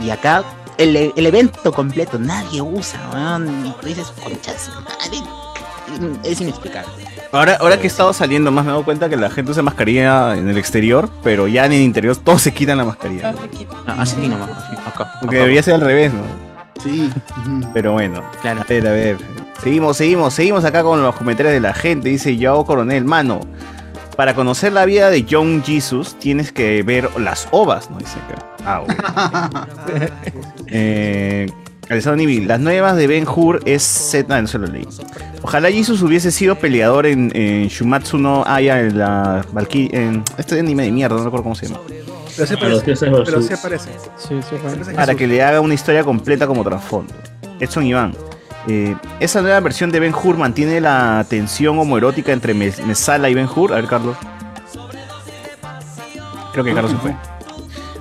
Y 0.00 0.10
acá 0.10 0.44
el, 0.78 1.12
el 1.14 1.26
evento 1.26 1.72
completo 1.72 2.18
nadie 2.18 2.62
usa, 2.62 2.98
weón, 3.12 3.66
y 3.66 3.70
tú 3.80 3.86
dices, 3.86 4.12
conchas, 4.22 4.70
madre". 4.84 5.22
es 6.24 6.40
inexplicable. 6.40 6.90
Ahora, 7.32 7.58
ahora 7.60 7.76
que 7.76 7.84
he 7.84 7.86
estado 7.88 8.12
saliendo 8.14 8.50
más 8.50 8.64
me 8.64 8.70
he 8.70 8.72
dado 8.72 8.84
cuenta 8.84 9.08
que 9.08 9.16
la 9.16 9.28
gente 9.28 9.50
usa 9.50 9.62
mascarilla 9.62 10.34
en 10.36 10.48
el 10.48 10.56
exterior, 10.56 11.10
pero 11.22 11.46
ya 11.46 11.66
en 11.66 11.72
el 11.72 11.82
interior 11.82 12.16
todos 12.16 12.40
se 12.42 12.54
quitan 12.54 12.78
la 12.78 12.84
mascarilla. 12.84 13.34
Ah, 13.86 13.96
así 13.98 14.16
nomás, 14.28 14.48
acá. 14.86 15.12
Porque 15.20 15.36
acá. 15.36 15.42
debería 15.44 15.62
ser 15.62 15.74
al 15.74 15.82
revés, 15.82 16.12
¿no? 16.14 16.22
Sí. 16.82 17.10
Pero 17.74 17.92
bueno, 17.92 18.22
Claro. 18.40 18.60
a 18.60 18.64
ver, 18.64 18.86
a 18.86 18.92
ver. 18.92 19.16
Seguimos, 19.62 19.96
seguimos, 19.96 20.32
seguimos 20.32 20.64
acá 20.64 20.84
con 20.84 21.02
los 21.02 21.14
comentarios 21.16 21.52
de 21.52 21.60
la 21.60 21.74
gente. 21.74 22.08
Dice 22.08 22.36
Yao 22.36 22.64
Coronel, 22.64 23.04
mano, 23.04 23.40
para 24.16 24.34
conocer 24.34 24.72
la 24.72 24.84
vida 24.84 25.10
de 25.10 25.26
John 25.28 25.62
Jesus 25.66 26.14
tienes 26.20 26.52
que 26.52 26.82
ver 26.84 27.10
las 27.18 27.48
ovas, 27.50 27.90
¿no? 27.90 27.98
Dice 27.98 28.18
acá. 28.20 28.46
Ah, 28.64 28.82
bueno. 28.86 30.40
eh, 30.70 31.50
Alessandro 31.90 32.16
Nivi, 32.16 32.44
las 32.44 32.60
nuevas 32.60 32.96
de 32.96 33.06
Ben 33.06 33.26
Hur 33.26 33.60
es 33.64 33.82
Z. 33.82 34.34
Ah, 34.36 34.42
no 34.42 34.46
se 34.48 34.58
lo 34.58 34.66
leí. 34.66 34.86
Ojalá 35.42 35.70
Jesus 35.70 36.02
hubiese 36.02 36.30
sido 36.30 36.56
peleador 36.56 37.06
en, 37.06 37.30
en 37.34 37.68
Shumatsu 37.68 38.18
no 38.18 38.44
Aya 38.46 38.80
en 38.80 38.98
la 38.98 39.44
Valky- 39.54 39.88
en 39.94 40.22
Este 40.36 40.58
anime 40.58 40.82
de 40.84 40.90
mierda, 40.92 41.16
no 41.16 41.24
recuerdo 41.24 41.44
cómo 41.44 41.54
se 41.54 41.66
llama. 41.66 41.80
Pero 42.36 42.46
sí 42.46 42.54
aparece. 42.54 43.10
Pero 43.24 43.42
sí 43.42 43.52
aparece. 43.54 43.90
Sí, 44.16 44.34
sí, 44.48 44.56
fue. 44.84 44.94
Para 44.94 45.14
que 45.14 45.26
le 45.26 45.42
haga 45.42 45.60
una 45.60 45.74
historia 45.74 46.04
completa 46.04 46.46
como 46.46 46.62
trasfondo. 46.62 47.12
Edson 47.58 47.84
Iván. 47.86 48.14
eh, 48.68 48.94
esa 49.18 49.40
nueva 49.40 49.58
versión 49.60 49.90
de 49.90 49.98
Ben 50.00 50.12
Hur 50.14 50.36
mantiene 50.36 50.80
la 50.80 51.24
tensión 51.28 51.78
homoerótica 51.78 52.32
entre 52.32 52.52
Mes- 52.54 52.84
Mesala 52.86 53.30
y 53.30 53.34
Ben 53.34 53.48
Hur. 53.54 53.72
A 53.72 53.76
ver, 53.76 53.86
Carlos. 53.86 54.16
Creo 56.52 56.64
que 56.64 56.74
Carlos 56.74 56.92
se 56.92 56.98
fue. 56.98 57.14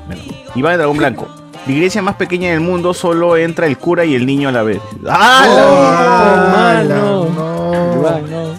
Bueno, 0.08 0.22
Iván 0.56 0.74
de 0.74 0.78
Dragón 0.78 0.98
Blanco. 0.98 1.28
La 1.68 1.74
iglesia 1.74 2.02
más 2.02 2.16
pequeña 2.16 2.52
del 2.52 2.62
mundo 2.62 2.94
solo 2.94 3.36
entra 3.36 3.68
el 3.68 3.78
cura 3.78 4.06
y 4.06 4.16
el 4.16 4.26
niño 4.26 4.48
a 4.48 4.54
la 4.54 4.64
vez. 4.64 4.80
¡Ah! 5.06 6.46
mano! 6.54 7.28
No. 7.36 7.94
Iván, 8.00 8.24
no. 8.32 8.56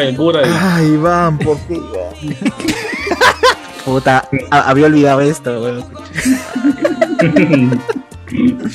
El 0.00 0.16
cura. 0.16 0.40
Ay, 0.46 0.92
Iván, 0.92 1.38
¿por 1.38 1.58
qué? 1.68 1.78
Puta, 3.84 4.26
había 4.50 4.86
olvidado 4.86 5.20
esto, 5.20 5.60
weón. 5.60 5.84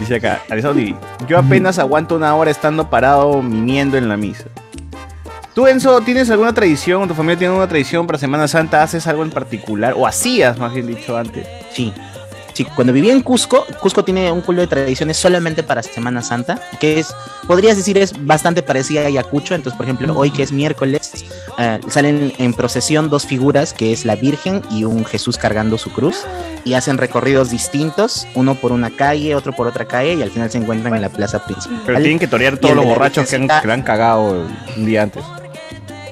Dice 0.00 0.16
acá, 0.16 0.42
Nivi, 0.74 0.96
Yo 1.28 1.38
apenas 1.38 1.78
aguanto 1.78 2.16
una 2.16 2.34
hora 2.34 2.50
estando 2.50 2.90
parado 2.90 3.40
mimiendo 3.40 3.96
en 3.96 4.08
la 4.08 4.16
misa. 4.16 4.46
¿Tú, 5.54 5.68
Enzo, 5.68 6.00
tienes 6.00 6.28
alguna 6.30 6.52
tradición? 6.52 7.06
¿Tu 7.06 7.14
familia 7.14 7.38
tiene 7.38 7.52
alguna 7.52 7.68
tradición 7.68 8.08
para 8.08 8.18
Semana 8.18 8.48
Santa? 8.48 8.82
¿Haces 8.82 9.06
algo 9.06 9.22
en 9.22 9.30
particular? 9.30 9.94
¿O 9.96 10.08
hacías, 10.08 10.58
más 10.58 10.74
bien 10.74 10.88
dicho, 10.88 11.16
antes? 11.16 11.46
Sí. 11.72 11.92
Sí, 12.54 12.64
cuando 12.64 12.92
vivía 12.92 13.12
en 13.12 13.20
Cusco, 13.20 13.66
Cusco 13.80 14.04
tiene 14.04 14.30
un 14.30 14.40
culo 14.40 14.60
de 14.60 14.68
tradiciones 14.68 15.16
solamente 15.16 15.64
para 15.64 15.82
Semana 15.82 16.22
Santa, 16.22 16.60
que 16.78 17.00
es, 17.00 17.12
podrías 17.48 17.76
decir, 17.76 17.98
es 17.98 18.24
bastante 18.24 18.62
parecida 18.62 19.02
a 19.02 19.06
Ayacucho. 19.06 19.56
Entonces, 19.56 19.76
por 19.76 19.86
ejemplo, 19.86 20.16
hoy 20.16 20.30
que 20.30 20.44
es 20.44 20.52
miércoles, 20.52 21.24
eh, 21.58 21.80
salen 21.88 22.32
en 22.38 22.54
procesión 22.54 23.10
dos 23.10 23.26
figuras, 23.26 23.72
que 23.72 23.92
es 23.92 24.04
la 24.04 24.14
Virgen 24.14 24.62
y 24.70 24.84
un 24.84 25.04
Jesús 25.04 25.36
cargando 25.36 25.78
su 25.78 25.92
cruz, 25.92 26.24
y 26.64 26.74
hacen 26.74 26.96
recorridos 26.96 27.50
distintos, 27.50 28.28
uno 28.36 28.54
por 28.54 28.70
una 28.70 28.90
calle, 28.90 29.34
otro 29.34 29.52
por 29.52 29.66
otra 29.66 29.86
calle, 29.86 30.14
y 30.14 30.22
al 30.22 30.30
final 30.30 30.48
se 30.48 30.58
encuentran 30.58 30.94
en 30.94 31.02
la 31.02 31.08
plaza 31.08 31.44
principal. 31.44 31.82
Pero 31.84 31.98
tienen 31.98 32.20
que 32.20 32.28
torear 32.28 32.56
todos 32.56 32.76
los 32.76 32.84
borrachos 32.84 33.28
que 33.28 33.34
han, 33.34 33.48
que 33.48 33.72
han 33.72 33.82
cagado 33.82 34.46
un 34.76 34.86
día 34.86 35.02
antes. 35.02 35.24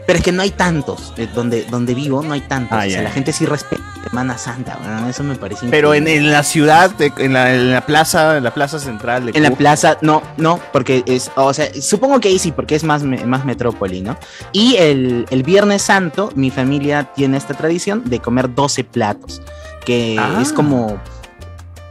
Pero 0.07 0.19
es 0.19 0.25
que 0.25 0.33
no 0.33 0.43
hay 0.43 0.51
tantos, 0.51 1.13
eh, 1.17 1.29
donde, 1.33 1.65
donde 1.65 1.95
vivo 1.95 2.23
no 2.23 2.33
hay 2.35 2.41
tantos. 2.41 2.77
Ah, 2.79 2.85
o 2.87 2.91
sea, 2.91 3.03
la 3.03 3.11
gente 3.11 3.33
sí 3.33 3.47
respeta 3.47 3.83
Semana 4.09 4.37
Santa, 4.37 4.77
eso 5.09 5.23
me 5.23 5.37
parece 5.37 5.69
Pero 5.69 5.95
en, 5.95 6.09
en 6.09 6.33
la 6.33 6.43
ciudad, 6.43 6.91
en, 7.01 7.33
la, 7.33 7.55
en 7.55 7.71
la 7.73 7.87
plaza, 7.87 8.37
en 8.37 8.43
la 8.45 8.53
plaza 8.53 8.81
central 8.81 9.27
de 9.27 9.33
En 9.35 9.45
la 9.45 9.53
plaza, 9.53 9.99
no, 10.03 10.21
no, 10.37 10.59
porque 10.73 11.05
es, 11.07 11.31
o 11.37 11.55
sea, 11.55 11.69
supongo 11.81 12.19
que 12.19 12.29
ahí 12.29 12.39
sí, 12.41 12.51
porque 12.51 12.75
es 12.75 12.83
más, 12.83 13.05
más 13.05 13.45
metrópoli, 13.45 14.01
¿no? 14.03 14.17
Y 14.51 14.75
el, 14.77 15.25
el 15.31 15.43
Viernes 15.45 15.83
Santo, 15.83 16.31
mi 16.35 16.51
familia 16.51 17.05
tiene 17.15 17.37
esta 17.37 17.55
tradición 17.55 18.03
de 18.05 18.19
comer 18.19 18.53
12 18.53 18.83
platos, 18.85 19.41
que 19.87 20.17
Ah. 20.19 20.41
es 20.43 20.53
como 20.53 21.01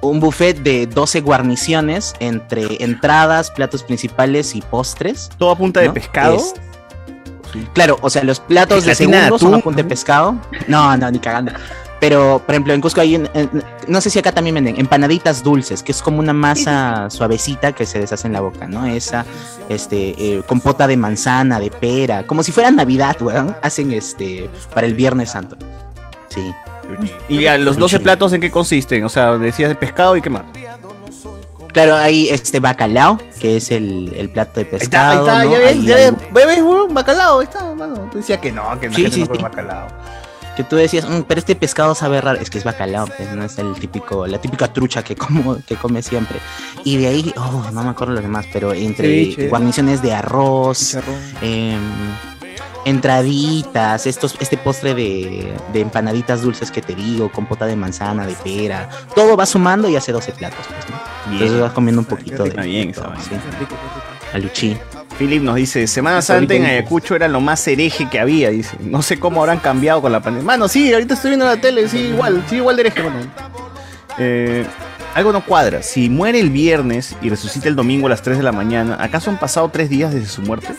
un 0.01 0.19
buffet 0.19 0.57
de 0.61 0.85
12 0.87 1.21
guarniciones 1.21 2.13
entre 2.19 2.83
entradas, 2.83 3.51
platos 3.51 3.83
principales 3.83 4.53
y 4.55 4.61
postres. 4.61 5.29
¿Todo 5.37 5.51
a 5.51 5.55
punta 5.57 5.79
de 5.79 5.91
pescado? 5.91 6.35
Es- 6.35 6.53
Claro, 7.73 7.97
o 8.01 8.09
sea, 8.09 8.23
los 8.23 8.39
platos 8.39 8.85
de 8.85 8.95
segundo 8.95 9.37
son 9.39 9.55
atún. 9.55 9.75
de 9.75 9.83
pescado. 9.83 10.35
No, 10.67 10.95
no, 10.97 11.11
ni 11.11 11.19
cagando. 11.19 11.51
Pero, 11.99 12.41
por 12.43 12.55
ejemplo, 12.55 12.73
en 12.73 12.81
Cusco 12.81 12.99
hay, 13.01 13.15
un- 13.15 13.29
en- 13.35 13.63
no 13.87 14.01
sé 14.01 14.09
si 14.09 14.17
acá 14.17 14.31
también 14.31 14.55
venden, 14.55 14.79
empanaditas 14.79 15.43
dulces, 15.43 15.83
que 15.83 15.91
es 15.91 16.01
como 16.01 16.17
una 16.19 16.33
masa 16.33 17.09
suavecita 17.11 17.73
que 17.73 17.85
se 17.85 17.99
deshace 17.99 18.25
en 18.25 18.33
la 18.33 18.41
boca, 18.41 18.67
¿no? 18.67 18.87
Esa, 18.87 19.23
este, 19.69 20.15
eh, 20.17 20.41
compota 20.47 20.87
de 20.87 20.97
manzana, 20.97 21.59
de 21.59 21.69
pera, 21.69 22.25
como 22.25 22.41
si 22.41 22.51
fuera 22.51 22.71
Navidad, 22.71 23.21
weón. 23.21 23.55
Hacen 23.61 23.91
este, 23.91 24.49
para 24.73 24.87
el 24.87 24.95
Viernes 24.95 25.29
Santo. 25.29 25.55
Sí. 26.29 26.51
¿Y 27.29 27.45
a 27.45 27.57
los 27.59 27.77
12 27.77 27.99
platos 27.99 28.33
en 28.33 28.41
qué 28.41 28.49
consisten? 28.49 29.03
O 29.05 29.09
sea, 29.09 29.37
decías 29.37 29.69
de 29.69 29.75
pescado 29.75 30.17
y 30.17 30.21
qué 30.21 30.29
más. 30.31 30.43
Claro, 31.73 31.95
hay 31.95 32.29
este 32.29 32.59
bacalao, 32.59 33.17
que 33.39 33.57
es 33.57 33.71
el, 33.71 34.13
el 34.15 34.29
plato 34.29 34.59
de 34.59 34.67
Ahí 34.71 34.77
está, 34.79 35.11
ahí 35.11 35.17
pescado. 35.17 35.27
está, 35.27 35.43
¿no? 35.45 35.51
ya 35.51 35.59
ves, 35.59 35.67
Hay 35.71 35.85
ya 35.85 35.95
algo- 36.07 36.17
ves, 36.33 36.45
ves, 36.47 36.61
weón, 36.61 36.93
bacalao, 36.93 37.39
ahí 37.39 37.45
está, 37.45 37.73
mano. 37.75 38.09
Tú 38.11 38.17
decías 38.17 38.39
que 38.39 38.51
no, 38.51 38.79
que 38.79 38.89
la 38.89 38.95
Sí, 38.95 39.01
gente 39.03 39.15
sí, 39.15 39.21
no 39.21 39.27
come 39.27 39.37
sí. 39.39 39.43
bacalao. 39.43 39.87
que 40.57 40.65
tú 40.65 40.75
decías, 40.75 41.07
"Mm, 41.09 41.21
pero 41.21 41.39
este 41.39 41.55
pescado 41.55 41.95
sabe 41.95 42.19
raro, 42.19 42.37
es 42.41 42.49
que 42.49 42.57
es 42.57 42.65
bacalao, 42.65 43.07
pues, 43.07 43.31
no 43.33 43.45
es 43.45 43.57
el 43.57 43.73
típico, 43.75 44.27
la 44.27 44.37
típica 44.39 44.67
trucha 44.71 45.01
que 45.01 45.15
como, 45.15 45.57
que 45.65 45.75
come 45.77 46.01
siempre. 46.01 46.39
Y 46.83 46.97
de 46.97 47.07
ahí, 47.07 47.33
oh, 47.37 47.69
no 47.71 47.83
me 47.83 47.89
acuerdo 47.89 48.13
los 48.15 48.21
demás, 48.21 48.45
pero 48.51 48.73
entre 48.73 49.47
guarniciones 49.47 50.01
de 50.01 50.13
arroz. 50.13 50.97
Entraditas, 52.85 54.07
estos, 54.07 54.35
este 54.39 54.57
postre 54.57 54.93
de, 54.93 55.53
de 55.71 55.79
empanaditas 55.79 56.41
dulces 56.41 56.71
que 56.71 56.81
te 56.81 56.95
digo, 56.95 57.31
compota 57.31 57.65
de 57.65 57.75
manzana, 57.75 58.25
de 58.25 58.33
pera, 58.33 58.89
todo 59.15 59.37
va 59.37 59.45
sumando 59.45 59.89
y 59.89 59.95
hace 59.95 60.11
12 60.11 60.31
platos, 60.33 60.65
pues, 60.67 60.89
¿no? 60.89 60.95
Bien. 61.29 61.43
Entonces 61.43 61.61
vas 61.61 61.73
comiendo 61.73 62.01
un 62.01 62.05
poquito 62.05 62.43
de, 62.43 62.49
Está 62.49 62.63
bien 62.63 62.91
vaina. 62.91 63.19
sí, 63.21 63.31
aluchí. 64.33 64.77
Philip 65.17 65.43
nos 65.43 65.55
dice, 65.55 65.85
Semana 65.87 66.21
Santa 66.21 66.55
en 66.55 66.65
Ayacucho 66.65 67.15
era 67.15 67.27
lo 67.27 67.41
más 67.41 67.67
hereje 67.67 68.09
que 68.09 68.19
había, 68.19 68.49
dice. 68.49 68.77
No 68.79 69.01
sé 69.01 69.19
cómo 69.19 69.41
habrán 69.41 69.59
cambiado 69.59 70.01
con 70.01 70.11
la 70.11 70.19
pandemia. 70.19 70.47
Mano, 70.47 70.67
sí, 70.67 70.91
ahorita 70.91 71.13
estoy 71.13 71.31
viendo 71.31 71.45
la 71.45 71.57
tele, 71.57 71.87
sí, 71.87 71.99
igual, 71.99 72.43
sí, 72.49 72.55
igual 72.55 72.75
de 72.77 72.81
hereje, 72.81 73.03
mano. 73.03 73.19
Eh, 74.17 74.65
algo 75.13 75.31
no 75.31 75.45
cuadra. 75.45 75.83
Si 75.83 76.09
muere 76.09 76.39
el 76.39 76.49
viernes 76.49 77.15
y 77.21 77.29
resucita 77.29 77.67
el 77.67 77.75
domingo 77.75 78.07
a 78.07 78.09
las 78.09 78.21
3 78.21 78.37
de 78.37 78.43
la 78.43 78.51
mañana, 78.51 78.97
¿acaso 78.99 79.29
han 79.29 79.37
pasado 79.37 79.69
tres 79.69 79.89
días 79.89 80.13
desde 80.13 80.27
su 80.27 80.41
muerte? 80.41 80.69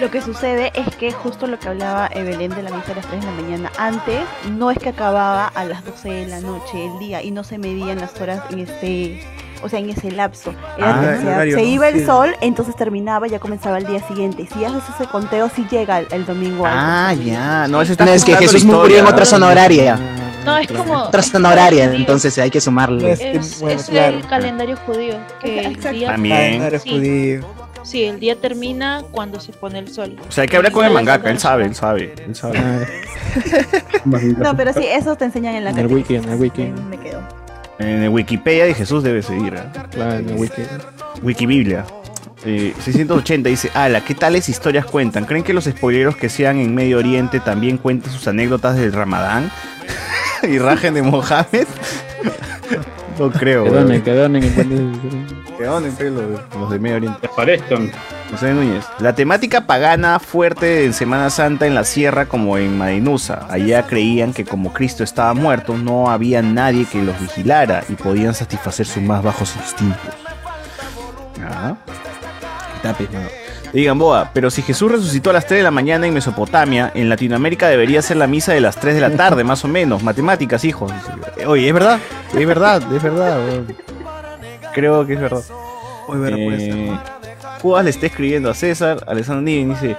Lo 0.00 0.10
que 0.10 0.20
sucede 0.20 0.72
es 0.74 0.94
que 0.96 1.10
justo 1.10 1.46
lo 1.46 1.58
que 1.58 1.68
hablaba 1.68 2.10
Evelyn 2.12 2.50
de 2.54 2.62
la 2.62 2.70
misa 2.70 2.92
a 2.92 2.96
las 2.96 3.06
3 3.06 3.20
de 3.20 3.26
la 3.26 3.32
mañana, 3.32 3.72
antes 3.78 4.20
no 4.50 4.70
es 4.70 4.78
que 4.78 4.90
acababa 4.90 5.46
a 5.48 5.64
las 5.64 5.84
12 5.86 6.08
de 6.10 6.26
la 6.26 6.40
noche 6.40 6.84
el 6.86 6.98
día 6.98 7.22
y 7.22 7.30
no 7.30 7.42
se 7.44 7.56
medían 7.56 7.98
las 7.98 8.20
horas 8.20 8.40
en 8.50 8.58
este, 8.58 9.22
o 9.62 9.70
sea, 9.70 9.78
en 9.78 9.88
ese 9.88 10.10
lapso. 10.10 10.52
Era 10.76 10.96
Ah, 10.96 11.00
que 11.00 11.08
el 11.14 11.20
se, 11.20 11.26
horario, 11.28 11.56
se 11.56 11.62
¿no? 11.62 11.68
iba 11.68 11.88
el 11.88 12.00
Sí. 12.00 12.04
sol, 12.04 12.36
entonces 12.42 12.76
terminaba 12.76 13.26
y 13.26 13.30
ya 13.30 13.38
comenzaba 13.38 13.78
el 13.78 13.86
día 13.86 14.06
siguiente. 14.06 14.46
Si 14.52 14.62
haces 14.66 14.82
ese 14.94 15.08
conteo, 15.08 15.48
sí 15.54 15.66
llega 15.70 16.00
el, 16.00 16.08
el 16.10 16.26
domingo. 16.26 16.64
Ah, 16.66 17.08
antes. 17.08 17.24
ya. 17.24 17.66
No, 17.66 17.80
ese 17.80 17.92
está 17.92 18.04
No, 18.04 18.10
es 18.12 18.22
que 18.22 18.36
Jesús 18.36 18.64
murió 18.64 18.98
en 18.98 19.06
otra 19.06 19.24
zona 19.24 19.46
horaria. 19.46 19.98
No, 20.44 20.58
es 20.58 20.68
como. 20.70 21.04
Otra 21.04 21.22
zona 21.22 21.48
horaria, 21.52 21.84
entonces 21.86 22.36
hay 22.38 22.50
que 22.50 22.60
sumarle. 22.60 23.12
Es 23.12 23.18
que, 23.18 23.32
Es, 23.32 23.60
bueno, 23.60 23.80
es 23.80 23.86
claro. 23.88 24.18
el 24.18 24.26
calendario 24.26 24.76
judío. 24.84 25.16
Que 25.40 25.60
el 25.60 25.80
día, 25.80 26.08
También. 26.08 26.36
Calendario 26.36 26.80
Sí. 26.80 26.90
judío. 26.90 27.65
Sí, 27.86 28.04
el 28.04 28.20
día 28.20 28.36
termina 28.36 29.02
cuando 29.10 29.40
se 29.40 29.52
pone 29.52 29.78
el 29.78 29.88
sol. 29.88 30.16
O 30.28 30.32
sea, 30.32 30.42
hay 30.42 30.48
que 30.48 30.56
hablar 30.56 30.72
con 30.72 30.84
el 30.84 30.92
mangaka, 30.92 31.30
él 31.30 31.38
sabe, 31.38 31.64
él 31.64 31.74
sabe, 31.74 32.14
él 32.26 32.34
sabe. 32.34 32.58
No, 34.04 34.56
pero 34.56 34.72
sí, 34.72 34.84
eso 34.84 35.16
te 35.16 35.24
enseñan 35.24 35.56
en 35.56 35.64
la 35.64 35.70
En 35.70 35.78
el 35.78 35.86
wiki, 35.88 36.16
en 36.16 36.28
el 36.28 36.38
wiki. 36.38 36.72
Me 36.88 36.98
quedo. 36.98 37.20
En 37.78 38.04
el 38.04 38.08
Wikipedia 38.08 38.64
de 38.64 38.72
Jesús 38.74 39.02
debe 39.02 39.22
seguir. 39.22 39.54
¿eh? 39.54 39.62
Claro, 39.90 40.14
en 40.14 40.28
el 40.28 40.36
wiki. 40.36 40.62
Wikibiblia. 41.22 41.84
Eh, 42.44 42.74
680 42.80 43.48
dice, 43.48 43.70
ala, 43.74 44.02
¿qué 44.02 44.14
tales 44.14 44.48
historias 44.48 44.86
cuentan? 44.86 45.24
¿Creen 45.24 45.42
que 45.42 45.52
los 45.52 45.64
spoileros 45.64 46.16
que 46.16 46.28
sean 46.28 46.58
en 46.58 46.74
Medio 46.74 46.98
Oriente 46.98 47.40
también 47.40 47.76
cuenten 47.76 48.12
sus 48.12 48.28
anécdotas 48.28 48.76
del 48.76 48.92
Ramadán? 48.92 49.50
¿Y 50.42 50.58
rajen 50.58 50.94
de 50.94 51.02
Mohammed? 51.02 51.66
No 53.18 53.30
creo. 53.30 53.64
Que 53.66 53.70
donen, 53.70 54.02
que 54.02 54.14
donen, 55.64 55.96
que 55.96 56.10
los, 56.10 56.70
de 56.70 56.78
Medio 56.78 56.96
Oriente. 56.96 57.26
Aparezcan. 57.26 57.90
José 58.30 58.52
Núñez. 58.52 58.84
La 58.98 59.14
temática 59.14 59.66
pagana 59.66 60.18
fuerte 60.18 60.84
en 60.84 60.92
Semana 60.92 61.30
Santa 61.30 61.66
en 61.66 61.74
la 61.74 61.84
sierra 61.84 62.26
como 62.26 62.58
en 62.58 62.76
Madinusa. 62.76 63.46
Allá 63.48 63.86
creían 63.86 64.34
que 64.34 64.44
como 64.44 64.72
Cristo 64.72 65.02
estaba 65.02 65.32
muerto, 65.32 65.78
no 65.78 66.10
había 66.10 66.42
nadie 66.42 66.84
que 66.84 67.02
los 67.02 67.18
vigilara 67.20 67.84
y 67.88 67.94
podían 67.94 68.34
satisfacer 68.34 68.84
sus 68.84 69.02
más 69.02 69.22
bajos 69.22 69.54
instintos. 69.56 70.14
Ah. 71.42 71.76
Tapes, 72.82 73.10
mano. 73.10 73.45
Digan, 73.76 73.98
Boa, 73.98 74.30
pero 74.32 74.50
si 74.50 74.62
Jesús 74.62 74.90
resucitó 74.90 75.28
a 75.28 75.32
las 75.34 75.44
3 75.44 75.58
de 75.58 75.62
la 75.62 75.70
mañana 75.70 76.06
en 76.06 76.14
Mesopotamia, 76.14 76.90
en 76.94 77.10
Latinoamérica 77.10 77.68
debería 77.68 78.00
ser 78.00 78.16
la 78.16 78.26
misa 78.26 78.54
de 78.54 78.62
las 78.62 78.76
3 78.76 78.94
de 78.94 79.02
la 79.02 79.10
tarde, 79.10 79.44
más 79.44 79.66
o 79.66 79.68
menos. 79.68 80.02
Matemáticas, 80.02 80.64
hijos. 80.64 80.90
Oye, 81.46 81.68
es 81.68 81.74
verdad, 81.74 82.00
es 82.34 82.46
verdad, 82.46 82.82
es 82.90 83.02
verdad. 83.02 83.38
Creo 84.72 85.06
que 85.06 85.12
es 85.12 85.20
verdad. 85.20 85.42
Muy 86.08 86.16
buena 86.16 86.36
Eh, 86.38 86.98
Judas 87.60 87.84
le 87.84 87.90
está 87.90 88.06
escribiendo 88.06 88.48
a 88.48 88.54
César, 88.54 89.04
Alessandro 89.06 89.42
Niven 89.42 89.68
dice, 89.74 89.98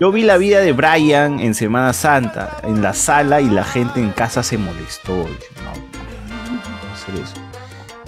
yo 0.00 0.10
vi 0.10 0.22
la 0.22 0.38
vida 0.38 0.60
de 0.60 0.72
Brian 0.72 1.38
en 1.38 1.54
Semana 1.54 1.92
Santa, 1.92 2.56
en 2.62 2.80
la 2.80 2.94
sala 2.94 3.42
y 3.42 3.50
la 3.50 3.64
gente 3.64 4.00
en 4.00 4.12
casa 4.12 4.42
se 4.42 4.56
molestó. 4.56 5.24
Dice, 5.24 5.50
no, 5.64 6.54
no 6.54 6.62
puede 6.62 6.96
ser 6.96 7.14
eso. 7.22 7.34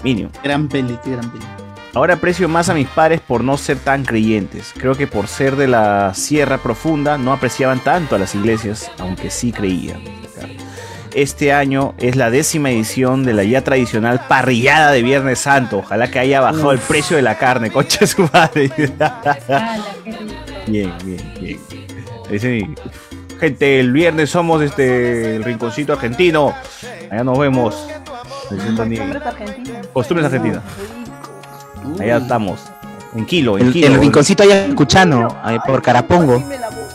Mínimo. 0.03 0.31
Gran 0.43 0.67
peli, 0.67 0.97
qué 1.03 1.11
gran 1.11 1.29
peli. 1.29 1.45
Ahora 1.93 2.13
aprecio 2.13 2.47
más 2.47 2.69
a 2.69 2.73
mis 2.73 2.87
padres 2.87 3.19
por 3.19 3.43
no 3.43 3.57
ser 3.57 3.77
tan 3.77 4.05
creyentes. 4.05 4.73
Creo 4.77 4.95
que 4.95 5.07
por 5.07 5.27
ser 5.27 5.57
de 5.57 5.67
la 5.67 6.13
Sierra 6.13 6.57
Profunda 6.57 7.17
no 7.17 7.33
apreciaban 7.33 7.83
tanto 7.83 8.15
a 8.15 8.19
las 8.19 8.33
iglesias, 8.33 8.89
aunque 8.97 9.29
sí 9.29 9.51
creían. 9.51 10.01
Este 11.13 11.51
año 11.51 11.93
es 11.97 12.15
la 12.15 12.31
décima 12.31 12.71
edición 12.71 13.25
de 13.25 13.33
la 13.33 13.43
ya 13.43 13.65
tradicional 13.65 14.21
parrillada 14.29 14.91
de 14.91 15.03
Viernes 15.03 15.39
Santo. 15.39 15.79
Ojalá 15.79 16.09
que 16.09 16.19
haya 16.19 16.39
bajado 16.39 16.71
el 16.71 16.79
precio 16.79 17.17
de 17.17 17.23
la 17.23 17.37
carne, 17.37 17.69
concha 17.69 18.07
su 18.07 18.29
madre. 18.31 18.71
bien, 20.67 20.93
bien, 21.03 21.33
bien. 21.41 21.59
Dice, 22.31 22.69
gente, 23.37 23.81
el 23.81 23.91
viernes 23.91 24.29
somos 24.29 24.61
este 24.61 25.35
el 25.35 25.43
rinconcito 25.43 25.91
argentino. 25.91 26.55
Allá 27.09 27.25
nos 27.25 27.37
vemos. 27.37 27.87
Argentinas. 28.49 29.21
Costumbres 29.91 30.25
argentinas. 30.27 30.63
Allá 31.99 32.17
estamos. 32.17 32.71
En 33.15 33.25
kilo, 33.25 33.57
en 33.57 33.67
El, 33.67 33.73
kilo. 33.73 33.87
el 33.87 33.99
rinconcito 33.99 34.43
ayacuchano, 34.43 35.27
ahí 35.43 35.57
por 35.65 35.81
Carapongo. 35.81 36.43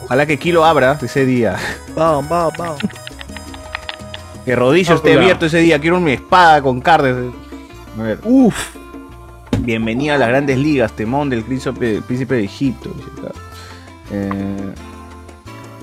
Ojalá 0.04 0.24
que 0.24 0.38
Kilo 0.38 0.64
abra 0.64 0.98
ese 1.02 1.26
día. 1.26 1.56
Vamos, 1.94 2.28
vamos, 2.28 2.54
vamos. 2.56 2.80
Que 4.44 4.54
Rodillo 4.54 4.94
esté 4.94 5.14
abierto 5.14 5.46
ese 5.46 5.58
día. 5.58 5.80
Quiero 5.80 5.98
una 5.98 6.12
espada 6.12 6.62
con 6.62 6.80
carne. 6.80 7.32
A 7.98 8.02
ver. 8.02 8.20
Uf. 8.22 8.76
Bienvenida 9.58 10.14
a 10.14 10.18
las 10.18 10.28
grandes 10.28 10.58
ligas, 10.58 10.92
temón 10.92 11.28
del 11.28 11.42
príncipe, 11.42 12.00
príncipe 12.02 12.36
de 12.36 12.44
Egipto. 12.44 12.90
Dice 12.94 13.10
acá. 13.18 13.34
Eh, 14.12 14.74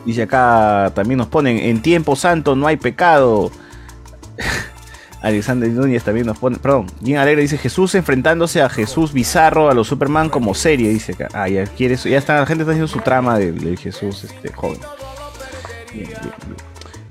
dice 0.06 0.22
acá, 0.22 0.92
también 0.96 1.18
nos 1.18 1.28
ponen, 1.28 1.58
en 1.58 1.82
tiempo 1.82 2.16
santo 2.16 2.56
no 2.56 2.66
hay 2.66 2.78
pecado. 2.78 3.52
Alexander 5.24 5.70
Núñez 5.70 6.04
también 6.04 6.28
nos 6.28 6.38
pone, 6.38 6.58
perdón, 6.58 6.86
bien 7.00 7.18
alegre 7.18 7.41
dice 7.41 7.58
Jesús 7.58 7.95
enfrentándose 7.95 8.62
a 8.62 8.70
Jesús 8.70 9.14
bizarro 9.14 9.72
a 9.72 9.74
los 9.74 9.88
Superman 9.88 10.30
como 10.30 10.54
serie, 10.54 10.90
dice 10.90 11.14
acá. 11.14 11.30
Ah, 11.34 11.48
ya 11.48 11.66
quiere 11.66 11.95
eso, 11.95 12.10
ya 12.10 12.18
está, 12.18 12.40
la 12.40 12.45
gente 12.45 12.64
está 12.64 12.72
haciendo 12.74 12.88
su 12.90 13.00
trama 13.00 13.40
de, 13.40 13.52
de 13.54 13.78
Jesús 13.78 14.24
este 14.26 14.52
joven. 14.52 14.80
Bien, 15.94 16.08
bien, 16.08 16.20
bien. 16.45 16.56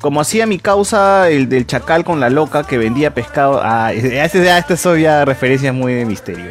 Como 0.00 0.20
hacía 0.20 0.46
mi 0.46 0.58
causa 0.58 1.30
el 1.30 1.48
del 1.48 1.66
chacal 1.66 2.04
con 2.04 2.18
la 2.20 2.28
loca 2.28 2.64
que 2.64 2.76
vendía 2.76 3.14
pescado. 3.14 3.60
Ah, 3.62 3.92
este, 3.94 4.44
ya, 4.44 4.58
estas 4.58 4.80
son 4.80 4.98
ya 4.98 5.24
referencias 5.24 5.72
muy 5.74 5.94
de 5.94 6.04
misterio. 6.04 6.44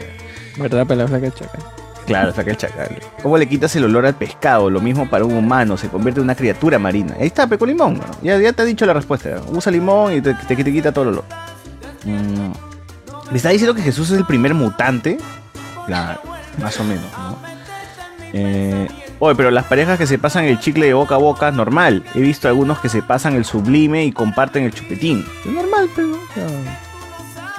¿Verdad? 0.57 0.85
Para 0.87 1.01
la 1.03 1.07
flaca 1.07 1.31
chacal. 1.31 1.61
Claro, 2.07 2.33
saca 2.33 2.49
el 2.51 2.57
chacal. 2.57 2.97
¿Cómo 3.21 3.37
le 3.37 3.47
quitas 3.47 3.75
el 3.75 3.85
olor 3.85 4.05
al 4.05 4.15
pescado? 4.15 4.69
Lo 4.69 4.81
mismo 4.81 5.09
para 5.09 5.23
un 5.23 5.35
humano, 5.35 5.77
se 5.77 5.87
convierte 5.87 6.19
en 6.19 6.23
una 6.25 6.35
criatura 6.35 6.79
marina. 6.79 7.15
Ahí 7.19 7.27
está, 7.27 7.45
Peco 7.47 7.65
Limón. 7.65 8.01
Ya, 8.23 8.37
ya 8.39 8.51
te 8.51 8.63
he 8.63 8.65
dicho 8.65 8.85
la 8.85 8.93
respuesta. 8.93 9.39
Usa 9.49 9.71
limón 9.71 10.13
y 10.13 10.21
te, 10.21 10.33
te- 10.33 10.55
te 10.55 10.71
quita 10.71 10.91
todo 10.91 11.03
el 11.03 11.09
olor. 11.11 11.23
Mm. 12.03 12.51
¿Le 13.31 13.37
está 13.37 13.49
diciendo 13.49 13.73
que 13.75 13.81
Jesús 13.81 14.09
es 14.11 14.17
el 14.17 14.25
primer 14.25 14.53
mutante? 14.53 15.17
Claro, 15.85 16.19
más 16.61 16.79
o 16.79 16.83
menos, 16.83 17.05
¿no? 17.17 17.37
Eh, 18.33 18.87
oye, 19.19 19.35
pero 19.35 19.51
las 19.51 19.65
parejas 19.65 19.97
que 19.97 20.07
se 20.07 20.17
pasan 20.17 20.45
el 20.45 20.59
chicle 20.59 20.85
de 20.87 20.93
boca 20.93 21.15
a 21.15 21.17
boca 21.17 21.49
es 21.49 21.53
normal. 21.55 22.03
He 22.15 22.19
visto 22.21 22.47
algunos 22.47 22.79
que 22.79 22.89
se 22.89 23.01
pasan 23.01 23.35
el 23.35 23.45
sublime 23.45 24.05
y 24.05 24.11
comparten 24.11 24.63
el 24.63 24.73
chupetín. 24.73 25.25
Es 25.45 25.51
normal, 25.51 25.89
pero. 25.95 26.11
o 26.13 26.19
sea, 26.33 26.47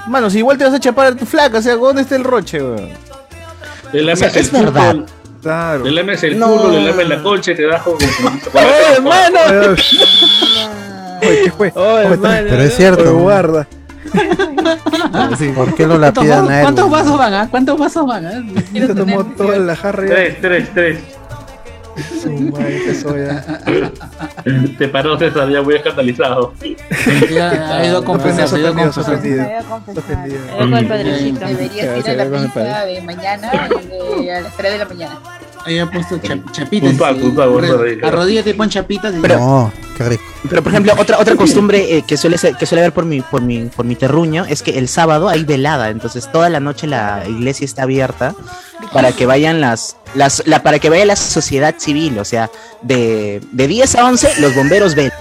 Mano, 0.09 0.29
si 0.31 0.39
igual 0.39 0.59
te 0.59 0.65
vas 0.65 0.75
a 0.75 0.81
chapar 0.81 1.07
a 1.09 1.15
tu 1.17 1.25
flaca, 1.27 1.59
o 1.59 1.63
sea, 1.63 1.77
¿dónde 1.77 2.03
está 2.03 2.17
el 2.17 2.25
roche, 2.25 2.63
weón? 2.63 2.89
Lames 3.93 4.15
O 4.15 4.17
sea, 4.17 4.29
el 4.29 4.37
es 4.37 4.53
verdad. 4.53 4.91
fútbol. 4.93 5.07
Claro. 5.43 5.85
Le 5.85 5.91
lames 5.91 6.23
el 6.23 6.39
No. 6.39 6.47
culo, 6.57 6.71
le 6.71 6.83
lames 6.83 7.09
la 7.09 7.23
colcha 7.23 7.53
y 7.53 7.55
te 7.57 7.67
das 7.67 7.83
con. 7.83 7.95
¡Oh, 7.95 8.95
hermano! 8.97 9.39
Oye, 11.21 11.41
¿qué 11.45 11.51
fue? 11.51 11.73
Oye, 11.75 12.19
Pero 12.19 12.63
es 12.63 12.77
cierto. 12.77 13.03
oye, 13.03 13.11
guarda. 13.23 13.67
¿Por 15.55 15.75
qué 15.75 15.87
lo 15.87 15.99
¿Cuántos, 15.99 16.25
lapidan 16.25 16.51
a 16.51 16.59
él? 16.59 16.63
¿Cuántos 16.63 16.91
vasos 16.91 17.19
van? 17.19 17.35
ah? 17.35 17.49
¿Cuántos 17.51 17.79
vasos 17.79 18.07
van? 18.07 18.27
ah? 18.27 18.43
Se 18.73 18.95
tomó 18.95 19.25
toda 19.25 19.59
la 19.59 19.77
jarra. 19.77 20.07
Tres, 20.07 20.41
tres, 20.41 20.69
tres. 20.75 20.99
Su 22.23 22.31
madre, 22.31 22.83
qué 22.87 22.95
soya. 22.95 23.45
Te 24.79 24.89
paró 24.89 25.19
César, 25.19 25.51
ya 25.51 25.61
muy 25.61 25.75
escandalizado. 25.75 26.55
Ya, 27.31 27.77
ha 27.77 27.87
ido 27.87 27.99
a 27.99 28.05
confesar, 28.05 28.49
ha 28.53 28.59
ido 28.59 28.69
a 28.69 28.75
confesar. 28.75 29.05
sorprendido. 29.05 29.45
Sorprendido. 29.95 30.41
Con 30.57 30.75
el 30.75 30.89
padrecito. 30.89 31.47
Deberías 31.47 31.99
ir 31.99 32.11
a 32.11 32.15
la 32.15 32.25
misa 32.25 32.85
de 32.87 33.03
mañana 33.03 33.51
a 33.51 34.41
las 34.41 34.57
3 34.57 34.73
de 34.73 34.79
la 34.79 34.85
mañana. 34.87 35.21
Ahí 35.65 35.79
ha 35.79 35.91
puesto 35.91 36.19
chap- 36.19 36.51
chapitas. 36.51 36.89
Puntual, 36.91 37.17
puntual, 37.17 37.51
puntual, 37.51 37.85
ahí. 37.87 37.99
Arrodíllate 38.03 38.51
y 38.51 38.55
pon 38.55 38.69
chapitas. 38.69 39.15
y- 39.15 39.19
No, 39.19 39.73
qué 39.97 40.05
rico. 40.09 40.23
Pero 40.49 40.63
por 40.63 40.73
ejemplo, 40.73 40.93
otra 40.99 41.19
otra 41.19 41.37
costumbre 41.37 41.97
eh, 41.99 42.03
que 42.07 42.17
suele 42.17 42.37
ser- 42.39 42.57
que 42.57 42.67
suele 42.67 42.83
haber 42.83 42.93
por 42.93 43.05
mi 43.05 43.21
por 43.21 43.43
mi 43.43 43.65
por 43.67 43.85
mi 43.85 43.95
terruño 43.95 44.45
es 44.45 44.63
que 44.63 44.79
el 44.79 44.89
sábado 44.89 45.29
hay 45.29 45.45
velada, 45.45 45.91
entonces 45.91 46.31
toda 46.33 46.49
la 46.49 46.59
noche 46.61 46.87
la 46.87 47.23
iglesia 47.29 47.65
está 47.65 47.85
abierta 47.85 48.35
para 48.93 49.13
que 49.13 49.25
vayan 49.27 49.61
las 49.61 49.97
las 50.15 50.43
la, 50.47 50.63
para 50.63 50.79
que 50.81 50.91
vaya 50.91 51.05
la 51.05 51.17
sociedad 51.17 51.75
civil, 51.79 52.19
o 52.19 52.25
sea, 52.25 52.51
de 52.83 53.41
de 53.53 53.67
10 53.69 53.95
a 53.95 54.07
11 54.07 54.29
los 54.41 54.55
bomberos 54.55 54.95
velan. 54.95 55.13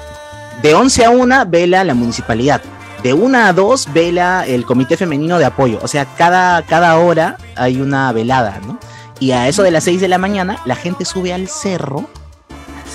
De 0.63 0.73
11 0.75 1.05
a 1.05 1.09
1 1.11 1.45
vela 1.47 1.83
la 1.83 1.93
municipalidad. 1.93 2.61
De 3.03 3.13
1 3.13 3.35
a 3.47 3.53
2 3.53 3.87
vela 3.93 4.45
el 4.47 4.63
comité 4.65 4.95
femenino 4.97 5.39
de 5.39 5.45
apoyo, 5.45 5.79
o 5.81 5.87
sea, 5.87 6.05
cada 6.17 6.61
cada 6.63 6.97
hora 6.97 7.37
hay 7.55 7.79
una 7.81 8.11
velada, 8.11 8.59
¿no? 8.65 8.79
Y 9.21 9.31
a 9.31 9.47
eso 9.47 9.61
de 9.61 9.69
las 9.69 9.83
6 9.85 10.01
de 10.01 10.07
la 10.07 10.17
mañana 10.17 10.57
la 10.65 10.75
gente 10.75 11.05
sube 11.05 11.31
al 11.31 11.47
cerro 11.47 12.09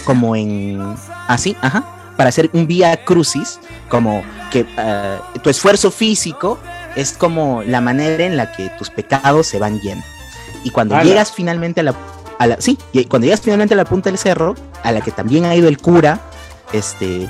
como 0.04 0.36
en 0.36 0.96
así, 1.28 1.56
ajá, 1.62 1.84
para 2.16 2.30
hacer 2.30 2.50
un 2.52 2.66
vía 2.66 3.04
crucis, 3.04 3.60
como 3.88 4.22
que 4.50 4.66
eh, 4.76 5.18
tu 5.42 5.50
esfuerzo 5.50 5.90
físico 5.90 6.58
es 6.96 7.12
como 7.12 7.62
la 7.62 7.80
manera 7.80 8.24
en 8.24 8.36
la 8.36 8.52
que 8.52 8.70
tus 8.70 8.90
pecados 8.90 9.46
se 9.46 9.58
van 9.58 9.80
yendo. 9.80 10.04
Y 10.64 10.70
cuando 10.70 11.00
llegas 11.00 11.30
finalmente 11.30 11.80
a 11.80 11.84
la, 11.84 11.94
a 12.38 12.46
la 12.48 12.60
sí, 12.60 12.76
y 12.92 13.04
cuando 13.04 13.26
llegas 13.26 13.40
finalmente 13.40 13.74
a 13.74 13.76
la 13.76 13.84
punta 13.84 14.10
del 14.10 14.18
cerro, 14.18 14.56
a 14.82 14.90
la 14.90 15.00
que 15.02 15.12
también 15.12 15.44
ha 15.44 15.54
ido 15.54 15.68
el 15.68 15.78
cura, 15.78 16.20
este 16.72 17.28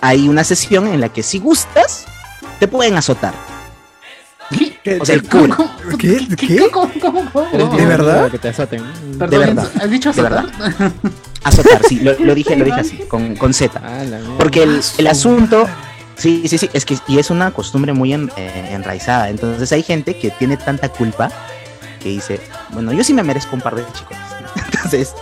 hay 0.00 0.28
una 0.28 0.44
sesión 0.44 0.86
en 0.86 1.00
la 1.00 1.08
que 1.08 1.24
si 1.24 1.40
gustas 1.40 2.06
te 2.60 2.68
pueden 2.68 2.96
azotar. 2.96 3.34
O 5.00 5.04
sea, 5.04 5.14
el 5.14 5.22
cura. 5.28 5.56
¿Qué? 5.98 6.26
¿Qué? 6.36 6.68
¿Cómo, 6.72 6.90
cómo, 7.00 7.30
cómo? 7.32 7.76
¿De 7.76 7.86
verdad? 7.86 8.30
Que 8.30 8.38
te 8.38 8.48
azoten. 8.48 8.82
De 9.18 9.38
verdad. 9.38 9.70
¿has 9.80 9.90
dicho 9.90 10.12
De 10.12 10.22
verdad. 10.22 10.46
azotar? 10.64 10.92
Azotar, 11.44 11.82
sí, 11.88 12.00
lo, 12.00 12.12
lo 12.18 12.34
dije, 12.34 12.56
lo 12.56 12.64
dije 12.64 12.80
así, 12.80 12.96
con, 13.08 13.36
con 13.36 13.54
Z. 13.54 13.80
Ah. 13.82 14.02
Porque 14.38 14.62
el, 14.62 14.80
el 14.98 15.06
asunto, 15.06 15.66
sí, 16.16 16.42
sí, 16.48 16.58
sí, 16.58 16.68
es 16.72 16.84
que 16.84 16.96
y 17.08 17.18
es 17.18 17.30
una 17.30 17.50
costumbre 17.52 17.92
muy 17.92 18.12
en- 18.12 18.30
eh, 18.36 18.70
enraizada. 18.72 19.28
Entonces 19.30 19.70
hay 19.72 19.82
gente 19.82 20.18
que 20.18 20.30
tiene 20.30 20.56
tanta 20.56 20.88
culpa 20.88 21.30
que 22.02 22.08
dice, 22.08 22.40
bueno, 22.70 22.92
yo 22.92 23.04
sí 23.04 23.14
me 23.14 23.22
merezco 23.22 23.54
un 23.56 23.62
par 23.62 23.74
de 23.74 23.84
chicos. 23.92 24.16
Entonces 24.74 25.14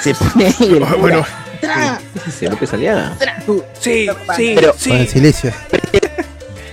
se 0.00 0.14
pone 0.14 0.46
ahí 0.46 0.54
el 0.60 0.78
cura, 0.80 0.94
Bueno. 0.96 1.24
Se 2.30 2.48
lo 2.50 2.58
que 2.58 2.66
salía. 2.66 3.16
sí, 3.80 4.06
sí, 4.36 4.52
Pero- 4.54 4.74
Con 4.86 4.92
el 4.96 5.08
silicio. 5.08 5.50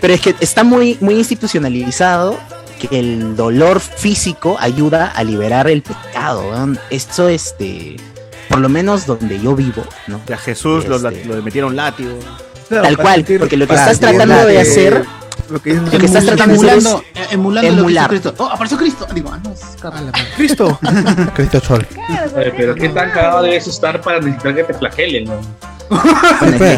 Pero 0.02 0.14
es 0.14 0.22
que 0.22 0.36
está 0.40 0.64
muy, 0.64 0.98
muy 1.00 1.16
institucionalizado 1.16 2.38
que 2.80 3.00
el 3.00 3.36
dolor 3.36 3.80
físico 3.80 4.58
ayuda 4.60 5.12
a 5.16 5.24
liberar 5.24 5.70
el 5.70 5.84
pecado. 5.84 6.44
Esto, 6.90 7.30
este, 7.30 7.98
por 8.50 8.60
lo 8.60 8.68
menos 8.70 9.06
donde 9.06 9.40
yo 9.40 9.56
vivo, 9.56 9.84
¿no? 10.08 10.20
A 10.34 10.38
Jesús 10.38 10.88
lo, 10.88 10.96
Este, 10.96 11.24
lo 11.26 11.42
metieron 11.44 11.76
látigo. 11.76 12.18
Claro, 12.68 12.84
Tal 12.84 12.98
cual, 12.98 13.26
sentir- 13.26 13.40
porque 13.40 13.58
lo 13.58 13.68
que 13.68 13.76
estás 13.76 14.00
tratando 14.00 14.46
de 14.46 14.60
hacer 14.60 15.06
lo 15.50 15.62
que, 15.62 15.74
Lo 15.74 15.92
que 15.92 16.06
estás 16.06 16.26
tratando 16.26 16.62
de 16.62 16.72
hacer 16.72 16.78
es 16.78 16.86
emulando, 16.86 17.04
eh, 17.14 17.28
emulando 17.32 17.70
lo 17.70 17.76
que 17.76 17.76
hizo 17.76 17.80
emular. 17.82 18.10
Cristo. 18.10 18.34
Oh, 18.38 18.46
apareció 18.46 18.78
Cristo. 18.78 19.08
Digo, 19.14 19.32
ah, 19.34 19.40
no. 19.44 20.12
Cristo. 20.38 20.80
Cristo 21.36 21.60
Chol. 21.60 21.82
Eh, 22.38 22.54
pero 22.56 22.74
qué 22.76 22.90
tan 22.90 23.12
cagado 23.12 23.44
debes 23.44 23.68
estar 23.68 24.00
para 24.02 24.20
necesitar 24.20 24.56
que 24.56 24.64
te 24.64 24.74
flagelen, 24.74 25.26
¿no? 25.26 25.42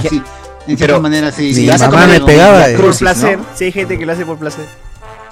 Sí, 0.10 0.22
en 0.68 0.77
cierta 0.77 0.99
manera, 0.99 1.31
sí. 1.31 1.44
Mi 1.48 1.53
sí. 1.53 1.68
mamá 1.68 2.07
me 2.07 2.19
pegaba. 2.22 2.69
eh. 2.69 2.77
Por 2.77 2.98
placer. 2.98 3.40
Si 3.56 3.65
hay 3.65 3.72
gente 3.72 3.98
que 3.98 4.06
lo 4.06 4.14
hace 4.14 4.26
por 4.26 4.38
placer. 4.38 4.65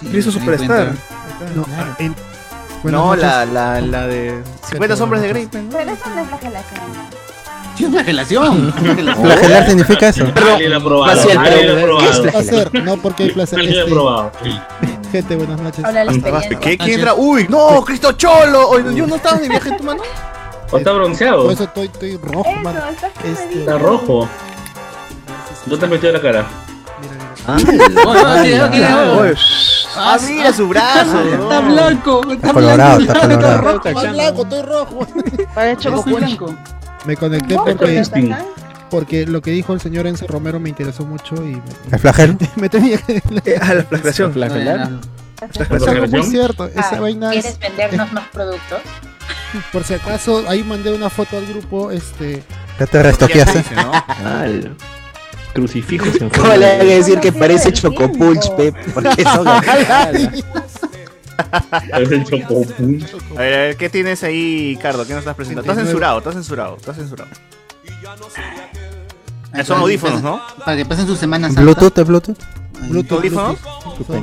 Cristo 0.09 0.31
Superstar. 0.31 0.93
No, 1.55 1.65
ah, 1.77 1.95
en- 1.99 2.15
No, 2.83 3.15
la, 3.15 3.45
la, 3.45 3.79
la 3.81 4.07
de 4.07 4.41
50 4.69 4.95
sombras 4.95 5.21
de 5.21 5.27
Grey. 5.29 5.47
pues, 5.47 5.63
¿no? 5.63 5.69
Pero 5.77 5.91
eso 5.91 6.09
no 6.15 6.21
es 6.21 6.27
flagelación. 6.27 6.81
Sí, 7.77 7.85
es 7.85 7.91
flagelación. 7.91 8.73
Flagelar 8.73 9.65
significa 9.69 10.07
eso. 10.09 10.25
Lo 10.25 11.05
ha 11.05 11.13
es. 11.13 12.19
Placer, 12.19 12.83
no 12.83 12.97
porque 12.97 13.23
hay 13.23 13.31
placer. 13.31 13.59
Este, 13.61 13.85
probado. 13.85 14.31
gente, 15.11 15.35
buenas 15.35 15.61
noches. 15.61 15.85
Habla 15.85 15.99
de 15.99 16.05
la 16.05 16.11
experiencia. 16.13 16.59
¿Qué? 16.59 16.77
¿Quién 16.77 16.91
entra? 16.99 17.13
¡Uy! 17.13 17.45
¡No! 17.49 17.83
¡Cristo 17.83 18.11
Cholo! 18.13 18.91
¿Yo 18.91 19.07
no 19.07 19.15
estaba 19.15 19.37
de 19.37 19.49
viaje 19.49 19.69
en 19.69 19.77
tu 19.77 19.83
mano? 19.83 20.01
¿O 20.71 20.77
está 20.77 20.91
bronceado? 20.93 21.43
Por 21.43 21.53
eso 21.53 21.63
estoy, 21.65 21.85
estoy 21.87 22.17
rojo, 22.17 22.51
mano. 22.63 22.79
Este, 23.23 23.59
Está 23.59 23.77
rojo. 23.77 24.27
¿No 25.65 25.77
te 25.77 25.85
has 25.85 25.91
metido 25.91 26.13
la 26.13 26.21
cara? 26.21 26.45
Ah, 27.47 27.57
Oye, 28.41 28.59
¡Ah, 29.95 30.17
mira 30.27 30.53
su 30.53 30.67
brazo! 30.67 31.21
Está 31.21 31.59
blanco. 31.61 32.21
Está 32.31 32.53
colorado, 32.53 32.99
está 32.99 33.19
colorado. 33.19 33.81
Estoy 33.83 34.09
blanco, 34.09 34.43
estoy 34.43 34.61
rojo. 34.61 35.07
Parece 35.53 35.83
Yo 35.83 36.01
soy 36.03 36.13
blanco. 36.13 36.55
Me 37.05 37.17
conecté 37.17 37.55
porque, 37.55 38.03
porque 38.91 39.25
lo 39.25 39.41
que 39.41 39.51
dijo 39.51 39.73
el 39.73 39.81
señor 39.81 40.05
Enzo 40.05 40.27
Romero 40.27 40.59
me 40.59 40.69
interesó 40.69 41.03
mucho 41.03 41.35
y 41.35 41.55
me, 41.55 41.61
¿El 41.91 41.99
flagelo? 41.99 42.38
me 42.55 42.69
tenía 42.69 42.97
que... 42.99 43.21
Eh, 43.45 43.57
a 43.59 43.73
la 43.73 43.83
flagelación. 43.83 44.33
Es 45.41 45.88
algo 45.88 46.05
muy 46.05 46.21
cierto, 46.21 46.67
esa 46.67 46.97
Ah, 46.97 46.99
vaina 46.99 47.33
es... 47.33 47.41
¿Quieres 47.41 47.59
vendernos 47.59 48.13
más 48.13 48.27
productos? 48.27 48.79
Por 49.73 49.83
si 49.83 49.95
acaso, 49.95 50.43
ahí 50.47 50.63
mandé 50.63 50.93
una 50.93 51.09
foto 51.09 51.35
al 51.35 51.47
grupo, 51.47 51.89
este... 51.89 52.43
Ya 52.79 52.85
te 52.85 53.01
restoqueaste. 53.01 53.63
Al 54.23 54.75
crucifijos 55.53 56.19
en 56.22 56.30
¿Cómo 56.32 56.53
le 56.53 56.78
van 56.78 56.82
a 56.82 56.84
decir 56.84 57.19
que 57.19 57.32
parece 57.32 57.72
Chocopunch, 57.73 58.49
pe? 58.56 58.73
Porque 58.94 59.23
son 59.23 59.48
Es 62.02 62.11
el 62.11 62.23
chocopun. 62.23 63.06
A 63.36 63.40
ver, 63.40 63.53
a 63.53 63.57
ver, 63.64 63.78
¿qué 63.78 63.90
tienes 63.90 64.23
ahí, 64.23 64.78
Cardo? 64.82 65.06
¿Qué 65.06 65.14
nos 65.14 65.19
estás 65.19 65.36
presentando? 65.36 65.69
Estás 65.72 65.84
censurado, 65.86 66.18
estás 66.19 66.34
censurado, 66.36 66.78
estás 66.78 66.95
censurado. 66.95 67.30
Eh, 69.53 69.64
Son 69.65 69.80
audífonos, 69.80 70.22
¿no? 70.22 70.41
Para 70.64 70.78
que 70.78 70.86
pasen 70.86 71.07
su 71.07 71.15
semana 71.15 71.48
santa. 71.48 71.61
Bluetooth, 71.61 71.98
¿es 71.98 72.07
Bluetooth? 72.07 72.38
Bluetooth, 72.90 73.18
¿Audífonos? 73.19 73.57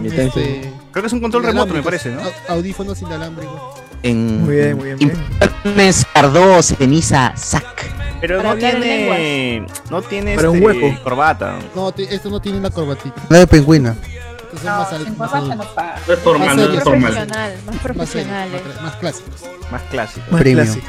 Este, 0.05 0.73
Creo 0.91 1.03
que 1.03 1.07
es 1.07 1.13
un 1.13 1.21
control 1.21 1.45
remoto, 1.45 1.75
me 1.75 1.83
parece, 1.83 2.11
¿no? 2.11 2.23
au- 2.23 2.33
Audífonos 2.49 3.01
inalámbricos. 3.03 3.61
En 4.03 4.45
Muy 4.45 4.55
bien, 4.57 4.77
muy 4.77 4.85
bien, 4.85 4.99
bien. 4.99 5.13
Informes 5.41 6.07
Cardo, 6.13 6.63
ceniza, 6.63 7.33
sac. 7.37 7.65
Pero 8.21 8.43
no 8.43 8.57
tiene. 8.57 9.65
No 9.91 10.03
tiene 10.03 10.37
un 10.37 10.45
este, 10.45 10.59
hueco. 10.81 11.03
corbata. 11.05 11.59
No, 11.75 11.93
esto 11.97 12.31
no 12.31 12.41
tiene 12.41 12.61
la 12.61 12.71
corbatita. 12.71 13.23
La 13.29 13.39
de 13.39 13.47
pingüina. 13.47 13.95
Son 14.55 14.65
No, 14.65 14.79
más, 14.79 14.93
al- 14.93 15.17
más, 15.17 15.33
no. 15.33 15.55
No 15.55 15.63
es 16.15 16.19
formal, 16.21 16.57
no 16.57 16.63
es 16.79 16.83
formal. 16.83 17.13
Profesional, 17.13 17.53
más 17.65 17.67
más 17.67 17.77
serios, 17.77 17.83
profesionales. 17.83 18.63
más, 18.75 18.83
más 18.83 18.97
clásicos. 18.97 19.43
Más 19.71 19.83
clásico. 19.83 20.27
Más 20.31 20.41
Premium. 20.41 20.65
clásica. 20.67 20.89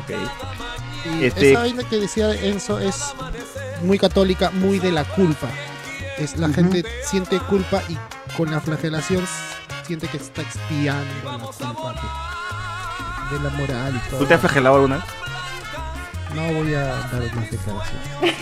Ok. 0.00 1.18
Y 1.20 1.24
Este- 1.24 1.50
esa 1.52 1.60
vaina 1.60 1.82
que 1.88 1.96
decía 1.96 2.32
Enzo 2.34 2.78
es 2.78 2.96
muy 3.82 3.98
católica, 3.98 4.50
muy 4.50 4.78
de 4.78 4.92
la 4.92 5.04
culpa. 5.04 5.48
Es 6.18 6.36
la 6.36 6.48
gente 6.50 6.84
siente 7.04 7.38
culpa 7.40 7.82
y 7.88 7.96
con 8.36 8.50
la 8.50 8.60
flagelación 8.60 9.24
siente 9.86 10.06
que 10.08 10.18
está 10.18 10.42
expiando 10.42 11.04
la 11.24 11.38
culpa 11.38 12.23
de, 13.30 13.40
la 13.42 13.50
moral 13.50 13.94
y 13.96 14.10
todo. 14.10 14.20
¿Tú 14.20 14.26
te 14.26 14.34
has 14.34 14.40
flagelado 14.40 14.76
alguna 14.76 14.96
vez? 14.96 15.04
No 16.34 16.42
voy 16.52 16.74
a 16.74 16.80
dar 16.80 17.34
más 17.34 17.50
declaraciones. 17.50 18.34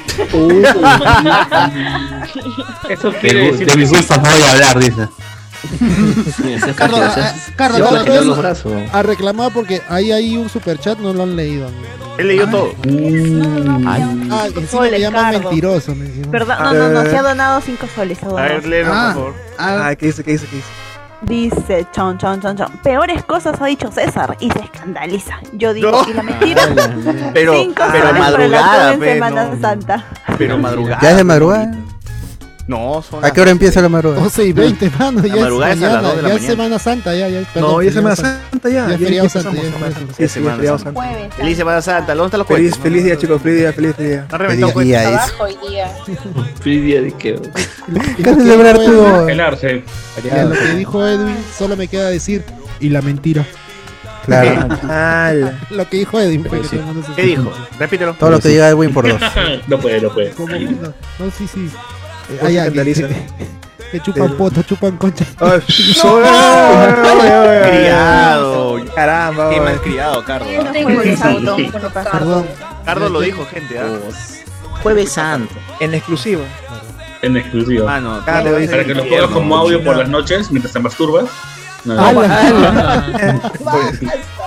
Eso 2.89 3.11
De, 3.11 3.19
quiere 3.19 3.53
decir 3.53 3.67
de 3.67 3.77
mis 3.77 3.91
gustos 3.91 4.17
no 4.17 4.23
voy 4.31 4.43
a 4.43 4.51
hablar, 4.53 4.79
dice. 4.79 5.09
Cardo, 6.75 6.97
ah, 6.97 7.15
ah, 7.17 7.33
Cardo, 7.57 7.79
Yo 7.79 7.85
Cardo, 7.85 7.89
flagelo 7.91 8.21
tú- 8.23 8.29
los 8.29 8.39
brazos. 8.39 8.73
A 8.93 9.03
reclamar 9.03 9.53
porque 9.53 9.81
ahí 9.89 10.11
hay 10.11 10.37
un 10.37 10.49
superchat, 10.49 10.99
no 10.99 11.13
lo 11.13 11.23
han 11.23 11.37
leído. 11.37 11.71
Él 12.19 12.29
leyó 12.29 12.49
todo. 12.49 12.73
Ah, 13.87 13.99
encima 14.47 14.67
soles, 14.71 14.93
me 14.93 15.01
llaman 15.01 15.25
Cardo. 15.33 15.41
mentiroso. 15.41 15.95
Me. 15.95 16.07
Perdón, 16.29 16.57
no, 16.63 16.73
no, 16.73 16.89
no, 16.89 17.03
se 17.11 17.17
ha 17.17 17.23
donado 17.23 17.61
5 17.61 17.87
soles. 17.95 18.19
ha 18.23 18.27
A 18.27 18.33
ver, 18.43 18.67
léelo, 18.67 18.91
Ah. 18.93 19.13
por 19.15 19.23
favor. 19.25 19.35
Ah, 19.59 19.87
Ah, 19.89 19.95
¿qué 19.97 20.07
dice? 20.07 20.25
¿Qué 20.25 20.33
dice? 20.33 20.47
¿Qué 20.47 20.57
dice? 20.57 20.69
Dice, 21.23 21.87
chon, 21.93 22.19
chon, 22.19 22.41
chon, 22.41 22.57
chon. 22.57 22.69
Peores 22.83 23.25
cosas 23.25 23.61
ha 23.61 23.67
dicho 23.67 23.91
César 23.93 24.37
y 24.41 24.51
se 24.51 24.59
escandaliza. 24.61 25.39
Yo 25.53 25.73
digo, 25.73 25.91
No. 25.93 26.09
¿y 26.09 26.15
la 26.15 26.23
mentira? 26.23 26.63
Pero, 27.33 27.55
Cinco 27.55 27.83
pero 27.93 28.13
madrugada, 28.13 28.93
en 28.95 29.01
Semana 29.01 29.45
no. 29.45 29.61
Santa. 29.61 30.05
Pero 30.37 30.59
madrugada. 30.59 30.99
¿Ya 31.01 31.11
es 31.13 31.17
de 31.17 31.25
madrugada? 31.25 31.73
No, 32.73 33.03
son 33.03 33.23
¿A 33.23 33.31
qué 33.31 33.41
hora 33.43 33.51
empieza 33.51 33.83
la 33.83 33.91
madrugada? 33.91 34.23
12 34.23 34.45
y 34.47 34.53
20, 34.55 34.91
mano. 34.99 35.27
Ya 35.27 35.37
madrugada 35.37 35.73
es 35.73 35.79
es 35.79 35.85
a 35.85 35.87
las 35.87 36.03
mañana, 36.03 36.09
dos 36.09 36.17
de 36.17 36.23
la 36.23 36.29
ya 36.29 36.35
es 36.35 36.41
mañana. 36.41 36.55
Semana 36.55 36.79
Santa, 36.79 37.15
ya, 37.15 37.29
ya. 37.29 37.41
No, 37.41 37.47
perdón, 37.53 37.83
ya 37.83 37.89
es 37.89 37.95
Semana 37.95 38.17
Santa 38.17 38.69
ya. 38.71 38.89
Ya 38.89 38.95
es 38.95 39.01
feriado 39.01 39.29
santo, 39.29 39.53
ya 39.53 40.25
es 40.25 40.33
feriado 40.33 40.79
Santa. 40.79 41.03
Santa. 41.03 41.37
Feliz 41.37 41.57
Semana 41.59 41.83
Santa. 41.83 42.15
¿Dónde 42.15 42.27
están 42.29 42.39
los 42.39 42.47
Feliz, 42.47 42.79
feliz 42.79 43.05
día, 43.05 43.19
chicos. 43.19 43.43
Feliz 43.43 43.59
día, 43.59 43.73
feliz 43.75 43.97
día. 43.99 44.27
¿Han 44.31 44.41
reventado 44.41 44.73
Feliz 44.73 44.89
día, 44.89 45.25
es. 45.25 45.35
Hoy 45.39 45.57
día. 45.69 45.93
Feliz 46.63 46.83
día 46.83 47.03
de 47.03 47.13
¿Qué 47.13 47.39
lo 47.93 48.01
que 48.23 48.35
celebrar 48.35 48.79
dijo 48.81 48.91
tú? 48.91 49.03
Lo 49.03 50.53
que 50.55 50.75
dijo 50.75 51.07
Edwin, 51.07 51.37
solo 51.59 51.77
me 51.77 51.89
queda 51.89 52.09
decir, 52.09 52.43
y 52.81 52.89
la 52.89 53.03
mentira. 53.03 53.45
Claro. 54.25 55.51
Lo 55.71 55.89
que 55.89 55.99
dijo 55.99 56.21
Edwin. 56.21 56.45
que 56.45 56.65
sí. 56.65 56.81
¿Qué 57.17 57.23
dijo? 57.23 57.53
Repítelo. 57.79 58.15
Todo 58.15 58.31
lo 58.31 58.41
que 58.41 58.49
diga 58.49 58.69
Edwin 58.69 58.93
por 58.93 59.09
dos. 59.09 59.21
No 59.67 59.79
puede, 59.79 60.01
no 60.01 60.13
puede. 60.13 60.33
No, 60.39 60.95
no, 61.19 61.31
sí, 61.37 61.47
sí. 61.49 61.69
Eh, 62.33 62.37
¿Cómo 62.39 62.43
ah, 62.43 62.47
se 62.49 62.55
ya, 62.55 62.71
que, 62.71 62.85
que 63.93 64.01
chupan 64.01 64.29
Del- 64.29 64.37
poto, 64.37 64.63
chupan 64.63 64.97
concha. 64.97 65.25
Ay, 65.39 65.61
soy- 65.69 66.25
ay, 66.25 66.95
ay, 67.05 67.29
ay. 67.29 67.71
Criado. 67.71 68.81
Caramba, 68.95 69.51
Qué 69.51 69.61
mal 69.61 69.81
criado, 69.81 70.25
Cardo. 70.25 70.47
Perdón. 72.13 72.47
Cardo 72.85 73.09
lo 73.09 73.21
dijo, 73.21 73.47
gente. 73.47 73.79
¿ah? 73.79 73.87
Jueves 74.83 75.13
Santo. 75.13 75.55
En 75.81 75.95
exclusiva. 75.95 76.43
En 77.23 77.37
exclusiva. 77.37 77.97
Ah, 77.97 78.01
no. 78.01 78.25
Cardo 78.25 78.51
Para 78.67 78.85
que 78.85 78.95
lo 78.95 79.05
pongas 79.05 79.31
como 79.31 79.57
audio 79.57 79.85
por 79.85 79.97
las 79.97 80.09
noches 80.09 80.51
mientras 80.51 80.73
te 80.73 80.81
masturbas. 80.81 81.27
No, 81.85 81.95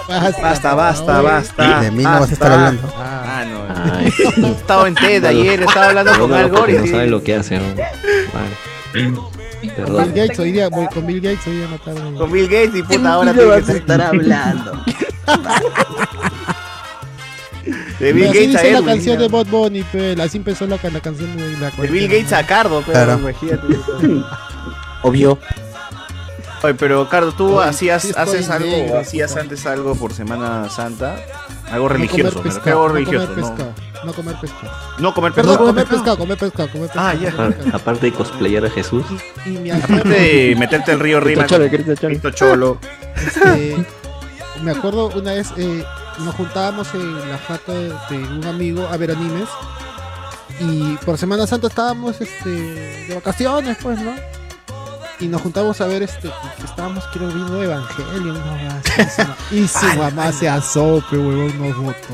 Basta, 0.07 0.75
basta, 0.75 1.21
basta. 1.21 1.81
De 1.81 1.91
mí 1.91 2.03
no 2.03 2.09
vas 2.19 2.29
a 2.29 2.33
estar 2.33 2.49
basta. 2.51 2.67
hablando. 2.67 2.93
Ah, 2.97 3.43
no. 3.49 3.65
Ay, 3.95 4.13
Estaba 4.51 4.87
en 4.87 4.95
TED 4.95 5.25
ayer, 5.25 5.63
estaba 5.63 5.87
hablando 5.87 6.11
con 6.19 6.33
Al 6.33 6.49
Gore. 6.49 6.73
no 6.79 6.85
sabe 6.87 7.07
lo 7.07 7.23
que 7.23 7.35
hace. 7.35 7.57
¿no? 7.57 7.63
Vale. 7.75 8.55
Con. 9.83 9.95
Bill 10.03 10.13
Gates 10.13 10.37
hoy 10.39 10.51
día, 10.51 10.69
voy 10.69 10.85
con 10.93 11.07
Bill 11.07 11.19
Gates 11.21 11.47
hoy 11.47 11.55
día 11.57 11.67
matar 11.67 11.95
Con 12.17 12.31
Bill 12.31 12.45
Gates 12.47 12.75
y 12.75 12.83
puta 12.83 13.13
ahora 13.13 13.31
¿Qué 13.33 13.39
tiene 13.39 13.55
vas 13.55 13.65
que 13.65 13.71
a 13.71 13.75
estar 13.75 14.01
hablando? 14.01 14.83
de 17.99 18.13
Bill 18.13 18.27
Gates 18.27 18.37
a 18.55 18.61
dice 18.61 18.71
la 18.71 18.77
Edwin. 18.77 18.85
canción 18.85 19.17
de 19.19 19.27
Bot 19.27 19.49
Bunny, 19.49 19.83
pe, 19.83 20.15
así 20.21 20.37
empezó 20.37 20.67
la, 20.67 20.77
la 20.81 20.99
canción 20.99 21.35
de 21.35 21.57
la 21.57 21.71
De 21.71 21.87
Bill 21.87 22.07
Gates 22.07 22.31
a 22.33 22.45
Cardo, 22.45 22.83
pero 22.85 22.93
Claro. 23.05 23.19
imagínate. 23.19 23.63
Obvio. 25.01 25.39
Oye, 26.65 26.73
pero 26.75 27.07
Cardo, 27.09 27.31
tú 27.31 27.59
Oye, 27.59 27.69
hacías, 27.69 28.01
sí 28.03 28.11
haces 28.15 28.49
algo, 28.49 28.69
negro, 28.69 28.99
hacías 28.99 29.31
puta. 29.31 29.41
antes 29.41 29.65
algo 29.65 29.95
por 29.95 30.13
Semana 30.13 30.69
Santa, 30.69 31.15
algo 31.71 31.87
No 31.87 31.93
religioso, 31.93 32.37
comer 32.39 32.53
me 32.53 32.53
refiero 32.53 32.83
a 32.83 32.83
pescado, 32.83 32.83
algo 32.83 32.87
no 32.87 32.93
religioso, 32.93 33.27
comer 33.27 33.43
no, 33.43 33.55
pescado, 33.55 33.73
no 34.03 34.13
comer 34.13 34.35
pescado. 34.39 34.71
no 34.99 35.13
comer 35.13 35.33
Perdón, 35.33 35.51
pescado. 35.57 35.67
comer 35.67 35.87
pescado, 35.87 36.17
comer 36.17 36.37
pescado, 36.37 36.69
comer 36.71 36.87
pescado. 36.87 37.07
Ah, 37.07 37.13
ya. 37.13 37.31
comer. 37.31 37.57
Aparte 37.73 38.05
de 38.07 38.13
cosplayar 38.13 38.65
a 38.65 38.69
Jesús. 38.69 39.03
Y 39.45 39.69
Aparte 39.69 40.09
de 40.09 40.55
meterte 40.57 40.91
el 40.91 40.99
río 40.99 41.19
Rima, 41.19 41.45
Cholo, 41.45 41.69
Cristo 41.69 42.31
Cholo. 42.31 42.77
Este, 43.15 43.85
me 44.61 44.71
acuerdo 44.71 45.07
una 45.09 45.33
vez 45.33 45.53
eh, 45.57 45.83
nos 46.19 46.33
juntábamos 46.35 46.93
en 46.93 47.29
la 47.29 47.37
jata 47.37 47.73
de, 47.73 47.89
de 48.09 48.17
un 48.17 48.45
amigo 48.45 48.87
a 48.91 48.97
ver 48.97 49.11
animes 49.11 49.49
y 50.59 50.95
por 51.05 51.17
Semana 51.17 51.45
Santa 51.45 51.67
estábamos 51.67 52.19
este, 52.21 52.49
de 52.49 53.13
vacaciones, 53.15 53.77
pues, 53.81 53.99
¿no? 54.01 54.13
Y 55.19 55.27
nos 55.27 55.41
juntamos 55.41 55.79
a 55.79 55.87
ver 55.87 56.03
este, 56.03 56.29
estábamos 56.63 57.05
creo 57.13 57.29
viendo 57.29 57.63
Evangelion, 57.63 58.33
¿no? 58.33 59.35
Y 59.51 59.67
su 59.67 59.85
mamá 59.97 60.31
se 60.31 60.49
asope, 60.49 61.17
huevón, 61.17 61.57
nos 61.59 61.77
votó. 61.77 62.13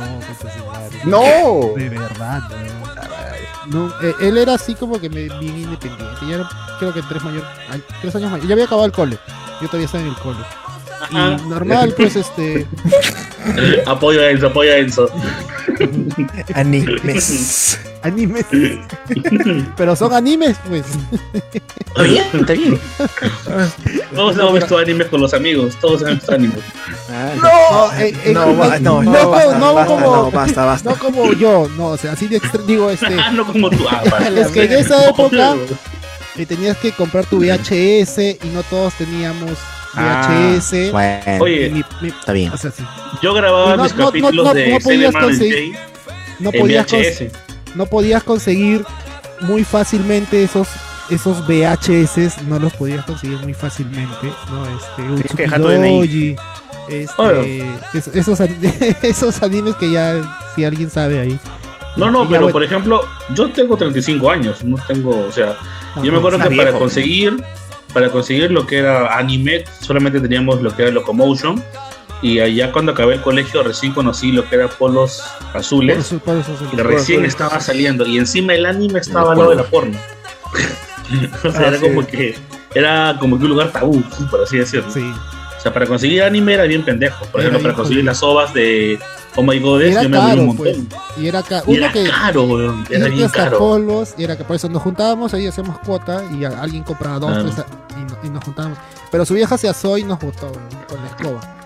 ¡No! 1.05 1.75
De 1.75 1.89
verdad. 1.89 2.43
No, 3.67 3.87
eh, 4.01 4.13
él 4.21 4.37
era 4.37 4.55
así 4.55 4.75
como 4.75 4.99
que 4.99 5.09
me, 5.09 5.29
bien 5.39 5.57
independiente. 5.57 6.27
Ya 6.27 6.35
era, 6.35 6.49
creo 6.79 6.93
que 6.93 7.01
tres 7.03 7.23
mayor, 7.23 7.43
ay, 7.69 7.83
tres 8.01 8.15
años 8.15 8.31
mayor. 8.31 8.47
Ya 8.47 8.53
había 8.53 8.65
acabado 8.65 8.85
el 8.85 8.91
cole. 8.91 9.17
Yo 9.61 9.67
todavía 9.67 9.85
estaba 9.85 10.03
en 10.03 10.09
el 10.09 10.17
cole. 10.17 10.39
Ajá. 11.01 11.37
Y 11.43 11.49
normal, 11.49 11.93
pues 11.97 12.15
este. 12.15 12.65
Apoyo 13.85 14.21
a 14.21 14.29
Enzo, 14.29 14.47
apoyo 14.47 14.71
a 14.71 14.77
Enzo. 14.77 15.09
Animes. 16.53 17.79
animes. 18.03 18.45
Pero 19.77 19.95
son 19.95 20.13
animes, 20.13 20.57
pues. 20.67 20.85
Está 21.53 22.03
bien, 22.03 22.23
está 22.33 22.53
bien. 22.53 22.79
Todos 24.13 24.37
hemos 24.37 24.53
visto 24.53 24.77
animes 24.77 25.07
con 25.07 25.21
los 25.21 25.33
amigos, 25.33 25.75
todos 25.81 26.01
hemos 26.01 26.15
visto 26.15 26.33
animes. 26.33 26.59
No, 27.41 27.93
eh, 27.93 28.15
eh, 28.25 28.33
No, 28.33 28.51
eh, 28.51 28.55
va- 28.55 28.79
no, 28.79 29.03
no, 29.03 29.11
no, 29.11 29.57
no 29.59 29.85
como, 29.85 29.99
no, 29.99 30.31
basta, 30.31 30.65
basta. 30.65 30.89
no 30.91 30.95
como 30.97 31.33
yo, 31.33 31.69
no, 31.77 31.87
o 31.87 31.97
sea, 31.97 32.13
así 32.13 32.27
de 32.27 32.41
digo 32.67 32.89
este. 32.89 33.09
no 33.33 33.45
como 33.45 33.69
tú. 33.69 33.85
Ah, 33.89 34.03
es 34.35 34.47
que 34.47 34.63
en 34.65 34.73
esa 34.73 35.09
época 35.09 35.55
eh, 36.37 36.45
tenías 36.45 36.77
que 36.77 36.91
comprar 36.91 37.25
tu 37.25 37.39
VHS 37.39 38.19
y 38.19 38.47
no 38.53 38.63
todos 38.63 38.93
teníamos 38.95 39.51
VHS. 39.93 40.73
Ah, 40.73 40.91
bueno. 40.91 41.43
Oye, 41.43 41.69
Mi- 41.69 41.83
mi- 42.01 42.07
Está 42.09 42.33
bien. 42.33 42.51
o 42.53 42.57
sea, 42.57 42.71
sí. 42.71 42.83
Yo 43.21 43.33
grababa 43.33 43.75
no- 43.77 43.83
mis 43.83 43.95
no- 43.95 44.05
capítulos 44.07 44.45
no- 44.45 44.53
de 44.53 44.69
no 44.69 44.79
podías 44.79 45.13
conseguir- 45.13 45.75
no 46.39 46.51
podías 46.51 46.87
cons- 46.87 47.01
VHS. 47.19 47.31
no 47.75 47.85
podías 47.85 48.23
conseguir 48.23 48.85
muy 49.41 49.63
fácilmente 49.63 50.43
esos 50.43 50.67
esos 51.09 51.45
VHS 51.45 52.43
no 52.47 52.57
los 52.59 52.71
podías 52.73 53.03
conseguir 53.05 53.37
muy 53.39 53.53
fácilmente 53.53 54.31
no 54.49 54.65
este. 54.65 55.01
Utsukidoji, 55.27 56.35
este, 56.89 57.65
esos 58.13 58.39
esos 59.03 59.43
animes 59.43 59.75
que 59.75 59.91
ya 59.91 60.21
si 60.55 60.63
alguien 60.63 60.89
sabe 60.89 61.19
ahí 61.19 61.39
No, 61.97 62.09
no, 62.11 62.23
ya, 62.23 62.29
pero 62.29 62.41
bueno. 62.43 62.53
por 62.53 62.63
ejemplo, 62.63 63.01
yo 63.35 63.49
tengo 63.51 63.75
35 63.75 64.29
años, 64.29 64.63
no 64.63 64.77
tengo, 64.87 65.25
o 65.27 65.31
sea, 65.31 65.57
Ah, 65.93 65.99
yo 66.01 66.11
me 66.13 66.19
acuerdo 66.19 66.39
que 66.39 66.55
para 66.55 66.71
conseguir, 66.71 67.43
para 67.93 68.09
conseguir 68.09 68.51
lo 68.51 68.65
que 68.65 68.77
era 68.79 69.17
anime, 69.17 69.63
solamente 69.81 70.19
teníamos 70.19 70.61
lo 70.61 70.75
que 70.75 70.83
era 70.83 70.91
Locomotion, 70.91 71.61
y 72.21 72.39
allá 72.39 72.71
cuando 72.71 72.91
acabé 72.91 73.15
el 73.15 73.21
colegio 73.21 73.63
recién 73.63 73.93
conocí 73.93 74.31
lo 74.31 74.47
que 74.47 74.55
era 74.55 74.67
polos 74.67 75.23
azules, 75.53 76.05
son- 76.07 76.21
y 76.71 76.75
recién 76.77 77.25
estaba 77.25 77.59
saliendo, 77.59 78.05
y 78.05 78.17
encima 78.17 78.53
el 78.53 78.65
anime 78.65 78.99
estaba 78.99 79.31
al 79.33 79.37
lado 79.39 79.49
de 79.51 79.55
la 79.57 79.63
porno. 79.63 79.97
o 81.43 81.51
sea, 81.51 81.61
Ah, 81.61 81.67
era 81.69 81.77
sí. 81.77 81.83
como 81.83 82.05
que, 82.05 82.35
era 82.75 83.17
como 83.19 83.37
que 83.37 83.43
un 83.45 83.49
lugar 83.49 83.71
tabú, 83.71 84.01
por 84.29 84.41
así 84.43 84.57
decirlo. 84.57 84.91
Sí. 84.91 85.11
O 85.61 85.63
sea, 85.63 85.71
para 85.73 85.85
conseguir 85.85 86.23
anime 86.23 86.55
era 86.55 86.63
bien 86.63 86.83
pendejo. 86.83 87.23
Por 87.27 87.39
Era 87.41 87.49
ejemplo, 87.49 87.69
para 87.69 87.75
conseguir 87.75 88.03
las 88.03 88.23
ovas 88.23 88.51
de 88.53 88.97
Oh 89.35 89.43
My 89.43 89.59
God, 89.59 89.81
y 89.81 89.91
era 89.91 90.01
yo 90.03 90.09
me 90.09 90.17
aburrí 90.17 90.31
un 90.31 90.37
caro 90.39 90.45
montón. 90.47 90.87
pues 90.87 91.01
y 91.23 91.27
era 91.27 91.43
ca- 91.43 91.63
Y 91.67 91.71
uno 91.77 91.85
era 91.85 91.91
que 91.93 92.03
caro, 92.09 92.43
weón, 92.43 92.83
era 92.89 92.97
irte 92.99 93.09
bien 93.11 93.25
hasta 93.27 93.43
caro. 93.45 93.59
polos 93.59 94.15
y 94.17 94.23
era 94.23 94.35
que 94.37 94.43
por 94.43 94.55
eso 94.55 94.67
nos 94.69 94.81
juntábamos 94.81 95.33
ahí 95.35 95.45
hacemos 95.47 95.77
cuota 95.79 96.23
y 96.37 96.43
alguien 96.43 96.83
compraba 96.83 97.19
dos 97.19 97.29
Claro. 97.31 97.43
tres 97.45 97.59
a- 97.59 97.65
y, 97.99 98.03
no- 98.03 98.17
y 98.23 98.29
nos 98.29 98.43
juntábamos 98.43 98.77
pero 99.11 99.23
su 99.23 99.33
vieja 99.35 99.57
se 99.57 99.69
asó 99.69 99.97
y 99.97 100.03
nos 100.03 100.19
botó 100.19 100.47
weón, 100.47 100.85
con 100.89 100.99
la 101.01 101.07
escoba 101.07 101.57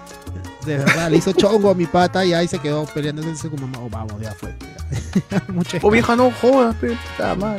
de 0.66 0.78
verdad 0.78 1.10
le 1.10 1.18
hizo 1.18 1.32
chongo 1.32 1.70
a 1.72 1.74
mi 1.74 1.86
pata 1.88 2.24
y 2.26 2.34
ahí 2.34 2.48
se 2.48 2.60
quedó 2.60 2.86
peleando 2.86 3.22
entonces 3.24 3.50
como 3.50 3.66
oh, 3.84 3.90
vamos 3.90 4.22
ya 4.22 4.32
fue 4.34 4.54
Mucha 5.48 5.80
Oh, 5.82 5.90
vieja, 5.90 6.16
no 6.16 6.32
jodas, 6.42 6.76
pe. 6.76 6.92
Está 7.14 7.34
mal. 7.34 7.58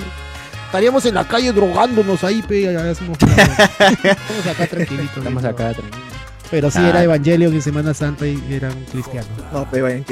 estaríamos 0.67 1.05
en 1.07 1.15
la 1.15 1.27
calle 1.27 1.53
drogándonos 1.53 2.23
ahí 2.23 2.43
pe 2.43 2.61
y 2.61 2.63
ya 2.65 2.91
hacemos 2.91 3.19
estamos 3.21 4.47
acá 4.49 4.67
tranquilitos 4.69 5.17
Estamos 5.19 5.45
acá 5.45 5.73
tranquilos. 5.73 6.07
Pero 6.51 6.70
sí 6.70 6.78
Ah. 6.81 6.89
era 6.90 7.02
Evangelion 7.02 7.52
en 7.55 7.62
Semana 7.62 7.93
Santa 7.94 8.27
y 8.27 8.43
era 8.51 8.68
un 8.70 8.85
cristiano 8.85 9.27
No, 9.52 9.66
pero 9.70 9.86
fue. 9.86 10.05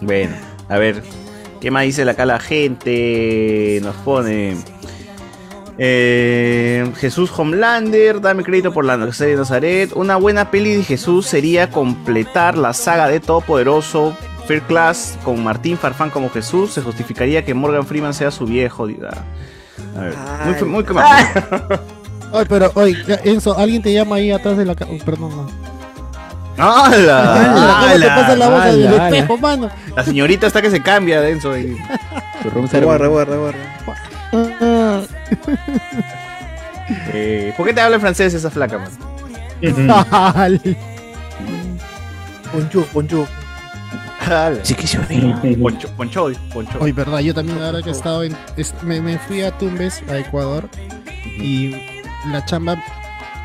Bueno, 0.00 0.34
a 0.68 0.78
ver, 0.78 1.02
¿qué 1.60 1.70
más 1.70 1.84
dice 1.84 2.08
acá 2.08 2.24
la 2.26 2.38
gente? 2.40 3.80
Nos 3.82 3.94
pone. 3.96 4.56
eh, 5.78 6.90
Jesús 6.98 7.30
Homelander, 7.36 8.20
dame 8.20 8.44
crédito 8.44 8.72
por 8.72 8.84
la 8.84 9.12
serie 9.12 9.34
de 9.34 9.40
Nazaret. 9.40 9.90
Una 9.94 10.16
buena 10.16 10.50
peli 10.50 10.76
de 10.76 10.84
Jesús 10.84 11.26
sería 11.26 11.70
completar 11.70 12.58
la 12.58 12.72
saga 12.72 13.08
de 13.08 13.20
Todopoderoso. 13.20 14.16
Fair 14.46 14.60
Class 14.62 15.16
con 15.24 15.42
Martín 15.42 15.78
Farfán 15.78 16.10
como 16.10 16.28
Jesús. 16.28 16.72
Se 16.72 16.82
justificaría 16.82 17.44
que 17.44 17.54
Morgan 17.54 17.86
Freeman 17.86 18.12
sea 18.12 18.30
su 18.30 18.44
viejo. 18.44 18.86
diga. 18.86 19.10
A 19.96 20.00
ver, 20.00 20.14
muy, 20.66 20.68
muy 20.68 20.84
Ay, 22.32 22.46
pero 22.48 22.70
oye 22.74 22.96
Enzo 23.24 23.56
alguien 23.58 23.82
te 23.82 23.92
llama 23.92 24.16
ahí 24.16 24.30
atrás 24.30 24.56
de 24.56 24.64
la 24.64 24.74
ca- 24.74 24.86
perdón 25.04 25.36
no 25.36 25.46
¡Hala! 26.58 27.80
¿Cómo 27.88 28.00
te 28.00 28.06
pasa 28.06 28.36
la 28.36 28.48
voz 28.50 28.64
del 28.64 28.92
espejo, 28.92 29.38
mano? 29.38 29.70
La 29.96 30.04
señorita 30.04 30.46
está 30.46 30.60
que 30.62 30.70
se 30.70 30.82
cambia 30.82 31.20
denso. 31.20 31.56
y- 31.58 31.76
Guarda, 32.82 33.06
guarda, 33.08 33.36
guarda. 33.36 33.58
Eh, 37.14 37.54
¿Por 37.56 37.66
qué 37.66 37.72
te 37.72 37.80
habla 37.80 37.94
en 37.96 38.00
francés 38.02 38.34
esa 38.34 38.50
flaca, 38.50 38.76
man? 38.78 38.90
Bonjour, 42.52 42.86
bonjour. 42.92 43.26
Sí 44.62 44.74
que 44.74 44.86
se 44.86 44.98
Poncho, 44.98 45.88
poncho, 45.96 46.30
poncho. 46.52 46.78
Hoy, 46.80 46.92
verdad, 46.92 47.18
yo 47.20 47.32
también 47.34 47.62
ahora 47.62 47.80
que 47.82 47.88
he 47.90 47.92
estado 47.92 48.24
en. 48.24 48.36
es- 48.56 48.74
me, 48.82 49.00
me 49.00 49.18
fui 49.18 49.42
a 49.42 49.56
Tumbes, 49.56 50.02
a 50.10 50.18
Ecuador, 50.18 50.68
y 51.24 51.70
la 52.30 52.44
chamba 52.44 52.82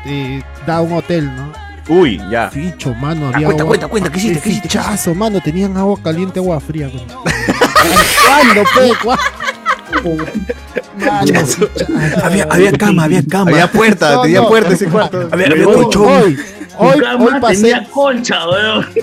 eh, 0.06 0.42
da 0.66 0.80
un 0.80 0.92
hotel, 0.92 1.30
¿no? 1.34 1.52
Uy, 1.88 2.20
ya. 2.30 2.50
Ficho, 2.50 2.94
mano, 2.94 3.26
Ah, 3.28 3.36
había 3.36 3.46
cuenta, 3.46 3.62
agua- 3.62 3.68
cuenta, 3.70 3.88
cuenta, 3.88 4.10
¿qué 4.10 4.18
hiciste? 4.18 4.40
¿Qué 4.42 4.48
hiciste? 4.50 4.68
Fichazo, 4.68 5.14
mano, 5.14 5.40
tenían 5.40 5.76
agua 5.76 5.98
caliente, 6.02 6.38
agua 6.38 6.60
fría. 6.60 6.90
con- 6.90 7.00
¿Cuándo, 8.26 8.62
pe? 8.74 8.92
¿Cuándo? 9.02 9.22
Mano. 10.98 11.40
Había, 12.22 12.44
había 12.50 12.72
cama, 12.72 13.04
había 13.04 13.22
cama. 13.24 13.50
Había 13.52 13.70
puerta, 13.72 14.14
No, 14.16 14.22
tenía 14.22 14.40
no. 14.42 14.48
puerta 14.48 14.74
ese 14.74 14.86
cuarto. 14.86 15.28
Había, 15.32 15.46
había 15.46 15.64
colchón. 15.64 16.06
hoy, 16.06 16.38
hoy, 16.78 17.00
hoy 17.20 17.40
pasé. 17.40 17.62
tenía 17.62 17.84
concha, 17.90 18.48
weón. 18.48 18.86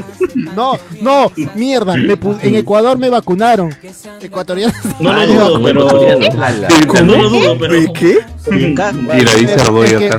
No, 0.56 0.78
no, 1.02 1.32
mierda, 1.56 1.96
me 1.96 2.20
pu- 2.20 2.38
en 2.42 2.56
Ecuador 2.56 2.98
me 2.98 3.10
vacunaron. 3.10 3.74
Ecuatorianos. 4.22 4.76
No 5.00 5.14
lo 5.14 5.28
dudo, 5.28 5.58
no, 5.60 5.64
pero. 5.64 5.88
ecuatoriano. 6.22 7.04
No 7.04 7.16
lo 7.18 7.30
dudo, 7.30 7.58
pero. 7.58 7.94
¿Qué? 7.94 8.20
Mira, 8.52 9.34
dice 9.36 9.54
Arborio 9.56 10.00
que 10.00 10.12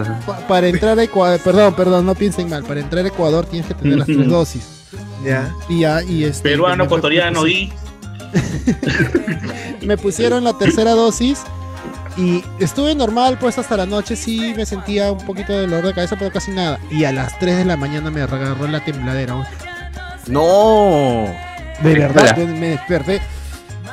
para 0.49 0.69
entrar 0.69 0.99
a 0.99 1.03
Ecuador, 1.03 1.39
perdón, 1.45 1.75
perdón, 1.75 2.07
no 2.07 2.15
piensen 2.15 2.49
mal, 2.49 2.65
para 2.65 2.81
entrar 2.81 3.05
a 3.05 3.09
Ecuador 3.09 3.45
tienes 3.47 3.69
que 3.69 3.75
tener 3.75 3.99
las 3.99 4.07
tres 4.07 4.27
dosis. 4.29 4.67
Ya. 5.25 5.53
Y 5.69 5.81
ya, 5.81 6.03
y 6.03 6.25
este. 6.25 6.43
Peruano, 6.51 6.85
ecuatoriano 6.85 7.47
y. 7.47 7.71
me 9.83 9.97
pusieron 9.97 10.45
la 10.45 10.57
tercera 10.59 10.93
dosis 10.93 11.43
y 12.17 12.43
estuve 12.61 12.95
normal 12.95 13.37
pues 13.39 13.59
hasta 13.59 13.77
la 13.77 13.87
noche, 13.87 14.17
sí 14.17 14.53
me 14.57 14.65
sentía 14.67 15.13
un 15.13 15.19
poquito 15.25 15.53
de 15.53 15.63
dolor 15.63 15.85
de 15.87 15.95
cabeza, 15.95 16.17
pero 16.19 16.31
casi 16.33 16.51
nada. 16.51 16.79
Y 16.91 17.05
a 17.05 17.13
las 17.13 17.39
3 17.39 17.59
de 17.59 17.65
la 17.65 17.77
mañana 17.77 18.11
me 18.11 18.23
agarró 18.23 18.67
la 18.69 18.85
tembladera. 18.85 19.35
No. 20.29 21.27
De 21.83 21.95
verdad, 21.95 22.37
me 22.37 22.69
desperté. 22.71 23.21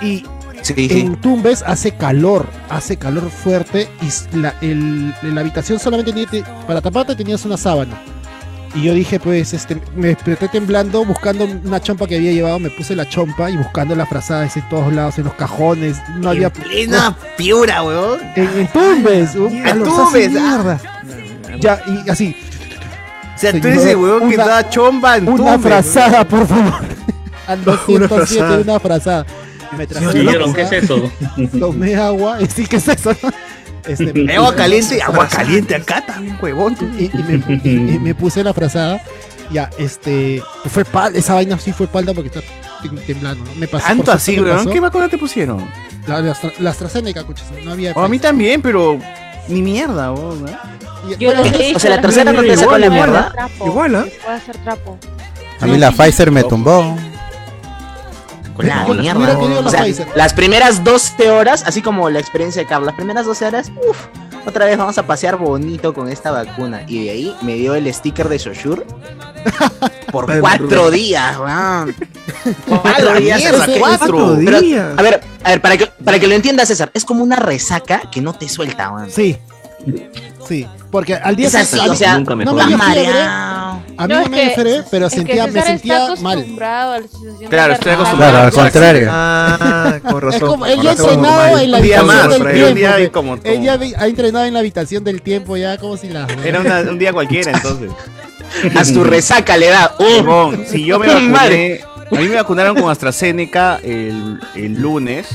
Y 0.02 0.26
Sí, 0.62 0.74
sí. 0.76 1.02
en 1.02 1.18
Tumbes 1.18 1.62
hace 1.68 1.92
calor, 1.92 2.48
hace 2.70 2.96
calor 2.96 3.30
fuerte 3.30 3.90
y 4.02 4.38
la, 4.38 4.56
el- 4.62 5.14
la 5.22 5.42
habitación 5.42 5.78
solamente 5.78 6.14
tenía, 6.14 6.46
para 6.66 6.80
taparte 6.80 7.16
tenías 7.18 7.44
una 7.44 7.58
sábana. 7.58 8.00
Y 8.76 8.82
yo 8.84 8.94
dije, 8.96 9.20
pues, 9.20 9.54
este, 9.54 9.78
me 9.96 10.08
desperté 10.08 10.48
temblando, 10.48 11.06
buscando 11.06 11.46
una 11.46 11.80
chompa 11.80 12.08
que 12.08 12.16
había 12.16 12.32
llevado, 12.32 12.58
me 12.58 12.72
puse 12.72 12.96
la 12.96 13.08
chompa 13.08 13.52
y 13.52 13.56
buscando 13.58 13.96
las 13.96 14.10
frazadas 14.10 14.58
en 14.58 14.68
todos 14.68 14.92
lados, 14.92 15.18
en 15.20 15.26
los 15.26 15.34
cajones, 15.36 15.98
no 16.18 16.30
había... 16.32 16.52
Plena 16.52 17.16
piura, 17.38 17.84
weón. 17.84 18.20
En, 18.36 18.48
en 18.62 18.68
Tumbes, 18.70 19.36
un 19.36 19.68
En 19.68 19.84
Tumbes, 19.84 20.34
de 20.34 20.40
ah. 20.40 20.44
mierda. 20.44 20.82
Ya, 21.60 21.82
y 21.86 22.10
así, 22.10 22.36
O 23.36 23.38
sea, 23.38 23.52
tú 23.52 23.68
eres 23.68 23.86
el 23.86 23.96
weón 23.98 24.28
que 24.28 24.36
una- 24.36 24.48
da 24.48 24.70
chomba 24.70 25.18
en 25.18 25.30
una 25.30 25.54
Tumbes, 25.54 25.62
frazada, 25.62 26.28
por 26.28 26.48
favor. 26.48 26.74
Al 27.48 27.64
207, 27.64 28.08
frazada. 28.16 28.60
una 28.62 28.80
frazada. 28.80 29.26
Me 29.78 29.86
traje 29.86 30.06
Y 30.06 30.10
una 30.10 30.20
dijeron, 30.32 30.54
¿qué 30.54 30.62
es 30.64 30.72
eso? 30.72 31.12
Tomé 31.60 31.96
agua, 31.96 32.42
y 32.42 32.48
sí, 32.48 32.66
¿qué 32.66 32.78
es 32.78 32.88
eso? 32.88 33.12
Este, 33.88 34.12
weón. 34.14 34.30
Agua 34.38 34.56
caliente, 34.56 35.02
agua 35.02 35.28
caliente 35.28 35.76
acá 35.76 36.06
también, 36.06 36.38
huevón. 36.42 36.76
y, 36.98 37.06
y 37.06 37.24
me, 37.24 37.62
y- 37.64 37.96
y 37.96 38.00
me 38.00 38.16
puse 38.16 38.44
la 38.44 38.54
frazada. 38.54 39.02
Ya, 39.52 39.70
este. 39.78 40.42
Fue 40.66 40.86
pal, 40.86 41.16
esa 41.16 41.34
vaina 41.36 41.60
sí 41.60 41.74
fue 41.74 41.86
palda 41.88 42.14
porque 42.14 42.30
está 42.30 42.40
tem- 42.82 43.06
temblando. 43.06 43.44
¿no? 43.46 43.56
Me 43.56 43.68
pasó. 43.68 43.86
Tanto 43.88 44.12
así, 44.12 44.38
me 44.38 44.44
weón. 44.44 44.70
¿Qué 44.72 44.80
vacuna 44.80 45.10
te 45.10 45.18
pusieron? 45.18 45.68
La, 46.08 46.22
la, 46.22 46.36
la 46.60 46.70
AstraZeneca, 46.70 47.24
cuchas, 47.24 47.48
no 47.64 47.72
había. 47.74 47.92
Oh, 47.96 48.02
a 48.04 48.08
mí 48.08 48.20
también, 48.20 48.62
pero 48.62 48.98
ni 49.50 49.62
mierda, 49.62 50.12
weón. 50.12 50.48
¿eh? 50.48 50.52
Y- 51.10 51.18
Yo 51.18 51.34
lo 51.36 51.44
que 51.44 51.74
O 51.76 51.80
sea, 51.80 51.90
la 51.92 52.02
tercera 52.02 52.32
no 52.32 52.42
te 52.42 52.56
sacó 52.58 52.78
la 52.78 52.90
mierda. 52.90 53.34
Igual, 53.66 53.96
¿ah? 53.96 54.06
Puede 54.24 54.38
hacer 54.38 54.58
trapo. 54.60 54.98
A 55.60 55.66
mí 55.68 55.78
la 55.78 55.92
Pfizer 55.92 56.32
me 56.32 56.44
tumbó. 56.44 56.96
La 58.58 58.86
mierda. 58.86 59.38
O 59.38 59.70
sea, 59.70 59.86
las 60.16 60.34
primeras 60.34 60.84
12 60.84 61.30
horas, 61.32 61.64
así 61.66 61.82
como 61.82 62.10
la 62.10 62.20
experiencia 62.20 62.62
de 62.62 62.68
Carlos, 62.68 62.88
las 62.88 62.96
primeras 62.96 63.26
12 63.26 63.46
horas, 63.46 63.72
uff, 63.90 63.98
otra 64.46 64.66
vez 64.66 64.78
vamos 64.78 64.98
a 64.98 65.04
pasear 65.08 65.38
bonito 65.38 65.94
con 65.94 66.10
esta 66.10 66.32
vacuna. 66.32 66.84
Y 66.88 67.06
de 67.06 67.10
ahí 67.12 67.36
me 67.42 67.56
dio 67.56 67.76
el 67.76 67.92
sticker 67.94 68.30
de 68.30 68.40
Soshur 68.40 68.86
por 70.12 70.40
cuatro 70.40 70.92
días, 70.92 71.38
weón. 71.38 71.96
¡A 72.72 72.78
Cuatro 72.82 73.16
días. 73.16 73.42
cuatro! 73.80 74.38
Pero, 74.44 74.62
días. 74.62 74.94
a 74.98 75.02
ver, 75.02 75.22
a 75.44 75.50
ver, 75.50 75.62
para 75.62 75.78
que, 75.78 75.88
para 75.88 76.20
que 76.20 76.28
lo 76.28 76.36
entiendas, 76.36 76.68
César, 76.68 76.92
es 76.94 77.06
como 77.06 77.24
una 77.24 77.36
resaca 77.38 78.02
que 78.12 78.22
no 78.22 78.34
te 78.34 78.48
suelta, 78.50 78.92
weón. 78.92 79.10
Sí. 79.10 79.38
Sí, 80.48 80.68
porque 80.92 81.16
al 81.16 81.36
día 81.36 81.48
Es 81.48 81.56
así, 81.56 81.80
a 81.80 81.84
mí- 81.84 81.90
o 81.90 81.96
sea, 81.96 82.20
no 82.20 82.36
me 82.36 82.44
estás 82.44 82.68
dio 82.68 82.78
fiebre. 82.78 83.12
A 83.22 84.08
mí 84.08 84.14
No, 84.14 84.22
no, 84.24 84.30
me 84.30 84.42
dio 84.44 84.54
fiebre, 84.54 84.84
pero 84.92 85.10
sentía, 85.10 85.48
me 85.48 85.62
sentía 85.62 86.00
mal. 86.22 86.38
acostumbrado 86.40 86.92
a 86.94 87.00
la 87.00 87.08
sensación 87.08 87.50
Claro, 87.50 87.74
estoy 87.74 87.92
acostumbrado. 87.94 88.32
Claro, 88.34 88.46
al 88.48 88.52
contrario. 88.54 89.08
Ah, 89.12 90.00
con 90.04 90.22
razón. 90.22 90.34
Es 90.34 90.44
como, 90.50 90.66
ya 90.68 90.74
ha 90.74 90.94
entrenado 90.94 91.60
en 91.60 91.72
la 91.72 91.78
Un 91.78 91.84
día 91.84 92.00
habitación 92.00 92.08
más, 92.08 92.30
del 92.30 92.54
tiempo. 92.54 93.80
vi- 93.80 93.94
ha 93.98 94.08
entrenado 94.08 94.46
en 94.46 94.54
la 94.54 94.60
habitación 94.60 95.04
del 95.04 95.22
tiempo 95.22 95.58
ya 95.58 95.78
como 95.78 95.96
si 95.98 96.10
la... 96.10 96.28
Era 96.46 96.60
una- 96.60 96.80
un 96.82 97.00
día 97.00 97.14
cualquiera, 97.14 97.52
entonces. 97.52 97.92
A 98.76 98.84
su 98.86 99.04
resaca 99.04 99.58
le 99.58 99.68
da. 99.70 99.96
¡Uh! 99.98 100.04
Simón, 100.18 100.66
si 100.68 100.86
yo 100.86 101.00
me 101.00 101.08
vacuné, 101.32 101.82
a 102.12 102.16
mí 102.16 102.28
me 102.28 102.36
vacunaron 102.36 102.76
con 102.80 102.92
AstraZeneca 102.92 103.80
el, 103.84 104.40
el 104.56 104.74
lunes. 104.74 105.28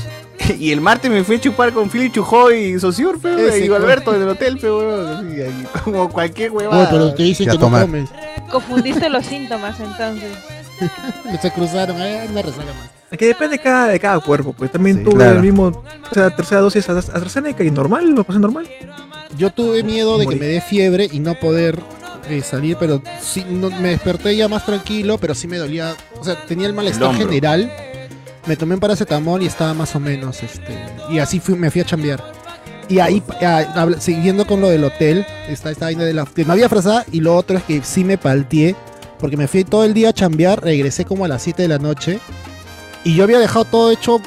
Y 0.59 0.71
el 0.71 0.81
martes 0.81 1.09
me 1.11 1.23
fui 1.23 1.35
a 1.37 1.41
chupar 1.41 1.71
con 1.73 1.89
Philly 1.89 2.11
Chujoy 2.11 2.75
y 2.75 2.77
pero 3.21 3.37
Ese, 3.39 3.65
y 3.65 3.69
Alberto 3.69 4.15
en 4.15 4.21
el 4.23 4.29
hotel, 4.29 4.59
ahí, 5.43 5.67
como 5.83 6.09
cualquier 6.09 6.51
huevada. 6.51 6.89
pero 6.89 7.13
te 7.13 7.23
dicen 7.23 7.45
Ya 7.47 7.51
que 7.53 7.57
no 7.59 7.69
comes. 7.69 8.09
Confundiste 8.51 9.09
los 9.09 9.25
síntomas 9.25 9.79
entonces. 9.79 10.31
Se 11.41 11.51
cruzaron, 11.51 12.01
hay 12.01 12.27
una 12.29 12.41
resaca 12.41 12.65
más. 12.65 12.89
Es 13.11 13.17
que 13.17 13.25
depende 13.25 13.57
de 13.57 13.63
cada, 13.63 13.87
de 13.87 13.99
cada 13.99 14.19
cuerpo, 14.19 14.53
pues 14.53 14.71
también 14.71 14.97
Sí, 14.99 15.03
tuve 15.03 15.15
claro. 15.15 15.37
el 15.37 15.41
mismo, 15.41 15.63
o 15.65 16.13
sea, 16.13 16.29
tercera 16.35 16.61
dosis 16.61 16.87
AstraZeneca 16.89 17.63
y 17.63 17.71
normal, 17.71 18.09
lo 18.11 18.23
pasé 18.23 18.39
normal. 18.39 18.67
Yo 19.37 19.51
tuve 19.51 19.83
miedo 19.83 20.17
de 20.17 20.27
que 20.27 20.35
me 20.35 20.45
dé 20.45 20.61
fiebre 20.61 21.09
y 21.11 21.19
no 21.19 21.33
poder 21.35 21.79
eh, 22.29 22.41
salir, 22.41 22.77
pero 22.79 23.01
sí, 23.21 23.43
no- 23.49 23.71
me 23.71 23.89
desperté 23.89 24.35
ya 24.35 24.47
más 24.47 24.63
tranquilo, 24.65 25.17
pero 25.17 25.33
sí 25.33 25.47
me 25.47 25.57
dolía, 25.57 25.95
o 26.19 26.23
sea, 26.23 26.35
tenía 26.45 26.67
el 26.67 26.73
malestar 26.73 27.15
general. 27.15 27.71
Me 28.47 28.55
tomé 28.55 28.73
un 28.75 28.79
paracetamol 28.79 29.43
y 29.43 29.45
estaba 29.47 29.73
más 29.73 29.95
o 29.95 29.99
menos, 29.99 30.41
este, 30.41 30.77
y 31.09 31.19
así 31.19 31.39
fui, 31.39 31.55
me 31.55 31.69
fui 31.69 31.81
a 31.81 31.85
chambear. 31.85 32.23
Y 32.87 32.99
ahí, 32.99 33.21
ah, 33.43 33.63
habla- 33.75 33.99
siguiendo 34.01 34.47
con 34.47 34.61
lo 34.61 34.69
del 34.69 34.83
hotel, 34.83 35.25
está 35.47 35.69
esta 35.69 35.85
vaina 35.85 36.03
de 36.05 36.13
la 36.13 36.25
que 36.25 36.43
no 36.45 36.53
había 36.53 36.67
frazada 36.69 37.05
y 37.11 37.19
lo 37.19 37.35
otro 37.35 37.57
es 37.57 37.63
que 37.63 37.83
sí 37.83 38.03
me 38.03 38.17
palteé, 38.17 38.75
porque 39.19 39.37
me 39.37 39.47
fui 39.47 39.63
todo 39.63 39.83
el 39.83 39.93
día 39.93 40.09
a 40.09 40.13
chambear, 40.13 40.63
regresé 40.63 41.05
como 41.05 41.25
a 41.25 41.27
las 41.27 41.43
7 41.43 41.61
de 41.61 41.67
la 41.67 41.77
noche 41.77 42.19
y 43.03 43.13
yo 43.15 43.23
había 43.25 43.37
dejado 43.37 43.65
todo 43.65 43.91
hecho 43.91 44.19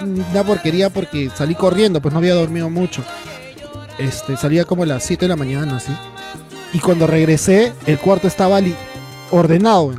una 0.00 0.44
porquería 0.44 0.90
porque 0.90 1.30
salí 1.34 1.54
corriendo, 1.56 2.00
pues 2.00 2.12
no 2.12 2.18
había 2.18 2.34
dormido 2.34 2.70
mucho. 2.70 3.02
Este, 3.98 4.36
salía 4.36 4.64
como 4.64 4.84
a 4.84 4.86
las 4.86 5.02
7 5.04 5.24
de 5.24 5.28
la 5.30 5.36
mañana, 5.36 5.76
así. 5.76 5.92
Y 6.72 6.78
cuando 6.78 7.06
regresé, 7.06 7.72
el 7.86 7.98
cuarto 7.98 8.28
estaba 8.28 8.60
ordenado. 9.30 9.92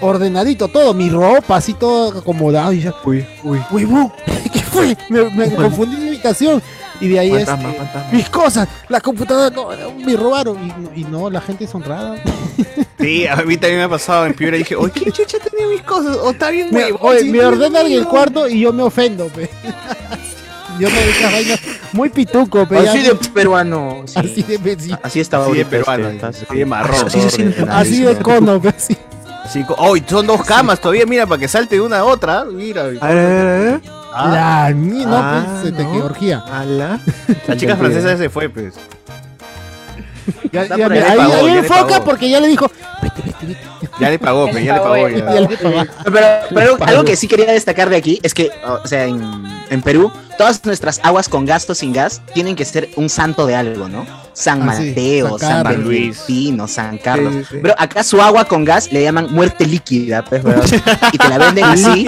Ordenadito 0.00 0.68
todo, 0.68 0.94
mi 0.94 1.08
ropa 1.10 1.56
así 1.56 1.74
todo 1.74 2.18
acomodado 2.18 2.72
y 2.72 2.82
ya, 2.82 2.94
Uy, 3.04 3.26
uy. 3.42 3.60
huevón, 3.70 4.12
¿qué 4.52 4.60
fue? 4.60 4.96
Me, 5.08 5.24
me 5.30 5.54
confundí 5.54 5.96
de 5.96 6.08
habitación. 6.08 6.62
Y 7.00 7.06
de 7.08 7.18
ahí 7.20 7.30
Fantasma, 7.30 7.70
este, 7.70 8.16
mis 8.16 8.28
cosas, 8.28 8.68
la 8.88 9.00
computadora, 9.00 9.54
no, 9.54 9.68
me 10.04 10.16
robaron. 10.16 10.58
Y, 10.96 11.00
y 11.02 11.04
no, 11.04 11.30
la 11.30 11.40
gente 11.40 11.64
es 11.64 11.74
honrada. 11.74 12.16
Sí, 13.00 13.28
a 13.28 13.36
mí 13.36 13.56
también 13.56 13.78
me 13.78 13.84
ha 13.84 13.88
pasado 13.88 14.26
en 14.26 14.34
Piura 14.34 14.56
y 14.56 14.58
dije, 14.58 14.74
oye, 14.74 14.90
¿qué 14.92 15.12
chucha 15.12 15.38
tenía 15.38 15.68
mis 15.68 15.82
cosas? 15.82 16.16
O 16.16 16.30
está 16.32 16.50
bien, 16.50 16.68
Me, 16.72 16.86
huevón, 16.86 16.98
oye, 17.00 17.22
me 17.30 17.38
está 17.38 17.48
ordenan 17.50 17.86
en 17.86 17.92
el 17.92 18.06
cuarto 18.06 18.48
y 18.48 18.58
yo 18.58 18.72
me 18.72 18.82
ofendo, 18.82 19.28
pe. 19.28 19.48
Yo 20.80 20.88
me 20.90 21.08
esas 21.08 21.32
vainas 21.32 21.60
muy 21.92 22.08
pituco, 22.08 22.66
pe. 22.66 22.78
Así 22.78 23.00
de 23.02 23.14
peruano. 23.14 24.02
sí. 24.06 24.14
Así 24.16 24.42
de 24.42 24.76
sí. 24.78 24.92
Así 25.02 25.20
estaba 25.20 25.44
Así 25.46 25.54
de 25.54 25.62
ahorita 25.62 25.70
peruano, 25.70 26.08
este, 26.08 26.26
así 26.26 26.56
de 26.56 26.66
marrón. 26.66 27.06
Así. 27.06 27.54
Así 27.68 28.02
de 28.02 28.16
cono, 28.16 28.60
pe. 28.60 28.68
así. 28.68 28.96
Así, 29.48 29.64
co- 29.64 29.76
¡Ay, 29.78 30.04
son 30.06 30.26
dos 30.26 30.44
camas 30.44 30.78
todavía! 30.78 31.06
Mira, 31.06 31.26
para 31.26 31.40
que 31.40 31.48
salte 31.48 31.76
de 31.76 31.80
una 31.80 32.00
a 32.00 32.04
otra. 32.04 32.44
Mira. 32.44 32.82
A 32.82 32.86
ver, 32.86 33.00
a 33.00 33.06
ver, 33.06 33.46
a 33.46 33.58
ver. 33.58 33.80
Ah, 34.12 34.28
La 34.68 34.74
no, 34.74 35.16
Ah, 35.16 35.58
pues, 35.62 35.72
no. 35.72 36.04
orgía. 36.04 36.42
Ala. 36.52 37.00
la 37.46 37.56
chica 37.56 37.74
francesa 37.76 38.16
se 38.18 38.28
fue, 38.28 38.48
pues. 38.50 38.74
Ya, 40.52 40.66
ya 40.66 40.74
ahí, 40.74 40.98
ahí, 40.98 41.16
pagó, 41.16 41.48
enfoca 41.48 42.04
porque 42.04 42.28
ya 42.28 42.40
le 42.40 42.48
dijo, 42.48 42.70
Ya 44.00 44.10
le 44.10 44.18
pagó, 44.18 44.48
pues, 44.50 44.64
ya 44.64 44.74
le 44.74 44.80
pagó. 44.80 45.08
ya 45.08 45.16
Ya. 45.34 45.40
le 45.40 45.56
pagó. 45.56 45.84
Pero, 46.04 46.26
pero 46.54 46.78
algo 46.86 47.04
que 47.04 47.16
sí 47.16 47.26
quería 47.28 47.52
destacar 47.52 47.88
de 47.90 47.96
aquí 47.96 48.20
es 48.22 48.34
que, 48.34 48.50
o 48.64 48.86
sea, 48.86 49.04
en, 49.04 49.22
en 49.70 49.82
Perú, 49.82 50.10
todas 50.36 50.64
nuestras 50.64 51.00
aguas 51.02 51.28
con 51.28 51.44
gas 51.44 51.68
o 51.68 51.74
sin 51.74 51.92
gas 51.92 52.20
tienen 52.34 52.54
que 52.56 52.64
ser 52.64 52.88
un 52.96 53.08
santo 53.08 53.46
de 53.46 53.54
algo, 53.56 53.88
¿no? 53.88 54.06
San 54.32 54.68
Ah, 54.68 54.74
sí, 54.76 54.88
Mateo, 54.90 55.38
San 55.38 55.48
San, 55.50 55.62
Carlos. 55.64 55.88
Bernardino, 55.88 56.68
San 56.68 56.98
Carlos. 56.98 57.32
Sí, 57.34 57.38
sí, 57.40 57.46
sí. 57.54 57.58
Pero 57.62 57.74
acá 57.76 58.04
su 58.04 58.22
agua 58.22 58.44
con 58.44 58.64
gas 58.64 58.92
le 58.92 59.02
llaman 59.02 59.28
muerte 59.32 59.66
líquida, 59.66 60.24
pues. 60.24 60.42
Y 61.12 61.18
te 61.18 61.28
la 61.28 61.38
venden 61.38 61.64
así. 61.64 62.06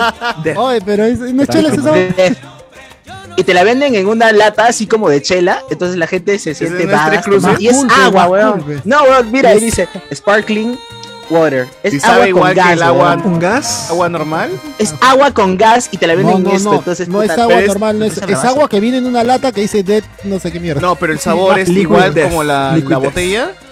Oye, 0.57 0.81
pero 0.85 1.05
es, 1.05 1.19
no 1.19 1.43
es 1.43 1.49
chela, 1.49 1.71
de- 1.71 2.37
y 3.37 3.45
te 3.45 3.55
la 3.55 3.63
venden 3.65 3.95
en 3.95 4.07
una 4.07 4.33
lata 4.33 4.67
así 4.67 4.87
como 4.87 5.09
de 5.09 5.23
chela, 5.23 5.63
entonces 5.71 5.97
la 5.97 6.07
gente 6.07 6.39
se 6.39 6.55
siente 6.55 6.87
tomando- 6.87 7.61
y 7.61 7.69
es 7.69 7.77
agua, 8.05 8.27
weón. 8.29 8.61
cool, 8.61 8.83
No, 8.85 9.03
weón, 9.05 9.31
mira, 9.33 9.51
ahí 9.51 9.61
dice 9.61 9.89
sparkling 10.13 10.79
water. 11.31 11.69
Es 11.83 11.95
¿Y 11.95 12.01
agua 12.05 12.31
con 12.33 12.55
gas, 12.55 12.67
que 12.67 12.73
el 12.73 12.83
agua. 12.83 13.17
¿Un 13.25 13.39
gas? 13.39 13.91
agua 13.91 14.09
normal? 14.09 14.51
Es 14.79 14.95
agua 15.01 15.31
con 15.33 15.57
gas 15.57 15.89
y 15.93 15.97
te 15.97 16.07
la 16.07 16.15
venden 16.15 16.35
No, 16.35 16.39
no, 16.41 16.51
en 16.51 16.57
esto, 16.57 16.71
no, 16.71 16.79
entonces 16.79 17.09
no 17.09 17.23
es 17.23 17.31
agua 17.31 17.61
normal, 17.61 17.99
no 17.99 18.05
es, 18.05 18.19
agua 18.45 18.69
que 18.69 18.81
viene 18.81 18.99
en 18.99 19.07
una 19.07 19.25
lata 19.25 19.53
que 19.53 19.63
dice 19.63 19.83
Dead, 19.83 20.03
no 20.25 20.39
sé 20.39 20.53
qué 20.53 20.61
mierda. 20.61 20.81
No, 20.81 20.97
pero 20.97 21.13
el 21.13 21.19
sabor 21.19 21.59
es 21.59 21.69
igual 21.69 22.13
death. 22.13 22.29
como 22.29 22.43
la, 22.43 22.77
botella. 22.99 23.47
¿La 23.47 23.70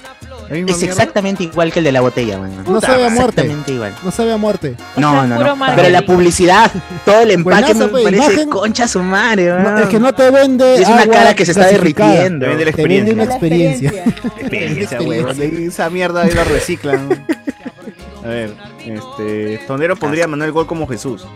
Es 0.51 0.65
mierda? 0.65 0.85
exactamente 0.87 1.45
igual 1.45 1.73
que 1.73 1.81
el 1.81 1.85
de 1.85 1.93
la 1.93 2.01
botella, 2.01 2.39
weón. 2.41 2.65
No 2.67 2.81
sabe 2.81 3.07
a 3.07 3.11
muerte. 3.11 3.41
Exactamente 3.43 3.73
igual. 3.73 3.95
No 4.03 4.11
sabe 4.11 4.33
a 4.33 4.37
muerte. 4.37 4.75
No, 4.97 5.13
sea, 5.13 5.23
no, 5.27 5.57
no. 5.57 5.67
Pero 5.77 5.89
la 5.91 6.03
publicidad, 6.03 6.71
todo 7.05 7.21
el 7.21 7.31
empaque 7.33 7.75
Buenazo, 7.75 7.85
me 7.85 7.89
pues, 7.89 8.05
parece 8.05 8.25
imagen. 8.33 8.49
concha 8.51 8.89
su 8.89 9.03
madre, 9.03 9.53
weón. 9.53 9.63
No, 9.63 9.79
es 9.81 9.87
que 9.89 10.01
no 10.01 10.15
te 10.15 10.31
vende. 10.31 10.75
Es 10.77 10.89
una 10.89 11.03
agua 11.03 11.15
cara 11.15 11.35
que 11.35 11.45
se 11.45 11.53
está 11.53 11.67
derritiendo. 11.67 12.47
Te 12.47 12.49
vende 12.51 12.65
la 12.65 12.73
Te 12.73 12.87
vende 12.87 13.13
una 13.13 13.25
experiencia. 13.25 13.89
experiencia. 13.91 14.97
Experiencia. 14.99 15.69
Esa 15.69 15.91
mierda 15.91 16.23
ahí 16.23 16.31
la 16.33 16.45
reciclan. 16.45 17.25
A 18.25 18.29
ver, 18.29 18.55
este. 18.85 19.61
Tonero 19.67 19.97
pondría 19.97 20.25
a 20.25 20.29
Manuel 20.29 20.53
Gol 20.53 20.67
como 20.67 20.87
Jesús. 20.87 21.27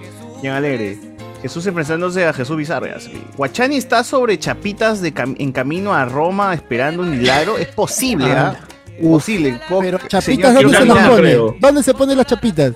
Bien 0.40 0.54
alegre. 0.54 0.98
Jesús 1.42 1.66
enfrentándose 1.66 2.24
a 2.24 2.32
Jesús 2.32 2.56
Bizarras. 2.56 3.08
Guachani 3.36 3.76
está 3.76 4.04
sobre 4.04 4.38
chapitas 4.38 5.00
de 5.00 5.12
cam- 5.12 5.34
en 5.38 5.50
camino 5.50 5.92
a 5.92 6.04
Roma 6.04 6.54
esperando 6.54 7.02
un 7.02 7.10
milagro. 7.10 7.58
Es 7.58 7.66
posible, 7.68 8.30
¿ah? 8.30 8.56
Posible. 9.00 9.60
Po- 9.68 9.80
Pero 9.80 9.98
Señor, 9.98 10.08
chapitas, 10.08 10.52
quiero 10.54 10.70
¿dónde 10.70 10.78
se 10.78 10.84
las 10.86 11.08
pone? 11.08 11.20
creo. 11.22 11.56
¿Dónde 11.60 11.82
se 11.82 11.94
ponen 11.94 12.16
las 12.18 12.26
chapitas? 12.26 12.72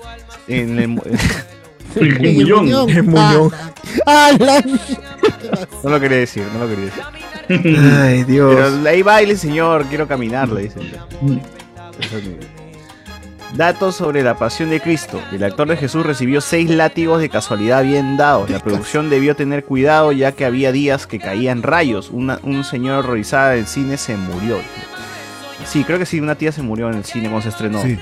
En 0.47 0.79
el- 0.79 1.01
En 1.95 2.25
el 2.25 3.03
muñón. 3.03 3.51
Ah, 4.05 4.31
la- 4.37 4.63
no 5.83 5.89
lo 5.89 5.99
quería 5.99 6.17
decir, 6.19 6.43
no 6.53 6.59
lo 6.65 6.69
quería 6.69 6.85
decir. 6.85 7.03
Ay, 8.01 8.23
Dios. 8.25 8.53
Pero 8.55 8.89
ahí 8.89 9.01
baile, 9.01 9.35
señor, 9.35 9.85
quiero 9.85 10.07
caminar, 10.07 10.49
le 10.49 10.63
dicen. 10.63 10.83
Datos 13.55 13.95
sobre 13.95 14.21
la 14.23 14.37
pasión 14.37 14.69
de 14.69 14.81
Cristo. 14.81 15.21
El 15.31 15.43
actor 15.43 15.67
de 15.69 15.77
Jesús 15.77 16.05
recibió 16.05 16.41
seis 16.41 16.69
látigos 16.69 17.21
de 17.21 17.29
casualidad 17.29 17.83
bien 17.83 18.17
dados. 18.17 18.49
La 18.49 18.59
producción 18.59 19.09
debió 19.09 19.35
tener 19.35 19.63
cuidado 19.63 20.11
ya 20.11 20.33
que 20.33 20.45
había 20.45 20.71
días 20.73 21.07
que 21.07 21.17
caían 21.17 21.63
rayos. 21.63 22.09
Una- 22.11 22.39
un 22.43 22.63
señor 22.65 22.99
horrorizada 23.05 23.51
del 23.51 23.65
cine 23.65 23.95
se 23.97 24.17
murió. 24.17 24.57
Sí, 25.67 25.83
creo 25.83 25.99
que 25.99 26.05
sí, 26.05 26.19
una 26.19 26.35
tía 26.35 26.51
se 26.51 26.61
murió 26.61 26.89
en 26.89 26.95
el 26.95 27.05
cine 27.05 27.29
cuando 27.29 27.41
se 27.43 27.49
estrenó. 27.49 27.81
Sí, 27.81 27.97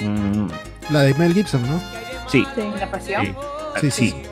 Mm, 0.00 0.48
la 0.90 1.02
de 1.02 1.14
Mel 1.14 1.32
Gibson, 1.34 1.62
¿no? 1.62 1.80
sí, 2.26 2.46
La 2.80 2.90
pasión. 2.90 3.26
sí. 3.26 3.32
Sí, 3.80 3.90
sí. 3.90 4.10
Sí. 4.10 4.22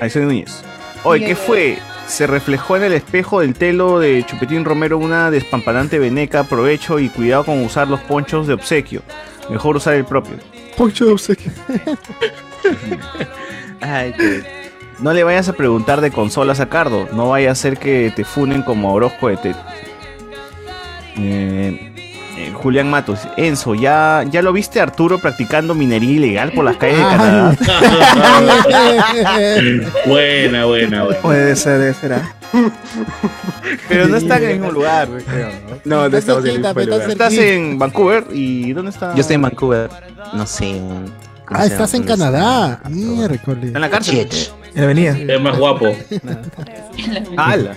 Alexander 0.00 0.28
Núñez. 0.28 0.62
Oye, 1.04 1.26
¿qué 1.26 1.36
fue? 1.36 1.78
Se 2.06 2.26
reflejó 2.26 2.76
en 2.76 2.82
el 2.84 2.92
espejo 2.92 3.40
del 3.40 3.54
telo 3.54 3.98
de 3.98 4.24
Chupetín 4.26 4.64
Romero 4.64 4.98
una 4.98 5.30
despampanante 5.30 5.98
veneca. 5.98 6.40
Aprovecho 6.40 6.98
y 6.98 7.08
cuidado 7.08 7.44
con 7.44 7.62
usar 7.64 7.88
los 7.88 8.00
ponchos 8.00 8.46
de 8.46 8.54
obsequio. 8.54 9.02
Mejor 9.48 9.76
usar 9.76 9.94
el 9.94 10.04
propio. 10.04 10.34
Poncho 10.76 11.06
de 11.06 11.12
obsequio. 11.12 11.50
Ay, 13.80 14.12
qué- 14.16 14.42
No 15.00 15.12
le 15.12 15.24
vayas 15.24 15.48
a 15.48 15.54
preguntar 15.54 16.00
de 16.00 16.10
consolas 16.10 16.60
a 16.60 16.68
Cardo. 16.68 17.08
No 17.12 17.30
vaya 17.30 17.50
a 17.50 17.54
ser 17.54 17.78
que 17.78 18.12
te 18.14 18.24
funen 18.24 18.62
como 18.62 18.90
a 18.90 18.92
Orozco 18.92 19.28
de 19.28 19.36
Tet. 19.38 19.56
Eh, 21.16 21.89
eh, 22.46 22.52
Julián 22.54 22.90
Matos. 22.90 23.20
Enzo, 23.36 23.74
¿ya, 23.74 24.24
¿ya 24.30 24.42
lo 24.42 24.52
viste 24.52 24.80
Arturo 24.80 25.18
practicando 25.18 25.74
minería 25.74 26.12
ilegal 26.12 26.52
por 26.52 26.64
las 26.64 26.76
calles 26.76 26.98
de 26.98 27.02
Canadá? 27.04 27.56
buena, 30.06 30.64
buena, 30.66 31.04
buena. 31.04 31.20
Puede 31.20 31.56
ser, 31.56 31.78
debe 31.78 31.94
ser. 31.94 32.12
ah. 32.14 32.32
Pero 33.88 34.08
no 34.08 34.16
está 34.16 34.38
en 34.38 34.44
el 34.44 34.52
mismo 34.58 34.72
lugar, 34.72 35.08
creo, 35.26 35.50
¿no? 35.84 36.08
No, 36.10 36.16
estamos 36.16 36.44
en 36.44 36.64
el 36.64 36.74
mismo. 36.74 36.94
Estás 36.96 37.34
en 37.34 37.78
Vancouver 37.78 38.24
y 38.32 38.72
¿dónde 38.72 38.90
está? 38.90 39.14
Yo 39.14 39.20
estoy 39.20 39.36
en 39.36 39.42
Vancouver. 39.42 39.88
No 40.32 40.46
sé. 40.46 40.80
¿cómo 41.46 41.60
Ah, 41.60 41.66
estás 41.66 41.94
en? 41.94 42.02
Canadá. 42.04 42.80
Miércoles. 42.88 43.64
¿Está 43.66 43.78
en 43.78 43.82
la 43.82 43.90
cárcel? 43.90 44.28
En 44.74 44.76
la 44.76 44.82
avenida. 44.84 45.16
Es 45.34 45.40
más 45.40 45.58
guapo. 45.58 45.86
¡Hala! 47.36 47.74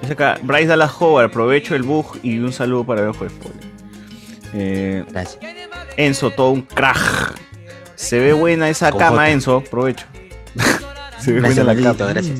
Dice 0.00 0.12
acá, 0.12 0.38
Bryce 0.42 0.66
Dallas 0.66 0.92
Howard, 1.00 1.26
aprovecho 1.26 1.74
el 1.74 1.82
bug 1.82 2.18
y 2.22 2.38
un 2.38 2.52
saludo 2.52 2.84
para 2.84 3.02
el 3.02 3.08
ojo 3.08 3.24
de 3.24 3.30
spoiler. 3.30 3.64
Eh, 4.54 5.04
Gracias. 5.10 5.38
Enzo, 5.96 6.30
todo 6.30 6.50
un 6.50 6.62
crack. 6.62 7.34
Se 7.96 8.18
ve 8.20 8.32
buena 8.32 8.68
esa 8.68 8.90
Con 8.90 9.00
cama. 9.00 9.30
Enzo, 9.30 9.56
aprovecho. 9.66 10.06
Se 11.18 11.32
ve 11.32 11.40
Gracias, 11.40 11.64
buena 11.66 11.82
la 11.82 11.94
cama. 11.96 12.12
gracias. 12.12 12.38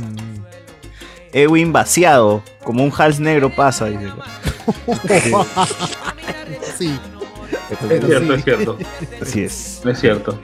Edwin 1.32 1.72
vaciado, 1.72 2.42
como 2.62 2.84
un 2.84 2.92
hals 2.96 3.20
negro 3.20 3.50
pasa, 3.50 3.86
dice. 3.86 4.06
sí. 6.78 6.98
Es 7.70 7.78
cierto, 8.06 8.34
es 8.34 8.44
cierto. 8.44 8.78
Así 9.20 9.42
es. 9.42 9.82
Es 9.84 10.00
cierto. 10.00 10.38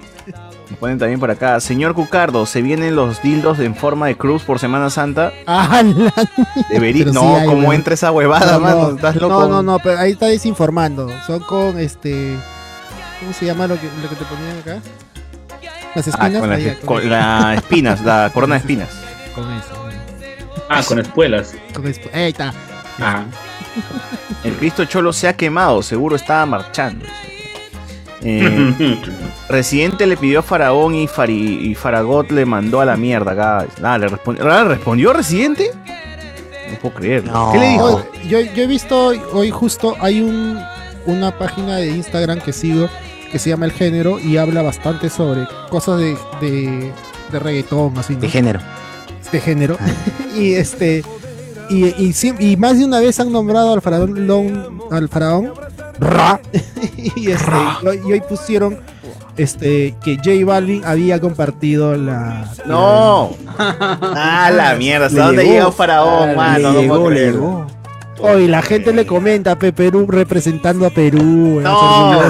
Nos 0.71 0.79
ponen 0.79 0.99
también 0.99 1.21
por 1.21 1.31
acá. 1.31 1.61
Señor 1.61 1.95
Cucardo, 1.95 2.47
¿se 2.47 2.63
vienen 2.63 2.97
los 2.97 3.21
dildos 3.23 3.59
en 3.59 3.75
forma 3.75 4.07
de 4.07 4.17
cruz 4.17 4.43
por 4.45 4.59
Semana 4.59 4.89
Santa? 4.91 5.33
¡Hala! 5.47 6.13
Debería. 6.71 7.05
Sí 7.05 7.11
No, 7.13 7.37
hay, 7.37 7.47
¿cómo 7.47 7.63
weón. 7.69 7.75
entra 7.75 7.95
esa 7.95 8.11
huevada, 8.11 8.53
No, 8.55 8.61
mano? 8.61 8.89
no, 8.91 8.97
Estás 8.97 9.17
loco. 9.17 9.29
No, 9.29 9.49
no, 9.49 9.63
no, 9.63 9.79
pero 9.79 9.99
ahí 9.99 10.13
está 10.13 10.27
desinformando. 10.27 11.11
Son 11.27 11.41
con 11.41 11.79
este. 11.79 12.37
¿Cómo 13.21 13.33
se 13.35 13.45
llama 13.47 13.67
lo 13.67 13.79
que, 13.79 13.89
lo 14.03 14.09
que 14.09 14.17
te 14.17 14.25
ponían 14.25 14.59
acá? 14.59 14.79
Las 15.95 16.09
Ah, 16.09 16.11
espinas. 16.11 16.41
con 16.41 16.51
las 16.51 16.59
ahí, 16.59 16.79
con 16.85 16.99
eso. 17.01 17.09
las 17.11 17.57
espinas, 17.59 18.01
la 18.03 18.31
corona 18.33 18.55
de 18.55 18.61
espinas. 18.61 18.89
Con 19.35 19.53
eso. 19.53 19.75
Ah, 20.69 20.83
con 20.89 20.99
espuelas. 20.99 21.55
Con 21.75 21.85
esp- 21.85 22.13
Ahí 22.15 22.31
está. 22.31 22.53
Ah. 22.99 23.25
El 24.43 24.55
Cristo 24.55 24.85
Cholo 24.87 25.13
se 25.13 25.29
ha 25.29 25.37
quemado, 25.37 25.83
seguro 25.83 26.17
estaba 26.17 26.47
marchando. 26.47 27.05
Eh, 28.25 28.99
Residente 29.49 30.07
le 30.07 30.17
pidió 30.17 30.41
a 30.41 30.43
Faraón 30.43 30.95
y, 30.95 31.07
Fari- 31.07 31.61
y 31.63 31.75
Faragot 31.75 32.31
le 32.31 32.47
mandó 32.47 32.81
a 32.81 32.85
la 32.85 32.97
mierda 32.97 33.33
acá. 33.33 33.67
Nada, 33.81 33.99
¿le, 33.99 34.09
respon- 34.09 34.39
¿Ah, 34.41 34.65
respondió 34.65 35.13
Residente? 35.13 35.71
No 36.73 36.79
puedo 36.81 36.95
creerlo. 36.95 37.51
¿Qué 37.53 37.59
le 37.59 37.69
dijo? 37.69 37.85
Oye, 37.97 38.05
Yo, 38.29 38.41
yo 38.41 38.63
he 38.63 38.67
visto 38.67 39.07
hoy, 39.09 39.21
hoy 39.33 39.51
justo 39.51 39.95
hay 40.01 40.21
un, 40.23 40.59
una 41.07 41.37
página 41.39 41.77
de 41.77 41.89
Instagram 41.91 42.41
que 42.41 42.53
sigo 42.53 42.89
que 43.31 43.39
se 43.39 43.51
llama 43.51 43.67
El 43.67 43.73
Género 43.73 44.19
y 44.21 44.37
habla 44.39 44.63
bastante 44.63 45.11
sobre 45.11 45.43
cosas 45.69 45.99
de, 45.99 46.17
de, 46.41 46.93
de 47.33 47.39
reggaetón, 47.39 47.97
así. 47.99 48.15
¿no? 48.15 48.21
De 48.21 48.29
género. 48.29 48.61
De 49.33 49.41
género. 49.41 49.77
y 50.37 50.55
este. 50.55 51.05
Y, 51.69 51.87
y, 52.03 52.13
sí- 52.13 52.35
y 52.39 52.57
más 52.57 52.79
de 52.79 52.85
una 52.85 53.01
vez 53.01 53.19
han 53.21 53.33
nombrado 53.33 53.73
al 53.75 53.83
faraón, 53.83 54.27
Lon- 54.27 54.79
al 54.91 55.09
faraón 55.09 55.53
Ra. 56.01 56.41
y, 57.17 57.31
este, 57.31 57.53
y 57.83 57.87
hoy, 57.87 58.01
y 58.07 58.13
hoy 58.13 58.21
pusieron 58.29 58.79
este, 59.37 59.95
que 60.03 60.17
J 60.17 60.31
Balvin 60.45 60.85
había 60.85 61.21
compartido 61.21 61.97
la. 61.97 62.53
No. 62.67 63.31
Ah, 63.59 64.51
la 64.55 64.75
mierda. 64.75 65.07
¿Hasta 65.07 65.27
dónde 65.27 65.45
llegó. 65.45 65.71
faraón, 65.73 66.31
Le 66.31 66.37
mano? 66.37 66.73
No 66.73 66.81
llegó, 66.81 67.11
le 67.11 67.17
creerlo. 67.17 67.67
Hoy 68.21 68.47
la 68.49 68.63
gente 68.63 68.93
le 68.93 69.07
comenta 69.07 69.57
Pe 69.59 69.73
Perú 69.73 70.07
representando 70.09 70.87
a 70.87 70.91
Perú. 70.91 71.57
weón, 71.57 71.63
No, 71.65 72.21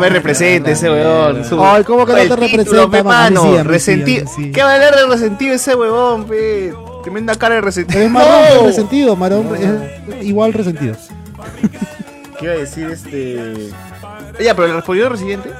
me 0.00 0.08
representa 0.08 0.70
ese 0.70 0.88
weón. 0.90 1.44
su- 1.44 1.62
Ay, 1.62 1.84
¿cómo 1.84 2.06
que 2.06 2.12
no 2.12 2.18
te 2.18 2.36
representa, 2.36 3.62
Resentido. 3.64 4.24
¿Qué 4.52 4.62
va 4.62 4.70
a 4.70 4.74
hablar 4.74 4.96
de 4.96 5.06
resentido 5.06 5.54
ese 5.54 5.74
huevón, 5.74 6.24
pe? 6.24 6.72
Tremenda 7.02 7.34
cara 7.34 7.56
de 7.56 7.60
resentido. 7.60 8.00
Es 8.02 8.10
marrón 8.10 8.32
pero 8.50 8.66
resentido, 8.66 9.16
marrón 9.16 9.48
es 9.56 10.24
igual 10.24 10.52
resentido. 10.52 10.94
¿Qué 12.42 12.46
iba 12.46 12.54
a 12.54 12.58
decir 12.58 12.90
este? 12.90 13.70
Ya, 14.42 14.54
pero 14.54 14.68
le 14.68 14.74
respondió 14.74 15.04
el 15.04 15.10
residente. 15.10 15.50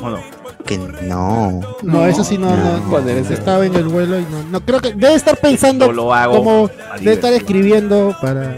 ¿O 0.00 0.10
no? 0.10 0.18
Que 0.64 0.76
no. 0.78 1.60
No, 1.82 2.06
eso 2.06 2.24
sí 2.24 2.36
no, 2.38 2.54
no, 2.56 2.82
Joder, 2.90 3.18
ese- 3.18 3.34
estaba 3.34 3.64
en 3.64 3.74
el 3.76 3.84
vuelo 3.84 4.18
y 4.18 4.22
no, 4.24 4.42
no 4.50 4.60
creo 4.60 4.80
que 4.80 4.92
debe 4.94 5.14
estar 5.14 5.36
pensando 5.36 5.86
Yo 5.86 5.92
lo 5.92 6.12
hago 6.12 6.36
como 6.38 6.70
debe 6.98 7.12
estar 7.12 7.32
escribiendo 7.32 8.14
para 8.20 8.56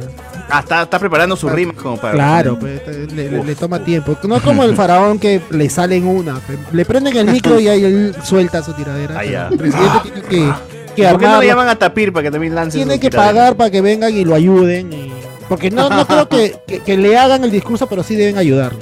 Ah, 0.51 0.60
está, 0.60 0.82
está 0.85 0.98
preparando 0.98 1.36
su 1.36 1.47
rima 1.51 1.74
como 1.74 1.98
para. 1.98 2.15
claro, 2.15 2.59
pues, 2.59 2.81
le, 3.15 3.31
le- 3.31 3.44
le 3.44 3.55
toma 3.55 3.81
tiempo. 3.85 4.16
No 4.23 4.40
como 4.40 4.65
el 4.65 4.74
faraón 4.74 5.19
que 5.19 5.43
le 5.51 5.69
sale 5.69 5.97
en 5.97 6.06
una, 6.09 6.40
le 6.73 6.85
prenden 6.86 7.15
el 7.19 7.27
micro 7.31 7.60
y 7.60 7.69
ahí 7.69 7.85
él 7.85 8.16
suelta 8.24 8.62
su 8.62 8.73
tiradera. 8.73 9.16
Ah, 9.19 9.24
ya. 9.27 9.48
El 9.48 9.59
presidente 9.59 9.98
tiene 10.05 10.23
que, 10.23 10.52
que 10.97 11.09
¿Por 11.10 11.20
qué 11.20 11.27
no 11.27 11.40
le 11.43 11.47
llaman 11.47 11.69
a 11.69 11.77
Tapir 11.77 12.15
para 12.15 12.23
que 12.24 12.31
también 12.31 12.55
lance 12.55 12.78
tiene 12.78 12.94
su 12.94 13.01
que 13.01 13.10
tiradera? 13.10 13.32
pagar 13.35 13.56
para 13.56 13.70
que 13.70 13.82
vengan 13.82 14.15
y 14.15 14.24
lo 14.24 14.35
ayuden. 14.35 14.90
y- 14.90 15.12
porque 15.49 15.70
no, 15.70 15.89
no 15.89 16.07
creo 16.07 16.29
que, 16.29 16.57
que- 16.66 16.81
que 16.81 16.97
le 16.97 17.16
hagan 17.16 17.45
el 17.45 17.51
discurso, 17.51 17.87
pero 17.89 18.03
sí 18.03 18.15
deben 18.16 18.39
ayudarlo. 18.39 18.79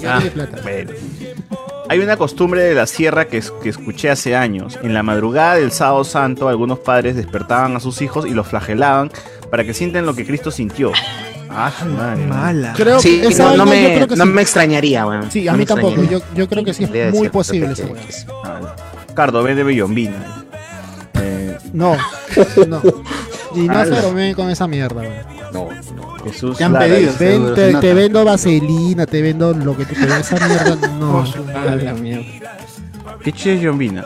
Ya 0.00 0.16
Ah, 0.16 0.20
tiene 0.20 0.30
plata. 0.32 0.58
bueno. 0.62 0.92
Hay 1.88 2.00
una 2.00 2.16
costumbre 2.16 2.62
de 2.62 2.74
la 2.74 2.86
sierra 2.86 3.26
que, 3.28 3.38
es- 3.38 3.50
que 3.62 3.68
escuché 3.68 4.10
hace 4.10 4.34
años. 4.34 4.78
En 4.82 4.92
la 4.92 5.02
madrugada 5.02 5.54
del 5.54 5.70
sábado 5.72 6.02
santo, 6.04 6.48
algunos 6.48 6.80
padres 6.80 7.14
despertaban 7.16 7.76
a 7.76 7.80
sus 7.80 8.02
hijos 8.02 8.26
y 8.26 8.30
los 8.30 8.46
flagelaban 8.48 9.10
para 9.50 9.64
que 9.64 9.72
sientan 9.72 10.04
lo 10.04 10.14
que 10.14 10.26
Cristo 10.26 10.50
sintió. 10.50 10.92
Ah, 11.48 11.70
su 11.78 11.84
madre. 11.86 12.26
Mala. 12.26 12.72
Creo 12.76 12.98
Sí, 12.98 13.20
que 13.20 13.28
esa 13.28 13.44
no, 13.44 13.56
no 13.58 13.66
vaina 13.66 13.82
yo 13.82 13.88
me, 13.90 13.94
creo 13.94 14.08
que 14.08 14.16
no 14.16 14.24
sí. 14.24 14.30
me 14.30 14.42
extrañaría, 14.42 15.06
weón. 15.06 15.30
Sí, 15.30 15.46
a 15.46 15.52
No 15.52 15.58
mí 15.58 15.62
me 15.62 15.66
tampoco. 15.66 15.94
Yo, 15.94 16.02
extrañaría. 16.02 16.34
yo 16.34 16.48
creo 16.48 16.64
que 16.64 16.74
sí 16.74 16.84
es 16.92 17.14
muy 17.14 17.28
posible 17.28 17.72
esa 17.72 17.86
weá. 17.86 18.74
Cardo, 19.14 19.42
vende 19.44 19.62
bellombina. 19.62 20.44
Eh, 21.22 21.56
No, 21.72 21.96
no. 22.66 22.82
Y 23.56 23.66
no 23.68 23.74
se 23.74 23.80
Ala. 23.92 24.00
bromeen 24.00 24.34
con 24.34 24.50
esa 24.50 24.66
mierda, 24.66 25.00
weón. 25.00 25.14
no, 25.52 25.68
Jesús. 26.24 26.58
Te 26.58 26.64
han 26.64 26.72
Lara 26.74 26.86
pedido, 26.86 27.12
Ven, 27.18 27.54
te, 27.54 27.74
te 27.74 27.94
vendo 27.94 28.24
vaselina, 28.24 29.06
te 29.06 29.22
vendo 29.22 29.52
lo 29.54 29.76
que 29.76 29.84
tú 29.86 29.94
quieras. 29.94 30.30
Esa 30.32 30.46
mierda 30.46 30.76
no. 30.98 31.24
Ah, 31.54 31.74
la 31.76 31.94
mierda. 31.94 32.24
¿Qué 33.24 33.32
chile 33.32 33.56
es 33.56 33.60
yombina? 33.62 34.04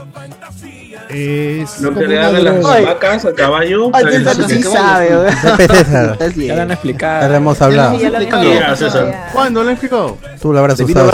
Es 1.09 1.81
Lo 1.81 1.89
como 1.89 2.01
que 2.02 2.06
le 2.06 2.20
a 2.20 2.31
las 2.31 2.62
vacas, 2.62 3.24
al 3.24 3.35
caballo. 3.35 3.90
Ay, 3.93 4.05
César 4.12 4.36
sí 4.48 4.62
sabe, 4.62 5.09
weón. 5.16 5.36
César, 5.56 6.18
Ya 6.36 6.55
lo 6.55 6.62
han 6.62 6.70
explicado. 6.70 7.20
ya 7.22 7.28
le 7.28 7.36
hemos 7.36 7.60
hablado. 7.60 7.98
Lo. 7.98 9.12
¿Cuándo 9.32 9.64
lo 9.64 9.70
he 9.70 9.72
explicado? 9.72 10.16
Tú 10.40 10.52
lo 10.52 10.60
habrás 10.60 10.78
usado. 10.81 11.10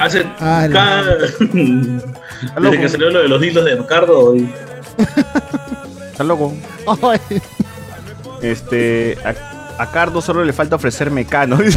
Hace 0.00 0.26
Ah, 0.38 0.68
Desde 2.60 2.80
que 2.80 2.88
salió 2.88 3.08
lo 3.10 3.20
de 3.22 3.28
los 3.28 3.42
hilos 3.42 3.64
de 3.64 3.74
Ricardo. 3.76 4.34
Está 6.12 6.24
loco. 6.24 6.52
Este. 8.42 9.16
A, 9.24 9.82
a 9.82 9.90
Cardo 9.90 10.20
solo 10.20 10.44
le 10.44 10.52
falta 10.52 10.76
ofrecer 10.76 11.10
mecano. 11.10 11.58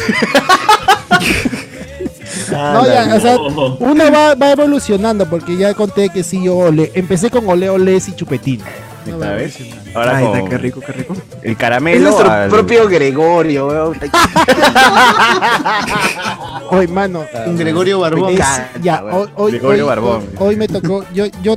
No, 2.51 2.85
ya, 2.85 3.15
o 3.15 3.19
sea, 3.19 3.35
no. 3.35 3.75
uno 3.79 4.11
va, 4.11 4.35
va 4.35 4.51
evolucionando 4.51 5.25
porque 5.25 5.55
ya 5.55 5.73
conté 5.73 6.09
que 6.09 6.21
sí, 6.23 6.43
yo 6.43 6.57
ole. 6.57 6.91
Empecé 6.95 7.29
con 7.29 7.47
ole, 7.47 7.69
oles 7.69 8.09
y 8.09 8.15
chupetín. 8.15 8.59
No, 9.05 9.13
¿Esta 9.13 9.25
va 9.29 9.33
vez? 9.35 9.55
evolucionando. 9.55 9.99
Ahora 9.99 10.17
Ay, 10.17 10.25
con 10.25 10.37
está, 10.37 10.49
qué 10.49 10.57
rico, 10.57 10.81
qué 10.85 10.91
rico. 10.91 11.15
el 11.43 11.51
Es 11.51 11.57
caramelo. 11.57 12.01
nuestro 12.09 12.29
al- 12.29 12.49
propio 12.49 12.87
Gregorio, 12.89 13.67
weón. 13.67 13.97
Hoy, 16.71 16.87
mano. 16.87 17.25
Un 17.45 17.57
Gregorio 17.57 17.99
Barbón. 17.99 18.33
es- 18.33 18.81
ya, 18.81 19.03
hoy, 19.03 19.29
hoy, 19.35 19.51
Gregorio 19.53 19.83
hoy- 19.85 19.89
Barbón. 19.89 20.21
hoy- 20.37 20.47
hoy 20.49 20.55
me 20.57 20.67
tocó, 20.67 21.05
yo, 21.13 21.25
yo 21.41 21.55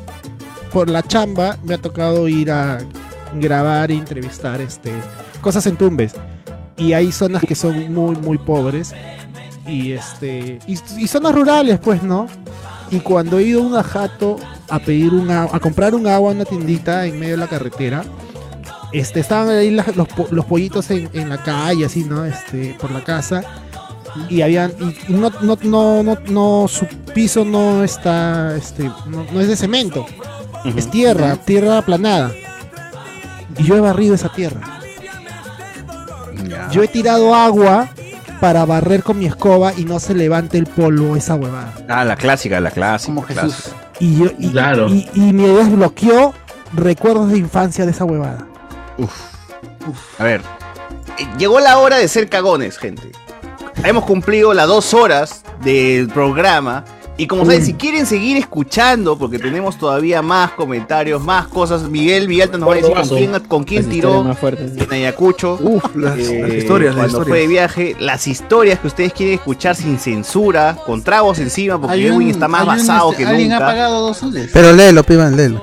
por 0.72 0.88
la 0.88 1.02
chamba 1.02 1.56
me 1.64 1.74
ha 1.74 1.78
tocado 1.78 2.28
ir 2.28 2.52
a 2.52 2.78
grabar 3.34 3.90
e 3.90 3.94
entrevistar 3.94 4.60
este 4.60 4.92
cosas 5.40 5.66
en 5.66 5.76
Tumbes. 5.76 6.14
Y 6.76 6.92
hay 6.92 7.12
zonas 7.12 7.42
que 7.46 7.54
son 7.54 7.92
muy, 7.92 8.16
muy 8.16 8.38
pobres. 8.38 8.92
Y 9.66 9.92
este. 9.92 10.58
Y, 10.66 10.78
y 10.98 11.06
zonas 11.06 11.34
rurales, 11.34 11.78
pues, 11.78 12.02
¿no? 12.02 12.26
Y 12.90 13.00
cuando 13.00 13.38
he 13.38 13.44
ido 13.44 13.60
a 13.60 13.64
un 13.64 13.82
jato 13.82 14.36
a 14.68 14.78
pedir 14.78 15.12
un 15.14 15.30
a 15.30 15.46
comprar 15.60 15.94
un 15.94 16.06
agua 16.06 16.30
en 16.32 16.36
una 16.38 16.44
tiendita 16.44 17.06
en 17.06 17.18
medio 17.18 17.32
de 17.32 17.38
la 17.38 17.46
carretera, 17.48 18.04
este, 18.92 19.20
estaban 19.20 19.48
ahí 19.48 19.70
las- 19.70 19.96
los, 19.96 20.06
los 20.30 20.44
pollitos 20.44 20.90
en, 20.90 21.08
en 21.14 21.28
la 21.28 21.38
calle, 21.42 21.84
así, 21.86 22.04
¿no? 22.04 22.24
Este, 22.24 22.76
por 22.80 22.90
la 22.90 23.02
casa. 23.02 23.42
Y 24.28 24.42
habían, 24.42 24.72
y 25.08 25.12
no, 25.12 25.30
no, 25.42 25.58
no, 25.62 26.02
no, 26.04 26.18
no, 26.28 26.68
su 26.68 26.86
piso 27.14 27.44
no 27.44 27.82
está, 27.82 28.54
este, 28.56 28.84
no, 29.06 29.24
no 29.32 29.40
es 29.40 29.48
de 29.48 29.56
cemento, 29.56 30.06
es 30.76 30.88
tierra, 30.88 31.34
tierra 31.36 31.78
aplanada. 31.78 32.30
Y 33.58 33.64
yo 33.64 33.76
he 33.76 33.80
barrido 33.80 34.14
esa 34.14 34.30
tierra. 34.30 34.60
Ya. 36.48 36.68
Yo 36.70 36.82
he 36.82 36.88
tirado 36.88 37.34
agua 37.34 37.88
para 38.40 38.64
barrer 38.64 39.02
con 39.02 39.18
mi 39.18 39.26
escoba 39.26 39.72
y 39.76 39.84
no 39.84 39.98
se 40.00 40.14
levante 40.14 40.58
el 40.58 40.66
polvo, 40.66 41.16
esa 41.16 41.34
huevada. 41.36 41.72
Ah, 41.88 42.04
la 42.04 42.16
clásica, 42.16 42.60
la 42.60 42.70
clásica. 42.70 43.14
Como 43.14 43.26
clásica. 43.26 43.46
Jesús. 43.56 43.72
Y, 44.00 44.18
yo, 44.18 44.26
y, 44.38 44.50
Claro. 44.50 44.88
y, 44.88 45.08
y 45.14 45.32
me 45.32 45.46
desbloqueó 45.48 46.34
recuerdos 46.74 47.30
de 47.30 47.38
infancia 47.38 47.84
de 47.86 47.92
esa 47.92 48.04
huevada. 48.04 48.44
A 50.18 50.24
ver. 50.24 50.40
eh, 51.18 51.26
Llegó 51.38 51.60
la 51.60 51.78
hora 51.78 51.96
de 51.98 52.08
ser 52.08 52.28
cagones, 52.28 52.76
gente. 52.78 53.12
Hemos 53.84 54.04
cumplido 54.04 54.52
las 54.54 54.66
dos 54.66 54.92
horas 54.94 55.42
del 55.62 56.08
programa. 56.08 56.84
Y 57.16 57.28
como 57.28 57.44
saben, 57.44 57.64
si 57.64 57.74
quieren 57.74 58.06
seguir 58.06 58.36
escuchando, 58.36 59.16
porque 59.16 59.38
tenemos 59.38 59.78
todavía 59.78 60.20
más 60.20 60.50
comentarios, 60.50 61.22
más 61.22 61.46
cosas, 61.46 61.88
Miguel 61.88 62.26
Villalta 62.26 62.58
nos 62.58 62.68
va 62.68 62.72
a 62.72 62.76
decir 62.76 62.92
con 62.92 63.08
quién, 63.08 63.40
con 63.46 63.64
quién 63.64 63.82
Las 63.82 63.90
tiró 63.92 64.08
historias 64.08 64.26
más 64.26 64.38
fuertes. 64.38 64.72
en 64.76 64.92
Ayacucho. 64.92 65.58
Uf, 65.62 65.94
las, 65.94 66.18
eh, 66.18 66.40
las 66.42 66.54
historias, 66.54 66.94
las 66.96 67.04
cuando 67.04 67.18
historias. 67.18 67.28
fue 67.28 67.38
de 67.38 67.46
viaje, 67.46 67.96
las 68.00 68.26
historias 68.26 68.80
que 68.80 68.88
ustedes 68.88 69.12
quieren 69.12 69.36
escuchar 69.36 69.76
sin 69.76 69.98
censura, 70.00 70.76
con 70.84 71.02
tragos 71.04 71.38
encima, 71.38 71.80
porque 71.80 72.04
Edwin 72.04 72.26
un- 72.26 72.30
está 72.32 72.48
más 72.48 72.66
basado 72.66 73.12
este, 73.12 73.22
que 73.22 73.28
Alguien 73.30 73.52
ha 73.52 73.56
nunca. 73.60 73.66
pagado 73.66 74.00
dos 74.08 74.16
soles. 74.16 74.50
Pero 74.52 74.72
léelo, 74.72 75.04
piban, 75.04 75.36
léelo. 75.36 75.62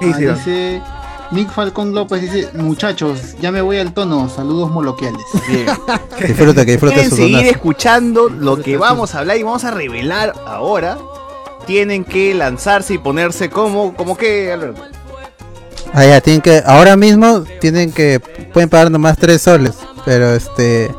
¿Qué 0.00 0.06
Ah, 0.14 0.16
dice 0.16 0.82
Nick 1.30 1.50
Falcón 1.50 1.94
López 1.94 2.20
dice, 2.22 2.48
muchachos, 2.54 3.36
ya 3.40 3.50
me 3.50 3.60
voy 3.60 3.78
al 3.78 3.92
tono, 3.92 4.28
saludos 4.28 4.70
moloquiales. 4.70 5.22
Bien. 5.48 5.66
Que 6.18 6.28
disfruta, 6.28 6.64
que 6.64 6.72
disfrute 6.72 6.94
Pueden 6.94 7.10
su 7.10 7.16
seguir 7.16 7.36
donazo. 7.38 7.50
escuchando 7.50 8.28
lo 8.28 8.62
que 8.62 8.76
vamos 8.76 9.14
a 9.14 9.18
hablar 9.18 9.36
y 9.36 9.42
vamos 9.42 9.64
a 9.64 9.72
revelar 9.72 10.32
ahora. 10.46 10.96
Tienen 11.66 12.04
que 12.04 12.34
lanzarse 12.34 12.94
y 12.94 12.98
ponerse 12.98 13.50
como, 13.50 13.94
como 13.94 14.16
que, 14.16 14.52
Alberto. 14.52 14.82
Ah, 15.92 16.04
ya, 16.04 16.20
tienen 16.20 16.40
que, 16.42 16.62
ahora 16.64 16.96
mismo 16.96 17.44
tienen 17.60 17.90
que, 17.92 18.20
pueden 18.52 18.68
pagar 18.68 18.90
nomás 18.90 19.16
3 19.18 19.40
soles, 19.40 19.74
pero 20.04 20.34
este, 20.34 20.94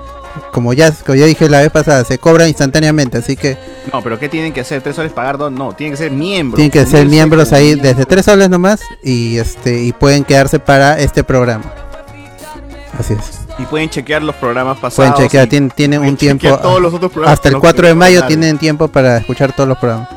como 0.56 0.72
ya, 0.72 0.90
como 1.06 1.16
ya 1.16 1.26
dije 1.26 1.50
la 1.50 1.60
vez 1.60 1.70
pasada, 1.70 2.06
se 2.06 2.18
cobra 2.18 2.48
instantáneamente, 2.48 3.18
así 3.18 3.36
que 3.36 3.58
No, 3.92 4.02
pero 4.02 4.18
¿qué 4.18 4.30
tienen 4.30 4.54
que 4.54 4.62
hacer? 4.62 4.82
¿Tres 4.82 4.96
soles 4.96 5.12
pagar 5.12 5.38
dos? 5.38 5.52
No, 5.52 5.74
tienen 5.74 5.92
que 5.92 5.98
ser 5.98 6.12
miembros. 6.14 6.56
tienen 6.56 6.72
que 6.72 6.86
ser 6.86 7.06
miembros 7.08 7.52
ahí 7.52 7.76
desde 7.76 8.06
3 8.06 8.24
soles 8.24 8.50
nomás 8.50 8.80
y 9.04 9.38
este, 9.38 9.84
y 9.84 9.92
pueden 9.92 10.24
quedarse 10.24 10.58
para 10.60 10.98
este 10.98 11.26
programa. 11.26 11.66
Así 12.98 13.16
es. 13.16 13.42
Y 13.60 13.64
pueden 13.66 13.90
chequear 13.90 14.24
los 14.24 14.36
programas 14.36 14.78
pasados. 14.78 14.96
Pueden 14.96 15.14
chequear, 15.28 15.50
tienen, 15.50 15.70
tienen 15.72 16.00
pueden 16.00 16.14
un 16.14 16.18
tiempo. 16.18 16.58
todos 16.58 16.82
los 16.82 16.94
otros 16.94 17.12
programas 17.12 17.38
hasta 17.38 17.50
el 17.50 17.56
que 17.56 17.58
no- 17.58 17.62
4 17.62 17.88
de 17.88 17.96
mayo 17.96 18.26
tienen 18.26 18.58
tiempo 18.58 18.88
para 18.88 19.18
escuchar 19.18 19.54
todos 19.54 19.68
los 19.68 19.78
programas. 19.78 20.08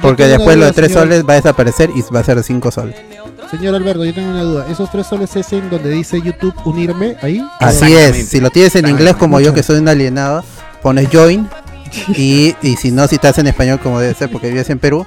Porque 0.00 0.28
después 0.28 0.56
lo 0.56 0.66
de 0.66 0.70
duda, 0.70 0.72
3 0.72 0.88
señor. 0.92 1.02
soles 1.02 1.28
va 1.28 1.32
a 1.32 1.36
desaparecer 1.36 1.90
y 1.96 2.02
va 2.14 2.20
a 2.20 2.24
ser 2.24 2.36
de 2.36 2.44
5 2.44 2.70
soles. 2.70 2.94
Señor 3.50 3.74
Alberto, 3.74 4.04
yo 4.04 4.14
tengo 4.14 4.30
una 4.30 4.42
duda. 4.42 4.66
¿Esos 4.70 4.90
tres 4.90 5.06
soles 5.06 5.34
es 5.36 5.52
en 5.52 5.68
donde 5.70 5.90
dice 5.90 6.20
YouTube 6.20 6.54
unirme 6.64 7.16
ahí? 7.22 7.44
Así 7.58 7.92
es, 7.94 8.28
si 8.28 8.40
lo 8.40 8.50
tienes 8.50 8.74
en 8.76 8.88
inglés 8.88 9.14
como 9.16 9.40
yo 9.40 9.52
que 9.54 9.62
soy 9.62 9.78
un 9.78 9.88
alienado, 9.88 10.44
pones 10.82 11.08
join 11.12 11.48
y, 12.16 12.54
y 12.62 12.76
si 12.76 12.90
no, 12.92 13.06
si 13.08 13.16
estás 13.16 13.38
en 13.38 13.46
español 13.48 13.80
como 13.80 13.98
debe 14.00 14.14
ser 14.14 14.30
porque 14.30 14.48
vives 14.48 14.70
en 14.70 14.78
Perú, 14.78 15.06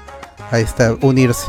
ahí 0.52 0.64
está, 0.64 0.96
unirse. 1.02 1.46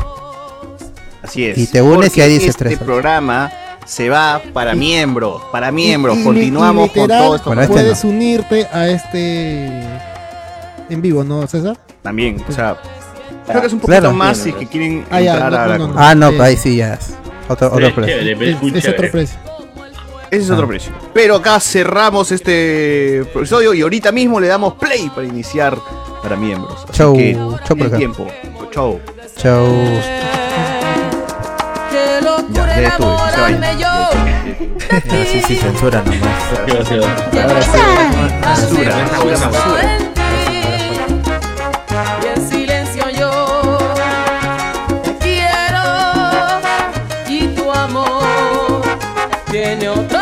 Así 1.21 1.45
es. 1.45 1.57
Y 1.57 1.67
te 1.67 1.81
unes 1.81 2.15
y 2.17 2.21
ahí 2.21 2.33
dice 2.33 2.47
este 2.47 2.59
tres 2.65 2.73
soles. 2.77 2.85
programa 2.85 3.51
se 3.85 4.09
va 4.09 4.41
para 4.53 4.73
Y- 4.73 4.77
miembros, 4.77 5.41
para 5.51 5.71
miembros. 5.71 6.17
Y- 6.17 6.21
y- 6.21 6.23
Continuamos 6.23 6.87
y 6.87 6.89
con 6.93 7.01
literal, 7.03 7.23
todo 7.25 7.35
esto. 7.35 7.49
Bueno, 7.49 7.61
este 7.63 7.73
Puedes 7.73 8.03
unirte 8.03 8.67
a 8.71 8.87
este 8.87 9.65
en 10.89 11.01
vivo, 11.01 11.23
¿no, 11.23 11.45
César? 11.47 11.77
También, 12.03 12.43
o 12.47 12.51
sea, 12.51 12.77
creo 13.47 13.61
que 13.61 13.67
es 13.67 13.73
un 13.73 13.79
poquito 13.79 13.99
Claro. 13.99 14.13
más 14.15 14.37
si 14.37 14.49
es 14.49 14.55
que 14.55 14.65
quieren 14.67 15.05
Ah, 15.09 15.21
ya, 15.21 15.33
entrar 15.33 15.51
no, 15.51 15.57
a 15.57 15.67
la 15.67 15.77
no. 15.77 15.93
Ah, 15.97 16.15
no, 16.15 16.29
Eh, 16.31 16.41
ahí 16.41 16.57
sí 16.57 16.77
ya 16.77 16.95
es. 16.95 17.15
Otro, 17.47 17.67
otro 17.73 17.93
precio. 17.93 18.15
Es, 18.17 18.83
es 18.85 18.89
otro 18.89 19.11
precio. 19.11 19.39
Ese 20.31 20.43
es 20.43 20.49
Ah. 20.49 20.53
otro 20.55 20.67
precio. 20.67 20.91
Pero 21.13 21.35
acá 21.35 21.59
cerramos 21.59 22.31
este 22.31 23.19
episodio 23.19 23.73
y 23.73 23.81
ahorita 23.81 24.11
mismo 24.11 24.39
le 24.39 24.47
damos 24.47 24.73
play 24.75 25.09
para 25.13 25.27
iniciar 25.27 25.77
para 26.23 26.35
miembros. 26.35 26.83
Así 26.83 26.93
Chau, 26.93 27.15
que 27.15 27.33
chau 27.65 27.77
por 27.77 27.87
acá. 27.87 27.97
tiempo. 27.97 28.27
Chau. 28.71 28.99
Chau. 29.37 29.67
Ya, 32.53 32.81
ya 32.81 32.87
estuve, 32.87 33.17
se. 33.35 33.79
Ah, 34.91 35.01
sí, 35.31 35.41
sí, 35.47 35.55
censura 35.55 36.01
nomás. 36.03 36.43
Censura, 36.67 38.55
censura, 38.55 39.37
censura. 39.37 40.14
Tiene 49.55 49.87
otra 49.87 50.14